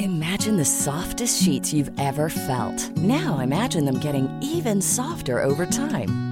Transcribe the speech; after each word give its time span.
Imagine 0.00 0.56
the 0.56 0.64
softest 0.64 1.40
sheets 1.40 1.72
you've 1.72 1.92
ever 2.00 2.28
felt. 2.28 2.88
Now 2.98 3.38
imagine 3.38 3.84
them 3.84 4.00
getting 4.00 4.26
even 4.42 4.82
softer 4.82 5.40
over 5.40 5.66
time. 5.66 6.16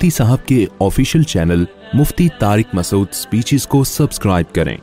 مفتی 0.00 0.10
صاحب 0.16 0.46
کے 0.48 0.56
official 0.80 1.22
channel 1.30 1.64
Mufti 1.94 2.28
Tariq 2.38 2.66
Masood 2.74 3.08
speeches 3.14 3.66
کو 3.74 3.82
subscribe 3.90 4.52
کریں 4.58 4.76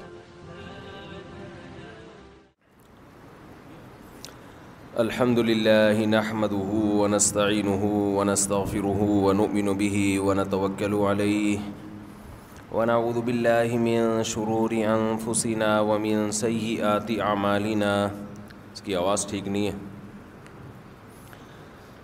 الحمد 5.04 5.40
لله 5.50 6.06
نحمده 6.14 6.84
ونستعينه 7.00 7.92
ونستغفره 8.20 9.10
ونؤمن 9.26 9.72
به 9.82 10.06
ونتوكل 10.30 10.94
عليه 10.94 12.78
ونعوذ 12.78 13.20
بالله 13.32 13.82
من 13.90 14.24
شرور 14.36 14.78
انفسنا 14.94 15.74
ومن 15.92 16.24
سيئات 16.46 17.12
اعمالنا 17.34 17.94
اس 18.06 18.90
کی 18.90 19.02
آواز 19.06 19.26
ٹھیک 19.34 19.54
نہیں 19.54 19.68
ہے 19.74 19.96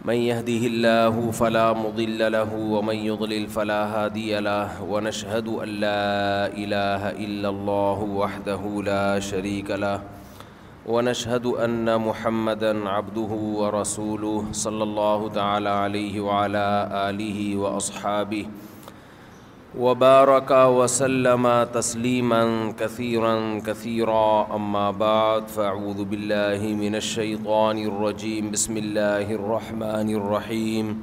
من 0.05 0.13
يهده 0.13 0.53
الله 0.67 1.07
الله 1.07 1.31
فلا 1.31 1.31
فلا 1.31 1.73
مضل 1.81 2.17
له 2.19 2.27
له 2.29 2.29
له 2.29 2.53
ومن 2.59 2.95
يضلل 2.95 3.45
هادي 3.71 4.35
ونشهد 4.87 5.47
ونشهد 5.47 5.55
أن 5.63 5.69
أن 5.69 5.79
لا 5.79 6.07
لا 6.07 6.47
إله 6.57 7.03
إلا 7.09 7.49
وحده 8.19 8.61
شريك 9.19 9.67
شریکن 9.67 9.85
شہد 11.13 11.45
الحمدن 11.87 12.87
ابدول 12.95 13.83
صلی 13.83 14.81
اللہ 14.81 15.25
وعلى 15.39 16.67
آله 17.07 17.57
وأصحابه 17.57 18.45
وبارك 19.79 20.51
وسلم 20.51 21.67
تسليما 21.73 22.73
كثيرا 22.79 23.59
كثيرا 23.59 24.55
أما 24.55 24.91
بعد 24.91 25.47
فأعوذ 25.47 26.03
بالله 26.05 26.61
من 26.73 26.95
الشيطان 26.95 27.77
الرجيم 27.85 28.51
بسم 28.51 28.77
الله 28.77 29.25
الرحمن 29.35 30.09
الرحيم 30.15 31.01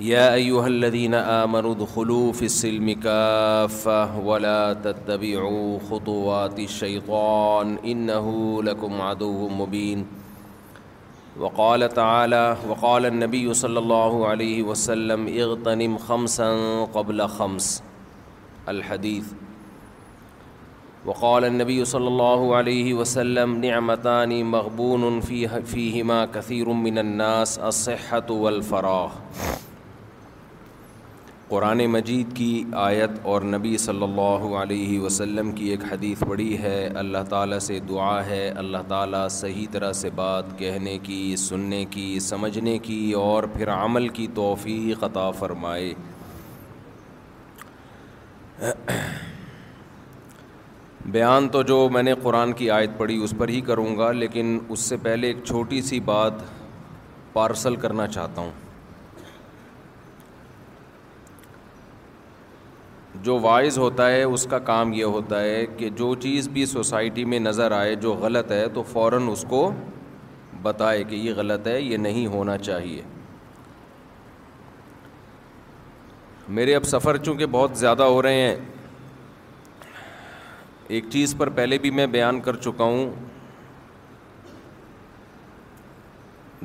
يا 0.00 0.34
أيها 0.34 0.66
الذين 0.66 1.14
آمنوا 1.14 1.74
دخلوا 1.74 2.32
في 2.32 2.44
السلم 2.44 2.90
كافة 2.92 4.18
ولا 4.18 4.72
تتبعوا 4.72 5.78
خطوات 5.90 6.58
الشيطان 6.58 7.78
إنه 7.84 8.26
لكم 8.62 9.00
عدو 9.00 9.48
مبين 9.48 10.06
وقال 11.42 11.88
تعالی 11.94 12.56
وقال 12.68 13.06
النبی 13.06 13.46
صلی 13.60 13.76
اللہ 13.76 14.18
علیہ 14.32 14.62
وسلم 14.64 15.26
اغتنم 15.34 15.96
خمسا 16.06 16.44
قبل 16.92 17.26
خمس 17.36 17.70
الحدیث 18.74 19.32
وقال 21.06 21.44
النبی 21.44 21.84
صلی 21.84 22.06
اللہ 22.06 22.46
علیہ 22.58 22.94
وسلم 23.00 23.54
نعمتان 23.64 24.40
مغبون 24.50 25.20
فیہما 25.26 25.44
حفی 25.58 26.02
من 26.02 26.24
کثیر 26.34 26.66
الناس 26.76 27.58
اصحت 27.72 28.30
والفراح 28.30 29.20
قرآن 31.48 31.84
مجید 31.92 32.32
کی 32.36 32.62
آیت 32.82 33.18
اور 33.30 33.42
نبی 33.42 33.76
صلی 33.78 34.02
اللہ 34.02 34.44
علیہ 34.60 35.00
وسلم 35.00 35.50
کی 35.52 35.66
ایک 35.70 35.80
حدیث 35.90 36.22
پڑھی 36.28 36.56
ہے 36.58 36.78
اللہ 36.98 37.24
تعالیٰ 37.28 37.58
سے 37.66 37.78
دعا 37.88 38.24
ہے 38.26 38.48
اللہ 38.62 38.86
تعالیٰ 38.88 39.26
صحیح 39.40 39.66
طرح 39.72 39.92
سے 40.00 40.10
بات 40.20 40.58
کہنے 40.58 40.96
کی 41.02 41.20
سننے 41.48 41.84
کی 41.90 42.06
سمجھنے 42.28 42.76
کی 42.88 43.00
اور 43.24 43.44
پھر 43.56 43.70
عمل 43.76 44.08
کی 44.20 44.26
توفیق 44.34 45.04
عطا 45.04 45.30
فرمائے 45.40 45.92
بیان 51.12 51.48
تو 51.58 51.62
جو 51.72 51.88
میں 51.92 52.02
نے 52.02 52.14
قرآن 52.22 52.52
کی 52.62 52.70
آیت 52.80 52.98
پڑھی 52.98 53.22
اس 53.24 53.34
پر 53.38 53.48
ہی 53.48 53.60
کروں 53.70 53.96
گا 53.98 54.10
لیکن 54.24 54.58
اس 54.68 54.88
سے 54.90 54.96
پہلے 55.02 55.26
ایک 55.26 55.44
چھوٹی 55.46 55.82
سی 55.90 56.00
بات 56.12 56.42
پارسل 57.32 57.76
کرنا 57.84 58.06
چاہتا 58.14 58.40
ہوں 58.40 58.63
جو 63.24 63.38
وائز 63.40 63.76
ہوتا 63.78 64.10
ہے 64.10 64.22
اس 64.22 64.46
کا 64.50 64.58
کام 64.68 64.92
یہ 64.92 65.04
ہوتا 65.16 65.40
ہے 65.40 65.64
کہ 65.76 65.88
جو 65.98 66.14
چیز 66.22 66.48
بھی 66.56 66.64
سوسائٹی 66.72 67.24
میں 67.32 67.38
نظر 67.40 67.70
آئے 67.72 67.94
جو 68.04 68.12
غلط 68.24 68.50
ہے 68.52 68.66
تو 68.74 68.82
فوراً 68.92 69.28
اس 69.32 69.44
کو 69.48 69.60
بتائے 70.62 71.04
کہ 71.10 71.14
یہ 71.26 71.34
غلط 71.36 71.66
ہے 71.66 71.80
یہ 71.80 71.96
نہیں 72.06 72.26
ہونا 72.34 72.56
چاہیے 72.66 73.02
میرے 76.58 76.74
اب 76.76 76.84
سفر 76.86 77.16
چونکہ 77.24 77.46
بہت 77.56 77.78
زیادہ 77.78 78.02
ہو 78.14 78.20
رہے 78.22 78.40
ہیں 78.40 78.54
ایک 80.96 81.04
چیز 81.12 81.34
پر 81.38 81.48
پہلے 81.60 81.78
بھی 81.84 81.90
میں 82.00 82.06
بیان 82.18 82.40
کر 82.48 82.56
چکا 82.66 82.84
ہوں 82.94 83.10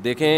دیکھیں 0.04 0.32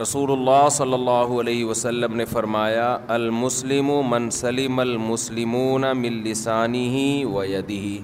رسول 0.00 0.30
اللہ 0.32 0.68
صلی 0.70 0.92
اللہ 0.94 1.30
علیہ 1.40 1.64
وسلم 1.64 2.14
نے 2.16 2.24
فرمایا 2.32 2.86
المسلم 3.14 3.90
من 4.10 4.28
من 4.70 4.80
المسلمون 4.80 5.84
و 5.84 6.58
ہی 6.72 7.08
و 7.30 7.42
یدی 7.44 7.98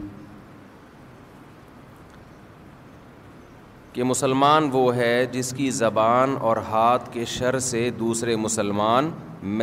کہ 3.92 4.04
مسلمان 4.12 4.68
وہ 4.72 4.84
ہے 4.96 5.14
جس 5.32 5.52
کی 5.56 5.70
زبان 5.78 6.34
اور 6.48 6.56
ہاتھ 6.70 7.08
کے 7.12 7.24
شر 7.34 7.58
سے 7.68 7.88
دوسرے 7.98 8.34
مسلمان 8.46 9.10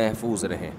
محفوظ 0.00 0.44
رہیں 0.54 0.70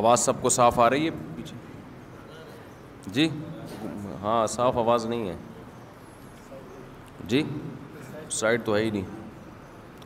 آواز 0.00 0.20
سب 0.24 0.40
کو 0.42 0.48
صاف 0.58 0.78
آ 0.80 0.88
رہی 0.90 1.06
ہے 1.06 1.10
پیچھے 1.36 3.10
جی 3.12 3.28
ہاں 4.22 4.44
صاف 4.56 4.78
آواز 4.86 5.06
نہیں 5.14 5.28
ہے 5.28 5.36
جی 7.28 7.42
سائڈ 8.40 8.64
تو 8.64 8.76
ہے 8.76 8.82
ہی 8.84 8.90
نہیں 8.90 9.17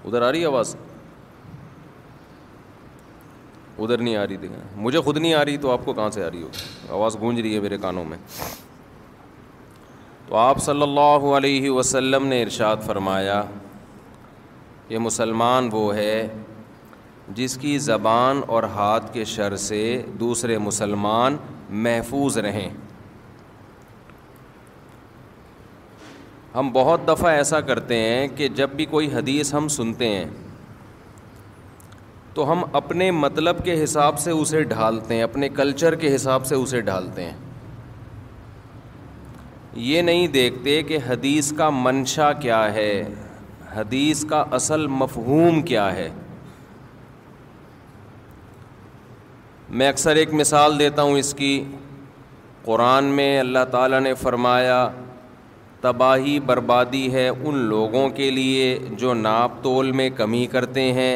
ادھر 0.04 0.22
آ 0.22 0.31
رہی 0.32 0.44
آواز 0.44 0.75
ادھر 3.78 3.99
نہیں 3.99 4.16
آ 4.16 4.26
رہی 4.26 4.37
دیکھیں 4.37 4.81
مجھے 4.84 5.00
خود 5.00 5.16
نہیں 5.19 5.34
آ 5.34 5.44
رہی 5.44 5.56
تو 5.64 5.70
آپ 5.70 5.84
کو 5.84 5.93
کہاں 5.94 6.08
سے 6.14 6.25
آ 6.25 6.28
رہی 6.32 6.43
ہو 6.43 6.49
آواز 6.94 7.16
گونج 7.20 7.40
رہی 7.40 7.54
ہے 7.54 7.60
میرے 7.60 7.78
کانوں 7.82 8.04
میں 8.04 8.19
تو 10.28 10.37
آپ 10.37 10.58
صلی 10.62 10.82
اللہ 10.82 11.26
علیہ 11.37 11.70
وسلم 11.70 12.26
نے 12.26 12.43
ارشاد 12.43 12.76
فرمایا 12.87 13.43
کہ 14.88 14.99
مسلمان 14.99 15.69
وہ 15.72 15.94
ہے 15.96 16.26
جس 17.34 17.56
کی 17.60 17.78
زبان 17.87 18.40
اور 18.55 18.62
ہاتھ 18.76 19.12
کے 19.12 19.25
شر 19.34 19.56
سے 19.69 19.81
دوسرے 20.20 20.56
مسلمان 20.69 21.37
محفوظ 21.84 22.38
رہیں 22.48 22.69
ہم 26.54 26.70
بہت 26.72 27.06
دفعہ 27.08 27.31
ایسا 27.32 27.60
کرتے 27.69 27.96
ہیں 27.99 28.26
کہ 28.37 28.49
جب 28.56 28.70
بھی 28.76 28.84
کوئی 28.87 29.12
حدیث 29.12 29.52
ہم 29.54 29.69
سنتے 29.76 30.08
ہیں 30.08 30.26
تو 32.34 32.50
ہم 32.50 32.62
اپنے 32.81 33.10
مطلب 33.10 33.64
کے 33.64 33.82
حساب 33.82 34.19
سے 34.19 34.31
اسے 34.31 34.60
ڈھالتے 34.75 35.14
ہیں 35.14 35.22
اپنے 35.22 35.49
کلچر 35.60 35.94
کے 36.02 36.14
حساب 36.14 36.46
سے 36.46 36.54
اسے 36.54 36.81
ڈھالتے 36.88 37.25
ہیں 37.25 37.37
یہ 39.90 40.02
نہیں 40.02 40.26
دیکھتے 40.37 40.82
کہ 40.88 40.99
حدیث 41.08 41.52
کا 41.56 41.69
منشا 41.75 42.32
کیا 42.43 42.62
ہے 42.75 42.93
حدیث 43.76 44.25
کا 44.31 44.43
اصل 44.60 44.87
مفہوم 45.02 45.60
کیا 45.72 45.94
ہے 45.96 46.08
میں 49.81 49.88
اکثر 49.88 50.16
ایک 50.22 50.32
مثال 50.40 50.78
دیتا 50.78 51.02
ہوں 51.02 51.19
اس 51.19 51.32
کی 51.34 51.52
قرآن 52.64 53.05
میں 53.19 53.38
اللہ 53.40 53.64
تعالیٰ 53.70 54.00
نے 54.00 54.12
فرمایا 54.22 54.87
تباہی 55.82 56.38
بربادی 56.49 57.06
ہے 57.12 57.29
ان 57.29 57.56
لوگوں 57.69 58.08
کے 58.17 58.31
لیے 58.31 58.67
جو 58.99 59.14
ناپ 59.14 59.52
تول 59.62 59.90
میں 60.00 60.08
کمی 60.17 60.44
کرتے 60.50 60.82
ہیں 60.99 61.14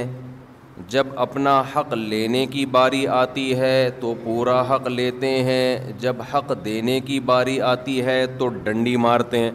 جب 0.94 1.06
اپنا 1.24 1.52
حق 1.74 1.92
لینے 1.94 2.44
کی 2.54 2.64
باری 2.76 3.06
آتی 3.18 3.44
ہے 3.58 3.76
تو 4.00 4.12
پورا 4.24 4.60
حق 4.70 4.86
لیتے 4.86 5.30
ہیں 5.44 5.66
جب 6.00 6.16
حق 6.32 6.52
دینے 6.64 6.98
کی 7.10 7.18
باری 7.30 7.60
آتی 7.74 8.00
ہے 8.06 8.16
تو 8.38 8.48
ڈنڈی 8.64 8.96
مارتے 9.04 9.38
ہیں 9.44 9.50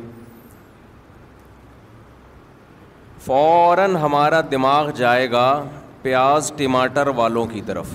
فوراً 3.25 3.95
ہمارا 4.03 4.41
دماغ 4.51 4.89
جائے 5.01 5.29
گا 5.31 5.47
پیاز 6.01 6.51
ٹماٹر 6.57 7.07
والوں 7.19 7.45
کی 7.51 7.61
طرف 7.65 7.93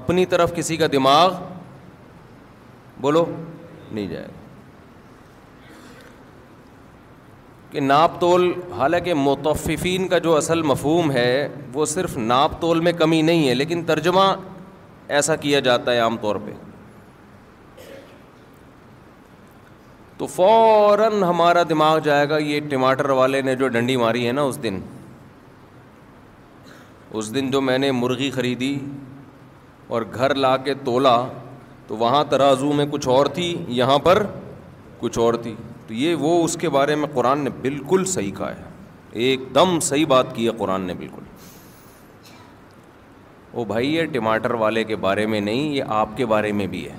اپنی 0.00 0.26
طرف 0.32 0.54
کسی 0.56 0.76
کا 0.76 0.86
دماغ 0.92 1.36
بولو 3.00 3.24
نہیں 3.92 4.06
جائے 4.06 4.24
گا 4.26 4.44
کہ 7.76 7.80
ناپ 7.80 8.10
تول 8.20 8.44
حالانکہ 8.76 9.14
متففین 9.14 10.06
کا 10.08 10.18
جو 10.26 10.34
اصل 10.36 10.62
مفہوم 10.68 11.10
ہے 11.12 11.32
وہ 11.72 11.84
صرف 11.86 12.16
ناپ 12.16 12.50
تول 12.60 12.78
میں 12.86 12.92
کمی 12.98 13.20
نہیں 13.28 13.48
ہے 13.48 13.54
لیکن 13.54 13.82
ترجمہ 13.86 14.20
ایسا 15.16 15.36
کیا 15.42 15.60
جاتا 15.66 15.92
ہے 15.92 15.98
عام 16.00 16.16
طور 16.20 16.36
پہ 16.44 16.52
تو 20.18 20.26
فوراً 20.36 21.22
ہمارا 21.22 21.62
دماغ 21.70 21.98
جائے 22.08 22.28
گا 22.28 22.38
یہ 22.44 22.60
ٹماٹر 22.70 23.10
والے 23.20 23.42
نے 23.48 23.54
جو 23.62 23.68
ڈنڈی 23.76 23.96
ماری 24.06 24.26
ہے 24.26 24.32
نا 24.40 24.42
اس 24.52 24.62
دن 24.62 24.80
اس 27.18 27.34
دن 27.34 27.50
جو 27.50 27.60
میں 27.68 27.78
نے 27.78 27.90
مرغی 28.00 28.30
خریدی 28.40 28.74
اور 29.92 30.02
گھر 30.14 30.34
لا 30.34 30.56
کے 30.64 30.74
تولا 30.84 31.16
تو 31.86 31.96
وہاں 31.96 32.24
ترازو 32.30 32.72
میں 32.80 32.86
کچھ 32.90 33.08
اور 33.18 33.26
تھی 33.36 33.54
یہاں 33.82 33.98
پر 34.08 34.22
کچھ 35.00 35.18
اور 35.26 35.34
تھی 35.42 35.54
تو 35.86 35.94
یہ 35.94 36.14
وہ 36.20 36.30
اس 36.44 36.56
کے 36.60 36.68
بارے 36.76 36.94
میں 37.00 37.06
قرآن 37.14 37.40
نے 37.44 37.50
بالکل 37.62 38.04
صحیح 38.14 38.30
کہا 38.36 38.50
ہے 38.56 38.62
ایک 39.24 39.40
دم 39.54 39.78
صحیح 39.82 40.06
بات 40.06 40.34
کی 40.34 40.46
ہے 40.46 40.52
قرآن 40.58 40.82
نے 40.86 40.94
بالکل 40.94 41.24
وہ 43.54 43.64
بھائی 43.64 43.94
یہ 43.94 44.06
ٹماٹر 44.12 44.54
والے 44.62 44.84
کے 44.84 44.96
بارے 45.04 45.26
میں 45.34 45.40
نہیں 45.40 45.70
یہ 45.74 45.92
آپ 46.02 46.16
کے 46.16 46.26
بارے 46.32 46.50
میں 46.60 46.66
بھی 46.72 46.84
ہے 46.88 46.96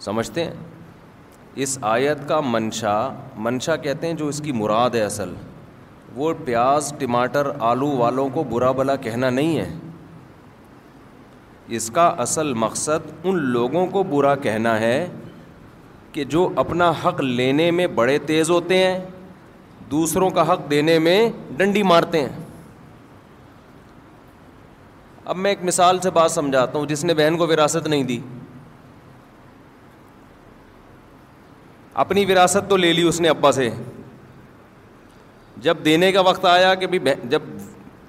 سمجھتے 0.00 0.44
ہیں 0.44 0.52
اس 1.64 1.78
آیت 1.94 2.26
کا 2.28 2.40
منشا 2.44 2.94
منشا 3.46 3.76
کہتے 3.86 4.06
ہیں 4.06 4.14
جو 4.22 4.26
اس 4.28 4.40
کی 4.44 4.52
مراد 4.60 4.94
ہے 4.94 5.02
اصل 5.04 5.34
وہ 6.14 6.32
پیاز 6.44 6.92
ٹماٹر 6.98 7.50
آلو 7.72 7.90
والوں 7.96 8.28
کو 8.34 8.44
برا 8.52 8.70
بلا 8.78 8.96
کہنا 9.06 9.30
نہیں 9.30 9.58
ہے 9.58 9.68
اس 11.76 11.90
کا 11.94 12.06
اصل 12.24 12.52
مقصد 12.64 13.10
ان 13.24 13.38
لوگوں 13.52 13.86
کو 13.92 14.02
برا 14.12 14.34
کہنا 14.46 14.78
ہے 14.80 14.96
کہ 16.12 16.24
جو 16.32 16.48
اپنا 16.62 16.92
حق 17.04 17.20
لینے 17.20 17.70
میں 17.78 17.86
بڑے 18.00 18.18
تیز 18.26 18.50
ہوتے 18.50 18.76
ہیں 18.86 18.98
دوسروں 19.90 20.28
کا 20.38 20.52
حق 20.52 20.70
دینے 20.70 20.98
میں 21.06 21.18
ڈنڈی 21.56 21.82
مارتے 21.82 22.20
ہیں 22.20 22.28
اب 25.32 25.36
میں 25.36 25.50
ایک 25.50 25.62
مثال 25.64 25.98
سے 26.02 26.10
بات 26.10 26.30
سمجھاتا 26.30 26.78
ہوں 26.78 26.86
جس 26.86 27.04
نے 27.04 27.14
بہن 27.14 27.36
کو 27.38 27.46
وراثت 27.46 27.86
نہیں 27.86 28.02
دی 28.04 28.18
اپنی 32.04 32.24
وراثت 32.32 32.68
تو 32.70 32.76
لے 32.76 32.92
لی 32.92 33.02
اس 33.08 33.20
نے 33.20 33.28
ابا 33.28 33.52
سے 33.52 33.68
جب 35.66 35.84
دینے 35.84 36.10
کا 36.12 36.20
وقت 36.28 36.44
آیا 36.50 36.74
کہ 36.82 36.86
بھی 36.94 36.98
جب 37.30 37.42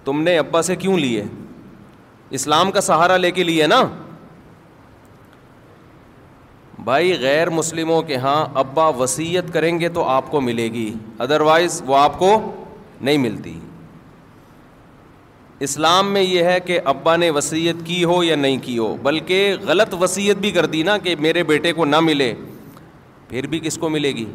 تم 0.05 0.21
نے 0.23 0.37
ابا 0.37 0.61
سے 0.69 0.75
کیوں 0.83 0.97
لیے 0.97 1.23
اسلام 2.37 2.71
کا 2.71 2.81
سہارا 2.81 3.17
لے 3.17 3.31
کے 3.31 3.43
لیے 3.43 3.67
نا 3.67 3.81
بھائی 6.83 7.13
غیر 7.19 7.49
مسلموں 7.49 8.01
کے 8.07 8.15
ہاں 8.23 8.43
ابا 8.59 8.87
وسیعت 8.99 9.51
کریں 9.53 9.79
گے 9.79 9.89
تو 9.97 10.03
آپ 10.13 10.29
کو 10.31 10.39
ملے 10.41 10.67
گی 10.71 10.91
ادروائز 11.25 11.81
وہ 11.85 11.95
آپ 11.97 12.17
کو 12.19 12.31
نہیں 13.01 13.17
ملتی 13.17 13.59
اسلام 15.67 16.11
میں 16.13 16.21
یہ 16.21 16.43
ہے 16.43 16.59
کہ 16.65 16.79
ابا 16.93 17.15
نے 17.17 17.29
وسیعت 17.39 17.85
کی 17.85 18.03
ہو 18.03 18.23
یا 18.23 18.35
نہیں 18.35 18.57
کی 18.63 18.77
ہو 18.77 18.95
بلکہ 19.03 19.55
غلط 19.67 19.93
وصیت 20.01 20.37
بھی 20.45 20.51
کر 20.57 20.65
دی 20.73 20.81
نا 20.89 20.97
کہ 21.03 21.15
میرے 21.27 21.43
بیٹے 21.53 21.73
کو 21.73 21.85
نہ 21.85 21.99
ملے 22.09 22.33
پھر 23.29 23.47
بھی 23.53 23.59
کس 23.63 23.77
کو 23.81 23.89
ملے 23.89 24.11
گی 24.15 24.25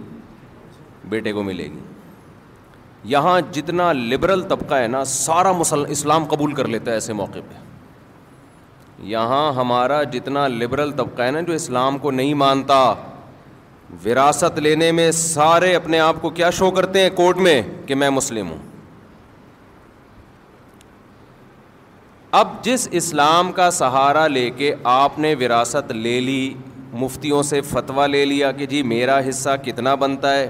بیٹے 1.08 1.32
کو 1.32 1.42
ملے 1.42 1.64
گی 1.72 1.78
یہاں 3.14 3.40
جتنا 3.52 3.92
لبرل 3.92 4.42
طبقہ 4.48 4.74
ہے 4.74 4.86
نا 4.96 5.04
سارا 5.18 5.52
مسلم 5.62 5.84
اسلام 5.98 6.24
قبول 6.30 6.54
کر 6.54 6.68
لیتا 6.76 6.90
ہے 6.90 6.96
ایسے 6.96 7.12
موقع 7.22 7.38
پہ 7.48 7.66
یہاں 9.06 9.52
ہمارا 9.56 10.02
جتنا 10.12 10.46
لبرل 10.48 10.90
طبقہ 10.96 11.22
ہے 11.22 11.30
نا 11.30 11.40
جو 11.46 11.52
اسلام 11.52 11.98
کو 11.98 12.10
نہیں 12.10 12.34
مانتا 12.34 12.78
وراثت 14.04 14.58
لینے 14.60 14.90
میں 14.92 15.10
سارے 15.12 15.74
اپنے 15.74 15.98
آپ 16.00 16.16
کو 16.22 16.30
کیا 16.30 16.48
شو 16.58 16.70
کرتے 16.70 17.02
ہیں 17.02 17.10
کورٹ 17.16 17.36
میں 17.46 17.60
کہ 17.86 17.94
میں 17.94 18.10
مسلم 18.10 18.50
ہوں 18.50 18.66
اب 22.40 22.48
جس 22.64 22.88
اسلام 23.00 23.52
کا 23.52 23.70
سہارا 23.70 24.26
لے 24.28 24.48
کے 24.56 24.74
آپ 24.94 25.18
نے 25.18 25.34
وراثت 25.40 25.92
لے 25.92 26.18
لی 26.20 26.52
مفتیوں 27.00 27.42
سے 27.42 27.60
فتویٰ 27.70 28.06
لے 28.08 28.24
لیا 28.24 28.50
کہ 28.52 28.66
جی 28.66 28.82
میرا 28.82 29.18
حصہ 29.28 29.56
کتنا 29.64 29.94
بنتا 30.02 30.34
ہے 30.34 30.48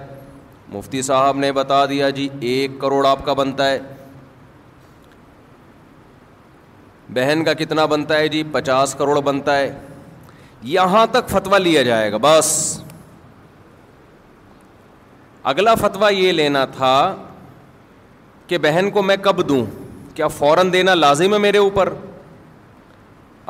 مفتی 0.72 1.02
صاحب 1.02 1.36
نے 1.38 1.52
بتا 1.52 1.84
دیا 1.90 2.10
جی 2.16 2.28
ایک 2.48 2.70
کروڑ 2.80 3.06
آپ 3.06 3.24
کا 3.26 3.32
بنتا 3.34 3.70
ہے 3.70 3.78
بہن 7.14 7.44
کا 7.44 7.52
کتنا 7.58 7.84
بنتا 7.86 8.16
ہے 8.18 8.28
جی 8.28 8.42
پچاس 8.52 8.94
کروڑ 8.94 9.20
بنتا 9.24 9.56
ہے 9.58 9.70
یہاں 10.74 11.06
تک 11.10 11.28
فتویٰ 11.30 11.58
لیا 11.60 11.82
جائے 11.82 12.10
گا 12.12 12.16
بس 12.22 12.46
اگلا 15.52 15.74
فتوا 15.80 16.08
یہ 16.12 16.32
لینا 16.32 16.64
تھا 16.76 16.94
کہ 18.46 18.58
بہن 18.64 18.90
کو 18.92 19.02
میں 19.02 19.16
کب 19.22 19.48
دوں 19.48 19.64
کیا 20.16 20.28
فوراً 20.38 20.72
دینا 20.72 20.94
لازم 20.94 21.34
ہے 21.34 21.38
میرے 21.38 21.58
اوپر 21.58 21.92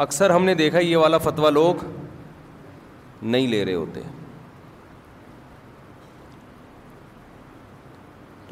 اکثر 0.05 0.31
ہم 0.31 0.45
نے 0.45 0.55
دیکھا 0.55 0.79
یہ 0.81 0.97
والا 0.97 1.19
فتویٰ 1.29 1.51
لوگ 1.51 1.85
نہیں 3.23 3.47
لے 3.47 3.65
رہے 3.65 3.75
ہوتے 3.75 4.01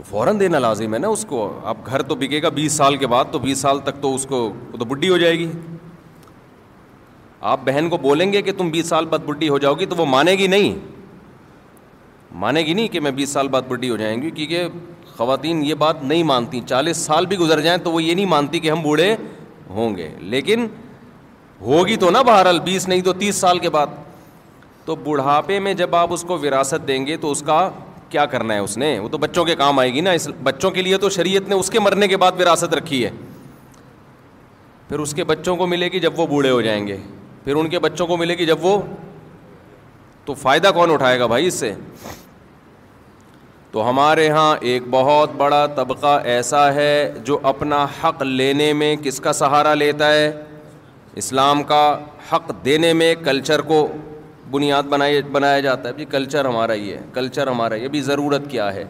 فوراً 0.09 0.33
دینا 0.41 0.59
لازم 0.59 0.93
ہے 0.95 0.99
نا 0.99 1.09
اس 1.09 1.25
کو 1.29 1.39
آپ 1.71 1.77
گھر 1.87 2.03
تو 2.09 2.15
بکے 2.17 2.41
گا 2.43 2.49
بیس 2.59 2.73
سال 2.73 2.97
کے 2.97 3.07
بعد 3.13 3.25
تو 3.31 3.39
بیس 3.47 3.59
سال 3.61 3.79
تک 3.85 4.01
تو 4.01 4.15
اس 4.15 4.27
کو 4.31 4.39
تو 4.79 4.85
بڈی 4.89 5.09
ہو 5.09 5.17
جائے 5.19 5.39
گی 5.39 5.51
آپ 7.53 7.61
بہن 7.65 7.89
کو 7.91 7.97
بولیں 8.03 8.33
گے 8.33 8.43
کہ 8.43 8.53
تم 8.59 8.69
بیس 8.71 8.87
سال 8.89 9.07
بعد 9.15 9.25
بڈی 9.27 9.49
ہو 9.49 9.59
جاؤ 9.65 9.75
گی 9.81 9.87
تو 9.87 9.97
وہ 9.97 10.07
مانے 10.07 10.33
گی 10.39 10.47
نہیں 10.53 10.75
مانے 12.45 12.61
گی 12.67 12.73
نہیں 12.75 12.89
کہ 12.89 13.01
میں 13.01 13.11
بیس 13.19 13.29
سال 13.33 13.49
بعد 13.49 13.63
بڈی 13.69 13.91
ہو 13.91 13.97
جائیں 13.97 14.17
گی 14.23 14.31
کیونکہ 14.37 14.69
خواتین 15.17 15.65
یہ 15.65 15.75
بات 15.83 16.03
نہیں 16.05 16.23
مانتی 16.31 16.61
چالیس 16.67 16.97
سال 17.07 17.27
بھی 17.27 17.39
گزر 17.39 17.61
جائیں 17.67 17.77
تو 17.85 17.93
وہ 17.93 18.03
یہ 18.03 18.15
نہیں 18.15 18.27
مانتی 18.37 18.59
کہ 18.61 18.71
ہم 18.71 18.83
بوڑھے 18.83 19.15
ہوں 19.75 19.97
گے 19.97 20.09
لیکن 20.37 20.67
ہوگی 21.61 21.97
تو 22.07 22.11
نا 22.11 22.23
بہرحال 22.29 22.61
بیس 22.65 22.89
نہیں 22.89 23.01
تو 23.05 23.13
تیس 23.25 23.37
سال 23.41 23.59
کے 23.59 23.71
بعد 23.79 23.99
تو 24.85 24.97
بڑھاپے 25.05 25.59
میں 25.61 25.75
جب 25.75 25.95
آپ 25.97 26.13
اس 26.13 26.23
کو 26.29 26.39
وراثت 26.43 26.87
دیں 26.89 27.05
گے 27.07 27.17
تو 27.21 27.31
اس 27.31 27.43
کا 27.47 27.69
کیا 28.11 28.25
کرنا 28.33 28.55
ہے 28.55 28.59
اس 28.59 28.77
نے 28.79 28.99
وہ 28.99 29.09
تو 29.09 29.19
بچوں 29.19 29.45
کے 29.45 29.55
کام 29.57 29.79
آئے 29.79 29.93
گی 29.93 30.01
نا 30.01 30.11
اس 30.19 30.29
بچوں 30.43 30.71
کے 30.71 30.83
لیے 30.83 30.97
تو 31.05 31.09
شریعت 31.11 31.49
نے 31.49 31.55
اس 31.55 31.71
کے 31.71 31.81
مرنے 31.81 32.09
کے 32.09 32.17
بعد 32.25 32.41
وراثت 32.41 32.75
رکھی 32.75 33.05
ہے 33.05 33.11
پھر 34.89 34.99
اس 34.99 35.15
کے 35.15 35.25
بچوں 35.25 35.57
کو 35.57 35.67
ملے 35.67 35.89
گی 35.93 36.01
جب 36.01 36.19
وہ 36.21 36.27
بوڑھے 36.27 36.51
ہو 36.51 36.61
جائیں 36.63 36.87
گے 36.87 36.97
پھر 37.45 37.55
ان 37.57 37.69
کے 37.71 37.79
بچوں 37.79 38.07
کو 38.07 38.17
ملے 38.17 38.39
گی 38.39 38.47
جب 38.47 38.65
وہ 38.65 38.81
تو 40.25 40.35
فائدہ 40.35 40.71
کون 40.75 40.91
اٹھائے 40.91 41.19
گا 41.19 41.27
بھائی 41.33 41.47
اس 41.47 41.55
سے 41.61 41.73
تو 43.71 43.89
ہمارے 43.89 44.25
یہاں 44.27 44.57
ایک 44.71 44.83
بہت 44.91 45.33
بڑا 45.37 45.65
طبقہ 45.77 46.19
ایسا 46.35 46.73
ہے 46.75 46.91
جو 47.25 47.39
اپنا 47.53 47.87
حق 48.03 48.23
لینے 48.23 48.73
میں 48.83 48.95
کس 49.03 49.21
کا 49.21 49.33
سہارا 49.43 49.75
لیتا 49.75 50.13
ہے 50.13 50.31
اسلام 51.23 51.63
کا 51.65 51.83
حق 52.33 52.51
دینے 52.65 52.93
میں 52.93 53.15
کلچر 53.25 53.61
کو 53.71 53.87
بنیاد 54.51 54.83
بنائی 54.91 55.21
بنایا 55.33 55.61
جاتا 55.61 55.89
ہے 55.99 56.05
کلچر 56.11 56.45
ہمارا 56.45 56.73
ہی 56.75 56.93
ہے 56.93 57.01
کلچر 57.15 57.47
ہمارا 57.49 57.75
یہ 57.75 57.89
بھی 57.95 58.01
ضرورت 58.09 58.43
کیا 58.51 58.73
ہے 58.75 58.85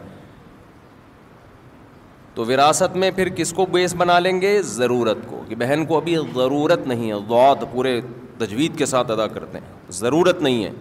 تو 2.33 2.45
وراثت 2.45 2.95
میں 3.03 3.09
پھر 3.15 3.29
کس 3.35 3.51
کو 3.59 3.65
بیس 3.71 3.93
بنا 3.97 4.17
لیں 4.19 4.39
گے 4.41 4.61
ضرورت 4.61 5.17
کو 5.27 5.41
کہ 5.49 5.55
بہن 5.61 5.85
کو 5.89 5.97
ابھی 5.97 6.15
ضرورت 6.35 6.85
نہیں 6.87 7.07
ہے 7.11 7.15
غوط 7.31 7.63
پورے 7.71 7.99
تجوید 8.37 8.77
کے 8.77 8.85
ساتھ 8.85 9.11
ادا 9.11 9.27
کرتے 9.27 9.57
ہیں 9.57 9.91
ضرورت 9.99 10.41
نہیں 10.41 10.63
ہے 10.63 10.71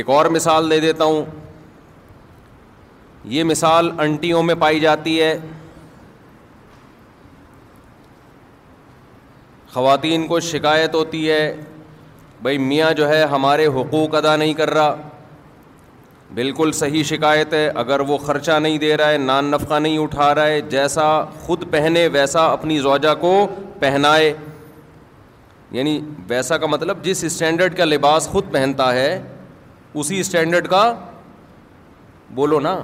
ایک 0.00 0.08
اور 0.10 0.26
مثال 0.36 0.70
دے 0.70 0.78
دیتا 0.80 1.04
ہوں 1.04 1.24
یہ 3.34 3.44
مثال 3.44 3.90
انٹیوں 4.00 4.42
میں 4.42 4.54
پائی 4.60 4.80
جاتی 4.80 5.20
ہے 5.20 5.36
خواتین 9.74 10.26
کو 10.26 10.38
شکایت 10.46 10.94
ہوتی 10.94 11.30
ہے 11.30 11.44
بھائی 12.42 12.58
میاں 12.58 12.92
جو 12.96 13.08
ہے 13.08 13.22
ہمارے 13.30 13.66
حقوق 13.76 14.14
ادا 14.14 14.34
نہیں 14.36 14.52
کر 14.54 14.70
رہا 14.74 14.94
بالکل 16.34 16.72
صحیح 16.80 17.02
شکایت 17.06 17.52
ہے 17.54 17.66
اگر 17.82 18.00
وہ 18.08 18.16
خرچہ 18.26 18.58
نہیں 18.62 18.78
دے 18.78 18.96
رہا 18.96 19.10
ہے 19.10 19.18
نان 19.18 19.44
نفقہ 19.50 19.78
نہیں 19.86 19.98
اٹھا 19.98 20.34
رہا 20.34 20.46
ہے 20.48 20.60
جیسا 20.70 21.04
خود 21.46 21.62
پہنے 21.70 22.06
ویسا 22.12 22.44
اپنی 22.52 22.78
زوجہ 22.80 23.14
کو 23.20 23.32
پہنائے 23.80 24.32
یعنی 25.76 26.00
ویسا 26.28 26.58
کا 26.62 26.66
مطلب 26.66 27.02
جس 27.04 27.24
اسٹینڈرڈ 27.24 27.76
کا 27.76 27.84
لباس 27.84 28.28
خود 28.28 28.52
پہنتا 28.52 28.92
ہے 28.94 29.10
اسی 30.00 30.20
اسٹینڈرڈ 30.20 30.68
کا 30.68 30.82
بولو 32.40 32.60
نا 32.60 32.78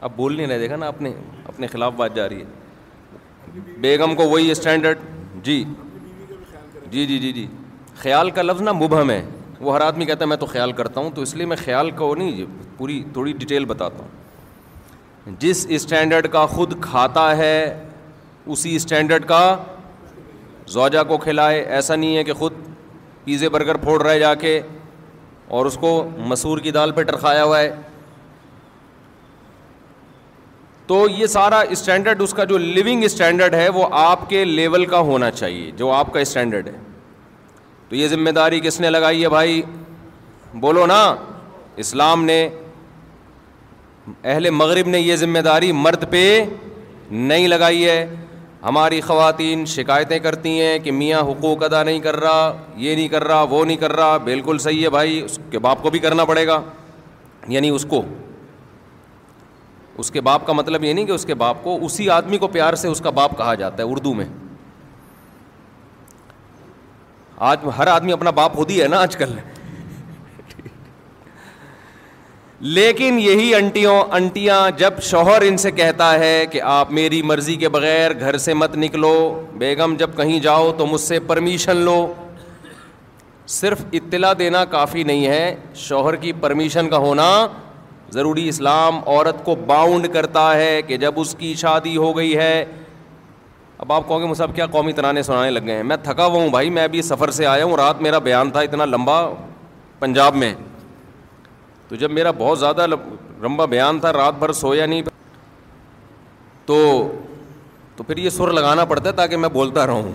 اب 0.00 0.10
بول 0.16 0.36
نہیں 0.36 0.46
رہے 0.46 0.58
دیکھا 0.58 0.76
نا 0.84 0.88
اپنے 0.88 1.12
اپنے 1.52 1.66
خلاف 1.72 1.92
بات 1.96 2.14
جا 2.16 2.28
رہی 2.28 2.40
ہے 2.42 3.78
بیگم 3.80 4.14
کو 4.14 4.28
وہی 4.28 4.50
اسٹینڈرڈ 4.50 4.98
جی 5.42 5.62
جی 6.90 7.04
جی 7.06 7.18
جی 7.18 7.32
جی 7.32 7.46
خیال 7.96 8.30
کا 8.34 8.42
لفظ 8.42 8.62
نا 8.62 8.72
مبہم 8.72 9.10
ہے 9.10 9.24
وہ 9.60 9.74
ہر 9.74 9.80
آدمی 9.80 10.04
کہتا 10.06 10.24
ہے 10.24 10.28
میں 10.28 10.36
تو 10.36 10.46
خیال 10.46 10.72
کرتا 10.72 11.00
ہوں 11.00 11.10
تو 11.14 11.22
اس 11.22 11.34
لیے 11.36 11.46
میں 11.46 11.56
خیال 11.64 11.90
کو 11.96 12.14
نہیں 12.14 12.44
پوری 12.76 13.02
تھوڑی 13.12 13.32
ڈیٹیل 13.38 13.64
بتاتا 13.72 14.02
ہوں 14.02 15.34
جس 15.40 15.66
اسٹینڈرڈ 15.78 16.28
کا 16.32 16.44
خود 16.54 16.72
کھاتا 16.82 17.36
ہے 17.36 17.56
اسی 18.52 18.74
اسٹینڈرڈ 18.76 19.24
کا 19.28 19.40
زوجا 20.74 21.02
کو 21.12 21.16
کھلائے 21.18 21.60
ایسا 21.76 21.96
نہیں 21.96 22.16
ہے 22.16 22.24
کہ 22.24 22.32
خود 22.42 22.52
پیزے 23.24 23.48
برگر 23.56 23.76
پھوڑ 23.84 24.02
رہے 24.02 24.18
جا 24.18 24.34
کے 24.44 24.60
اور 25.56 25.66
اس 25.66 25.76
کو 25.80 25.90
مسور 26.28 26.58
کی 26.66 26.70
دال 26.70 26.90
پہ 26.96 27.02
ٹرکھایا 27.02 27.44
ہوا 27.44 27.58
ہے 27.60 27.70
تو 30.90 30.96
یہ 31.16 31.26
سارا 31.32 31.58
اسٹینڈرڈ 31.74 32.22
اس 32.22 32.32
کا 32.34 32.44
جو 32.52 32.56
لیونگ 32.58 33.02
اسٹینڈرڈ 33.04 33.54
ہے 33.54 33.68
وہ 33.74 33.84
آپ 33.98 34.28
کے 34.30 34.44
لیول 34.44 34.84
کا 34.92 34.98
ہونا 35.08 35.30
چاہیے 35.30 35.70
جو 35.76 35.90
آپ 35.92 36.12
کا 36.12 36.20
اسٹینڈرڈ 36.20 36.68
ہے 36.68 36.72
تو 37.88 37.96
یہ 37.96 38.08
ذمہ 38.14 38.30
داری 38.38 38.58
کس 38.60 38.78
نے 38.80 38.88
لگائی 38.90 39.22
ہے 39.22 39.28
بھائی 39.34 39.60
بولو 40.60 40.86
نا 40.86 40.98
اسلام 41.84 42.24
نے 42.24 42.38
اہل 44.22 44.50
مغرب 44.62 44.88
نے 44.88 45.00
یہ 45.00 45.16
ذمہ 45.16 45.38
داری 45.50 45.70
مرد 45.84 46.04
پہ 46.12 46.22
نہیں 47.10 47.46
لگائی 47.48 47.86
ہے 47.88 48.04
ہماری 48.62 49.00
خواتین 49.10 49.64
شکایتیں 49.74 50.18
کرتی 50.24 50.60
ہیں 50.60 50.78
کہ 50.84 50.92
میاں 50.92 51.20
حقوق 51.30 51.62
ادا 51.64 51.82
نہیں 51.82 52.00
کر 52.08 52.16
رہا 52.20 52.52
یہ 52.86 52.94
نہیں 52.94 53.06
کر 53.14 53.24
رہا 53.26 53.42
وہ 53.50 53.64
نہیں 53.64 53.76
کر 53.84 53.92
رہا 53.96 54.16
بالکل 54.30 54.58
صحیح 54.66 54.82
ہے 54.84 54.90
بھائی 54.96 55.20
اس 55.20 55.38
کے 55.50 55.58
باپ 55.68 55.82
کو 55.82 55.90
بھی 55.90 55.98
کرنا 56.08 56.24
پڑے 56.32 56.46
گا 56.46 56.60
یعنی 57.48 57.70
اس 57.78 57.84
کو 57.90 58.02
اس 60.00 60.10
کے 60.10 60.20
باپ 60.28 60.46
کا 60.46 60.52
مطلب 60.60 60.84
یہ 60.84 60.92
نہیں 60.92 61.04
کہ 61.06 61.12
اس 61.12 61.24
کے 61.26 61.34
باپ 61.44 61.62
کو 61.64 61.78
اسی 61.84 62.08
آدمی 62.16 62.38
کو 62.38 62.46
پیار 62.58 62.74
سے 62.82 62.88
اس 62.88 63.00
کا 63.04 63.10
باپ 63.20 63.36
کہا 63.38 63.54
جاتا 63.62 63.82
ہے 63.82 63.88
اردو 63.90 64.12
میں 64.20 64.24
آج 67.48 67.64
ہر 67.78 67.86
آدمی 67.96 68.12
اپنا 68.12 68.30
باپ 68.42 68.54
خود 68.56 68.70
ہی 68.70 68.80
ہے 68.82 68.88
نا 68.94 69.00
آج 69.06 69.16
کل 69.16 69.34
لیکن 72.78 73.18
یہی 73.20 73.54
انٹیوں 73.54 73.94
انٹیاں 74.16 74.56
جب 74.78 74.98
شوہر 75.10 75.42
ان 75.42 75.56
سے 75.62 75.70
کہتا 75.82 76.08
ہے 76.18 76.34
کہ 76.52 76.60
آپ 76.72 76.90
میری 76.98 77.20
مرضی 77.30 77.54
کے 77.62 77.68
بغیر 77.76 78.18
گھر 78.20 78.38
سے 78.46 78.54
مت 78.62 78.76
نکلو 78.84 79.12
بیگم 79.62 79.94
جب 80.02 80.16
کہیں 80.16 80.38
جاؤ 80.48 80.70
تو 80.78 80.86
مجھ 80.90 81.00
سے 81.00 81.20
پرمیشن 81.30 81.76
لو 81.86 81.96
صرف 83.60 83.84
اطلاع 83.98 84.32
دینا 84.38 84.64
کافی 84.76 85.02
نہیں 85.12 85.26
ہے 85.26 85.54
شوہر 85.86 86.16
کی 86.24 86.32
پرمیشن 86.40 86.88
کا 86.88 86.96
ہونا 87.06 87.30
ضروری 88.14 88.48
اسلام 88.48 88.98
عورت 89.08 89.44
کو 89.44 89.54
باؤنڈ 89.66 90.06
کرتا 90.12 90.44
ہے 90.56 90.80
کہ 90.86 90.96
جب 91.02 91.20
اس 91.20 91.34
کی 91.38 91.52
شادی 91.58 91.96
ہو 91.96 92.16
گئی 92.16 92.36
ہے 92.36 92.54
اب 93.82 93.92
آپ 93.92 94.08
کہو 94.08 94.20
گے 94.20 94.26
مجھے 94.26 94.44
کیا 94.54 94.66
قومی 94.72 94.92
ترانے 94.92 95.22
سنانے 95.22 95.50
لگ 95.50 95.66
گئے 95.66 95.76
ہیں 95.76 95.82
میں 95.90 95.96
تھکا 96.02 96.24
ہوا 96.26 96.40
ہوں 96.42 96.48
بھائی 96.50 96.70
میں 96.78 96.82
ابھی 96.84 97.02
سفر 97.02 97.30
سے 97.36 97.46
آیا 97.46 97.64
ہوں 97.64 97.76
رات 97.76 98.00
میرا 98.02 98.18
بیان 98.28 98.50
تھا 98.56 98.60
اتنا 98.60 98.84
لمبا 98.84 99.20
پنجاب 99.98 100.36
میں 100.42 100.54
تو 101.88 101.96
جب 102.02 102.10
میرا 102.18 102.30
بہت 102.38 102.58
زیادہ 102.58 102.86
لمبا 102.86 103.64
بیان 103.74 104.00
تھا 104.00 104.12
رات 104.12 104.34
بھر 104.38 104.52
سویا 104.62 104.86
نہیں 104.86 105.02
تو 106.66 106.78
تو 107.96 108.04
پھر 108.04 108.16
یہ 108.24 108.30
سر 108.30 108.50
لگانا 108.52 108.84
پڑتا 108.90 109.08
ہے 109.08 109.14
تاکہ 109.14 109.36
میں 109.44 109.48
بولتا 109.52 109.86
رہوں 109.86 110.12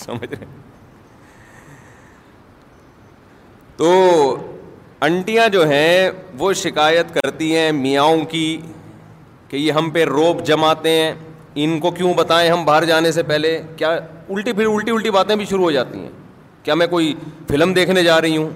سمجھ 0.00 0.32
رہے 0.32 0.44
تو 3.76 3.90
انٹیاں 5.08 5.48
جو 5.48 5.66
ہیں 5.68 6.10
وہ 6.38 6.52
شکایت 6.62 7.14
کرتی 7.14 7.54
ہیں 7.56 7.70
میاؤں 7.72 8.24
کی 8.30 8.46
کہ 9.48 9.56
یہ 9.56 9.72
ہم 9.72 9.88
پہ 9.90 10.04
روپ 10.04 10.42
جماتے 10.46 10.90
ہیں 11.00 11.12
ان 11.62 11.78
کو 11.80 11.90
کیوں 11.90 12.12
بتائیں 12.14 12.48
ہم 12.50 12.64
باہر 12.64 12.84
جانے 12.86 13.12
سے 13.12 13.22
پہلے 13.30 13.60
کیا 13.76 13.90
الٹی 13.92 14.52
پھر 14.52 14.66
الٹی 14.72 14.90
الٹی 14.90 15.10
باتیں 15.10 15.34
بھی 15.36 15.44
شروع 15.50 15.62
ہو 15.62 15.70
جاتی 15.70 15.98
ہیں 15.98 16.10
کیا 16.62 16.74
میں 16.74 16.86
کوئی 16.86 17.14
فلم 17.48 17.72
دیکھنے 17.74 18.02
جا 18.04 18.20
رہی 18.20 18.36
ہوں 18.36 18.48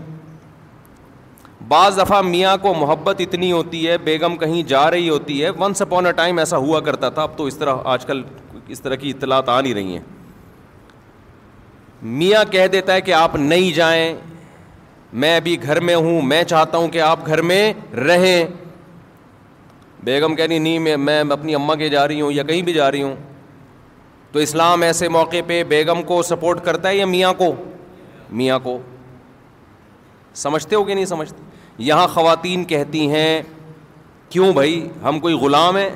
بعض 1.69 1.99
دفعہ 1.99 2.21
میاں 2.23 2.57
کو 2.63 2.75
محبت 2.75 3.21
اتنی 3.21 3.51
ہوتی 3.53 3.87
ہے 3.89 3.97
بیگم 4.05 4.37
کہیں 4.39 4.63
جا 4.69 4.91
رہی 4.91 5.09
ہوتی 5.09 5.43
ہے 5.45 5.51
ونس 5.61 5.83
اپون 5.83 6.07
اے 6.07 6.13
ٹائم 6.17 6.39
ایسا 6.39 6.57
ہوا 6.67 6.81
کرتا 6.89 7.09
تھا 7.19 7.23
اب 7.23 7.37
تو 7.37 7.45
اس 7.47 7.57
طرح 7.59 7.77
آج 7.95 8.05
کل 8.07 8.23
اس 8.69 8.81
طرح 8.81 8.95
کی 8.97 9.11
اطلاعات 9.17 9.49
آ 9.49 9.61
نہیں 9.61 9.75
رہی 9.75 9.93
ہیں 9.97 10.03
میاں 12.23 12.45
کہہ 12.51 12.67
دیتا 12.73 12.95
ہے 12.95 13.01
کہ 13.01 13.13
آپ 13.15 13.37
نہیں 13.37 13.73
جائیں 13.77 14.15
میں 15.23 15.35
ابھی 15.37 15.57
گھر 15.63 15.81
میں 15.89 15.95
ہوں 15.95 16.23
میں 16.27 16.43
چاہتا 16.45 16.79
ہوں 16.79 16.89
کہ 16.93 17.01
آپ 17.01 17.27
گھر 17.27 17.41
میں 17.51 17.73
رہیں 17.97 18.45
بیگم 20.05 20.35
کہہ 20.37 20.45
رہی 20.45 20.59
نہیں 20.59 20.79
میں 20.87 20.97
میں 21.09 21.21
اپنی 21.33 21.55
اماں 21.55 21.77
کے 21.83 21.89
جا 21.89 22.07
رہی 22.09 22.21
ہوں 22.21 22.33
یا 22.33 22.43
کہیں 22.49 22.63
بھی 22.63 22.73
جا 22.73 22.91
رہی 22.93 23.03
ہوں 23.03 23.15
تو 24.33 24.39
اسلام 24.39 24.83
ایسے 24.83 25.09
موقع 25.17 25.41
پہ 25.47 25.63
بیگم 25.69 26.03
کو 26.07 26.21
سپورٹ 26.31 26.65
کرتا 26.65 26.89
ہے 26.89 26.97
یا 26.97 27.07
میاں 27.07 27.33
کو 27.39 27.53
میاں 28.41 28.59
کو 28.63 28.79
سمجھتے 30.43 30.77
ہو 30.77 30.83
کہ 30.85 30.95
نہیں 30.95 31.05
سمجھتے 31.05 31.43
یہاں 31.91 32.07
خواتین 32.15 32.65
کہتی 32.75 33.09
ہیں 33.11 33.41
کیوں 34.31 34.53
بھائی 34.53 34.87
ہم 35.03 35.21
کوئی 35.21 35.35
غلام 35.45 35.77
ہیں 35.77 35.89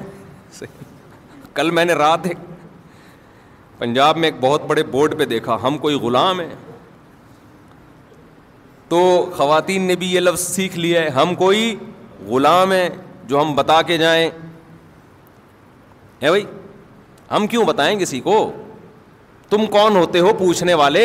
کل 1.54 1.70
میں 1.78 1.84
نے 1.84 1.92
رات 2.04 2.26
ایک 2.28 2.36
پنجاب 3.78 4.16
میں 4.16 4.28
ایک 4.28 4.40
بہت 4.40 4.64
بڑے 4.68 4.82
بورڈ 4.92 5.18
پہ 5.18 5.24
دیکھا 5.34 5.56
ہم 5.62 5.78
کوئی 5.78 5.94
غلام 6.02 6.40
ہیں 6.40 6.48
تو 8.88 9.00
خواتین 9.36 9.82
نے 9.86 9.94
بھی 10.00 10.12
یہ 10.14 10.20
لفظ 10.20 10.40
سیکھ 10.42 10.78
لیا 10.78 11.02
ہے 11.02 11.08
ہم 11.20 11.34
کوئی 11.38 11.74
غلام 12.28 12.72
ہیں 12.72 12.88
جو 13.28 13.40
ہم 13.40 13.54
بتا 13.54 13.80
کے 13.88 13.96
جائیں 13.98 14.24
ہے 16.22 16.28
بھائی 16.28 16.44
ہم 17.30 17.46
کیوں 17.46 17.64
بتائیں 17.64 17.98
کسی 17.98 18.20
کو 18.20 18.36
تم 19.50 19.66
کون 19.70 19.96
ہوتے 19.96 20.18
ہو 20.20 20.32
پوچھنے 20.38 20.74
والے 20.82 21.04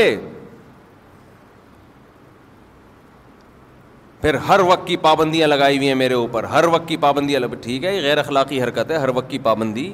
پھر 4.22 4.34
ہر 4.48 4.60
وقت 4.68 4.88
کی 4.88 4.96
پابندیاں 4.98 5.48
لگائی 5.48 5.78
ہوئی 5.78 5.88
ہیں 5.88 5.96
میرے 5.96 6.14
اوپر 6.14 6.44
ہر 6.54 6.64
وقت 6.72 6.88
کی 6.88 6.98
پابندیاں 6.98 7.40
لگ 7.40 7.54
ٹھیک 7.62 7.84
ہے 7.86 7.96
یہ 7.96 8.02
غیر 8.02 8.18
اخلاقی 8.18 8.62
حرکت 8.64 8.92
ہے 8.92 8.98
ہر 8.98 9.10
وقت 9.16 9.30
کی 9.30 9.40
پابندی 9.48 9.94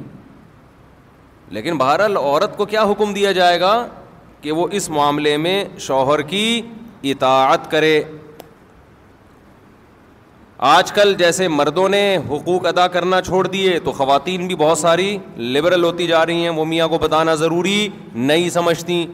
لیکن 1.58 1.78
بہرحال 1.78 2.18
عورت 2.18 2.58
کو 2.58 2.66
کیا 2.74 2.84
حکم 2.92 3.14
دیا 3.14 3.32
جائے 3.38 3.60
گا 3.60 3.76
کہ 4.42 4.52
وہ 4.58 4.68
اس 4.80 4.90
معاملے 4.90 5.36
میں 5.46 5.64
شوہر 5.88 6.22
کی 6.34 6.44
اطاعت 7.04 7.70
کرے 7.72 8.02
آج 10.70 10.92
کل 10.92 11.14
جیسے 11.18 11.48
مردوں 11.48 11.88
نے 11.90 12.02
حقوق 12.30 12.66
ادا 12.68 12.88
کرنا 12.96 13.22
چھوڑ 13.26 13.46
دیے 13.48 13.78
تو 13.84 13.92
خواتین 13.98 14.46
بھی 14.48 14.56
بہت 14.60 14.78
ساری 14.78 15.18
لبرل 15.38 15.84
ہوتی 15.84 16.08
جا 16.08 16.26
رہی 16.26 16.42
ہیں 16.44 16.50
وہ 16.58 16.66
میاں 16.66 16.88
کو 16.88 16.98
بتانا 17.02 17.36
ضروری 17.44 17.88
نہیں 18.16 18.50
سمجھتی 18.50 19.06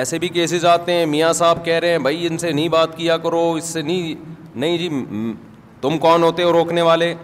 ایسے 0.00 0.18
بھی 0.18 0.28
کیسز 0.28 0.64
آتے 0.72 0.92
ہیں 0.92 1.06
میاں 1.06 1.32
صاحب 1.32 1.64
کہہ 1.64 1.78
رہے 1.80 1.90
ہیں 1.90 1.98
بھائی 2.06 2.26
ان 2.26 2.38
سے 2.38 2.52
نہیں 2.52 2.68
بات 2.68 2.96
کیا 2.96 3.16
کرو 3.18 3.52
اس 3.56 3.64
سے 3.72 3.82
نہیں 3.82 4.14
نہیں 4.60 4.78
جی 4.78 4.88
تم 5.80 5.98
کون 6.00 6.22
ہوتے 6.22 6.42
ہو 6.42 6.52
روکنے 6.52 6.82
والے 6.82 7.14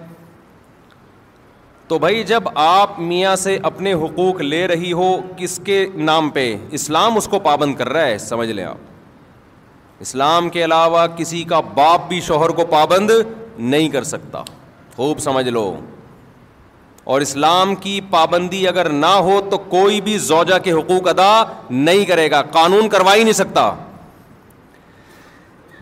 تو 1.88 1.98
بھائی 1.98 2.22
جب 2.24 2.42
آپ 2.62 2.98
میاں 3.00 3.34
سے 3.36 3.56
اپنے 3.68 3.92
حقوق 4.02 4.40
لے 4.40 4.66
رہی 4.68 4.92
ہو 4.92 5.10
کس 5.36 5.58
کے 5.64 5.86
نام 5.96 6.28
پہ 6.30 6.54
اسلام 6.78 7.16
اس 7.16 7.28
کو 7.28 7.38
پابند 7.46 7.74
کر 7.76 7.88
رہا 7.92 8.06
ہے 8.06 8.18
سمجھ 8.18 8.50
لیں 8.50 8.64
آپ 8.64 8.90
اسلام 10.00 10.48
کے 10.50 10.64
علاوہ 10.64 11.06
کسی 11.16 11.42
کا 11.48 11.60
باپ 11.74 12.08
بھی 12.08 12.20
شوہر 12.26 12.50
کو 12.60 12.64
پابند 12.70 13.10
نہیں 13.58 13.88
کر 13.88 14.04
سکتا 14.04 14.42
خوب 14.96 15.18
سمجھ 15.20 15.48
لو 15.48 15.72
اور 17.12 17.20
اسلام 17.20 17.74
کی 17.84 18.00
پابندی 18.10 18.66
اگر 18.68 18.88
نہ 18.92 19.12
ہو 19.28 19.40
تو 19.50 19.58
کوئی 19.68 20.00
بھی 20.00 20.16
زوجہ 20.26 20.58
کے 20.64 20.72
حقوق 20.72 21.08
ادا 21.08 21.30
نہیں 21.70 22.04
کرے 22.06 22.30
گا 22.30 22.42
قانون 22.52 22.88
کروا 22.88 23.14
ہی 23.14 23.22
نہیں 23.22 23.34
سکتا 23.40 23.70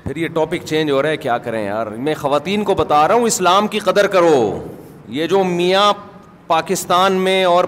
پھر 0.05 0.17
یہ 0.17 0.29
ٹاپک 0.35 0.65
چینج 0.67 0.91
ہو 0.91 1.03
رہا 1.03 1.09
ہے 1.09 1.17
کیا 1.25 1.37
کریں 1.49 1.65
یار 1.65 1.87
میں 2.07 2.15
خواتین 2.21 2.65
کو 2.65 2.75
بتا 2.75 3.07
رہا 3.09 3.15
ہوں 3.15 3.27
اسلام 3.27 3.67
کی 3.75 3.79
قدر 3.89 4.07
کرو 4.15 4.37
یہ 5.13 5.27
جو 5.27 5.43
میاں 5.45 5.93
پاکستان 6.47 7.13
میں 7.27 7.43
اور 7.45 7.65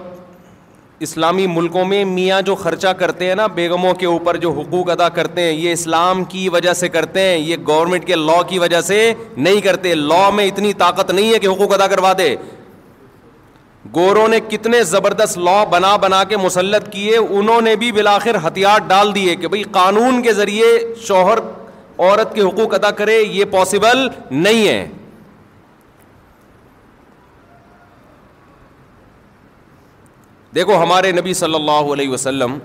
اسلامی 1.05 1.47
ملکوں 1.53 1.85
میں 1.85 2.03
میاں 2.05 2.41
جو 2.49 2.53
خرچہ 2.55 2.87
کرتے 2.99 3.27
ہیں 3.27 3.35
نا 3.35 3.47
بیگموں 3.55 3.93
کے 3.99 4.05
اوپر 4.05 4.37
جو 4.43 4.51
حقوق 4.59 4.89
ادا 4.89 5.07
کرتے 5.17 5.41
ہیں 5.43 5.51
یہ 5.51 5.71
اسلام 5.71 6.23
کی 6.33 6.47
وجہ 6.49 6.73
سے 6.83 6.89
کرتے 6.89 7.21
ہیں 7.27 7.37
یہ 7.37 7.55
گورنمنٹ 7.67 8.05
کے 8.07 8.15
لاء 8.15 8.41
کی 8.49 8.59
وجہ 8.59 8.81
سے 8.91 8.99
نہیں 9.37 9.59
کرتے 9.61 9.93
لاء 9.95 10.29
میں 10.35 10.45
اتنی 10.47 10.71
طاقت 10.83 11.11
نہیں 11.11 11.33
ہے 11.33 11.39
کہ 11.39 11.47
حقوق 11.47 11.73
ادا 11.79 11.87
کروا 11.95 12.13
دے 12.17 12.35
گوروں 13.95 14.27
نے 14.27 14.39
کتنے 14.49 14.83
زبردست 14.93 15.37
لا 15.37 15.63
بنا 15.71 15.95
بنا 16.05 16.23
کے 16.29 16.37
مسلط 16.43 16.89
کیے 16.91 17.17
انہوں 17.17 17.61
نے 17.61 17.75
بھی 17.81 17.91
بلاخر 17.99 18.37
ہتھیار 18.47 18.87
ڈال 18.87 19.13
دیے 19.15 19.35
کہ 19.41 19.47
بھئی 19.55 19.63
قانون 19.71 20.21
کے 20.23 20.33
ذریعے 20.33 20.77
شوہر 21.07 21.39
عورت 21.99 22.33
کے 22.35 22.41
حقوق 22.41 22.73
ادا 22.73 22.91
کرے 23.01 23.21
یہ 23.21 23.45
پاسبل 23.51 24.07
نہیں 24.31 24.67
ہے 24.67 24.85
دیکھو 30.55 30.81
ہمارے 30.81 31.11
نبی 31.11 31.33
صلی 31.33 31.55
اللہ 31.55 31.87
علیہ 31.93 32.09
وسلم 32.09 32.57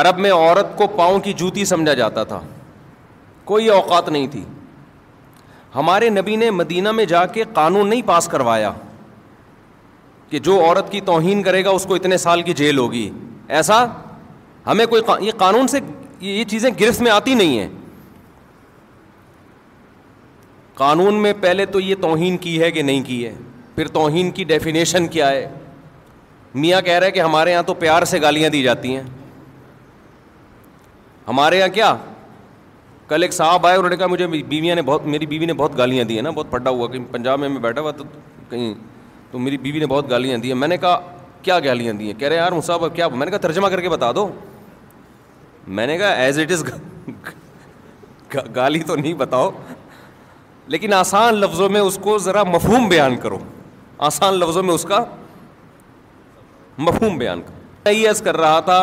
عرب 0.00 0.18
میں 0.24 0.32
عورت 0.32 0.76
کو 0.78 0.86
پاؤں 0.96 1.20
کی 1.20 1.32
جوتی 1.36 1.64
سمجھا 1.64 1.94
جاتا 2.00 2.24
تھا 2.32 2.40
کوئی 3.44 3.68
اوقات 3.76 4.08
نہیں 4.08 4.26
تھی 4.32 4.44
ہمارے 5.74 6.08
نبی 6.10 6.36
نے 6.36 6.50
مدینہ 6.50 6.90
میں 6.98 7.04
جا 7.12 7.24
کے 7.36 7.44
قانون 7.54 7.88
نہیں 7.88 8.02
پاس 8.06 8.28
کروایا 8.32 8.70
کہ 10.30 10.38
جو 10.48 10.60
عورت 10.64 10.90
کی 10.92 11.00
توہین 11.04 11.42
کرے 11.42 11.64
گا 11.64 11.70
اس 11.78 11.84
کو 11.88 11.94
اتنے 11.94 12.16
سال 12.26 12.42
کی 12.42 12.54
جیل 12.54 12.78
ہوگی 12.78 13.08
ایسا 13.58 13.84
ہمیں 14.66 14.86
کوئی 14.86 15.02
یہ 15.26 15.32
قانون 15.38 15.66
سے 15.68 15.78
یہ 16.20 16.44
چیزیں 16.50 16.70
گرفت 16.80 17.00
میں 17.02 17.10
آتی 17.10 17.34
نہیں 17.34 17.58
ہیں 17.58 17.68
قانون 20.82 21.14
میں 21.22 21.32
پہلے 21.40 21.66
تو 21.76 21.80
یہ 21.80 21.94
توہین 22.00 22.36
کی 22.46 22.60
ہے 22.62 22.70
کہ 22.70 22.82
نہیں 22.82 23.02
کی 23.06 23.24
ہے 23.26 23.34
پھر 23.78 23.88
توہین 23.94 24.30
کی 24.36 24.44
ڈیفینیشن 24.44 25.06
کیا 25.08 25.28
ہے 25.30 25.46
میاں 26.60 26.80
کہہ 26.82 26.96
رہے 27.02 27.10
کہ 27.10 27.20
ہمارے 27.20 27.50
یہاں 27.50 27.62
تو 27.66 27.74
پیار 27.82 28.02
سے 28.12 28.20
گالیاں 28.22 28.48
دی 28.50 28.62
جاتی 28.62 28.94
ہیں 28.94 29.02
ہمارے 31.26 31.58
یہاں 31.58 31.68
کیا 31.74 31.94
کل 33.08 33.22
ایک 33.22 33.32
صاحب 33.32 33.66
آئے 33.66 33.76
انہوں 33.76 33.90
نے 33.90 33.96
کہا 33.96 34.06
مجھے 34.14 34.26
بیویاں 34.48 34.74
نے 34.76 34.82
بہت 34.88 35.04
میری 35.12 35.26
بیوی 35.26 35.46
نے 35.46 35.52
بہت 35.60 35.76
گالیاں 35.78 36.04
دی 36.04 36.14
ہیں 36.14 36.22
نا 36.22 36.30
بہت 36.30 36.50
پھٹا 36.50 36.70
ہوا 36.70 36.86
کہ 36.92 36.98
پنجاب 37.10 37.40
میں 37.40 37.48
میں 37.48 37.60
بیٹھا 37.66 37.80
ہوا 37.80 37.90
تو 37.98 38.04
کہیں 38.50 38.72
تو 39.30 39.38
میری 39.38 39.58
بیوی 39.68 39.78
نے 39.80 39.86
بہت 39.94 40.10
گالیاں 40.10 40.38
دی 40.38 40.48
ہیں 40.52 40.56
میں 40.58 40.68
نے 40.68 40.76
کہا 40.86 40.98
کیا 41.42 41.58
گالیاں 41.64 41.92
دی 41.98 42.06
ہیں 42.10 42.14
کہہ 42.20 42.28
رہے 42.28 42.36
یار 42.36 42.60
صاحب 42.66 42.84
کیا 42.94 43.08
میں 43.08 43.26
نے 43.26 43.30
کہا 43.30 43.46
ترجمہ 43.46 43.68
کر 43.68 43.80
کے 43.80 43.88
بتا 43.88 44.10
دو 44.16 44.26
میں 45.68 45.86
نے 45.86 45.96
کہا 45.98 46.08
ایز 46.24 46.38
اٹ 46.38 46.52
از 46.52 46.64
گالی 48.56 48.80
تو 48.86 48.96
نہیں 48.96 49.14
بتاؤ 49.24 49.50
لیکن 50.74 50.92
آسان 50.92 51.34
لفظوں 51.40 51.68
میں 51.76 51.80
اس 51.80 51.98
کو 52.02 52.16
ذرا 52.28 52.42
مفہوم 52.54 52.88
بیان 52.88 53.16
کرو 53.22 53.38
آسان 54.06 54.34
لفظوں 54.38 54.62
میں 54.62 54.74
اس 54.74 54.82
کا 54.88 55.04
مفہوم 56.86 57.16
بیان 57.18 57.40
کر 57.46 58.16
کر 58.24 58.36
رہا 58.36 58.58
تھا 58.64 58.80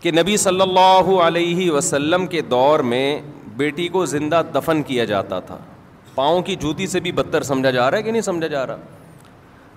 کہ 0.00 0.10
نبی 0.18 0.36
صلی 0.42 0.60
اللہ 0.60 1.10
علیہ 1.26 1.70
وسلم 1.70 2.26
کے 2.26 2.40
دور 2.50 2.80
میں 2.92 3.04
بیٹی 3.56 3.86
کو 3.96 4.04
زندہ 4.14 4.40
دفن 4.54 4.82
کیا 4.86 5.04
جاتا 5.10 5.38
تھا 5.50 5.58
پاؤں 6.14 6.40
کی 6.42 6.54
جوتی 6.60 6.86
سے 6.86 7.00
بھی 7.00 7.12
بدتر 7.18 7.42
سمجھا 7.50 7.70
جا 7.70 7.90
رہا 7.90 7.98
ہے 7.98 8.02
کہ 8.02 8.10
نہیں 8.10 8.22
سمجھا 8.22 8.46
جا 8.46 8.66
رہا 8.66 8.76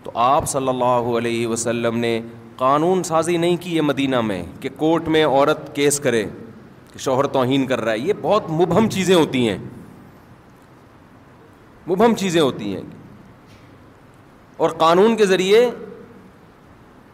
تو 0.03 0.11
آپ 0.29 0.47
صلی 0.49 0.69
اللہ 0.69 1.11
علیہ 1.17 1.47
وسلم 1.47 1.97
نے 1.97 2.19
قانون 2.57 3.03
سازی 3.03 3.37
نہیں 3.37 3.57
کی 3.61 3.75
ہے 3.75 3.81
مدینہ 3.81 4.21
میں 4.21 4.41
کہ 4.61 4.69
کورٹ 4.77 5.07
میں 5.15 5.25
عورت 5.25 5.73
کیس 5.75 5.99
کرے 5.99 6.23
کہ 6.93 6.99
شوہر 7.03 7.27
توہین 7.37 7.65
کر 7.67 7.81
رہا 7.81 7.91
ہے 7.91 7.99
یہ 7.99 8.13
بہت 8.21 8.49
مبہم 8.61 8.89
چیزیں 8.89 9.15
ہوتی 9.15 9.47
ہیں 9.49 9.57
مبہم 11.87 12.15
چیزیں 12.19 12.41
ہوتی 12.41 12.75
ہیں 12.75 12.81
اور 14.63 14.71
قانون 14.81 15.15
کے 15.17 15.25
ذریعے 15.25 15.59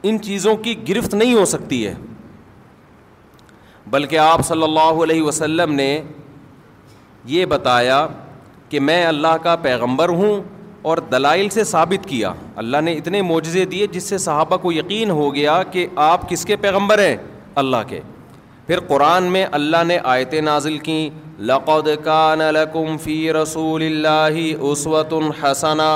ان 0.08 0.20
چیزوں 0.24 0.56
کی 0.66 0.74
گرفت 0.90 1.14
نہیں 1.14 1.34
ہو 1.34 1.46
سکتی 1.54 1.80
ہے 1.88 1.94
بلکہ 3.96 4.18
آپ 4.24 4.42
صلی 4.48 4.64
اللہ 4.64 5.02
علیہ 5.04 5.22
وسلم 5.28 5.74
نے 5.76 5.90
یہ 7.36 7.46
بتایا 7.54 8.06
کہ 8.70 8.80
میں 8.90 9.04
اللہ 9.06 9.36
کا 9.44 9.56
پیغمبر 9.64 10.10
ہوں 10.20 10.42
اور 10.90 10.98
دلائل 11.12 11.50
سے 11.56 11.64
ثابت 11.72 12.08
کیا 12.10 12.34
اللہ 12.64 12.82
نے 12.90 12.94
اتنے 12.98 13.22
معجزے 13.32 13.66
دیے 13.74 13.88
جس 13.98 14.10
سے 14.10 14.18
صحابہ 14.28 14.58
کو 14.66 14.72
یقین 14.74 15.10
ہو 15.22 15.34
گیا 15.36 15.62
کہ 15.72 15.88
آپ 16.12 16.30
کس 16.30 16.46
کے 16.52 16.56
پیغمبر 16.68 17.00
ہیں 17.06 17.16
اللہ 17.64 17.84
کے 17.94 18.00
پھر 18.68 18.80
قرآن 18.92 19.24
میں 19.36 19.46
اللہ 19.62 19.84
نے 19.88 19.98
آیتیں 20.16 20.40
نازل 20.52 20.78
کیں 20.90 21.02
لقد 21.54 21.90
کان 22.04 22.40
لکم 22.54 22.98
فی 23.04 23.22
رسول 23.42 23.84
اللہ 23.92 24.40
اسوتُ 24.72 25.24
الحسنہ 25.24 25.92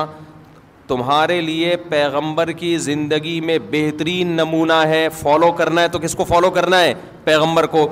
تمہارے 0.88 1.40
لیے 1.42 1.76
پیغمبر 1.90 2.52
کی 2.62 2.78
زندگی 2.86 3.40
میں 3.44 3.58
بہترین 3.72 4.32
نمونہ 4.38 4.80
ہے 4.88 5.08
فالو 5.20 5.52
کرنا 5.58 5.82
ہے 5.82 5.88
تو 5.92 6.00
کس 6.00 6.16
کو 6.16 6.24
فالو 6.30 6.50
کرنا 6.58 6.80
ہے 6.82 6.94
پیغمبر 7.24 7.66
کو 7.76 7.88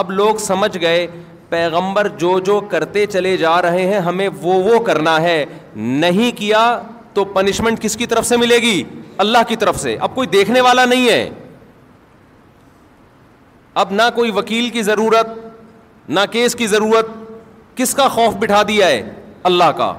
اب 0.00 0.10
لوگ 0.10 0.36
سمجھ 0.46 0.76
گئے 0.80 1.06
پیغمبر 1.48 2.08
جو 2.18 2.38
جو 2.44 2.60
کرتے 2.70 3.04
چلے 3.12 3.36
جا 3.36 3.60
رہے 3.62 3.84
ہیں 3.92 3.98
ہمیں 4.06 4.28
وہ 4.42 4.52
وہ 4.64 4.78
کرنا 4.84 5.20
ہے 5.22 5.44
نہیں 5.76 6.36
کیا 6.38 6.62
تو 7.14 7.24
پنشمنٹ 7.34 7.80
کس 7.82 7.96
کی 7.96 8.06
طرف 8.06 8.26
سے 8.26 8.36
ملے 8.36 8.56
گی 8.62 8.82
اللہ 9.24 9.42
کی 9.48 9.56
طرف 9.62 9.78
سے 9.80 9.96
اب 10.06 10.14
کوئی 10.14 10.28
دیکھنے 10.28 10.60
والا 10.68 10.84
نہیں 10.84 11.08
ہے 11.08 11.28
اب 13.82 13.92
نہ 13.92 14.02
کوئی 14.14 14.30
وکیل 14.34 14.68
کی 14.70 14.82
ضرورت 14.82 15.28
نہ 16.08 16.20
کیس 16.32 16.54
کی 16.56 16.66
ضرورت 16.66 17.08
کس 17.76 17.94
کا 17.94 18.08
خوف 18.16 18.34
بٹھا 18.40 18.62
دیا 18.68 18.86
ہے 18.88 19.02
اللہ 19.50 19.70
کا 19.76 19.92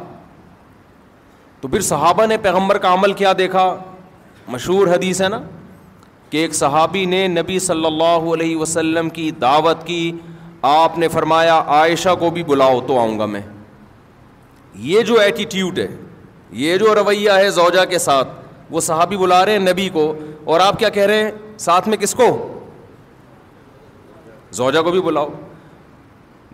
تو 1.63 1.67
پھر 1.71 1.82
صحابہ 1.88 2.26
نے 2.28 2.36
پیغمبر 2.43 2.78
کا 2.86 2.93
عمل 2.93 3.13
کیا 3.19 3.32
دیکھا 3.38 3.63
مشہور 4.54 4.88
حدیث 4.93 5.21
ہے 5.21 5.28
نا 5.30 5.39
کہ 6.30 6.38
ایک 6.38 6.54
صحابی 6.56 7.04
نے 7.12 7.26
نبی 7.28 7.58
صلی 7.67 7.86
اللہ 7.86 8.26
علیہ 8.34 8.56
وسلم 8.58 9.10
کی 9.17 9.30
دعوت 9.41 9.86
کی 9.88 9.99
آپ 10.71 10.97
نے 10.99 11.08
فرمایا 11.13 11.56
عائشہ 11.76 12.15
کو 12.19 12.30
بھی 12.38 12.43
بلاؤ 12.47 12.80
تو 12.88 12.99
آؤں 12.99 13.17
گا 13.19 13.26
میں 13.36 13.41
یہ 14.89 15.02
جو 15.12 15.19
ایٹیٹیوڈ 15.19 15.80
ہے 15.80 15.88
یہ 16.63 16.78
جو 16.78 16.93
رویہ 16.95 17.38
ہے 17.41 17.49
زوجہ 17.60 17.86
کے 17.89 17.97
ساتھ 18.08 18.28
وہ 18.71 18.80
صحابی 18.89 19.17
بلا 19.17 19.43
رہے 19.45 19.52
ہیں 19.58 19.65
نبی 19.71 19.88
کو 19.93 20.12
اور 20.52 20.60
آپ 20.60 20.80
کیا 20.80 20.89
کہہ 20.97 21.06
رہے 21.13 21.23
ہیں 21.23 21.32
ساتھ 21.69 21.88
میں 21.89 21.97
کس 21.97 22.13
کو 22.23 22.28
زوجہ 24.62 24.82
کو 24.82 24.91
بھی 24.91 25.02
بلاؤ 25.02 25.30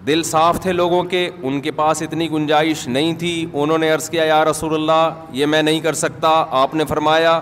دل 0.07 0.21
صاف 0.23 0.59
تھے 0.62 0.71
لوگوں 0.73 1.03
کے 1.03 1.29
ان 1.41 1.59
کے 1.62 1.71
پاس 1.79 2.01
اتنی 2.01 2.29
گنجائش 2.31 2.88
نہیں 2.88 3.13
تھی 3.19 3.45
انہوں 3.53 3.77
نے 3.77 3.89
عرض 3.91 4.09
کیا 4.09 4.23
یا 4.25 4.43
رسول 4.45 4.73
اللہ 4.73 5.25
یہ 5.38 5.45
میں 5.45 5.62
نہیں 5.63 5.79
کر 5.79 5.93
سکتا 6.01 6.27
آپ 6.59 6.75
نے 6.75 6.85
فرمایا 6.89 7.39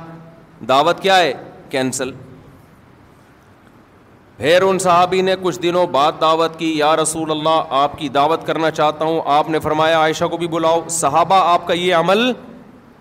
دعوت 0.68 1.00
کیا 1.02 1.18
ہے 1.18 1.34
کینسل 1.70 2.12
پھر 4.38 4.62
ان 4.62 4.80
صحابی 4.80 5.22
نے 5.22 5.36
کچھ 5.42 5.60
دنوں 5.62 5.86
بعد 5.92 6.20
دعوت 6.22 6.58
کی 6.58 6.72
یا 6.78 6.96
رسول 6.96 7.32
اللہ 7.32 7.64
آپ 7.82 7.98
کی 7.98 8.10
دعوت 8.18 8.46
کرنا 8.48 8.72
چاہتا 8.72 9.06
ہوں 9.06 9.22
آپ 9.36 9.50
نے 9.50 9.60
فرمایا 9.60 10.00
عائشہ 10.00 10.26
کو 10.32 10.38
بھی 10.38 10.48
بلاؤ 10.48 10.82
صحابہ 10.98 11.36
آپ 11.54 11.68
کا 11.68 11.74
یہ 11.74 11.96
عمل 11.96 12.32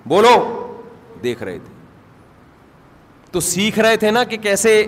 بولو 0.09 0.37
دیکھ 1.23 1.42
رہے 1.42 1.59
تھے 1.64 1.75
تو 3.33 3.40
سیکھ 3.51 3.79
رہے 3.79 3.97
تھے 3.97 4.11
نا 4.11 4.23
کہ 4.25 4.37
کیسے 4.42 4.83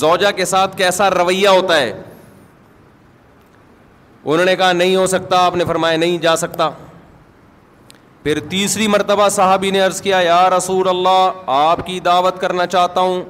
زوجہ 0.00 0.30
کے 0.36 0.44
ساتھ 0.44 0.76
کیسا 0.78 1.10
رویہ 1.10 1.48
ہوتا 1.48 1.80
ہے 1.80 1.92
انہوں 4.24 4.44
نے 4.44 4.54
کہا 4.56 4.72
نہیں 4.72 4.96
ہو 4.96 5.06
سکتا 5.06 5.44
آپ 5.46 5.56
نے 5.56 5.64
فرمایا 5.64 5.96
نہیں 5.96 6.18
جا 6.22 6.34
سکتا 6.36 6.68
پھر 8.22 8.38
تیسری 8.50 8.86
مرتبہ 8.88 9.28
صحابی 9.30 9.70
نے 9.70 9.80
عرض 9.80 10.00
کیا 10.02 10.18
یا 10.20 10.48
رسول 10.56 10.88
اللہ 10.88 11.42
آپ 11.56 11.86
کی 11.86 11.98
دعوت 12.04 12.40
کرنا 12.40 12.66
چاہتا 12.66 13.00
ہوں 13.00 13.22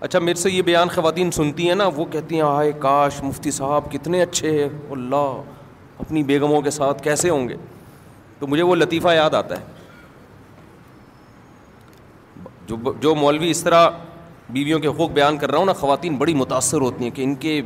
اچھا 0.00 0.18
میرے 0.18 0.38
سے 0.40 0.50
یہ 0.50 0.62
بیان 0.62 0.88
خواتین 0.94 1.30
سنتی 1.30 1.68
ہیں 1.68 1.74
نا 1.74 1.86
وہ 1.96 2.04
کہتی 2.12 2.34
ہیں 2.34 2.42
آئے 2.48 2.72
کاش 2.80 3.22
مفتی 3.22 3.50
صاحب 3.50 3.90
کتنے 3.92 4.22
اچھے 4.22 4.50
ہیں 4.60 4.68
اللہ 4.92 5.40
اپنی 6.00 6.22
بیگموں 6.30 6.60
کے 6.62 6.70
ساتھ 6.70 7.02
کیسے 7.02 7.30
ہوں 7.30 7.48
گے 7.48 7.56
تو 8.38 8.46
مجھے 8.46 8.62
وہ 8.62 8.74
لطیفہ 8.76 9.14
یاد 9.14 9.34
آتا 9.40 9.56
ہے 9.58 9.80
جو 12.66 12.76
جو 13.00 13.14
مولوی 13.14 13.50
اس 13.50 13.62
طرح 13.64 13.88
بیویوں 14.50 14.78
کے 14.80 14.88
حقوق 14.88 15.10
بیان 15.10 15.36
کر 15.38 15.50
رہا 15.50 15.58
ہوں 15.58 15.66
نا 15.66 15.72
خواتین 15.80 16.16
بڑی 16.16 16.34
متاثر 16.34 16.80
ہوتی 16.80 17.04
ہیں 17.04 17.10
کہ 17.16 17.24
ان 17.24 17.34
کے 17.44 17.60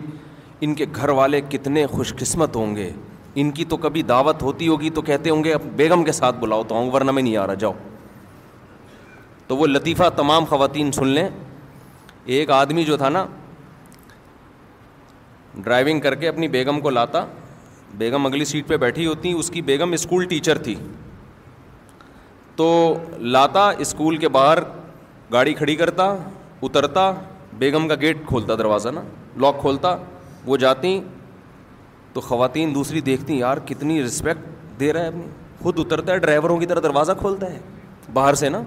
ان 0.63 0.75
کے 0.75 0.85
گھر 0.97 1.09
والے 1.19 1.41
کتنے 1.51 1.87
خوش 1.93 2.13
قسمت 2.19 2.57
ہوں 2.57 2.75
گے 2.77 2.91
ان 3.41 3.51
کی 3.53 3.65
تو 3.69 3.77
کبھی 3.77 4.03
دعوت 4.11 4.43
ہوتی 4.43 4.69
ہوگی 4.69 4.91
تو 4.95 5.03
کہتے 5.09 5.31
ہوں 5.31 5.43
گے 5.45 5.53
اب 5.55 5.63
بیگم 5.77 6.05
کے 6.05 6.13
ساتھ 6.13 6.37
بلاؤ 6.41 6.63
تو 6.69 6.75
آؤں 6.75 6.91
ورنہ 6.93 7.11
میں 7.11 7.23
نہیں 7.23 7.37
آ 7.37 7.47
رہا 7.47 7.55
جاؤ 7.65 7.73
تو 9.47 9.57
وہ 9.57 9.67
لطیفہ 9.67 10.09
تمام 10.17 10.45
خواتین 10.51 10.93
سن 10.93 11.07
لیں 11.09 11.29
ایک 12.37 12.51
آدمی 12.51 12.85
جو 12.85 12.97
تھا 12.97 13.09
نا 13.09 13.27
ڈرائیونگ 15.55 16.01
کر 16.01 16.15
کے 16.23 16.29
اپنی 16.29 16.49
بیگم 16.55 16.81
کو 16.81 16.91
لاتا 16.91 17.25
بیگم 17.99 18.27
اگلی 18.27 18.45
سیٹ 18.45 18.67
پہ 18.69 18.77
بیٹھی 18.77 19.07
ہوتی 19.07 19.33
اس 19.39 19.51
کی 19.51 19.63
بیگم 19.63 19.93
اسکول 19.93 20.25
ٹیچر 20.29 20.59
تھی 20.63 20.75
تو 22.57 22.67
لاتا 23.33 23.69
اسکول 23.81 24.17
کے 24.17 24.29
باہر 24.37 24.59
گاڑی 25.33 25.55
کھڑی 25.55 25.77
کرتا 25.77 26.05
اترتا 26.63 27.13
بیگم 27.59 27.89
کا 27.89 27.95
گیٹ 28.01 28.27
کھولتا 28.27 28.55
دروازہ 28.59 28.89
نا 28.95 29.03
لاک 29.41 29.61
کھولتا 29.61 29.97
وہ 30.47 30.57
جاتی 30.57 30.99
تو 32.13 32.21
خواتین 32.21 32.75
دوسری 32.75 33.01
دیکھتی 33.07 33.39
یار 33.39 33.57
کتنی 33.67 34.03
رسپیکٹ 34.03 34.81
دے 34.81 34.93
رہا 34.93 35.01
ہے 35.03 35.09
اپنی 35.09 35.27
خود 35.63 35.79
اترتا 35.79 36.13
ہے 36.13 36.19
ڈرائیوروں 36.19 36.59
کی 36.59 36.67
طرح 36.67 36.81
دروازہ 36.83 37.13
کھولتا 37.21 37.53
ہے 37.53 37.59
باہر 38.15 38.35
سے 38.43 38.49
نا 38.49 38.63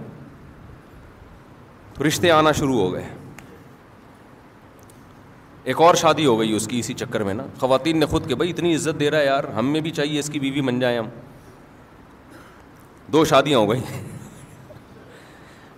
رشتے 2.07 2.29
آنا 2.31 2.51
شروع 2.59 2.79
ہو 2.79 2.91
گئے 2.93 3.07
ایک 5.71 5.81
اور 5.81 5.95
شادی 6.01 6.25
ہو 6.25 6.39
گئی 6.39 6.51
اس 6.55 6.67
کی 6.67 6.79
اسی 6.79 6.93
چکر 6.99 7.23
میں 7.23 7.33
نا 7.33 7.43
خواتین 7.59 7.97
نے 7.99 8.05
خود 8.13 8.27
کہ 8.29 8.35
بھائی 8.35 8.49
اتنی 8.51 8.75
عزت 8.75 8.99
دے 8.99 9.09
رہا 9.11 9.19
ہے 9.19 9.25
یار 9.25 9.43
ہمیں 9.55 9.79
بھی 9.87 9.91
چاہیے 9.99 10.19
اس 10.19 10.29
کی 10.33 10.39
بیوی 10.39 10.61
بن 10.67 10.79
جائیں 10.79 10.97
ہم 10.99 11.07
دو 13.13 13.23
شادیاں 13.25 13.59
ہو 13.59 13.69
گئیں 13.71 13.81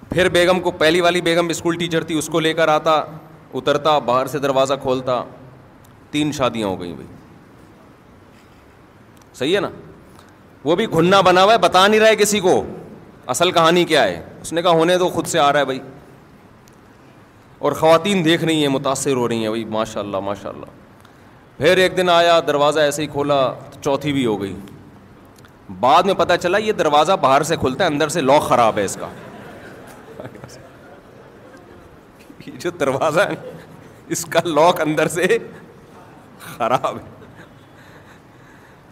پھر 0.10 0.30
بیگم 0.30 0.60
کو 0.60 0.72
پہلی 0.82 1.02
والی 1.02 1.22
بیگم 1.30 1.50
اسکول 1.50 1.76
ٹیچر 1.80 2.04
تھی 2.04 2.18
اس 2.18 2.28
کو 2.32 2.40
لے 2.40 2.54
کر 2.54 2.68
آتا 2.68 2.94
اترتا 3.54 3.98
باہر 4.10 4.28
سے 4.34 4.40
دروازہ 4.40 4.74
کھولتا 4.82 5.24
تین 6.12 6.32
شادیاں 6.38 6.68
ہو 6.68 6.80
گئیں 6.82 6.94
بھائی 6.96 7.08
صحیح 9.40 9.56
ہے 9.56 9.60
نا 9.62 9.70
وہ 10.64 10.76
بھی 10.76 10.86
گھننا 10.94 11.20
بنا 11.28 11.44
ہوا 11.44 11.54
ہے 11.54 11.58
بتا 11.58 11.88
نہیں 11.88 12.00
رہا 12.00 12.08
ہے 12.08 12.16
کسی 12.16 12.40
کو 12.48 12.62
اصل 13.36 13.52
کہانی 13.52 13.84
کیا 13.92 14.04
ہے 14.04 14.22
اس 14.42 14.54
نے 14.54 14.62
کہا 14.62 14.72
ہونے 14.80 14.98
تو 14.98 15.08
خود 15.10 15.28
سے 15.28 15.40
آ 15.40 15.52
رہا 15.54 15.60
ہے 15.60 15.66
بھائی 15.66 15.80
اور 17.68 17.72
خواتین 17.80 18.24
دیکھ 18.26 18.44
رہی 18.44 18.62
ہیں 18.62 18.68
متاثر 18.74 19.16
ہو 19.16 19.28
رہی 19.30 19.42
ہیں 19.44 19.48
بھائی 19.50 19.66
ماشاء 19.78 20.00
اللہ 20.02 20.20
ماشاء 20.28 20.50
اللہ 20.50 20.80
پھر 21.58 21.78
ایک 21.78 21.98
دن 21.98 22.10
آیا 22.10 22.40
دروازہ 22.48 22.80
ایسے 22.80 23.02
ہی 23.02 23.08
کھولا 23.12 23.40
چوتھی 23.82 24.14
بھی 24.14 24.26
ہو 24.26 24.40
گئی 24.42 24.54
بعد 25.80 26.04
میں 26.06 26.14
پتہ 26.22 26.34
چلا 26.42 26.58
یہ 26.58 26.72
دروازہ 26.80 27.12
باہر 27.22 27.44
سے 27.50 27.56
کھلتا 27.60 27.84
ہے 27.86 27.90
اندر 27.90 28.10
سے 28.16 28.22
لاک 28.22 28.42
خراب 28.48 28.78
ہے 28.78 28.84
اس 28.86 28.96
کا 29.00 29.10
جو 32.64 32.70
دروازہ 32.80 33.20
ہے 33.30 33.36
اس 34.16 34.26
کا 34.32 34.40
لاک 34.46 34.82
اندر 34.82 35.08
سے 35.18 35.38
خراب 36.62 36.96
ہے 36.96 37.28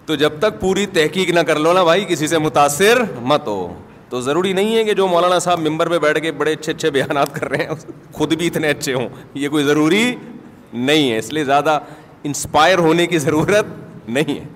تو 0.05 0.15
جب 0.19 0.37
تک 0.41 0.59
پوری 0.59 0.85
تحقیق 0.93 1.29
نہ 1.37 1.39
کر 1.47 1.59
لو 1.63 1.71
نا 1.77 1.83
بھائی 1.89 2.05
کسی 2.09 2.27
سے 2.27 2.37
متاثر 2.43 3.01
مت 3.31 3.47
ہو 3.47 3.61
تو 4.09 4.19
ضروری 4.27 4.53
نہیں 4.59 4.75
ہے 4.75 4.83
کہ 4.83 4.93
جو 4.99 5.07
مولانا 5.07 5.37
صاحب 5.43 5.59
ممبر 5.67 5.89
پہ 5.89 5.97
بیٹھ 6.05 6.19
کے 6.21 6.31
بڑے 6.39 6.53
اچھے 6.53 6.71
اچھے 6.73 6.89
بیانات 6.95 7.33
کر 7.35 7.49
رہے 7.49 7.65
ہیں 7.65 7.91
خود 8.19 8.33
بھی 8.41 8.47
اتنے 8.47 8.69
اچھے 8.75 8.93
ہوں 8.93 9.07
یہ 9.41 9.49
کوئی 9.55 9.63
ضروری 9.65 10.03
نہیں 10.89 11.11
ہے 11.11 11.17
اس 11.17 11.31
لیے 11.33 11.43
زیادہ 11.49 11.79
انسپائر 12.29 12.77
ہونے 12.87 13.05
کی 13.11 13.19
ضرورت 13.25 14.09
نہیں 14.17 14.39
ہے 14.39 14.47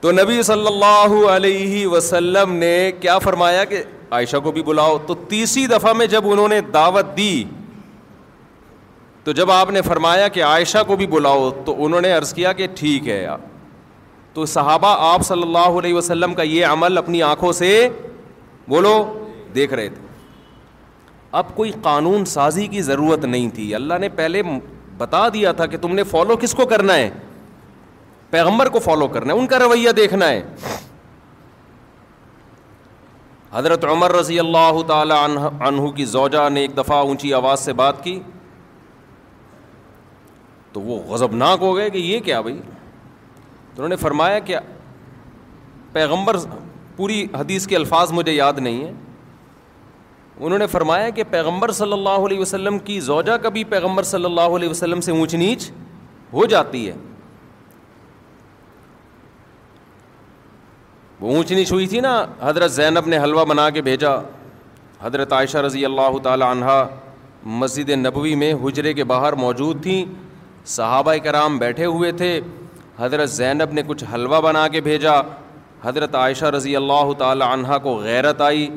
تو 0.00 0.12
نبی 0.12 0.42
صلی 0.50 0.66
اللہ 0.66 1.16
علیہ 1.30 1.86
وسلم 1.86 2.52
نے 2.62 2.74
کیا 3.00 3.18
فرمایا 3.26 3.64
کہ 3.72 3.82
عائشہ 4.18 4.36
کو 4.44 4.52
بھی 4.52 4.62
بلاؤ 4.70 4.96
تو 5.06 5.14
تیسری 5.34 5.66
دفعہ 5.76 5.92
میں 5.98 6.06
جب 6.14 6.30
انہوں 6.30 6.48
نے 6.56 6.60
دعوت 6.78 7.16
دی 7.16 7.32
تو 9.24 9.32
جب 9.32 9.50
آپ 9.52 9.70
نے 9.70 9.80
فرمایا 9.82 10.28
کہ 10.34 10.42
عائشہ 10.44 10.78
کو 10.86 10.96
بھی 10.96 11.06
بلاؤ 11.06 11.50
تو 11.64 11.74
انہوں 11.84 12.00
نے 12.00 12.12
عرض 12.12 12.32
کیا 12.34 12.52
کہ 12.60 12.66
ٹھیک 12.76 13.08
ہے 13.08 13.26
تو 14.34 14.46
صحابہ 14.54 14.94
آپ 15.10 15.22
صلی 15.26 15.42
اللہ 15.42 15.78
علیہ 15.78 15.94
وسلم 15.94 16.34
کا 16.34 16.42
یہ 16.42 16.66
عمل 16.66 16.98
اپنی 16.98 17.22
آنکھوں 17.22 17.52
سے 17.52 17.68
بولو 18.68 18.92
دیکھ 19.54 19.74
رہے 19.74 19.88
تھے 19.88 20.06
اب 21.40 21.54
کوئی 21.56 21.70
قانون 21.82 22.24
سازی 22.30 22.66
کی 22.68 22.82
ضرورت 22.82 23.24
نہیں 23.24 23.48
تھی 23.54 23.74
اللہ 23.74 23.98
نے 24.00 24.08
پہلے 24.16 24.42
بتا 24.98 25.26
دیا 25.34 25.52
تھا 25.58 25.66
کہ 25.66 25.76
تم 25.82 25.94
نے 25.94 26.02
فالو 26.10 26.36
کس 26.40 26.54
کو 26.54 26.66
کرنا 26.66 26.94
ہے 26.96 27.10
پیغمبر 28.30 28.68
کو 28.74 28.78
فالو 28.78 29.06
کرنا 29.14 29.32
ہے 29.34 29.38
ان 29.38 29.46
کا 29.46 29.58
رویہ 29.58 29.90
دیکھنا 29.96 30.28
ہے 30.28 30.42
حضرت 33.52 33.84
عمر 33.92 34.14
رضی 34.16 34.38
اللہ 34.40 34.82
تعالی 34.86 35.14
عنہ 35.68 35.90
کی 35.96 36.04
زوجہ 36.12 36.48
نے 36.52 36.60
ایک 36.60 36.76
دفعہ 36.76 36.96
اونچی 37.06 37.32
آواز 37.34 37.60
سے 37.64 37.72
بات 37.80 38.02
کی 38.04 38.18
تو 40.72 40.80
وہ 40.80 40.98
غضب 41.08 41.34
ناک 41.36 41.62
ہو 41.62 41.74
گئے 41.76 41.88
کہ 41.90 41.98
یہ 41.98 42.20
کیا 42.24 42.40
بھائی 42.40 42.56
تو 42.64 43.82
انہوں 43.82 43.88
نے 43.88 43.96
فرمایا 43.96 44.38
کہ 44.48 44.56
پیغمبر 45.92 46.36
پوری 46.96 47.24
حدیث 47.38 47.66
کے 47.66 47.76
الفاظ 47.76 48.12
مجھے 48.12 48.32
یاد 48.32 48.58
نہیں 48.58 48.84
ہیں 48.84 48.92
انہوں 50.44 50.58
نے 50.58 50.66
فرمایا 50.66 51.08
کہ 51.16 51.22
پیغمبر 51.30 51.72
صلی 51.78 51.92
اللہ 51.92 52.26
علیہ 52.26 52.38
وسلم 52.40 52.78
کی 52.88 52.98
زوجہ 53.08 53.36
کبھی 53.42 53.64
پیغمبر 53.74 54.02
صلی 54.12 54.24
اللہ 54.24 54.56
علیہ 54.56 54.68
وسلم 54.68 55.00
سے 55.08 55.12
اونچ 55.12 55.34
نیچ 55.42 55.70
ہو 56.32 56.44
جاتی 56.54 56.86
ہے 56.88 56.94
وہ 61.20 61.34
اونچ 61.36 61.50
نیچ 61.52 61.72
ہوئی 61.72 61.86
تھی 61.86 62.00
نا 62.00 62.14
حضرت 62.40 62.72
زینب 62.72 63.06
نے 63.08 63.18
حلوہ 63.22 63.44
بنا 63.48 63.68
کے 63.70 63.82
بھیجا 63.88 64.14
حضرت 65.02 65.32
عائشہ 65.32 65.58
رضی 65.66 65.84
اللہ 65.84 66.18
تعالی 66.22 66.44
عنہ 66.50 66.82
مسجد 67.60 67.90
نبوی 67.90 68.34
میں 68.42 68.52
حجرے 68.64 68.92
کے 68.94 69.04
باہر 69.12 69.32
موجود 69.46 69.82
تھیں 69.82 70.04
صحابہ 70.68 71.14
کرام 71.24 71.56
بیٹھے 71.58 71.84
ہوئے 71.84 72.10
تھے 72.16 72.38
حضرت 72.98 73.30
زینب 73.30 73.72
نے 73.72 73.82
کچھ 73.86 74.04
حلوہ 74.14 74.40
بنا 74.40 74.66
کے 74.72 74.80
بھیجا 74.80 75.20
حضرت 75.82 76.14
عائشہ 76.14 76.44
رضی 76.56 76.74
اللہ 76.76 77.12
تعالی 77.18 77.44
عنہ 77.52 77.78
کو 77.82 77.94
غیرت 77.98 78.40
آئی 78.40 78.68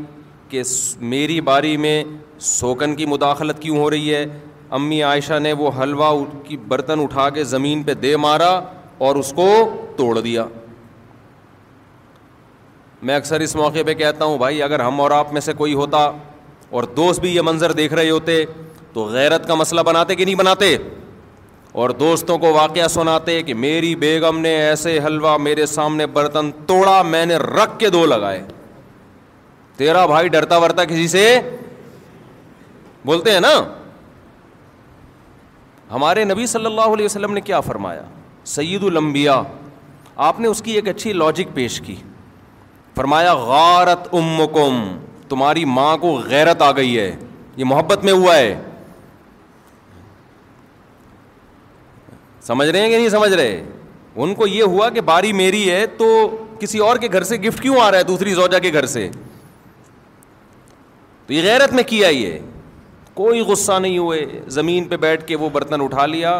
کہ 0.49 0.61
میری 1.09 1.39
باری 1.49 1.75
میں 1.77 2.03
سوکن 2.41 2.95
کی 2.95 3.05
مداخلت 3.05 3.61
کیوں 3.61 3.77
ہو 3.77 3.89
رہی 3.89 4.13
ہے 4.15 4.25
امی 4.77 5.01
عائشہ 5.03 5.39
نے 5.41 5.51
وہ 5.57 5.69
حلوہ 5.81 6.09
کی 6.47 6.57
برتن 6.67 7.01
اٹھا 7.03 7.29
کے 7.33 7.43
زمین 7.43 7.83
پہ 7.83 7.93
دے 7.93 8.15
مارا 8.17 8.49
اور 9.05 9.15
اس 9.15 9.31
کو 9.35 9.47
توڑ 9.97 10.17
دیا 10.19 10.45
میں 13.03 13.15
اکثر 13.15 13.39
اس 13.39 13.55
موقع 13.55 13.79
پہ 13.85 13.93
کہتا 13.93 14.25
ہوں 14.25 14.37
بھائی 14.37 14.61
اگر 14.63 14.79
ہم 14.79 15.01
اور 15.01 15.11
آپ 15.11 15.33
میں 15.33 15.41
سے 15.41 15.53
کوئی 15.57 15.73
ہوتا 15.73 15.99
اور 16.69 16.83
دوست 16.97 17.19
بھی 17.21 17.35
یہ 17.35 17.41
منظر 17.45 17.71
دیکھ 17.79 17.93
رہے 17.93 18.09
ہوتے 18.09 18.43
تو 18.93 19.03
غیرت 19.11 19.47
کا 19.47 19.55
مسئلہ 19.55 19.81
بناتے 19.85 20.15
کہ 20.15 20.25
نہیں 20.25 20.35
بناتے 20.35 20.75
اور 21.81 21.89
دوستوں 21.99 22.37
کو 22.39 22.51
واقعہ 22.53 22.87
سناتے 22.87 23.41
کہ 23.43 23.53
میری 23.61 23.93
بیگم 24.01 24.37
نے 24.41 24.49
ایسے 24.65 24.97
حلوا 25.05 25.35
میرے 25.47 25.65
سامنے 25.65 26.05
برتن 26.15 26.51
توڑا 26.67 27.01
میں 27.05 27.25
نے 27.25 27.35
رکھ 27.37 27.71
کے 27.79 27.89
دو 27.95 28.05
لگائے 28.05 28.41
تیرا 29.77 30.05
بھائی 30.11 30.27
ڈرتا 30.35 30.57
ورتا 30.63 30.85
کسی 30.91 31.07
سے 31.13 31.25
بولتے 33.05 33.31
ہیں 33.31 33.39
نا 33.45 33.53
ہمارے 35.91 36.23
نبی 36.25 36.45
صلی 36.53 36.65
اللہ 36.65 36.93
علیہ 36.93 37.05
وسلم 37.05 37.33
نے 37.33 37.41
کیا 37.49 37.59
فرمایا 37.61 38.03
سید 38.53 38.83
المبیا 38.91 39.41
آپ 40.27 40.39
نے 40.39 40.47
اس 40.47 40.61
کی 40.65 40.73
ایک 40.75 40.87
اچھی 40.89 41.13
لاجک 41.13 41.53
پیش 41.53 41.79
کی 41.85 41.95
فرمایا 42.95 43.33
غارت 43.51 44.07
امکم 44.21 44.79
تمہاری 45.29 45.65
ماں 45.79 45.95
کو 46.05 46.13
غیرت 46.29 46.61
آ 46.61 46.71
گئی 46.77 46.97
ہے 46.99 47.11
یہ 47.57 47.65
محبت 47.67 48.03
میں 48.05 48.13
ہوا 48.13 48.35
ہے 48.37 48.55
سمجھ 52.47 52.67
رہے 52.69 52.79
ہیں 52.79 52.89
کہ 52.89 52.97
نہیں 52.97 53.09
سمجھ 53.09 53.31
رہے 53.33 53.63
ان 54.23 54.33
کو 54.35 54.47
یہ 54.47 54.63
ہوا 54.73 54.89
کہ 54.97 55.01
باری 55.05 55.31
میری 55.33 55.69
ہے 55.69 55.85
تو 55.97 56.05
کسی 56.59 56.79
اور 56.87 56.97
کے 56.97 57.07
گھر 57.13 57.23
سے 57.29 57.37
گفٹ 57.45 57.61
کیوں 57.61 57.75
آ 57.81 57.89
رہا 57.91 57.97
ہے 57.97 58.03
دوسری 58.03 58.33
زوجہ 58.33 58.59
کے 58.63 58.71
گھر 58.73 58.85
سے 58.95 59.07
تو 61.27 61.33
یہ 61.33 61.41
غیرت 61.43 61.73
میں 61.73 61.83
کیا 61.87 62.07
یہ 62.07 62.37
کوئی 63.13 63.39
غصہ 63.47 63.79
نہیں 63.81 63.97
ہوئے 63.97 64.25
زمین 64.57 64.87
پہ 64.87 64.97
بیٹھ 65.07 65.25
کے 65.27 65.35
وہ 65.43 65.49
برتن 65.53 65.81
اٹھا 65.81 66.05
لیا 66.05 66.31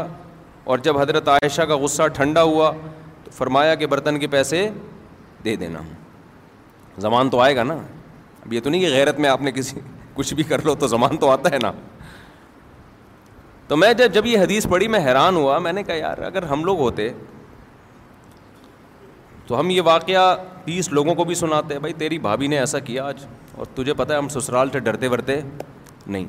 اور 0.73 0.77
جب 0.85 0.97
حضرت 0.97 1.27
عائشہ 1.29 1.61
کا 1.67 1.75
غصہ 1.77 2.07
ٹھنڈا 2.13 2.43
ہوا 2.43 2.71
تو 3.23 3.31
فرمایا 3.37 3.75
کہ 3.81 3.87
برتن 3.87 4.19
کے 4.19 4.27
پیسے 4.35 4.67
دے 5.45 5.55
دینا 5.55 5.81
زمان 7.07 7.29
تو 7.29 7.39
آئے 7.41 7.55
گا 7.55 7.63
نا 7.63 7.73
اب 8.45 8.53
یہ 8.53 8.59
تو 8.63 8.69
نہیں 8.69 8.81
کہ 8.81 8.89
غیرت 8.93 9.19
میں 9.19 9.29
آپ 9.29 9.41
نے 9.41 9.51
کسی 9.51 9.79
کچھ 10.13 10.33
بھی 10.33 10.43
کر 10.51 10.61
لو 10.65 10.75
تو 10.79 10.87
زمان 10.87 11.17
تو 11.19 11.29
آتا 11.31 11.51
ہے 11.53 11.57
نا 11.63 11.71
تو 13.67 13.77
میں 13.77 13.91
جب 13.97 14.11
جب 14.13 14.25
یہ 14.25 14.39
حدیث 14.39 14.65
پڑھی 14.69 14.87
میں 14.87 14.99
حیران 15.05 15.35
ہوا 15.35 15.57
میں 15.59 15.71
نے 15.73 15.83
کہا 15.83 15.95
یار 15.95 16.17
اگر 16.23 16.43
ہم 16.49 16.63
لوگ 16.65 16.79
ہوتے 16.79 17.09
تو 19.47 19.59
ہم 19.59 19.69
یہ 19.69 19.81
واقعہ 19.85 20.35
تیس 20.65 20.89
لوگوں 20.91 21.15
کو 21.15 21.23
بھی 21.23 21.35
سناتے 21.35 21.79
بھائی 21.79 21.93
تیری 21.97 22.17
بھابھی 22.19 22.47
نے 22.47 22.59
ایسا 22.59 22.79
کیا 22.89 23.03
آج 23.07 23.25
اور 23.55 23.65
تجھے 23.75 23.93
پتا 23.93 24.13
ہے 24.13 24.17
ہم 24.17 24.27
سسرال 24.29 24.69
سے 24.73 24.79
ڈرتے 24.87 25.07
ورتے 25.07 25.39
نہیں 26.07 26.25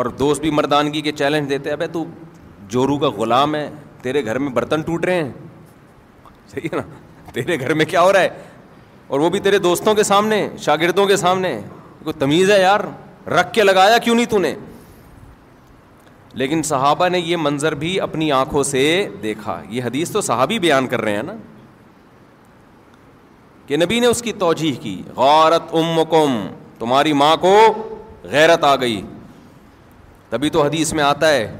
اور 0.00 0.06
دوست 0.18 0.40
بھی 0.40 0.50
مردانگی 0.50 1.00
کے 1.00 1.12
چیلنج 1.18 1.50
دیتے 1.50 1.70
ابے 1.72 1.86
تو 1.92 2.04
جورو 2.72 2.96
کا 2.98 3.08
غلام 3.20 3.54
ہے 3.54 3.68
تیرے 4.02 4.24
گھر 4.24 4.38
میں 4.38 4.50
برتن 4.52 4.80
ٹوٹ 4.86 5.04
رہے 5.06 5.22
ہیں 5.22 5.30
صحیح 6.50 6.68
ہے 6.72 6.76
نا 6.76 6.82
تیرے 7.34 7.58
گھر 7.60 7.74
میں 7.74 7.84
کیا 7.86 8.00
ہو 8.02 8.12
رہا 8.12 8.20
ہے 8.20 8.28
اور 9.08 9.20
وہ 9.20 9.28
بھی 9.30 9.40
تیرے 9.40 9.58
دوستوں 9.58 9.94
کے 9.94 10.02
سامنے 10.02 10.46
شاگردوں 10.60 11.06
کے 11.06 11.16
سامنے 11.16 11.58
کوئی 12.04 12.18
تمیز 12.18 12.50
ہے 12.50 12.60
یار 12.60 12.80
رکھ 13.32 13.52
کے 13.54 13.62
لگایا 13.62 13.98
کیوں 14.04 14.14
نہیں 14.16 14.26
تو 14.30 14.38
نے 14.38 14.54
لیکن 16.36 16.62
صحابہ 16.64 17.08
نے 17.08 17.18
یہ 17.18 17.36
منظر 17.40 17.74
بھی 17.74 17.98
اپنی 18.00 18.30
آنکھوں 18.32 18.62
سے 18.64 18.82
دیکھا 19.22 19.60
یہ 19.68 19.82
حدیث 19.84 20.10
تو 20.10 20.20
صحابی 20.20 20.58
بیان 20.58 20.86
کر 20.86 21.00
رہے 21.02 21.14
ہیں 21.16 21.22
نا 21.22 21.32
کہ 23.66 23.76
نبی 23.76 24.00
نے 24.00 24.06
اس 24.06 24.22
کی 24.22 24.32
توجہ 24.38 24.82
کی 24.82 25.00
امکم 25.16 26.46
تمہاری 26.78 27.12
ماں 27.12 27.34
کو 27.40 27.54
غیرت 28.30 28.64
آ 28.64 28.74
گئی 28.80 29.00
تبھی 30.30 30.50
تو 30.50 30.62
حدیث 30.62 30.92
میں 30.94 31.02
آتا 31.04 31.28
ہے 31.32 31.56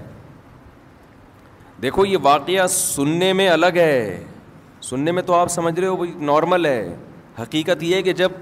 دیکھو 1.83 2.04
یہ 2.07 2.16
واقعہ 2.22 2.66
سننے 2.70 3.33
میں 3.33 3.48
الگ 3.48 3.76
ہے 3.76 4.22
سننے 4.83 5.12
میں 5.12 5.22
تو 5.22 5.35
آپ 5.35 5.48
سمجھ 5.50 5.78
رہے 5.78 5.88
ہو 5.88 6.04
نارمل 6.31 6.66
ہے 6.66 6.94
حقیقت 7.40 7.83
یہ 7.83 7.94
ہے 7.94 8.02
کہ 8.02 8.12
جب 8.20 8.33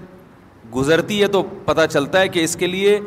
گزرتی 0.75 1.21
ہے 1.23 1.27
تو 1.33 1.43
پتہ 1.65 1.81
چلتا 1.93 2.21
ہے 2.21 2.29
کہ 2.29 2.45
اس 2.45 2.57
کے 2.57 2.67
لیے 2.67 2.99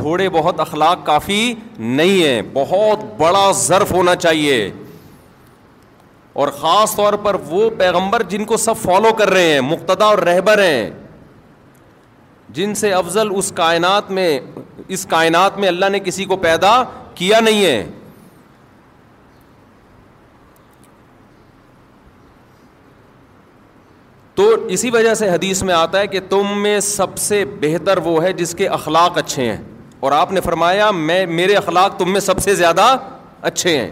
تھوڑے 0.00 0.28
بہت 0.28 0.58
اخلاق 0.60 1.04
کافی 1.06 1.38
نہیں 1.78 2.22
ہیں 2.24 2.40
بہت 2.52 3.04
بڑا 3.18 3.50
ظرف 3.60 3.92
ہونا 3.92 4.14
چاہیے 4.24 4.56
اور 6.40 6.48
خاص 6.60 6.94
طور 6.96 7.12
پر 7.22 7.36
وہ 7.48 7.68
پیغمبر 7.78 8.22
جن 8.30 8.44
کو 8.48 8.56
سب 8.64 8.76
فالو 8.82 9.12
کر 9.18 9.30
رہے 9.32 9.52
ہیں 9.52 9.60
مقتدا 9.68 10.04
اور 10.04 10.18
رہبر 10.28 10.62
ہیں 10.62 10.88
جن 12.58 12.74
سے 12.80 12.92
افضل 12.92 13.28
اس 13.36 13.50
کائنات 13.56 14.10
میں 14.18 14.28
اس 14.96 15.04
کائنات 15.10 15.56
میں 15.58 15.68
اللہ 15.68 15.88
نے 15.92 15.98
کسی 16.08 16.24
کو 16.32 16.36
پیدا 16.42 16.72
کیا 17.20 17.38
نہیں 17.44 17.64
ہے 17.64 17.86
تو 24.34 24.48
اسی 24.76 24.90
وجہ 24.94 25.12
سے 25.22 25.28
حدیث 25.30 25.62
میں 25.68 25.74
آتا 25.74 25.98
ہے 26.00 26.06
کہ 26.14 26.20
تم 26.30 26.58
میں 26.62 26.78
سب 26.90 27.16
سے 27.28 27.44
بہتر 27.60 27.98
وہ 28.04 28.22
ہے 28.22 28.32
جس 28.42 28.54
کے 28.54 28.66
اخلاق 28.78 29.18
اچھے 29.18 29.48
ہیں 29.50 29.62
اور 30.06 30.12
آپ 30.14 30.32
نے 30.32 30.40
فرمایا 30.40 30.90
میں 30.94 31.14
میرے 31.26 31.54
اخلاق 31.56 31.96
تم 31.98 32.12
میں 32.12 32.20
سب 32.20 32.38
سے 32.42 32.54
زیادہ 32.54 32.82
اچھے 33.48 33.76
ہیں 33.78 33.90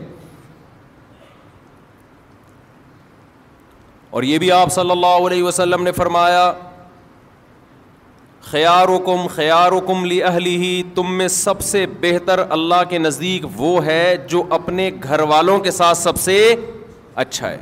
اور 4.16 4.22
یہ 4.28 4.38
بھی 4.38 4.50
آپ 4.58 4.72
صلی 4.72 4.90
اللہ 4.96 5.16
علیہ 5.26 5.42
وسلم 5.42 5.82
نے 5.82 5.92
فرمایا 5.92 6.44
لی 10.04 10.22
اہلی 10.22 10.56
ہی 10.64 10.72
تم 10.94 11.12
میں 11.18 11.28
سب 11.40 11.60
سے 11.72 11.84
بہتر 12.00 12.42
اللہ 12.58 12.82
کے 12.90 12.98
نزدیک 12.98 13.44
وہ 13.56 13.74
ہے 13.86 14.04
جو 14.28 14.42
اپنے 14.58 14.90
گھر 15.04 15.20
والوں 15.34 15.60
کے 15.66 15.70
ساتھ 15.80 15.98
سب 15.98 16.20
سے 16.28 16.38
اچھا 17.24 17.50
ہے 17.50 17.58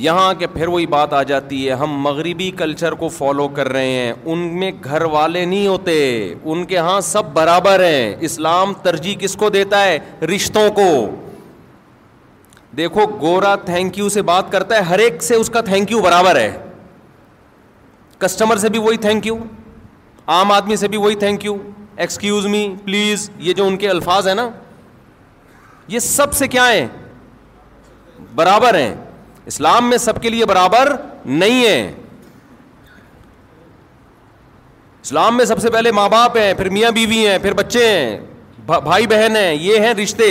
یہاں 0.00 0.32
کے 0.38 0.46
پھر 0.46 0.66
وہی 0.68 0.86
بات 0.86 1.12
آ 1.12 1.22
جاتی 1.30 1.66
ہے 1.66 1.72
ہم 1.80 1.98
مغربی 2.02 2.50
کلچر 2.58 2.92
کو 3.00 3.08
فالو 3.16 3.46
کر 3.56 3.68
رہے 3.72 3.90
ہیں 3.92 4.12
ان 4.12 4.38
میں 4.58 4.70
گھر 4.84 5.02
والے 5.14 5.44
نہیں 5.44 5.66
ہوتے 5.66 5.92
ان 6.44 6.64
کے 6.66 6.76
ہاں 6.78 7.00
سب 7.08 7.24
برابر 7.32 7.84
ہیں 7.84 8.14
اسلام 8.28 8.72
ترجیح 8.82 9.14
کس 9.20 9.34
کو 9.40 9.50
دیتا 9.58 9.82
ہے 9.84 9.98
رشتوں 10.34 10.68
کو 10.78 10.86
دیکھو 12.76 13.06
گورا 13.20 13.54
تھینک 13.64 13.98
یو 13.98 14.08
سے 14.08 14.22
بات 14.32 14.50
کرتا 14.52 14.76
ہے 14.76 14.80
ہر 14.92 14.98
ایک 14.98 15.22
سے 15.22 15.34
اس 15.34 15.50
کا 15.54 15.60
تھینک 15.64 15.90
یو 15.90 16.00
برابر 16.02 16.36
ہے 16.40 16.50
کسٹمر 18.18 18.56
سے 18.56 18.68
بھی 18.68 18.78
وہی 18.86 18.96
تھینک 19.06 19.26
یو 19.26 19.36
عام 20.38 20.52
آدمی 20.52 20.76
سے 20.76 20.88
بھی 20.88 20.98
وہی 20.98 21.14
thank 21.24 21.44
you 21.44 21.56
excuse 21.96 22.46
me 22.50 22.66
please 22.84 23.30
یہ 23.38 23.52
جو 23.54 23.66
ان 23.66 23.76
کے 23.76 23.88
الفاظ 23.88 24.28
ہیں 24.28 24.34
نا 24.34 24.48
یہ 25.88 25.98
سب 25.98 26.32
سے 26.34 26.48
کیا 26.48 26.72
ہیں 26.72 26.86
برابر 28.34 28.74
ہیں 28.78 28.94
اسلام 29.50 29.88
میں 29.90 29.98
سب 29.98 30.20
کے 30.22 30.28
لیے 30.30 30.44
برابر 30.46 30.94
نہیں 31.24 31.64
ہے 31.66 31.80
اسلام 35.04 35.36
میں 35.36 35.44
سب 35.44 35.58
سے 35.62 35.70
پہلے 35.70 35.92
ماں 35.92 36.08
باپ 36.08 36.36
ہیں 36.36 36.52
پھر 36.54 36.68
میاں 36.70 36.90
بیوی 36.94 37.26
ہیں 37.26 37.38
پھر 37.42 37.52
بچے 37.54 37.84
ہیں 37.86 38.18
بھائی 38.66 39.06
بہن 39.06 39.36
ہیں 39.36 39.52
یہ 39.54 39.80
ہیں 39.80 39.94
رشتے 40.02 40.26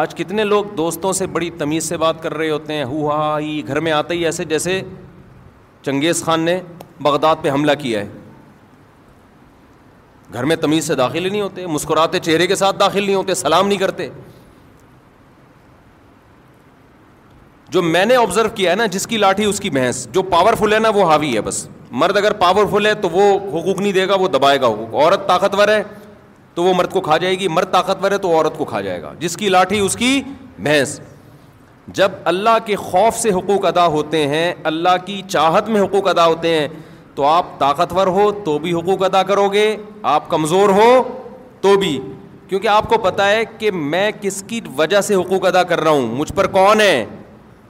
آج 0.00 0.14
کتنے 0.14 0.44
لوگ 0.44 0.64
دوستوں 0.76 1.12
سے 1.12 1.26
بڑی 1.34 1.50
تمیز 1.58 1.88
سے 1.88 1.96
بات 1.98 2.22
کر 2.22 2.34
رہے 2.34 2.50
ہوتے 2.50 2.74
ہیں 2.74 2.84
ہو 2.84 3.10
ہا 3.10 3.38
ہی 3.38 3.60
گھر 3.66 3.80
میں 3.80 3.92
آتے 3.92 4.14
ہی 4.14 4.24
ایسے 4.26 4.44
جیسے 4.44 4.80
چنگیز 5.84 6.22
خان 6.24 6.40
نے 6.40 6.58
بغداد 7.02 7.36
پہ 7.42 7.50
حملہ 7.50 7.72
کیا 7.78 8.00
ہے 8.00 8.06
گھر 10.32 10.44
میں 10.44 10.56
تمیز 10.62 10.86
سے 10.86 10.94
داخل 10.94 11.24
ہی 11.24 11.30
نہیں 11.30 11.40
ہوتے 11.40 11.66
مسکراتے 11.66 12.18
چہرے 12.22 12.46
کے 12.46 12.54
ساتھ 12.62 12.78
داخل 12.80 13.04
نہیں 13.04 13.14
ہوتے 13.14 13.34
سلام 13.34 13.68
نہیں 13.68 13.78
کرتے 13.78 14.08
جو 17.70 17.80
میں 17.82 18.04
نے 18.04 18.14
آبزرو 18.16 18.48
کیا 18.54 18.70
ہے 18.70 18.76
نا 18.76 18.84
جس 18.92 19.06
کی 19.06 19.16
لاٹھی 19.18 19.44
اس 19.44 19.58
کی 19.60 19.70
بھینس 19.70 20.06
جو 20.12 20.22
پاورفل 20.30 20.72
ہے 20.72 20.78
نا 20.78 20.88
وہ 20.94 21.04
حاوی 21.10 21.34
ہے 21.34 21.40
بس 21.48 21.66
مرد 22.02 22.16
اگر 22.16 22.32
پاورفل 22.42 22.86
ہے 22.86 22.92
تو 23.00 23.08
وہ 23.12 23.26
حقوق 23.56 23.80
نہیں 23.80 23.92
دے 23.92 24.06
گا 24.08 24.14
وہ 24.20 24.28
دبائے 24.28 24.60
گا 24.60 24.66
حقوق 24.66 24.94
عورت 25.00 25.26
طاقتور 25.28 25.68
ہے 25.68 25.82
تو 26.54 26.62
وہ 26.64 26.72
مرد 26.76 26.90
کو 26.92 27.00
کھا 27.00 27.16
جائے 27.24 27.38
گی 27.38 27.48
مرد 27.48 27.72
طاقتور 27.72 28.12
ہے 28.12 28.18
تو 28.18 28.30
عورت 28.36 28.56
کو 28.58 28.64
کھا 28.70 28.80
جائے 28.86 29.02
گا 29.02 29.12
جس 29.18 29.36
کی 29.36 29.48
لاٹھی 29.48 29.78
اس 29.80 29.96
کی 29.96 30.20
بھینس 30.58 30.98
جب 31.98 32.12
اللہ 32.32 32.56
کے 32.64 32.76
خوف 32.76 33.18
سے 33.18 33.30
حقوق 33.34 33.64
ادا 33.66 33.86
ہوتے 33.96 34.26
ہیں 34.28 34.52
اللہ 34.70 34.96
کی 35.04 35.20
چاہت 35.28 35.68
میں 35.74 35.80
حقوق 35.80 36.08
ادا 36.08 36.26
ہوتے 36.26 36.58
ہیں 36.58 36.66
تو 37.14 37.26
آپ 37.26 37.58
طاقتور 37.58 38.06
ہو 38.16 38.30
تو 38.44 38.58
بھی 38.64 38.72
حقوق 38.78 39.02
ادا 39.04 39.22
کرو 39.32 39.48
گے 39.52 39.68
آپ 40.16 40.28
کمزور 40.30 40.68
ہو 40.80 40.90
تو 41.60 41.76
بھی 41.84 41.98
کیونکہ 42.48 42.68
آپ 42.68 42.88
کو 42.88 42.98
پتہ 43.04 43.22
ہے 43.22 43.44
کہ 43.58 43.70
میں 43.94 44.10
کس 44.20 44.42
کی 44.48 44.60
وجہ 44.78 45.00
سے 45.10 45.14
حقوق 45.14 45.44
ادا 45.46 45.62
کر 45.72 45.80
رہا 45.82 45.90
ہوں 45.90 46.14
مجھ 46.16 46.32
پر 46.32 46.46
کون 46.58 46.80
ہے 46.80 47.04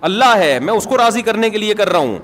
اللہ 0.06 0.34
ہے 0.38 0.58
میں 0.62 0.72
اس 0.74 0.84
کو 0.90 0.98
راضی 0.98 1.22
کرنے 1.28 1.50
کے 1.50 1.58
لیے 1.58 1.74
کر 1.74 1.88
رہا 1.92 1.98
ہوں 1.98 2.18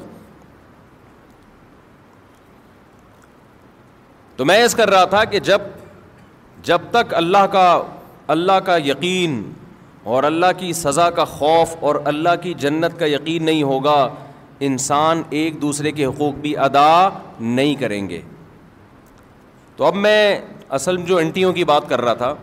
تو 4.37 4.45
میں 4.45 4.57
ایس 4.59 4.75
کر 4.75 4.91
رہا 4.91 5.05
تھا 5.15 5.25
کہ 5.33 5.39
جب 5.49 5.63
جب 6.69 6.81
تک 6.91 7.15
اللہ 7.15 7.47
کا 7.53 7.65
اللہ 8.35 8.59
کا 8.65 8.77
یقین 8.85 9.43
اور 10.13 10.23
اللہ 10.25 10.47
کی 10.59 10.73
سزا 10.73 11.09
کا 11.19 11.25
خوف 11.25 11.75
اور 11.89 11.95
اللہ 12.13 12.35
کی 12.43 12.55
جنت 12.59 12.99
کا 12.99 13.07
یقین 13.07 13.45
نہیں 13.47 13.63
ہوگا 13.63 14.01
انسان 14.69 15.23
ایک 15.39 15.61
دوسرے 15.63 15.93
کے 15.93 16.05
حقوق 16.07 16.35
بھی 16.41 16.57
ادا 16.67 16.89
نہیں 17.41 17.75
کریں 17.81 18.09
گے 18.09 18.21
تو 19.77 19.85
اب 19.87 19.95
میں 20.07 20.39
اصل 20.79 20.97
جو 21.07 21.19
انٹیوں 21.19 21.53
کی 21.53 21.65
بات 21.71 21.89
کر 21.89 22.01
رہا 22.01 22.15
تھا 22.23 22.35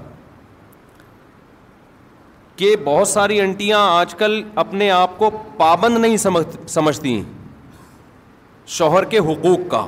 کہ 2.62 2.76
بہت 2.84 3.08
ساری 3.08 3.40
انٹیاں 3.42 3.78
آج 3.92 4.14
کل 4.16 4.42
اپنے 4.64 4.90
آپ 4.92 5.18
کو 5.18 5.30
پابند 5.58 5.98
نہیں 6.02 6.18
سمجھتی 6.70 7.14
شوہر 8.76 9.04
کے 9.14 9.20
حقوق 9.30 9.60
کا 9.72 9.86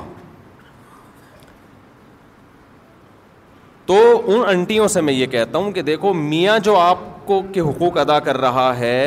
تو 3.86 3.96
ان 4.34 4.42
انٹیوں 4.54 4.88
سے 4.96 5.00
میں 5.08 5.12
یہ 5.12 5.26
کہتا 5.36 5.58
ہوں 5.58 5.70
کہ 5.72 5.82
دیکھو 5.90 6.12
میاں 6.14 6.58
جو 6.64 6.76
آپ 6.78 6.98
کو 7.26 7.40
کے 7.52 7.60
حقوق 7.68 7.98
ادا 8.06 8.18
کر 8.28 8.38
رہا 8.46 8.68
ہے 8.78 8.98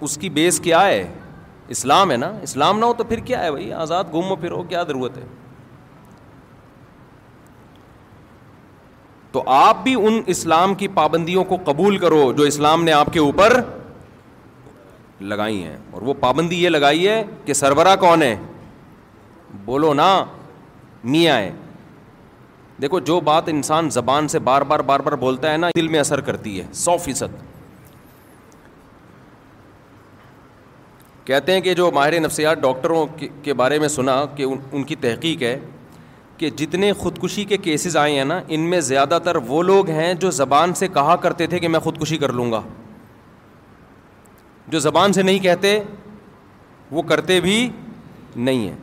اس 0.00 0.16
کی 0.22 0.30
بیس 0.38 0.60
کیا 0.64 0.86
ہے 0.86 1.04
اسلام 1.76 2.10
ہے 2.10 2.16
نا 2.26 2.32
اسلام 2.42 2.78
نہ 2.78 2.84
ہو 2.84 2.92
تو 2.98 3.04
پھر 3.04 3.20
کیا 3.30 3.42
ہے 3.44 3.50
بھائی 3.52 3.72
آزاد 3.86 4.12
گھومو 4.12 4.36
پھرو 4.44 4.62
کیا 4.68 4.82
ضرورت 4.88 5.16
ہے 5.18 5.24
تو 9.36 9.42
آپ 9.52 9.82
بھی 9.84 9.94
ان 10.08 10.20
اسلام 10.32 10.74
کی 10.80 10.86
پابندیوں 10.94 11.42
کو 11.48 11.56
قبول 11.64 11.96
کرو 12.04 12.20
جو 12.36 12.44
اسلام 12.50 12.84
نے 12.84 12.92
آپ 12.92 13.06
کے 13.12 13.18
اوپر 13.20 13.52
لگائی 15.32 15.62
ہیں 15.62 15.76
اور 15.94 16.02
وہ 16.02 16.14
پابندی 16.20 16.62
یہ 16.62 16.68
لگائی 16.68 17.06
ہے 17.08 17.22
کہ 17.46 17.52
سربراہ 17.60 17.96
کون 18.04 18.22
ہے 18.22 18.34
بولو 19.64 19.92
نا 20.00 20.06
میاں 21.14 21.36
ہے 21.38 21.50
دیکھو 22.82 22.98
جو 23.12 23.18
بات 23.28 23.48
انسان 23.48 23.90
زبان 23.98 24.28
سے 24.34 24.38
بار 24.48 24.62
بار 24.70 24.80
بار 24.90 25.00
بار 25.06 25.16
بولتا 25.26 25.52
ہے 25.52 25.56
نا 25.56 25.70
دل 25.78 25.88
میں 25.96 26.00
اثر 26.00 26.20
کرتی 26.30 26.58
ہے 26.60 26.66
سو 26.84 26.96
فیصد 27.04 27.36
کہتے 31.26 31.52
ہیں 31.52 31.60
کہ 31.60 31.74
جو 31.74 31.90
ماہر 31.94 32.20
نفسیات 32.20 32.60
ڈاکٹروں 32.62 33.06
کے 33.42 33.54
بارے 33.62 33.78
میں 33.78 33.88
سنا 34.00 34.22
کہ 34.36 34.46
ان 34.72 34.82
کی 34.92 34.96
تحقیق 35.06 35.42
ہے 35.42 35.58
کہ 36.38 36.48
جتنے 36.56 36.92
خودکشی 36.98 37.44
کے 37.48 37.56
کیسز 37.64 37.96
آئے 37.96 38.16
ہیں 38.16 38.24
نا 38.24 38.40
ان 38.48 38.60
میں 38.70 38.80
زیادہ 38.90 39.18
تر 39.24 39.36
وہ 39.46 39.62
لوگ 39.62 39.90
ہیں 39.90 40.12
جو 40.24 40.30
زبان 40.38 40.74
سے 40.74 40.88
کہا 40.94 41.14
کرتے 41.20 41.46
تھے 41.52 41.58
کہ 41.58 41.68
میں 41.68 41.80
خودکشی 41.80 42.16
کر 42.18 42.32
لوں 42.32 42.50
گا 42.52 42.60
جو 44.70 44.78
زبان 44.78 45.12
سے 45.12 45.22
نہیں 45.22 45.38
کہتے 45.38 45.78
وہ 46.90 47.02
کرتے 47.08 47.40
بھی 47.40 47.68
نہیں 48.36 48.66
ہیں 48.68 48.74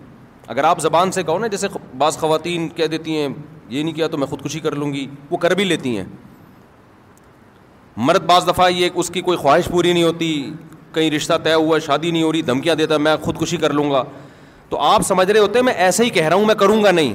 اگر 0.54 0.64
آپ 0.64 0.80
زبان 0.82 1.12
سے 1.12 1.24
کہو 1.24 1.40
نا 1.40 1.48
جیسے 1.48 1.68
بعض 1.98 2.18
خواتین 2.18 2.68
کہہ 2.76 2.88
دیتی 2.94 3.18
ہیں 3.18 3.28
یہ 3.70 3.84
نہیں 3.84 3.94
کیا 3.94 4.08
تو 4.08 4.18
میں 4.18 4.28
خودکشی 4.28 4.60
کر 4.60 4.76
لوں 4.76 4.92
گی 4.94 5.08
وہ 5.30 5.38
کر 5.46 5.54
بھی 5.56 5.64
لیتی 5.64 5.96
ہیں 5.98 6.06
مرد 8.08 8.24
بعض 8.28 8.48
دفعہ 8.48 8.70
یہ 8.70 8.90
اس 8.94 9.10
کی 9.14 9.22
کوئی 9.22 9.38
خواہش 9.38 9.66
پوری 9.72 9.94
نہیں 9.94 10.04
ہوتی 10.04 10.52
کہیں 10.94 11.10
رشتہ 11.12 11.34
طے 11.44 11.54
ہوا 11.54 11.80
شادی 11.86 12.12
نہیں 12.12 12.24
ہو 12.24 12.32
رہی 12.32 12.42
دھمکیاں 12.42 12.76
دیتا 12.76 12.98
میں 12.98 13.16
خودکشی 13.24 13.58
کر 13.58 13.74
لوں 13.74 13.90
گا 13.92 14.04
تو 14.70 14.80
آپ 14.84 15.02
سمجھ 15.08 15.30
رہے 15.32 15.40
ہوتے 15.40 15.62
میں 15.62 15.74
ایسے 15.88 16.04
ہی 16.04 16.10
کہہ 16.10 16.28
رہا 16.28 16.36
ہوں 16.36 16.46
میں 16.46 16.56
کروں 16.60 16.84
گا 16.84 16.92
نہیں 16.92 17.14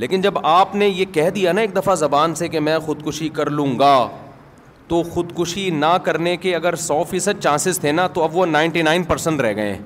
لیکن 0.00 0.20
جب 0.20 0.38
آپ 0.46 0.74
نے 0.74 0.86
یہ 0.88 1.04
کہہ 1.12 1.28
دیا 1.34 1.52
نا 1.52 1.60
ایک 1.60 1.76
دفعہ 1.76 1.94
زبان 1.96 2.34
سے 2.34 2.48
کہ 2.48 2.60
میں 2.60 2.78
خودکشی 2.86 3.28
کر 3.34 3.50
لوں 3.50 3.78
گا 3.78 3.96
تو 4.88 5.02
خودکشی 5.12 5.68
نہ 5.74 5.94
کرنے 6.04 6.36
کے 6.36 6.54
اگر 6.56 6.74
سو 6.86 7.02
فیصد 7.10 7.40
چانسز 7.42 7.78
تھے 7.80 7.92
نا 7.92 8.06
تو 8.14 8.22
اب 8.24 8.36
وہ 8.36 8.44
نائنٹی 8.46 8.82
نائن 8.82 9.02
پرسینٹ 9.04 9.40
رہ 9.40 9.54
گئے 9.56 9.72
ہیں 9.74 9.78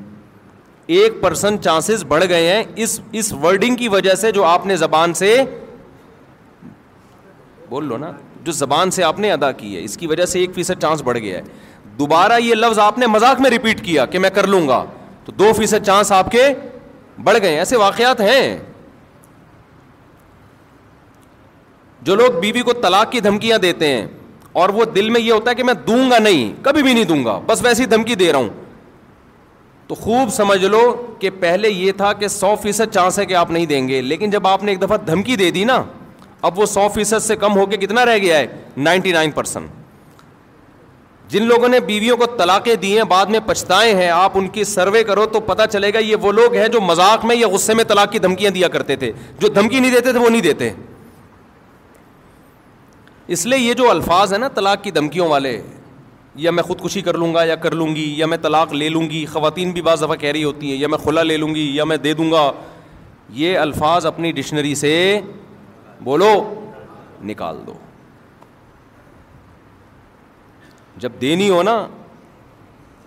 ایک 0.96 1.20
پرسینٹ 1.20 1.60
چانسز 1.64 2.04
بڑھ 2.08 2.24
گئے 2.28 2.52
ہیں 2.54 2.62
اس 2.84 2.98
اس 3.20 3.32
ورڈنگ 3.42 3.76
کی 3.76 3.88
وجہ 3.88 4.14
سے 4.22 4.32
جو 4.32 4.44
آپ 4.44 4.66
نے 4.66 4.76
زبان 4.76 5.14
سے 5.14 5.34
بول 7.68 7.84
لو 7.88 7.96
نا 7.98 8.10
جو 8.44 8.52
زبان 8.52 8.90
سے 8.90 9.02
آپ 9.04 9.18
نے 9.20 9.30
ادا 9.32 9.50
کی 9.60 9.74
ہے 9.76 9.82
اس 9.84 9.96
کی 9.96 10.06
وجہ 10.06 10.24
سے 10.32 10.40
ایک 10.40 10.54
فیصد 10.54 10.80
چانس 10.82 11.02
بڑھ 11.04 11.18
گیا 11.18 11.38
ہے 11.38 11.42
دوبارہ 11.98 12.38
یہ 12.42 12.54
لفظ 12.54 12.78
آپ 12.78 12.98
نے 12.98 13.06
مذاق 13.06 13.40
میں 13.40 13.50
ریپیٹ 13.50 13.84
کیا 13.84 14.06
کہ 14.14 14.18
میں 14.18 14.30
کر 14.34 14.46
لوں 14.46 14.66
گا 14.68 14.84
تو 15.24 15.32
دو 15.38 15.52
فیصد 15.56 15.86
چانس 15.86 16.12
آپ 16.12 16.30
کے 16.32 16.42
بڑھ 17.24 17.38
گئے 17.42 17.50
ہیں 17.50 17.58
ایسے 17.58 17.76
واقعات 17.76 18.20
ہیں 18.20 18.56
جو 22.02 22.14
لوگ 22.16 22.32
بیوی 22.40 22.52
بی 22.52 22.60
کو 22.62 22.72
طلاق 22.82 23.10
کی 23.12 23.20
دھمکیاں 23.20 23.58
دیتے 23.62 23.88
ہیں 23.88 24.06
اور 24.60 24.68
وہ 24.74 24.84
دل 24.94 25.10
میں 25.10 25.20
یہ 25.20 25.32
ہوتا 25.32 25.50
ہے 25.50 25.54
کہ 25.54 25.64
میں 25.64 25.74
دوں 25.86 26.10
گا 26.10 26.18
نہیں 26.18 26.52
کبھی 26.64 26.82
بھی 26.82 26.92
نہیں 26.94 27.04
دوں 27.04 27.24
گا 27.24 27.38
بس 27.46 27.62
ویسی 27.64 27.84
دھمکی 27.86 28.14
دے 28.22 28.30
رہا 28.32 28.38
ہوں 28.38 28.48
تو 29.88 29.94
خوب 29.94 30.28
سمجھ 30.32 30.64
لو 30.64 30.78
کہ 31.18 31.30
پہلے 31.40 31.70
یہ 31.70 31.92
تھا 31.96 32.12
کہ 32.18 32.28
سو 32.28 32.54
فیصد 32.62 32.92
چانس 32.94 33.18
ہے 33.18 33.24
کہ 33.26 33.34
آپ 33.34 33.50
نہیں 33.50 33.66
دیں 33.66 33.86
گے 33.88 34.00
لیکن 34.02 34.30
جب 34.30 34.46
آپ 34.46 34.62
نے 34.64 34.72
ایک 34.72 34.82
دفعہ 34.82 34.96
دھمکی 35.06 35.36
دے 35.36 35.50
دی 35.50 35.64
نا 35.64 35.82
اب 36.50 36.58
وہ 36.58 36.66
سو 36.66 36.88
فیصد 36.94 37.22
سے 37.22 37.36
کم 37.36 37.56
ہو 37.58 37.66
کے 37.70 37.76
کتنا 37.76 38.04
رہ 38.06 38.18
گیا 38.22 38.38
ہے 38.38 38.46
نائنٹی 38.76 39.12
نائن 39.12 39.30
پرسینٹ 39.30 39.70
جن 41.32 41.42
لوگوں 41.46 41.68
نے 41.68 41.80
بیویوں 41.86 42.16
کو 42.16 42.26
طلاقیں 42.38 42.74
دی 42.74 42.96
ہیں 42.96 43.02
بعد 43.08 43.26
میں 43.30 43.40
پچھتائے 43.46 43.94
ہیں 43.94 44.08
آپ 44.10 44.38
ان 44.38 44.46
کی 44.54 44.64
سروے 44.64 45.02
کرو 45.10 45.26
تو 45.32 45.40
پتہ 45.50 45.62
چلے 45.72 45.92
گا 45.94 45.98
یہ 45.98 46.16
وہ 46.22 46.32
لوگ 46.32 46.54
ہیں 46.56 46.68
جو 46.68 46.80
مذاق 46.80 47.24
میں 47.24 47.36
یا 47.36 47.48
غصے 47.48 47.74
میں 47.74 47.84
طلاق 47.88 48.10
کی 48.12 48.18
دھمکیاں 48.18 48.50
دیا 48.54 48.68
کرتے 48.68 48.96
تھے 49.02 49.12
جو 49.40 49.48
دھمکی 49.48 49.80
نہیں 49.80 49.90
دیتے 49.90 50.12
تھے 50.12 50.20
وہ 50.20 50.28
نہیں 50.28 50.40
دیتے 50.42 50.70
اس 53.34 53.44
لیے 53.46 53.58
یہ 53.58 53.74
جو 53.78 53.88
الفاظ 53.90 54.32
ہیں 54.32 54.38
نا 54.40 54.46
طلاق 54.54 54.82
کی 54.84 54.90
دھمکیوں 54.90 55.26
والے 55.28 55.60
یا 56.44 56.50
میں 56.50 56.62
خود 56.62 56.80
کشی 56.84 57.00
کر 57.08 57.14
لوں 57.18 57.32
گا 57.34 57.42
یا 57.44 57.54
کر 57.64 57.74
لوں 57.80 57.86
گی 57.96 58.04
یا 58.18 58.26
میں 58.32 58.36
طلاق 58.42 58.72
لے 58.72 58.88
لوں 58.88 59.02
گی 59.10 59.24
خواتین 59.32 59.72
بھی 59.72 59.82
بعض 59.88 60.02
دفعہ 60.02 60.16
کہہ 60.22 60.32
رہی 60.32 60.42
ہوتی 60.44 60.70
ہیں 60.70 60.78
یا 60.78 60.88
میں 60.94 60.98
خلا 61.04 61.22
لے 61.22 61.36
لوں 61.36 61.54
گی 61.54 61.66
یا 61.74 61.84
میں 61.90 61.96
دے 62.06 62.14
دوں 62.20 62.30
گا 62.32 62.50
یہ 63.42 63.58
الفاظ 63.58 64.06
اپنی 64.06 64.32
ڈکشنری 64.38 64.74
سے 64.82 64.90
بولو 66.04 66.32
نکال 67.30 67.58
دو 67.66 67.74
جب 71.04 71.20
دینی 71.20 71.48
ہو 71.50 71.62
نا 71.62 71.76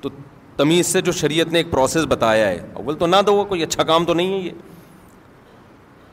تو 0.01 0.09
تمیز 0.57 0.87
سے 0.93 1.01
جو 1.01 1.11
شریعت 1.21 1.51
نے 1.53 1.59
ایک 1.59 1.71
پروسیس 1.71 2.05
بتایا 2.09 2.47
ہے 2.47 2.65
اول 2.83 2.95
تو 2.99 3.07
نہ 3.07 3.21
دو 3.27 3.43
کوئی 3.49 3.63
اچھا 3.63 3.83
کام 3.91 4.05
تو 4.05 4.13
نہیں 4.13 4.33
ہے 4.33 4.37
یہ 4.45 4.51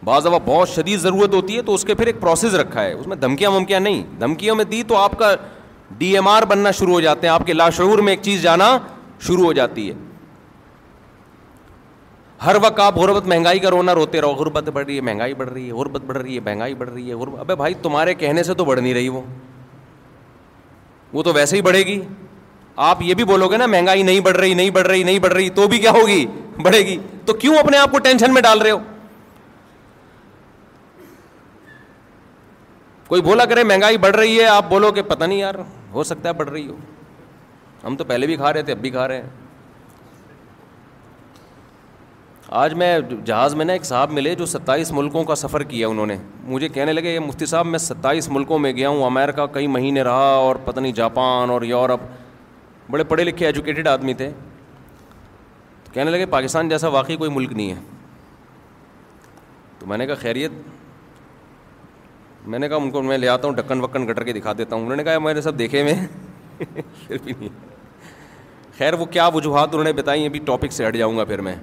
بعض 0.04 0.26
اب 0.26 0.34
بہت 0.44 0.68
شدید 0.68 0.98
ضرورت 1.00 1.34
ہوتی 1.34 1.56
ہے 1.56 1.62
تو 1.62 1.74
اس 1.74 1.84
کے 1.84 1.94
پھر 1.94 2.06
ایک 2.06 2.20
پروسیس 2.20 2.54
رکھا 2.54 2.82
ہے 2.82 2.92
اس 2.92 3.06
میں 3.06 3.16
دھمکیاں 3.16 3.50
ومکیاں 3.50 3.80
نہیں 3.80 4.02
دھمکیوں 4.20 4.54
میں 4.56 4.64
دی 4.70 4.82
تو 4.88 4.96
آپ 4.96 5.18
کا 5.18 5.34
ڈی 5.98 6.14
ایم 6.16 6.28
آر 6.28 6.42
بننا 6.48 6.70
شروع 6.78 6.92
ہو 6.92 7.00
جاتے 7.00 7.26
ہیں 7.26 7.32
آپ 7.34 7.46
کے 7.46 7.52
لاشعور 7.52 7.98
میں 8.06 8.12
ایک 8.12 8.22
چیز 8.22 8.42
جانا 8.42 8.76
شروع 9.26 9.44
ہو 9.44 9.52
جاتی 9.52 9.88
ہے 9.88 9.94
ہر 12.44 12.56
وقت 12.62 12.80
آپ 12.80 12.96
غربت 12.98 13.26
مہنگائی 13.28 13.58
کا 13.58 13.70
رونا 13.70 13.94
روتے 13.94 14.20
رہو 14.20 14.32
غربت 14.34 14.68
بڑھ 14.74 14.84
رہی 14.84 14.96
ہے 14.96 15.00
مہنگائی 15.08 15.34
بڑھ 15.40 15.48
رہی 15.48 15.66
ہے 15.66 15.72
غربت 15.72 16.02
بڑھ 16.06 16.18
رہی 16.18 16.34
ہے 16.34 16.40
مہنگائی 16.44 16.74
بڑھ 16.74 16.90
رہی 16.90 17.08
ہے 17.08 17.14
غربت 17.14 17.40
ابے 17.40 17.54
بھائی 17.62 17.74
تمہارے 17.82 18.14
کہنے 18.22 18.42
سے 18.42 18.54
تو 18.60 18.64
بڑھ 18.64 18.80
نہیں 18.80 18.94
رہی 18.94 19.08
وہ 19.16 19.20
وہ 21.12 21.22
تو 21.22 21.32
ویسے 21.34 21.56
ہی 21.56 21.62
بڑھے 21.62 21.82
گی 21.86 22.00
آپ 22.88 23.02
یہ 23.02 23.14
بھی 23.14 23.24
بولو 23.24 23.48
گے 23.48 23.56
نا 23.56 23.66
مہنگائی 23.66 24.02
نہیں 24.02 24.20
بڑھ 24.26 24.36
رہی 24.36 24.54
نہیں 24.54 24.70
بڑھ 24.70 24.86
رہی 24.86 25.02
نہیں 25.02 25.18
بڑھ 25.18 25.32
رہی 25.32 25.48
تو 25.60 25.66
بھی 25.68 25.78
کیا 25.78 25.90
ہوگی 26.00 26.24
بڑھے 26.62 26.78
گی 26.86 26.96
تو 27.26 27.34
کیوں 27.42 27.56
اپنے 27.58 27.78
آپ 27.78 27.90
کو 27.90 27.98
ٹینشن 28.08 28.34
میں 28.34 28.42
ڈال 28.42 28.60
رہے 28.62 28.70
ہو 28.70 28.78
کوئی 33.10 33.22
بولا 33.22 33.44
کرے 33.50 33.62
مہنگائی 33.64 33.96
بڑھ 33.98 34.16
رہی 34.16 34.38
ہے 34.40 34.44
آپ 34.46 34.64
بولو 34.68 34.90
کہ 34.94 35.02
پتہ 35.06 35.24
نہیں 35.24 35.38
یار 35.38 35.54
ہو 35.92 36.02
سکتا 36.10 36.28
ہے 36.28 36.34
بڑھ 36.40 36.48
رہی 36.48 36.66
ہو 36.68 36.74
ہم 37.86 37.96
تو 37.96 38.04
پہلے 38.08 38.26
بھی 38.26 38.36
کھا 38.36 38.52
رہے 38.52 38.62
تھے 38.62 38.72
اب 38.72 38.78
بھی 38.80 38.90
کھا 38.90 39.06
رہے 39.08 39.14
ہیں 39.14 39.28
آج 42.60 42.74
میں 42.82 42.98
جہاز 43.24 43.54
میں 43.54 43.64
نے 43.64 43.72
ایک 43.72 43.84
صاحب 43.84 44.12
ملے 44.12 44.34
جو 44.34 44.46
ستائیس 44.52 44.92
ملکوں 44.92 45.24
کا 45.24 45.34
سفر 45.42 45.62
کیا 45.72 45.88
انہوں 45.88 46.06
نے 46.06 46.16
مجھے 46.44 46.68
کہنے 46.68 46.92
لگے 46.92 47.14
یہ 47.14 47.18
مفتی 47.20 47.46
صاحب 47.46 47.66
میں 47.66 47.78
ستائیس 47.78 48.28
ملکوں 48.38 48.58
میں 48.58 48.72
گیا 48.76 48.88
ہوں 48.88 49.04
امیرکا 49.06 49.46
کئی 49.58 49.66
مہینے 49.76 50.02
رہا 50.04 50.32
اور 50.46 50.56
پتہ 50.64 50.80
نہیں 50.80 50.92
جاپان 51.02 51.50
اور 51.50 51.62
یورپ 51.72 52.00
بڑے 52.90 53.04
پڑھے 53.04 53.24
لکھے 53.24 53.46
ایجوکیٹڈ 53.46 53.88
آدمی 53.88 54.14
تھے 54.22 54.30
کہنے 55.92 56.10
لگے 56.10 56.26
پاکستان 56.36 56.68
جیسا 56.68 56.88
واقعی 56.88 57.16
کوئی 57.16 57.30
ملک 57.30 57.52
نہیں 57.52 57.70
ہے 57.70 57.80
تو 59.78 59.86
میں 59.86 59.98
نے 59.98 60.06
کہا 60.06 60.14
خیریت 60.22 60.52
میں 62.46 62.58
نے 62.58 62.68
کہا 62.68 62.76
ان 62.76 62.90
کو 62.90 63.02
میں 63.02 63.18
لے 63.18 63.28
آتا 63.28 63.48
ہوں 63.48 63.54
ڈکن 63.54 63.80
وکن 63.80 64.08
گٹر 64.08 64.24
کے 64.24 64.32
دکھا 64.32 64.52
دیتا 64.58 64.74
ہوں 64.76 64.82
انہوں 64.82 64.96
نے 64.96 65.04
کہا 65.04 65.18
میں 65.24 65.34
نے 65.34 65.40
سب 65.40 65.58
دیکھے 65.58 65.82
ہوئے 65.82 67.44
خیر 68.78 68.94
وہ 68.98 69.04
کیا 69.04 69.26
وجوہات 69.34 69.68
انہوں 69.72 69.84
نے 69.84 69.92
بتائی 69.92 70.26
ابھی 70.26 70.40
ٹاپک 70.46 70.72
سے 70.72 70.86
ہٹ 70.86 70.96
جاؤں 70.96 71.16
گا 71.16 71.24
پھر 71.24 71.40
میں 71.48 71.54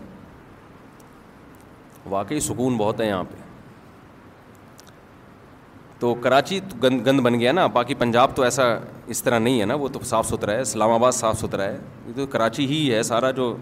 واقعی 2.10 2.40
سکون 2.40 2.78
بہت 2.78 3.00
ہے 3.02 3.08
یہاں 3.08 3.24
پہ 3.32 3.46
تو 6.00 6.14
کراچی 6.24 6.60
گند 6.84 7.06
گند 7.08 7.20
بن 7.26 7.40
گیا 7.40 7.52
نا 7.52 7.66
باقی 7.76 7.94
پنجاب 8.00 8.36
تو 8.36 8.44
ایسا 8.44 8.64
اس 9.14 9.24
طرح 9.24 9.40
نہیں 9.40 9.60
ہے 9.62 9.66
نا 9.66 9.74
وہ 9.76 9.88
تو 9.94 10.00
صاف 10.06 10.28
ستھرا 10.28 10.52
ہے 10.54 10.60
اسلام 10.62 10.92
آباد 10.92 11.12
صاف 11.12 11.40
ستھرا 11.40 11.64
ہے 11.64 11.78
یہ 12.08 12.14
تو 12.16 12.26
کراچی 12.36 12.66
ہی 12.68 12.94
ہے 12.94 13.02
سارا 13.04 13.32
جو 13.40 13.56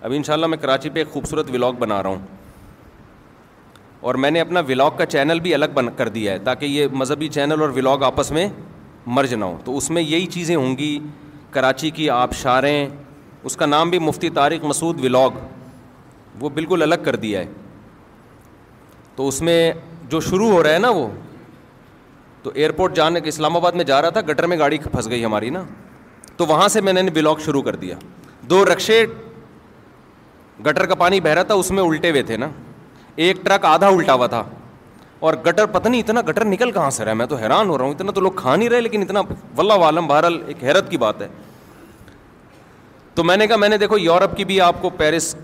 ابھی 0.00 0.16
انشاءاللہ 0.16 0.46
میں 0.46 0.58
کراچی 0.58 0.90
پہ 0.90 0.98
ایک 0.98 1.10
خوبصورت 1.12 1.50
ولاگ 1.54 1.72
بنا 1.78 2.02
رہا 2.02 2.10
ہوں 2.10 2.18
اور 4.08 4.14
میں 4.22 4.30
نے 4.30 4.40
اپنا 4.40 4.60
ولاگ 4.68 4.90
کا 4.98 5.04
چینل 5.06 5.40
بھی 5.40 5.52
الگ 5.54 5.74
بن 5.74 5.88
کر 5.96 6.08
دیا 6.14 6.32
ہے 6.32 6.38
تاکہ 6.44 6.66
یہ 6.66 6.86
مذہبی 7.02 7.26
چینل 7.34 7.60
اور 7.62 7.68
ولاگ 7.74 8.02
آپس 8.04 8.30
میں 8.32 8.46
مرج 9.18 9.34
نہ 9.34 9.44
ہو 9.44 9.58
تو 9.64 9.76
اس 9.76 9.88
میں 9.90 10.02
یہی 10.02 10.26
چیزیں 10.34 10.54
ہوں 10.54 10.76
گی 10.78 10.98
کراچی 11.56 11.90
کی 11.98 12.08
آبشاریں 12.10 12.86
اس 13.44 13.56
کا 13.56 13.66
نام 13.66 13.90
بھی 13.90 13.98
مفتی 13.98 14.30
طارق 14.38 14.64
مسعود 14.68 15.04
ولاگ 15.04 15.36
وہ 16.40 16.48
بالکل 16.54 16.82
الگ 16.82 17.04
کر 17.04 17.16
دیا 17.26 17.40
ہے 17.40 17.46
تو 19.16 19.28
اس 19.28 19.40
میں 19.42 19.72
جو 20.10 20.20
شروع 20.30 20.50
ہو 20.50 20.62
رہا 20.62 20.72
ہے 20.72 20.78
نا 20.78 20.88
وہ 20.98 21.06
تو 22.42 22.50
ایئرپورٹ 22.54 22.94
جانے 22.96 23.20
کے 23.20 23.28
اسلام 23.28 23.56
آباد 23.56 23.72
میں 23.80 23.84
جا 23.84 24.00
رہا 24.02 24.10
تھا 24.10 24.20
گٹر 24.30 24.46
میں 24.52 24.58
گاڑی 24.58 24.78
پھنس 24.92 25.08
گئی 25.10 25.24
ہماری 25.24 25.50
نا 25.50 25.62
تو 26.36 26.46
وہاں 26.54 26.66
سے 26.74 26.80
میں 26.80 26.92
نے 26.92 27.02
بلاگ 27.14 27.36
شروع 27.44 27.62
کر 27.62 27.76
دیا 27.86 27.96
دو 28.50 28.64
رقشے 28.72 29.04
گٹر 30.66 30.86
کا 30.86 30.94
پانی 31.04 31.20
بہہ 31.20 31.32
رہا 31.34 31.42
تھا 31.42 31.54
اس 31.62 31.70
میں 31.70 31.82
الٹے 31.82 32.10
ہوئے 32.10 32.22
تھے 32.22 32.36
نا 32.36 32.48
ایک 33.16 33.44
ٹرک 33.44 33.64
آدھا 33.66 33.86
الٹا 33.88 34.12
ہوا 34.14 34.26
تھا 34.26 34.42
اور 35.22 35.34
گٹر 35.46 35.66
پتہ 35.72 35.88
نہیں 35.88 36.00
اتنا 36.00 36.20
گٹر 36.28 36.44
نکل 36.44 36.70
کہاں 36.72 36.90
سے 36.90 37.04
ہے 37.04 37.14
میں 37.14 37.26
تو 37.26 37.36
حیران 37.36 37.68
ہو 37.68 37.76
رہا 37.78 37.84
ہوں 37.84 37.92
اتنا 37.94 38.12
تو 38.12 38.20
لوگ 38.20 38.32
کھا 38.36 38.54
نہیں 38.54 38.68
رہے 38.68 38.80
لیکن 38.80 39.02
اتنا 39.02 39.20
ولہ 39.58 39.72
عالم 39.86 40.06
بہرحال 40.06 40.40
ایک 40.46 40.64
حیرت 40.64 40.90
کی 40.90 40.96
بات 40.98 41.20
ہے 41.22 41.26
تو 43.14 43.24
میں 43.24 43.36
نے 43.36 43.46
کہا 43.46 43.56
میں 43.56 43.68
نے 43.68 43.78
دیکھو 43.78 43.98
یورپ 43.98 44.36
کی 44.36 44.44
بھی 44.44 44.60
آپ 44.68 44.80
کو 44.82 44.90
پیرس 44.96 45.34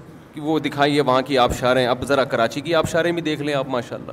وہ 0.43 0.59
دکھائی 0.61 0.97
ہے 0.97 1.01
وہاں 1.03 1.21
کی 1.27 1.37
آبشاریں 1.39 1.87
اب 1.87 2.05
ذرا 2.09 2.25
کراچی 2.25 2.61
کی 2.61 2.75
آبشاریں 2.75 3.11
بھی 3.13 3.23
دیکھ 3.23 3.41
لیں 3.43 3.55
آپ 3.55 3.69
ماشاء 3.69 3.97
اللہ 3.97 4.13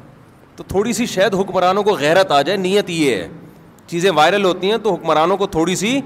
تو 0.56 0.63
تھوڑی 0.68 0.94
سی 0.94 1.06
شاید 1.06 1.34
حکمرانوں 1.39 1.84
کو 1.84 1.91
غیرت 2.00 2.32
آ 2.32 2.41
جائے 2.41 2.58
نیت 2.58 2.89
یہ 2.89 3.15
ہے 3.15 3.28
چیزیں 3.88 4.10
وائرل 4.15 4.46
ہوتی 4.46 4.72
ہیں 4.72 4.78
تو 4.84 4.94
حکمرانوں 4.94 5.38
کو 5.38 5.48
تھوڑی 5.56 5.76
سی 5.76 6.00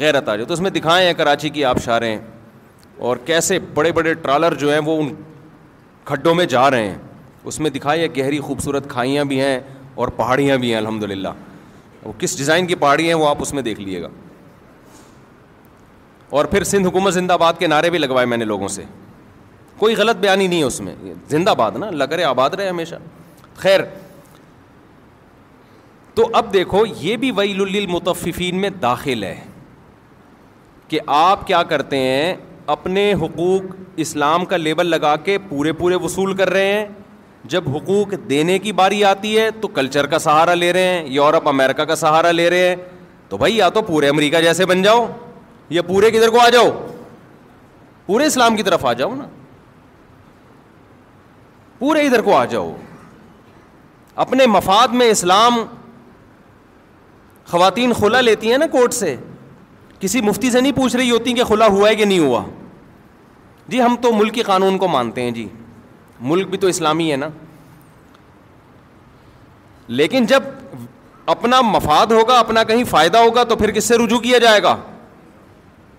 غیرت 0.00 0.28
آ 0.28 0.34
جائے 0.36 0.46
تو 0.46 0.54
اس 0.54 0.60
میں 0.60 0.70
دکھائیں 0.70 1.12
کراچی 1.18 1.48
کی 1.48 1.64
آبشاریں 1.70 2.16
اور 2.98 3.16
کیسے 3.24 3.58
بڑے 3.74 3.92
بڑے 3.92 4.14
ٹرالر 4.14 4.54
جو 4.58 4.72
ہیں 4.72 4.80
وہ 4.84 4.98
ان 5.02 5.12
کھڈوں 6.08 6.34
میں 6.34 6.44
جا 6.52 6.70
رہے 6.70 6.86
ہیں 6.88 6.96
اس 7.50 7.58
میں 7.60 7.70
دکھایا 7.70 8.06
گہری 8.16 8.38
خوبصورت 8.40 8.88
کھائیاں 8.90 9.24
بھی 9.30 9.40
ہیں 9.40 9.58
اور 10.00 10.08
پہاڑیاں 10.16 10.56
بھی 10.58 10.70
ہیں 10.72 10.76
الحمد 10.76 11.02
للہ 11.10 11.28
وہ 12.02 12.12
کس 12.18 12.36
ڈیزائن 12.38 12.66
کی 12.66 12.74
پہاڑی 12.84 13.06
ہیں 13.06 13.14
وہ 13.20 13.26
آپ 13.28 13.42
اس 13.42 13.52
میں 13.54 13.62
دیکھ 13.62 13.80
لیجیے 13.80 14.00
گا 14.02 14.08
اور 16.38 16.44
پھر 16.54 16.64
سندھ 16.70 16.88
حکومت 16.88 17.14
زندہ 17.14 17.32
آباد 17.32 17.58
کے 17.58 17.66
نعرے 17.66 17.90
بھی 17.90 17.98
لگوائے 17.98 18.26
میں 18.26 18.36
نے 18.36 18.44
لوگوں 18.44 18.68
سے 18.76 18.84
کوئی 19.78 19.94
غلط 19.96 20.16
بیانی 20.20 20.46
نہیں 20.46 20.58
ہے 20.58 20.64
اس 20.64 20.80
میں 20.80 20.94
زندہ 21.28 21.50
آباد 21.50 21.76
نا 21.80 21.90
لگ 21.90 22.12
رہے 22.14 22.24
آباد 22.24 22.50
رہے 22.56 22.68
ہمیشہ 22.68 22.94
خیر 23.56 23.80
تو 26.14 26.28
اب 26.38 26.52
دیکھو 26.52 26.84
یہ 27.00 27.16
بھی 27.24 27.30
ویل 27.36 27.86
متفقین 27.88 28.60
میں 28.60 28.70
داخل 28.82 29.22
ہے 29.24 29.36
کہ 30.88 31.00
آپ 31.22 31.46
کیا 31.46 31.62
کرتے 31.72 31.96
ہیں 31.98 32.34
اپنے 32.72 33.04
حقوق 33.20 33.62
اسلام 34.04 34.44
کا 34.44 34.56
لیبل 34.56 34.86
لگا 34.86 35.14
کے 35.24 35.36
پورے 35.48 35.72
پورے 35.76 35.94
وصول 36.02 36.32
کر 36.36 36.50
رہے 36.52 36.72
ہیں 36.72 36.86
جب 37.52 37.68
حقوق 37.76 38.12
دینے 38.30 38.58
کی 38.58 38.72
باری 38.80 39.02
آتی 39.10 39.38
ہے 39.38 39.48
تو 39.60 39.68
کلچر 39.78 40.06
کا 40.14 40.18
سہارا 40.18 40.54
لے 40.54 40.72
رہے 40.72 40.88
ہیں 40.88 41.04
یورپ 41.12 41.48
امریکہ 41.48 41.84
کا 41.90 41.94
سہارا 41.96 42.30
لے 42.30 42.48
رہے 42.50 42.68
ہیں 42.68 42.74
تو 43.28 43.36
بھائی 43.42 43.56
یا 43.56 43.68
تو 43.78 43.82
پورے 43.86 44.08
امریکہ 44.08 44.40
جیسے 44.40 44.66
بن 44.66 44.82
جاؤ 44.82 45.06
یا 45.76 45.82
پورے 45.86 46.10
کدھر 46.10 46.30
کو 46.30 46.40
آ 46.40 46.48
جاؤ 46.54 46.68
پورے 48.06 48.26
اسلام 48.26 48.56
کی 48.56 48.62
طرف 48.68 48.84
آ 48.86 48.92
جاؤ 49.00 49.14
نا 49.14 49.24
پورے 51.78 52.00
ادھر 52.06 52.22
کو 52.28 52.36
آ 52.36 52.44
جاؤ 52.52 52.70
اپنے 54.26 54.46
مفاد 54.56 54.94
میں 55.00 55.08
اسلام 55.10 55.62
خواتین 57.50 57.92
کھلا 57.98 58.20
لیتی 58.20 58.50
ہیں 58.50 58.58
نا 58.58 58.66
کورٹ 58.72 58.94
سے 58.94 59.16
کسی 60.00 60.20
مفتی 60.20 60.50
سے 60.50 60.60
نہیں 60.60 60.72
پوچھ 60.72 60.96
رہی 60.96 61.10
ہوتی 61.10 61.32
کہ 61.34 61.44
کھلا 61.44 61.66
ہوا 61.66 61.88
ہے 61.88 61.94
کہ 61.96 62.04
نہیں 62.04 62.18
ہوا 62.18 62.42
جی 63.68 63.80
ہم 63.82 63.96
تو 64.02 64.12
ملک 64.14 64.34
کے 64.34 64.42
قانون 64.42 64.78
کو 64.78 64.88
مانتے 64.88 65.22
ہیں 65.22 65.30
جی 65.30 65.46
ملک 66.30 66.48
بھی 66.50 66.58
تو 66.58 66.66
اسلامی 66.66 67.10
ہے 67.10 67.16
نا 67.16 67.28
لیکن 70.00 70.26
جب 70.26 70.42
اپنا 71.34 71.60
مفاد 71.64 72.12
ہوگا 72.12 72.38
اپنا 72.38 72.62
کہیں 72.64 72.84
فائدہ 72.90 73.18
ہوگا 73.18 73.42
تو 73.48 73.56
پھر 73.56 73.70
کس 73.70 73.84
سے 73.88 73.96
رجوع 74.04 74.18
کیا 74.18 74.38
جائے 74.38 74.62
گا 74.62 74.76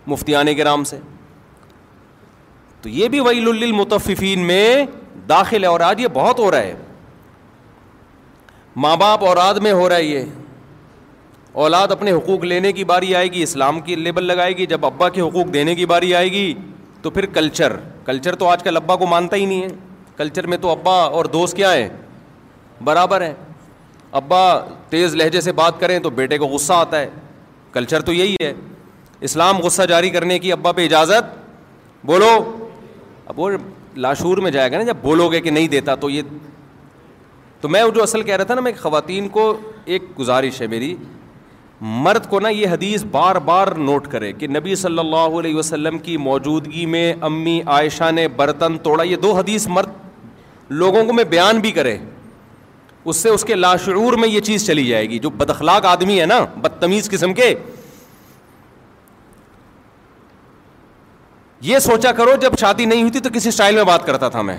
مفتی 0.08 0.34
کے 0.58 0.64
نام 0.64 0.84
سے 0.92 0.98
تو 2.82 2.90
یہ 2.90 3.08
بھی 3.14 3.20
ویل 3.20 3.72
متفقین 3.72 4.40
میں 4.48 4.86
داخل 5.30 5.64
ہے 5.64 5.68
اور 5.70 5.80
آج 5.88 6.02
یہ 6.02 6.08
بہت 6.14 6.40
ہو 6.40 6.52
رہا 6.52 6.58
ہے 6.60 6.76
ماں 8.84 8.96
باپ 8.98 9.24
اور 9.26 9.38
آد 9.44 9.54
میں 9.64 9.72
ہو 9.74 9.88
رہا 9.90 9.96
ہے 9.98 10.04
یہ 10.04 10.26
اولاد 11.64 11.92
اپنے 11.92 12.12
حقوق 12.12 12.44
لینے 12.46 12.72
کی 12.74 12.84
باری 12.90 13.14
آئے 13.20 13.28
گی 13.32 13.42
اسلام 13.44 13.80
کی 13.86 13.96
لیبل 14.02 14.24
لگائے 14.26 14.52
گی 14.58 14.66
جب 14.74 14.86
ابا 14.86 15.08
کے 15.16 15.22
حقوق 15.22 15.54
دینے 15.54 15.74
کی 15.76 15.86
باری 15.92 16.14
آئے 16.16 16.30
گی 16.32 16.54
تو 17.02 17.10
پھر 17.18 17.26
کلچر 17.38 17.76
کلچر 18.06 18.36
تو 18.42 18.48
آج 18.50 18.64
کل 18.64 18.78
ابا 18.78 18.96
کو 19.02 19.08
مانتا 19.14 19.36
ہی 19.36 19.46
نہیں 19.46 19.62
ہے 19.64 19.68
کلچر 20.18 20.48
میں 20.54 20.58
تو 20.62 20.70
ابا 20.72 20.94
اور 21.18 21.26
دوست 21.34 21.56
کیا 21.56 21.74
ہیں 21.74 21.88
برابر 22.90 23.22
ہیں 23.26 23.34
ابا 24.22 24.40
تیز 24.96 25.16
لہجے 25.24 25.42
سے 25.42 25.52
بات 25.60 25.80
کریں 25.80 25.98
تو 26.08 26.10
بیٹے 26.22 26.38
کو 26.38 26.48
غصہ 26.54 26.74
آتا 26.74 27.00
ہے 27.02 27.10
کلچر 27.74 28.02
تو 28.10 28.14
یہی 28.14 28.36
ہے 28.44 28.54
اسلام 29.30 29.58
غصہ 29.68 29.84
جاری 29.94 30.10
کرنے 30.16 30.40
کی 30.40 30.52
ابا 30.52 30.72
پہ 30.80 30.86
اجازت 30.86 31.38
بولو 32.14 32.30
اب 33.28 33.40
وہ 33.40 33.50
لاشور 34.08 34.38
میں 34.48 34.52
جائے 34.58 34.72
گا 34.72 34.78
نا 34.78 34.84
جب 34.94 34.98
بولو 35.12 35.30
گے 35.32 35.42
کہ 35.42 35.52
نہیں 35.60 35.68
دیتا 35.78 35.96
تو 36.04 36.10
یہ 36.10 36.22
تو 37.62 37.70
میں 37.70 37.84
جو 37.96 38.04
اصل 38.04 38.22
کہہ 38.24 38.36
رہا 38.36 38.44
تھا 38.50 38.54
نا 38.56 38.62
میں 38.72 38.78
خواتین 38.82 39.28
کو 39.38 39.54
ایک 39.94 40.04
گزارش 40.20 40.62
ہے 40.62 40.68
میری 40.76 40.96
مرد 41.82 42.28
کو 42.30 42.40
نا 42.40 42.50
یہ 42.50 42.68
حدیث 42.68 43.04
بار 43.12 43.36
بار 43.46 43.68
نوٹ 43.78 44.08
کرے 44.12 44.32
کہ 44.40 44.48
نبی 44.48 44.76
صلی 44.76 45.00
اللہ 45.00 45.38
علیہ 45.40 45.56
وسلم 45.56 45.98
کی 46.08 46.16
موجودگی 46.18 46.86
میں 46.86 47.14
امی 47.22 47.60
عائشہ 47.66 48.10
نے 48.16 48.28
برتن 48.38 48.78
توڑا 48.84 49.04
یہ 49.04 49.16
دو 49.24 49.32
حدیث 49.38 49.68
مرد 49.68 49.92
لوگوں 50.70 51.04
کو 51.06 51.14
میں 51.14 51.24
بیان 51.30 51.60
بھی 51.60 51.72
کرے 51.72 51.98
اس 53.06 53.18
سے 53.18 53.30
اس 53.30 53.44
کے 53.46 53.56
لاشعور 53.56 54.14
میں 54.20 54.28
یہ 54.30 54.40
چیز 54.42 54.66
چلی 54.68 54.86
جائے 54.88 55.10
گی 55.10 55.20
جو 55.20 55.30
بدخلاق 55.38 55.86
آدمی 55.86 56.20
ہے 56.22 56.26
نا 56.26 56.40
بدتمیز 56.62 57.10
قسم 57.12 57.34
کے 57.34 57.54
یہ 61.72 61.80
سوچا 61.80 62.12
کرو 62.18 62.36
جب 62.42 62.58
شادی 62.60 62.86
نہیں 62.86 63.00
ہوئی 63.02 63.12
تھی 63.12 63.20
تو 63.20 63.30
کسی 63.34 63.50
اسٹائل 63.50 63.76
میں 63.76 63.84
بات 63.84 64.06
کرتا 64.06 64.30
تھا 64.30 64.42
میں 64.42 64.58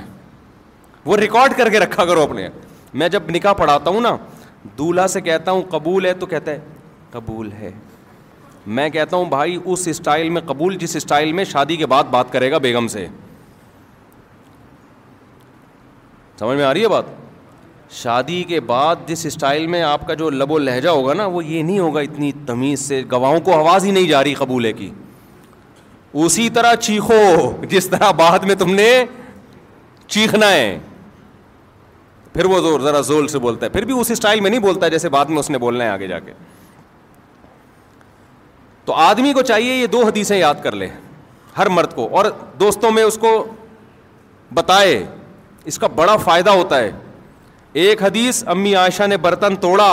وہ 1.04 1.16
ریکارڈ 1.16 1.56
کر 1.58 1.68
کے 1.70 1.78
رکھا 1.80 2.04
کرو 2.04 2.22
اپنے 2.22 2.48
میں 2.94 3.08
جب 3.08 3.30
نکاح 3.34 3.52
پڑھاتا 3.58 3.90
ہوں 3.90 4.00
نا 4.00 4.16
دولہا 4.78 5.06
سے 5.08 5.20
کہتا 5.20 5.50
ہوں 5.50 5.62
قبول 5.70 6.06
ہے 6.06 6.12
تو 6.18 6.26
کہتا 6.26 6.50
ہے 6.52 6.58
قبول 7.12 7.50
ہے 7.60 7.70
میں 8.76 8.88
کہتا 8.94 9.16
ہوں 9.16 9.24
بھائی 9.28 9.58
اس 9.64 9.86
اسٹائل 9.88 10.28
میں 10.30 10.40
قبول 10.46 10.76
جس 10.78 10.96
اسٹائل 10.96 11.32
میں 11.32 11.44
شادی 11.52 11.76
کے 11.76 11.86
بعد 11.92 12.04
بات 12.10 12.32
کرے 12.32 12.50
گا 12.50 12.58
بیگم 12.66 12.88
سے 12.94 13.06
سمجھ 16.38 16.56
میں 16.56 16.64
آ 16.64 16.72
رہی 16.74 16.82
ہے 16.82 16.88
بات 16.88 17.04
شادی 18.02 18.42
کے 18.48 18.60
بعد 18.66 18.96
جس 19.06 19.24
اسٹائل 19.26 19.66
میں 19.66 19.80
آپ 19.82 20.06
کا 20.06 20.14
جو 20.18 20.28
لب 20.30 20.50
و 20.52 20.58
لہجہ 20.58 20.88
ہوگا 20.88 21.14
نا 21.14 21.26
وہ 21.26 21.44
یہ 21.44 21.62
نہیں 21.62 21.78
ہوگا 21.78 22.00
اتنی 22.00 22.30
تمیز 22.46 22.80
سے 22.80 23.02
گواہوں 23.12 23.40
کو 23.44 23.54
آواز 23.54 23.84
ہی 23.84 23.90
نہیں 23.90 24.06
جا 24.08 24.22
رہی 24.24 24.34
قبول 24.34 24.64
ہے 24.66 24.72
کہ 24.72 24.90
اسی 26.24 26.48
طرح 26.50 26.74
چیخو 26.74 27.20
جس 27.70 27.88
طرح 27.88 28.10
بعد 28.20 28.44
میں 28.48 28.54
تم 28.58 28.72
نے 28.74 28.88
چیخنا 30.06 30.50
ہے 30.50 30.78
پھر 32.32 32.44
وہ 32.46 32.60
زور 32.60 32.80
ذرا 32.80 33.00
زور 33.10 33.26
سے 33.28 33.38
بولتا 33.44 33.66
ہے 33.66 33.70
پھر 33.70 33.84
بھی 33.84 33.98
اس 34.00 34.10
اسٹائل 34.10 34.40
میں 34.40 34.50
نہیں 34.50 34.60
بولتا 34.60 34.88
جیسے 34.88 35.08
بعد 35.18 35.26
میں 35.34 35.38
اس 35.38 35.50
نے 35.50 35.58
بولنا 35.58 35.84
ہے 35.84 35.88
آگے 35.88 36.06
جا 36.08 36.18
کے 36.26 36.32
تو 38.90 38.94
آدمی 38.98 39.32
کو 39.32 39.42
چاہیے 39.48 39.74
یہ 39.74 39.86
دو 39.86 39.98
حدیثیں 40.04 40.36
یاد 40.36 40.54
کر 40.62 40.76
لے 40.76 40.86
ہر 41.56 41.68
مرد 41.68 41.92
کو 41.94 42.06
اور 42.18 42.24
دوستوں 42.60 42.90
میں 42.92 43.02
اس 43.02 43.18
کو 43.24 43.30
بتائے 44.54 44.96
اس 45.70 45.78
کا 45.78 45.86
بڑا 46.00 46.16
فائدہ 46.22 46.50
ہوتا 46.60 46.78
ہے 46.78 46.90
ایک 47.82 48.02
حدیث 48.02 48.42
امی 48.54 48.74
عائشہ 48.80 49.02
نے 49.12 49.16
برتن 49.26 49.56
توڑا 49.66 49.90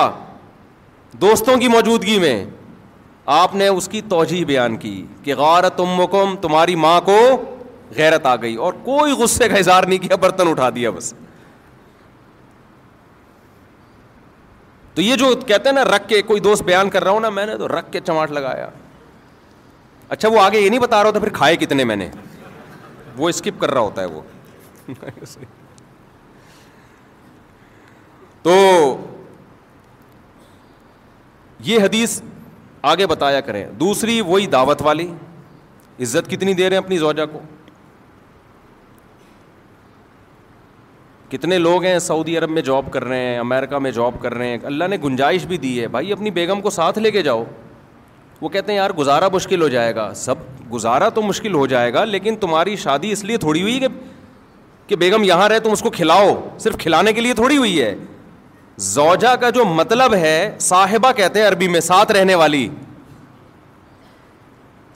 دوستوں 1.22 1.58
کی 1.58 1.68
موجودگی 1.74 2.18
میں 2.20 2.36
آپ 3.36 3.54
نے 3.56 3.68
اس 3.68 3.88
کی 3.92 4.02
توجہ 4.10 4.44
بیان 4.52 4.78
کی 4.86 4.96
کہ 5.24 5.36
غارت 5.44 5.80
امکم 5.80 6.02
مکم 6.02 6.36
تمہاری 6.48 6.76
ماں 6.88 7.00
کو 7.12 7.20
غیرت 7.98 8.26
آ 8.26 8.36
گئی 8.42 8.56
اور 8.66 8.74
کوئی 8.88 9.14
غصے 9.22 9.50
کا 9.50 9.58
اظہار 9.58 9.84
نہیں 9.88 10.00
کیا 10.08 10.16
برتن 10.26 10.48
اٹھا 10.52 10.70
دیا 10.76 10.90
بس 10.98 11.14
تو 14.96 15.02
یہ 15.02 15.16
جو 15.16 15.34
کہتے 15.48 15.70
ہیں 15.70 15.76
نا 15.82 15.86
رکھ 15.96 16.08
کے 16.10 16.22
کوئی 16.34 16.42
دوست 16.50 16.64
بیان 16.72 16.90
کر 16.90 17.04
رہا 17.04 17.12
ہوں 17.12 17.20
نا 17.20 17.30
میں 17.40 17.46
نے 17.46 17.58
تو 17.58 17.68
رکھ 17.78 17.92
کے 17.92 18.00
چماٹ 18.08 18.32
لگایا 18.32 18.68
اچھا 20.14 20.30
وہ 20.32 20.40
آگے 20.42 20.60
یہ 20.60 20.70
نہیں 20.70 20.80
بتا 20.80 20.98
رہا 21.04 21.12
تھا 21.12 21.20
پھر 21.20 21.30
کھائے 21.34 21.56
کتنے 21.58 21.84
میں 21.84 21.96
نے 21.96 22.10
وہ 23.18 23.30
اسکپ 23.30 23.60
کر 23.62 23.72
رہا 23.74 23.82
ہوتا 23.82 24.02
ہے 24.02 24.08
وہ 24.14 24.22
تو 28.44 28.52
یہ 31.66 31.80
حدیث 31.84 32.22
آگے 32.92 33.08
بتایا 33.08 33.42
کریں 33.48 33.66
دوسری 33.80 34.20
وہی 34.26 34.48
دعوت 34.48 34.82
والی 34.86 35.08
عزت 36.02 36.30
کتنی 36.32 36.54
دے 36.54 36.70
رہے 36.70 36.78
ہیں 36.78 36.84
اپنی 36.84 36.98
زوجہ 36.98 37.26
کو 37.32 37.40
کتنے 41.30 41.58
لوگ 41.58 41.84
ہیں 41.84 41.98
سعودی 42.00 42.38
عرب 42.38 42.50
میں 42.58 42.62
جاب 42.68 42.92
کر 42.92 43.04
رہے 43.04 43.20
ہیں 43.26 43.38
امریکہ 43.40 43.78
میں 43.86 43.92
جاب 43.92 44.22
کر 44.22 44.34
رہے 44.34 44.48
ہیں 44.50 44.58
اللہ 44.66 44.84
نے 44.90 44.98
گنجائش 45.04 45.46
بھی 45.46 45.58
دی 45.64 45.80
ہے 45.82 45.88
بھائی 45.96 46.12
اپنی 46.14 46.32
بیگم 46.38 46.62
کو 46.62 46.70
ساتھ 46.80 47.00
لے 47.00 47.12
کے 47.12 47.22
جاؤ 47.22 47.44
وہ 48.42 48.50
کہتے 48.50 48.72
ہیں 48.72 48.78
یار 48.78 48.90
گزارا 48.98 49.28
مشکل 49.34 49.62
ہو 49.62 49.68
جائے 49.76 49.96
گا 49.96 50.12
سب 50.16 50.38
گزارا 50.74 51.08
تو 51.16 51.22
مشکل 51.22 51.54
ہو 51.56 51.66
جائے 51.68 51.94
گا 51.94 52.04
لیکن 52.06 52.36
تمہاری 52.42 52.76
شادی 52.76 53.12
اس 53.12 53.24
لیے 53.24 53.38
تھوڑی 53.38 53.62
ہوئی 53.62 53.80
کہ 53.80 53.88
کہ 54.88 54.96
بیگم 54.96 55.24
یہاں 55.24 55.48
رہے 55.50 55.60
تم 55.60 55.72
اس 55.72 55.82
کو 55.82 55.90
کھلاؤ 55.92 56.30
صرف 56.60 56.78
کھلانے 56.80 57.14
کے 57.14 57.22
لیے 57.22 57.34
تھوڑی 57.36 57.58
ہوئی 57.58 57.82
ہے 57.82 57.94
زوجا 58.90 59.36
کا 59.42 59.50
جو 59.56 59.66
مطلب 59.66 60.14
ہے 60.16 60.38
صاحبہ 60.62 61.12
کہتے 61.16 61.40
ہیں 61.42 61.48
عربی 61.48 61.68
میں 61.68 61.80
ساتھ 61.82 62.12
رہنے 62.12 62.36
والی 62.42 62.68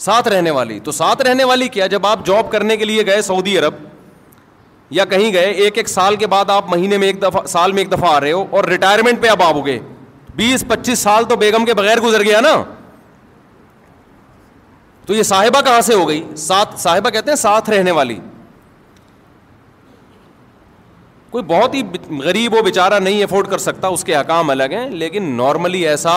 ساتھ 0.06 0.28
رہنے 0.28 0.52
والی 0.52 0.80
تو 0.84 0.92
ساتھ 0.92 1.22
رہنے 1.28 1.44
والی 1.44 1.68
کیا 1.70 1.88
جب 1.94 2.06
آپ 2.08 2.26
جاب 2.26 2.52
کرنے 2.52 2.78
کے 2.78 2.86
لیے 2.86 3.06
گئے 3.06 3.22
سعودی 3.22 3.58
عرب 3.60 3.74
یا 5.00 5.06
کہیں 5.10 5.32
گئے 5.34 5.52
ایک 5.64 5.78
ایک 5.78 5.90
سال 5.90 6.16
کے 6.24 6.28
بعد 6.28 6.50
آپ 6.50 6.70
مہینے 6.72 6.98
میں 6.98 7.08
ایک 7.08 7.22
دفعہ 7.22 7.46
سال 7.48 7.72
میں 7.72 7.82
ایک 7.82 7.92
دفعہ 7.92 8.10
آ 8.14 8.20
رہے 8.20 8.32
ہو 8.32 8.46
اور 8.50 8.64
ریٹائرمنٹ 8.70 9.22
پہ 9.22 9.28
آپ 9.28 9.42
آؤ 9.44 9.62
گے 9.66 9.78
بیس 10.36 10.64
پچیس 10.68 11.00
سال 11.00 11.24
تو 11.30 11.36
بیگم 11.44 11.66
کے 11.66 11.74
بغیر 11.74 12.00
گزر 12.02 12.24
گیا 12.24 12.40
نا 12.42 12.56
تو 15.06 15.14
یہ 15.16 15.24
صاحبہ 15.24 15.62
کہاں 15.66 15.82
سے 15.82 15.94
ہو 15.94 16.08
گئی 16.10 16.22
ساتھ 16.38 16.80
صاحبہ 16.80 17.10
کہتے 17.10 17.32
ہیں 17.32 17.36
ساتھ 17.38 17.70
رہنے 17.70 17.92
والی 18.00 18.20
کوئی 21.30 21.44
بہت 21.48 21.74
ہی 21.76 21.82
غریب 22.24 22.54
و 22.54 22.62
بیچارہ 22.64 23.00
نہیں 23.00 23.24
افورڈ 23.24 23.48
کر 23.50 23.58
سکتا 23.66 23.88
اس 23.88 24.04
کے 24.04 24.16
احکام 24.16 24.50
الگ 24.50 24.74
ہیں 24.78 24.90
لیکن 24.90 25.32
نارملی 25.38 25.86
ایسا 25.88 26.14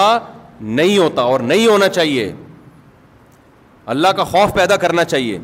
نہیں 0.61 0.97
ہوتا 0.99 1.23
اور 1.35 1.41
نہیں 1.51 1.67
ہونا 1.67 1.89
چاہیے 1.89 2.33
اللہ 3.95 4.09
کا 4.17 4.25
خوف 4.25 4.55
پیدا 4.55 4.77
کرنا 4.85 5.05
چاہیے 5.05 5.39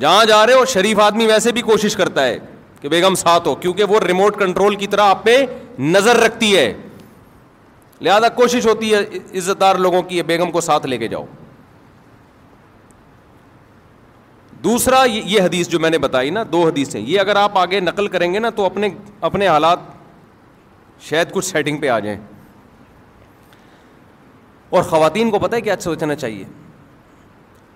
جہاں 0.00 0.24
جا 0.28 0.44
رہے 0.46 0.54
ہو 0.54 0.64
شریف 0.72 0.98
آدمی 1.00 1.26
ویسے 1.26 1.52
بھی 1.52 1.62
کوشش 1.62 1.96
کرتا 1.96 2.24
ہے 2.26 2.38
کہ 2.80 2.88
بیگم 2.88 3.14
ساتھ 3.18 3.46
ہو 3.48 3.54
کیونکہ 3.60 3.84
وہ 3.88 4.00
ریموٹ 4.06 4.36
کنٹرول 4.38 4.74
کی 4.76 4.86
طرح 4.86 5.08
آپ 5.10 5.24
پہ 5.24 5.36
نظر 5.78 6.16
رکھتی 6.24 6.56
ہے 6.56 6.72
لہذا 8.02 8.28
کوشش 8.34 8.66
ہوتی 8.66 8.92
ہے 8.94 9.00
عزت 9.38 9.60
دار 9.60 9.76
لوگوں 9.86 10.02
کی 10.08 10.22
بیگم 10.30 10.50
کو 10.50 10.60
ساتھ 10.60 10.86
لے 10.86 10.98
کے 10.98 11.08
جاؤ 11.08 11.24
دوسرا 14.64 15.02
یہ 15.08 15.40
حدیث 15.40 15.68
جو 15.68 15.78
میں 15.80 15.90
نے 15.90 15.98
بتائی 15.98 16.30
نا 16.30 16.42
دو 16.52 16.62
حدیثیں 16.66 17.00
یہ 17.00 17.18
اگر 17.20 17.36
آپ 17.36 17.58
آگے 17.58 17.80
نقل 17.80 18.06
کریں 18.08 18.32
گے 18.34 18.38
نا 18.38 18.50
تو 18.56 18.64
اپنے 18.64 18.88
اپنے 19.28 19.48
حالات 19.48 19.78
شاید 21.08 21.32
کچھ 21.32 21.44
سیٹنگ 21.44 21.78
پہ 21.80 21.88
آ 21.88 21.98
جائیں 21.98 22.18
اور 24.76 24.82
خواتین 24.82 25.30
کو 25.30 25.38
پتہ 25.38 25.56
ہے 25.56 25.60
کیا 25.60 25.74
سوچنا 25.80 26.14
چاہیے 26.14 26.44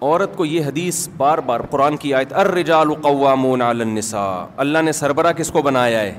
عورت 0.03 0.37
کو 0.37 0.45
یہ 0.47 0.64
حدیث 0.64 1.07
بار 1.16 1.39
بار 1.49 1.61
قرآن 1.70 1.97
کی 2.05 2.12
آیت 2.14 2.33
ار 2.43 2.53
علی 2.59 3.81
النساء 3.81 4.45
اللہ 4.64 4.83
نے 4.85 4.93
سربراہ 5.01 5.33
کس 5.39 5.51
کو 5.53 5.62
بنایا 5.62 6.01
ہے 6.01 6.18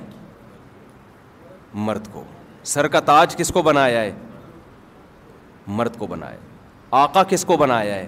مرد 1.89 2.07
کو 2.13 2.23
سر 2.73 2.87
کا 2.95 2.99
تاج 3.09 3.35
کس 3.35 3.49
کو 3.53 3.61
بنایا 3.61 4.01
ہے 4.01 4.11
مرد 5.77 5.97
کو 5.99 6.07
بنایا 6.07 6.37
آقا 7.03 7.23
کس 7.29 7.45
کو 7.45 7.57
بنایا 7.57 7.95
ہے 7.95 8.07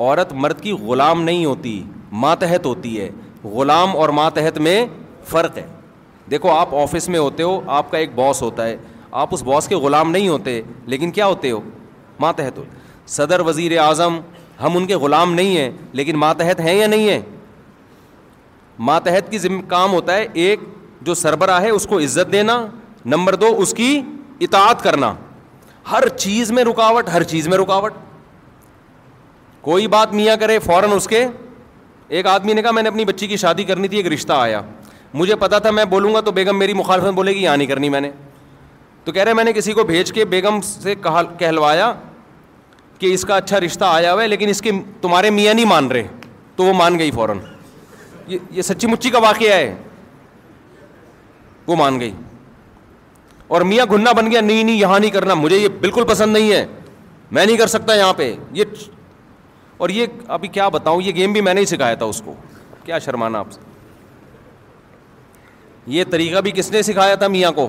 عورت 0.00 0.32
مرد 0.32 0.60
کی 0.60 0.72
غلام 0.86 1.22
نہیں 1.22 1.44
ہوتی 1.44 1.82
ماتحت 2.22 2.66
ہوتی 2.66 2.98
ہے 3.00 3.10
غلام 3.54 3.96
اور 3.96 4.08
ماتحت 4.18 4.58
میں 4.60 4.84
فرق 5.30 5.56
ہے 5.58 5.66
دیکھو 6.30 6.50
آپ 6.50 6.74
آفس 6.74 7.08
میں 7.08 7.18
ہوتے 7.18 7.42
ہو 7.42 7.60
آپ 7.76 7.90
کا 7.90 7.98
ایک 7.98 8.14
باس 8.14 8.40
ہوتا 8.42 8.66
ہے 8.66 8.76
آپ 9.22 9.34
اس 9.34 9.42
باس 9.42 9.68
کے 9.68 9.74
غلام 9.84 10.10
نہیں 10.10 10.28
ہوتے 10.28 10.60
لیکن 10.94 11.10
کیا 11.18 11.26
ہوتے 11.26 11.50
ہو 11.50 11.60
ماتحت 12.20 12.58
ہو 12.58 12.64
صدر 13.16 13.40
وزیر 13.46 13.76
اعظم 13.82 14.18
ہم 14.62 14.76
ان 14.76 14.86
کے 14.86 14.96
غلام 14.96 15.32
نہیں 15.34 15.56
ہیں 15.56 15.70
لیکن 15.92 16.16
ماتحت 16.18 16.60
ہیں 16.60 16.74
یا 16.74 16.86
نہیں 16.86 17.08
ہیں 17.10 17.20
ماتحت 18.90 19.30
کی 19.30 19.38
ذمہ 19.38 19.62
کام 19.68 19.92
ہوتا 19.92 20.16
ہے 20.16 20.26
ایک 20.44 20.60
جو 21.06 21.14
سربراہ 21.14 21.60
ہے 21.62 21.70
اس 21.70 21.86
کو 21.86 21.98
عزت 22.00 22.32
دینا 22.32 22.64
نمبر 23.14 23.34
دو 23.44 23.54
اس 23.62 23.74
کی 23.76 24.00
اطاعت 24.44 24.82
کرنا 24.82 25.12
ہر 25.90 26.08
چیز 26.16 26.50
میں 26.52 26.64
رکاوٹ 26.64 27.08
ہر 27.12 27.22
چیز 27.32 27.48
میں 27.48 27.58
رکاوٹ 27.58 27.92
کوئی 29.64 29.86
بات 29.88 30.12
میاں 30.14 30.36
کرے 30.36 30.58
فوراً 30.64 30.90
اس 30.94 31.06
کے 31.08 31.24
ایک 32.16 32.26
آدمی 32.26 32.52
نے 32.54 32.62
کہا 32.62 32.70
میں 32.70 32.82
نے 32.82 32.88
اپنی 32.88 33.04
بچی 33.04 33.26
کی 33.26 33.36
شادی 33.42 33.64
کرنی 33.64 33.88
تھی 33.88 33.96
ایک 33.96 34.06
رشتہ 34.12 34.32
آیا 34.32 34.60
مجھے 35.20 35.36
پتا 35.40 35.58
تھا 35.66 35.70
میں 35.70 35.84
بولوں 35.92 36.12
گا 36.14 36.20
تو 36.26 36.32
بیگم 36.38 36.58
میری 36.58 36.72
مخالفت 36.74 37.12
بولے 37.16 37.32
گی 37.34 37.42
یہاں 37.42 37.56
نہیں 37.56 37.68
کرنی 37.68 37.88
میں 37.94 38.00
نے 38.00 38.10
تو 39.04 39.12
کہہ 39.12 39.22
رہے 39.22 39.34
میں 39.34 39.44
نے 39.44 39.52
کسی 39.52 39.72
کو 39.72 39.84
بھیج 39.84 40.12
کے 40.12 40.24
بیگم 40.34 40.60
سے 40.64 40.94
کہا 41.02 41.22
کہلوایا 41.38 41.92
کہ 42.98 43.12
اس 43.14 43.22
کا 43.28 43.36
اچھا 43.36 43.60
رشتہ 43.60 43.84
آیا 43.88 44.12
ہوا 44.12 44.22
ہے 44.22 44.28
لیکن 44.28 44.48
اس 44.48 44.60
کے 44.62 44.72
تمہارے 45.00 45.30
میاں 45.38 45.54
نہیں 45.54 45.64
مان 45.70 45.90
رہے 45.92 46.06
تو 46.56 46.64
وہ 46.64 46.72
مان 46.82 46.98
گئی 46.98 47.10
فوراً 47.14 47.38
یہ 48.26 48.38
یہ 48.56 48.62
سچی 48.62 48.86
مچی 48.86 49.10
کا 49.10 49.18
واقعہ 49.26 49.52
ہے 49.54 49.74
وہ 51.66 51.76
مان 51.76 52.00
گئی 52.00 52.12
اور 53.48 53.60
میاں 53.72 53.86
گھننا 53.90 54.12
بن 54.18 54.30
گیا 54.30 54.40
نہیں 54.40 54.64
نہیں 54.64 54.76
یہاں 54.78 55.00
نہیں 55.00 55.10
کرنا 55.10 55.34
مجھے 55.44 55.56
یہ 55.58 55.68
بالکل 55.80 56.04
پسند 56.08 56.32
نہیں 56.32 56.52
ہے 56.52 56.64
میں 57.30 57.44
نہیں 57.46 57.56
کر 57.56 57.66
سکتا 57.76 57.94
یہاں 57.94 58.12
پہ 58.16 58.34
یہ 58.52 58.64
اور 59.78 59.88
یہ 59.90 60.06
ابھی 60.38 60.48
کیا 60.48 60.68
بتاؤں 60.68 61.00
یہ 61.04 61.12
گیم 61.14 61.32
بھی 61.32 61.40
میں 61.40 61.54
نے 61.54 61.60
ہی 61.60 61.66
سکھایا 61.66 61.94
تھا 62.00 62.06
اس 62.06 62.20
کو 62.24 62.34
کیا 62.84 62.98
شرمانا 63.04 63.38
آپ 63.38 63.52
سے 63.52 63.60
یہ 65.92 66.04
طریقہ 66.10 66.40
بھی 66.40 66.50
کس 66.56 66.70
نے 66.72 66.82
سکھایا 66.82 67.14
تھا 67.22 67.26
میاں 67.28 67.50
کو 67.52 67.68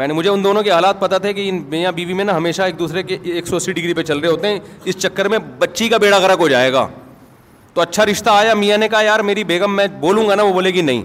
میں 0.00 0.06
نے 0.08 0.14
مجھے 0.14 0.28
ان 0.30 0.44
دونوں 0.44 0.62
کے 0.62 0.70
حالات 0.70 1.00
پتہ 1.00 1.14
تھے 1.22 1.32
کہ 1.34 1.48
ان 1.48 1.62
میاں 1.68 1.92
بیوی 1.92 2.12
میں 2.14 2.24
نا 2.24 2.36
ہمیشہ 2.36 2.62
ایک 2.62 2.78
دوسرے 2.78 3.02
کے 3.02 3.16
ایک 3.32 3.46
سو 3.46 3.56
اسی 3.56 3.72
ڈگری 3.72 3.94
پہ 3.94 4.02
چل 4.02 4.18
رہے 4.18 4.28
ہوتے 4.28 4.48
ہیں 4.48 4.58
اس 4.92 4.96
چکر 4.98 5.28
میں 5.28 5.38
بچی 5.58 5.88
کا 5.88 5.96
بیڑا 6.04 6.18
گرک 6.18 6.40
ہو 6.40 6.48
جائے 6.48 6.72
گا 6.72 6.86
تو 7.74 7.80
اچھا 7.80 8.06
رشتہ 8.06 8.30
آیا 8.30 8.54
میاں 8.54 8.78
نے 8.78 8.88
کہا 8.88 9.00
یار 9.02 9.20
میری 9.32 9.44
بیگم 9.44 9.76
میں 9.76 9.86
بولوں 10.00 10.28
گا 10.28 10.34
نا 10.34 10.42
وہ 10.42 10.52
بولے 10.52 10.70
گی 10.74 10.80
نہیں 10.82 11.02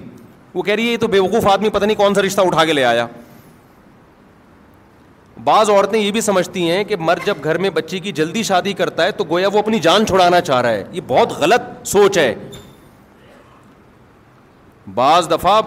وہ 0.53 0.61
کہہ 0.63 0.73
رہی 0.73 0.87
ہے 0.87 0.91
یہ 0.91 0.97
تو 0.97 1.07
بے 1.07 1.19
وقوف 1.19 1.47
آدمی 1.51 1.69
پتہ 1.69 1.85
نہیں 1.85 1.97
کون 1.97 2.13
سا 2.13 2.21
رشتہ 2.21 2.41
اٹھا 2.41 2.65
کے 2.65 2.73
لے 2.73 2.83
آیا 2.85 3.05
بعض 5.47 5.69
عورتیں 5.71 5.99
یہ 5.99 6.11
بھی 6.11 6.21
سمجھتی 6.21 6.69
ہیں 6.69 6.83
کہ 6.87 6.95
مرد 7.09 7.25
جب 7.25 7.43
گھر 7.43 7.57
میں 7.65 7.69
بچی 7.73 7.99
کی 8.05 8.11
جلدی 8.19 8.41
شادی 8.43 8.71
کرتا 8.79 9.03
ہے 9.05 9.11
تو 9.19 9.23
گویا 9.29 9.47
وہ 9.53 9.59
اپنی 9.59 9.79
جان 9.87 10.05
چھوڑانا 10.05 10.41
چاہ 10.49 10.61
رہا 10.61 10.69
ہے 10.77 10.83
یہ 10.93 11.01
بہت 11.07 11.31
غلط 11.43 11.87
سوچ 11.87 12.17
ہے 12.17 12.33
بعض 14.97 15.29
دفعہ 15.31 15.61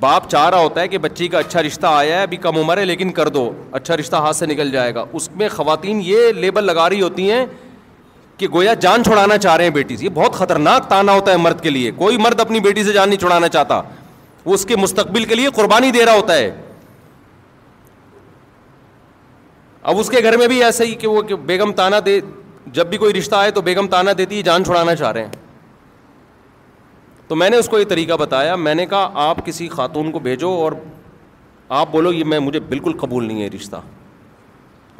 باپ 0.00 0.28
چاہ 0.30 0.48
رہا 0.50 0.58
ہوتا 0.60 0.80
ہے 0.80 0.88
کہ 0.94 0.98
بچی 1.06 1.28
کا 1.34 1.38
اچھا 1.38 1.62
رشتہ 1.62 1.86
آیا 1.92 2.16
ہے 2.18 2.22
ابھی 2.22 2.36
کم 2.48 2.56
عمر 2.64 2.78
ہے 2.78 2.84
لیکن 2.92 3.12
کر 3.20 3.28
دو 3.38 3.44
اچھا 3.80 3.96
رشتہ 4.02 4.16
ہاتھ 4.26 4.36
سے 4.36 4.46
نکل 4.54 4.70
جائے 4.72 4.94
گا 4.94 5.04
اس 5.20 5.28
میں 5.40 5.48
خواتین 5.54 6.00
یہ 6.04 6.32
لیبل 6.42 6.64
لگا 6.72 6.88
رہی 6.88 7.00
ہوتی 7.02 7.30
ہیں 7.30 7.44
کہ 8.40 8.46
گویا 8.54 8.74
جان 8.88 9.04
چھوڑانا 9.04 9.38
چاہ 9.46 9.56
رہے 9.56 9.64
ہیں 9.68 9.74
بیٹی 9.80 9.96
سے 9.96 10.04
یہ 10.04 10.10
بہت 10.20 10.34
خطرناک 10.42 10.88
تانا 10.90 11.12
ہوتا 11.20 11.32
ہے 11.32 11.36
مرد 11.46 11.62
کے 11.66 11.70
لیے 11.78 11.90
کوئی 12.04 12.16
مرد 12.28 12.40
اپنی 12.46 12.60
بیٹی 12.68 12.84
سے 12.84 12.92
جان 12.98 13.08
نہیں 13.08 13.20
چھوڑانا 13.26 13.48
چاہتا 13.58 13.80
وہ 14.44 14.54
اس 14.54 14.66
کے 14.72 14.76
مستقبل 14.86 15.24
کے 15.24 15.34
لیے 15.42 15.56
قربانی 15.60 15.90
دے 15.98 16.04
رہا 16.06 16.20
ہوتا 16.22 16.36
ہے 16.42 16.50
اب 19.90 19.98
اس 19.98 20.08
کے 20.10 20.22
گھر 20.24 20.36
میں 20.36 20.46
بھی 20.48 20.62
ایسا 20.64 20.84
ہی 20.84 20.94
کہ 21.00 21.08
وہ 21.08 21.20
بیگم 21.46 21.72
تانا 21.76 21.98
دے 22.06 22.18
جب 22.76 22.86
بھی 22.90 22.98
کوئی 22.98 23.12
رشتہ 23.14 23.34
آئے 23.36 23.50
تو 23.56 23.60
بیگم 23.68 23.86
تانا 23.88 24.10
دیتی 24.18 24.36
ہے 24.36 24.42
جان 24.48 24.64
چھڑانا 24.64 24.94
چاہ 24.94 25.12
رہے 25.12 25.24
ہیں 25.24 25.32
تو 27.28 27.36
میں 27.36 27.48
نے 27.50 27.56
اس 27.56 27.68
کو 27.68 27.78
یہ 27.78 27.84
طریقہ 27.88 28.16
بتایا 28.20 28.54
میں 28.64 28.74
نے 28.74 28.86
کہا 28.90 29.10
آپ 29.28 29.44
کسی 29.46 29.68
خاتون 29.76 30.10
کو 30.12 30.18
بھیجو 30.26 30.48
اور 30.62 30.72
آپ 31.80 31.90
بولو 31.92 32.12
یہ 32.12 32.24
میں 32.32 32.38
مجھے 32.48 32.60
بالکل 32.74 32.98
قبول 33.00 33.24
نہیں 33.26 33.42
ہے 33.42 33.48
رشتہ 33.54 33.80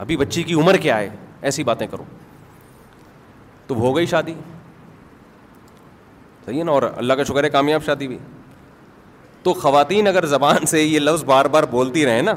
ابھی 0.05 0.17
بچی 0.17 0.43
کی 0.43 0.55
عمر 0.63 0.77
کیا 0.87 0.99
ہے 0.99 1.09
ایسی 1.49 1.65
باتیں 1.65 1.87
کرو 1.91 2.05
تو 3.67 3.75
ہو 3.85 3.97
گئی 3.97 4.07
شادی 4.17 4.35
صحیح 6.45 6.59
ہے 6.59 6.65
نا 6.65 6.73
اور 6.73 6.83
اللہ 6.95 7.13
کا 7.21 7.25
شکر 7.29 7.45
ہے 7.45 7.51
کامیاب 7.59 7.85
شادی 7.87 8.09
بھی 8.09 8.19
تو 9.43 9.55
خواتین 9.63 10.07
اگر 10.07 10.27
زبان 10.27 10.67
سے 10.67 10.83
یہ 10.83 10.99
لفظ 10.99 11.25
بار 11.25 11.45
بار 11.57 11.63
بولتی 11.73 12.07
رہیں 12.07 12.23
نا 12.23 12.35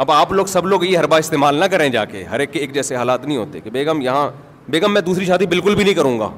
اب 0.00 0.10
آپ 0.12 0.32
لوگ 0.32 0.46
سب 0.46 0.66
لوگ 0.66 0.82
یہ 0.84 0.96
ہر 0.96 1.06
بار 1.12 1.18
استعمال 1.20 1.54
نہ 1.60 1.64
کریں 1.70 1.88
جا 1.92 2.04
کے 2.04 2.22
ہر 2.30 2.40
ایک 2.40 2.52
کے 2.52 2.58
ایک 2.58 2.74
جیسے 2.74 2.96
حالات 2.96 3.24
نہیں 3.26 3.36
ہوتے 3.36 3.60
کہ 3.60 3.70
بیگم 3.70 4.00
یہاں 4.00 4.28
بیگم 4.70 4.92
میں 4.94 5.00
دوسری 5.02 5.24
شادی 5.26 5.46
بالکل 5.46 5.74
بھی 5.74 5.84
نہیں 5.84 5.94
کروں 5.94 6.18
گا 6.18 6.28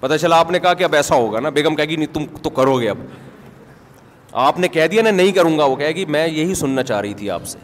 پتہ 0.00 0.14
چلا 0.20 0.38
آپ 0.40 0.50
نے 0.50 0.58
کہا 0.60 0.72
کہ 0.74 0.84
اب 0.84 0.94
ایسا 0.94 1.14
ہوگا 1.14 1.40
نا 1.40 1.48
بیگم 1.58 1.74
کہے 1.76 1.84
گی 1.88 1.96
نہیں 1.96 2.12
تم 2.14 2.24
تو 2.42 2.50
کرو 2.56 2.78
گے 2.80 2.88
اب 2.90 2.98
آپ 4.46 4.58
نے 4.58 4.68
کہہ 4.68 4.86
دیا 4.90 5.02
نا 5.02 5.10
نہیں 5.10 5.32
کروں 5.32 5.56
گا 5.58 5.64
وہ 5.64 5.76
کہے 5.76 5.90
گی 5.94 6.04
میں 6.16 6.26
یہی 6.26 6.54
سننا 6.54 6.82
چاہ 6.90 7.00
رہی 7.00 7.14
تھی 7.14 7.30
آپ 7.30 7.44
سے 7.46 7.58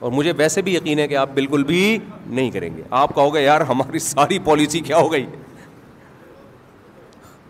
اور 0.00 0.12
مجھے 0.12 0.32
ویسے 0.36 0.62
بھی 0.62 0.74
یقین 0.74 0.98
ہے 0.98 1.06
کہ 1.08 1.16
آپ 1.16 1.30
بالکل 1.34 1.64
بھی 1.64 1.80
نہیں 2.26 2.50
کریں 2.50 2.68
گے 2.76 2.82
آپ 3.00 3.14
کہو 3.14 3.34
گے 3.34 3.42
یار 3.42 3.60
ہماری 3.68 3.98
ساری 4.06 4.38
پالیسی 4.44 4.80
کیا 4.88 4.96
ہو 4.96 5.10
گئی 5.12 5.26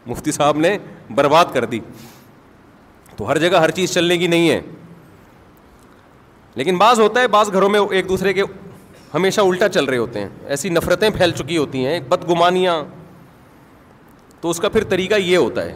مفتی 0.06 0.32
صاحب 0.32 0.58
نے 0.60 0.76
برباد 1.14 1.52
کر 1.52 1.64
دی 1.64 1.78
تو 3.16 3.28
ہر 3.30 3.38
جگہ 3.38 3.58
ہر 3.60 3.70
چیز 3.80 3.92
چلنے 3.94 4.18
کی 4.18 4.26
نہیں 4.26 4.50
ہے 4.50 4.60
لیکن 6.56 6.76
بعض 6.78 7.00
ہوتا 7.00 7.20
ہے 7.20 7.28
بعض 7.28 7.52
گھروں 7.52 7.68
میں 7.68 7.80
ایک 7.96 8.08
دوسرے 8.08 8.32
کے 8.32 8.42
ہمیشہ 9.14 9.40
الٹا 9.40 9.68
چل 9.68 9.84
رہے 9.84 9.96
ہوتے 9.96 10.20
ہیں 10.20 10.28
ایسی 10.54 10.68
نفرتیں 10.68 11.08
پھیل 11.16 11.30
چکی 11.38 11.56
ہوتی 11.56 11.84
ہیں 11.86 11.98
بدگمانیاں 12.08 12.82
تو 14.40 14.50
اس 14.50 14.58
کا 14.60 14.68
پھر 14.68 14.84
طریقہ 14.90 15.14
یہ 15.20 15.36
ہوتا 15.36 15.64
ہے 15.64 15.74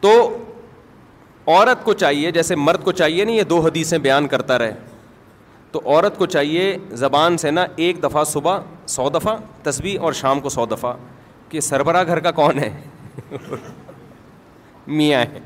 تو 0.00 0.12
عورت 1.46 1.84
کو 1.84 1.92
چاہیے 2.02 2.30
جیسے 2.30 2.56
مرد 2.56 2.82
کو 2.84 2.92
چاہیے 2.92 3.24
نا 3.24 3.32
یہ 3.32 3.42
دو 3.52 3.58
حدیثیں 3.66 3.98
بیان 3.98 4.28
کرتا 4.28 4.58
رہے 4.58 4.74
تو 5.72 5.80
عورت 5.84 6.16
کو 6.18 6.26
چاہیے 6.26 6.76
زبان 7.04 7.36
سے 7.38 7.50
نا 7.50 7.64
ایک 7.86 8.02
دفعہ 8.02 8.24
صبح 8.32 8.58
سو 8.94 9.08
دفعہ 9.14 9.36
تصویر 9.62 10.00
اور 10.00 10.12
شام 10.20 10.40
کو 10.40 10.48
سو 10.48 10.66
دفعہ 10.66 10.92
کہ 11.48 11.60
سربراہ 11.60 12.04
گھر 12.06 12.20
کا 12.20 12.30
کون 12.40 12.58
ہے 12.58 12.70
میاں 14.86 15.20
ہے 15.20 15.40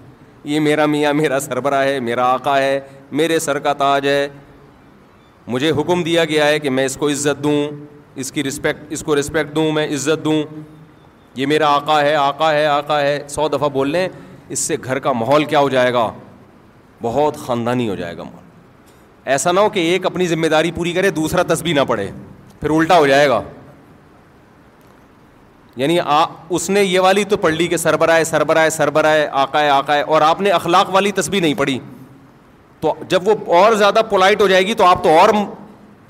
یہ 0.45 0.61
میرا 0.61 0.87
میاں 0.87 1.13
میرا 1.15 1.39
سربراہ 1.41 1.85
ہے 1.87 1.99
میرا 2.01 2.25
آقا 2.33 2.57
ہے 2.59 2.79
میرے 3.19 3.39
سر 3.41 3.59
کا 3.67 3.73
تاج 3.79 4.07
ہے 4.09 4.29
مجھے 5.47 5.71
حکم 5.79 6.03
دیا 6.03 6.25
گیا 6.25 6.47
ہے 6.49 6.59
کہ 6.61 6.71
میں 6.71 6.85
اس 6.87 6.97
کو 6.97 7.09
عزت 7.11 7.43
دوں 7.45 7.61
اس 8.21 8.33
کی 8.33 8.43
رسپیکٹ 8.45 8.93
اس 8.93 9.03
کو 9.05 9.17
رسپیکٹ 9.19 9.55
دوں 9.57 9.71
میں 9.73 9.87
عزت 9.95 10.25
دوں 10.25 10.43
یہ 11.37 11.47
میرا 11.47 11.69
آقا 11.75 12.01
ہے 12.03 12.15
آقا 12.15 12.53
ہے 12.55 12.67
آقا 12.67 13.01
ہے 13.03 13.19
سو 13.29 13.49
دفعہ 13.49 13.69
بول 13.73 13.91
لیں 13.91 14.09
اس 14.49 14.59
سے 14.59 14.77
گھر 14.85 14.99
کا 15.07 15.13
ماحول 15.13 15.45
کیا 15.53 15.59
ہو 15.61 15.69
جائے 15.71 15.93
گا 15.93 16.11
بہت 17.03 17.37
خاندانی 17.47 17.89
ہو 17.89 17.95
جائے 17.97 18.17
گا 18.17 18.23
ماحول 18.23 18.41
ایسا 19.33 19.53
نہ 19.53 19.61
ہو 19.61 19.69
کہ 19.71 19.81
ایک 19.91 20.07
اپنی 20.07 20.27
ذمہ 20.27 20.47
داری 20.51 20.71
پوری 20.75 20.93
کرے 20.93 21.11
دوسرا 21.17 21.43
تسبیح 21.55 21.75
نہ 21.75 21.81
پڑے 21.89 22.11
پھر 22.61 22.71
الٹا 22.77 22.99
ہو 22.99 23.07
جائے 23.07 23.29
گا 23.29 23.43
یعنی 25.77 25.99
اس 26.51 26.69
نے 26.71 26.83
یہ 26.83 27.01
والی 27.01 27.25
تو 27.25 27.37
پڑھ 27.37 27.55
لی 27.55 27.67
کہ 27.69 27.77
سربراہ 27.77 28.23
سربراہ 28.31 28.69
سربراہ 28.71 29.25
آقا 29.41 29.61
ہے 29.63 29.69
آقا 29.71 29.95
ہے 29.97 30.01
اور 30.03 30.23
آپ 30.23 30.41
نے 30.41 30.51
اخلاق 30.51 30.91
والی 30.95 31.13
تصویر 31.15 31.43
نہیں 31.43 31.55
پڑھی 31.59 31.79
تو 32.81 32.93
جب 33.09 33.29
وہ 33.29 33.35
اور 33.59 33.73
زیادہ 33.85 34.01
پولائٹ 34.11 34.41
ہو 34.43 34.47
جائے 34.49 34.67
گی 34.67 34.75
تو 34.75 34.85
آپ 34.85 35.03
تو 35.05 35.19
اور 35.19 35.29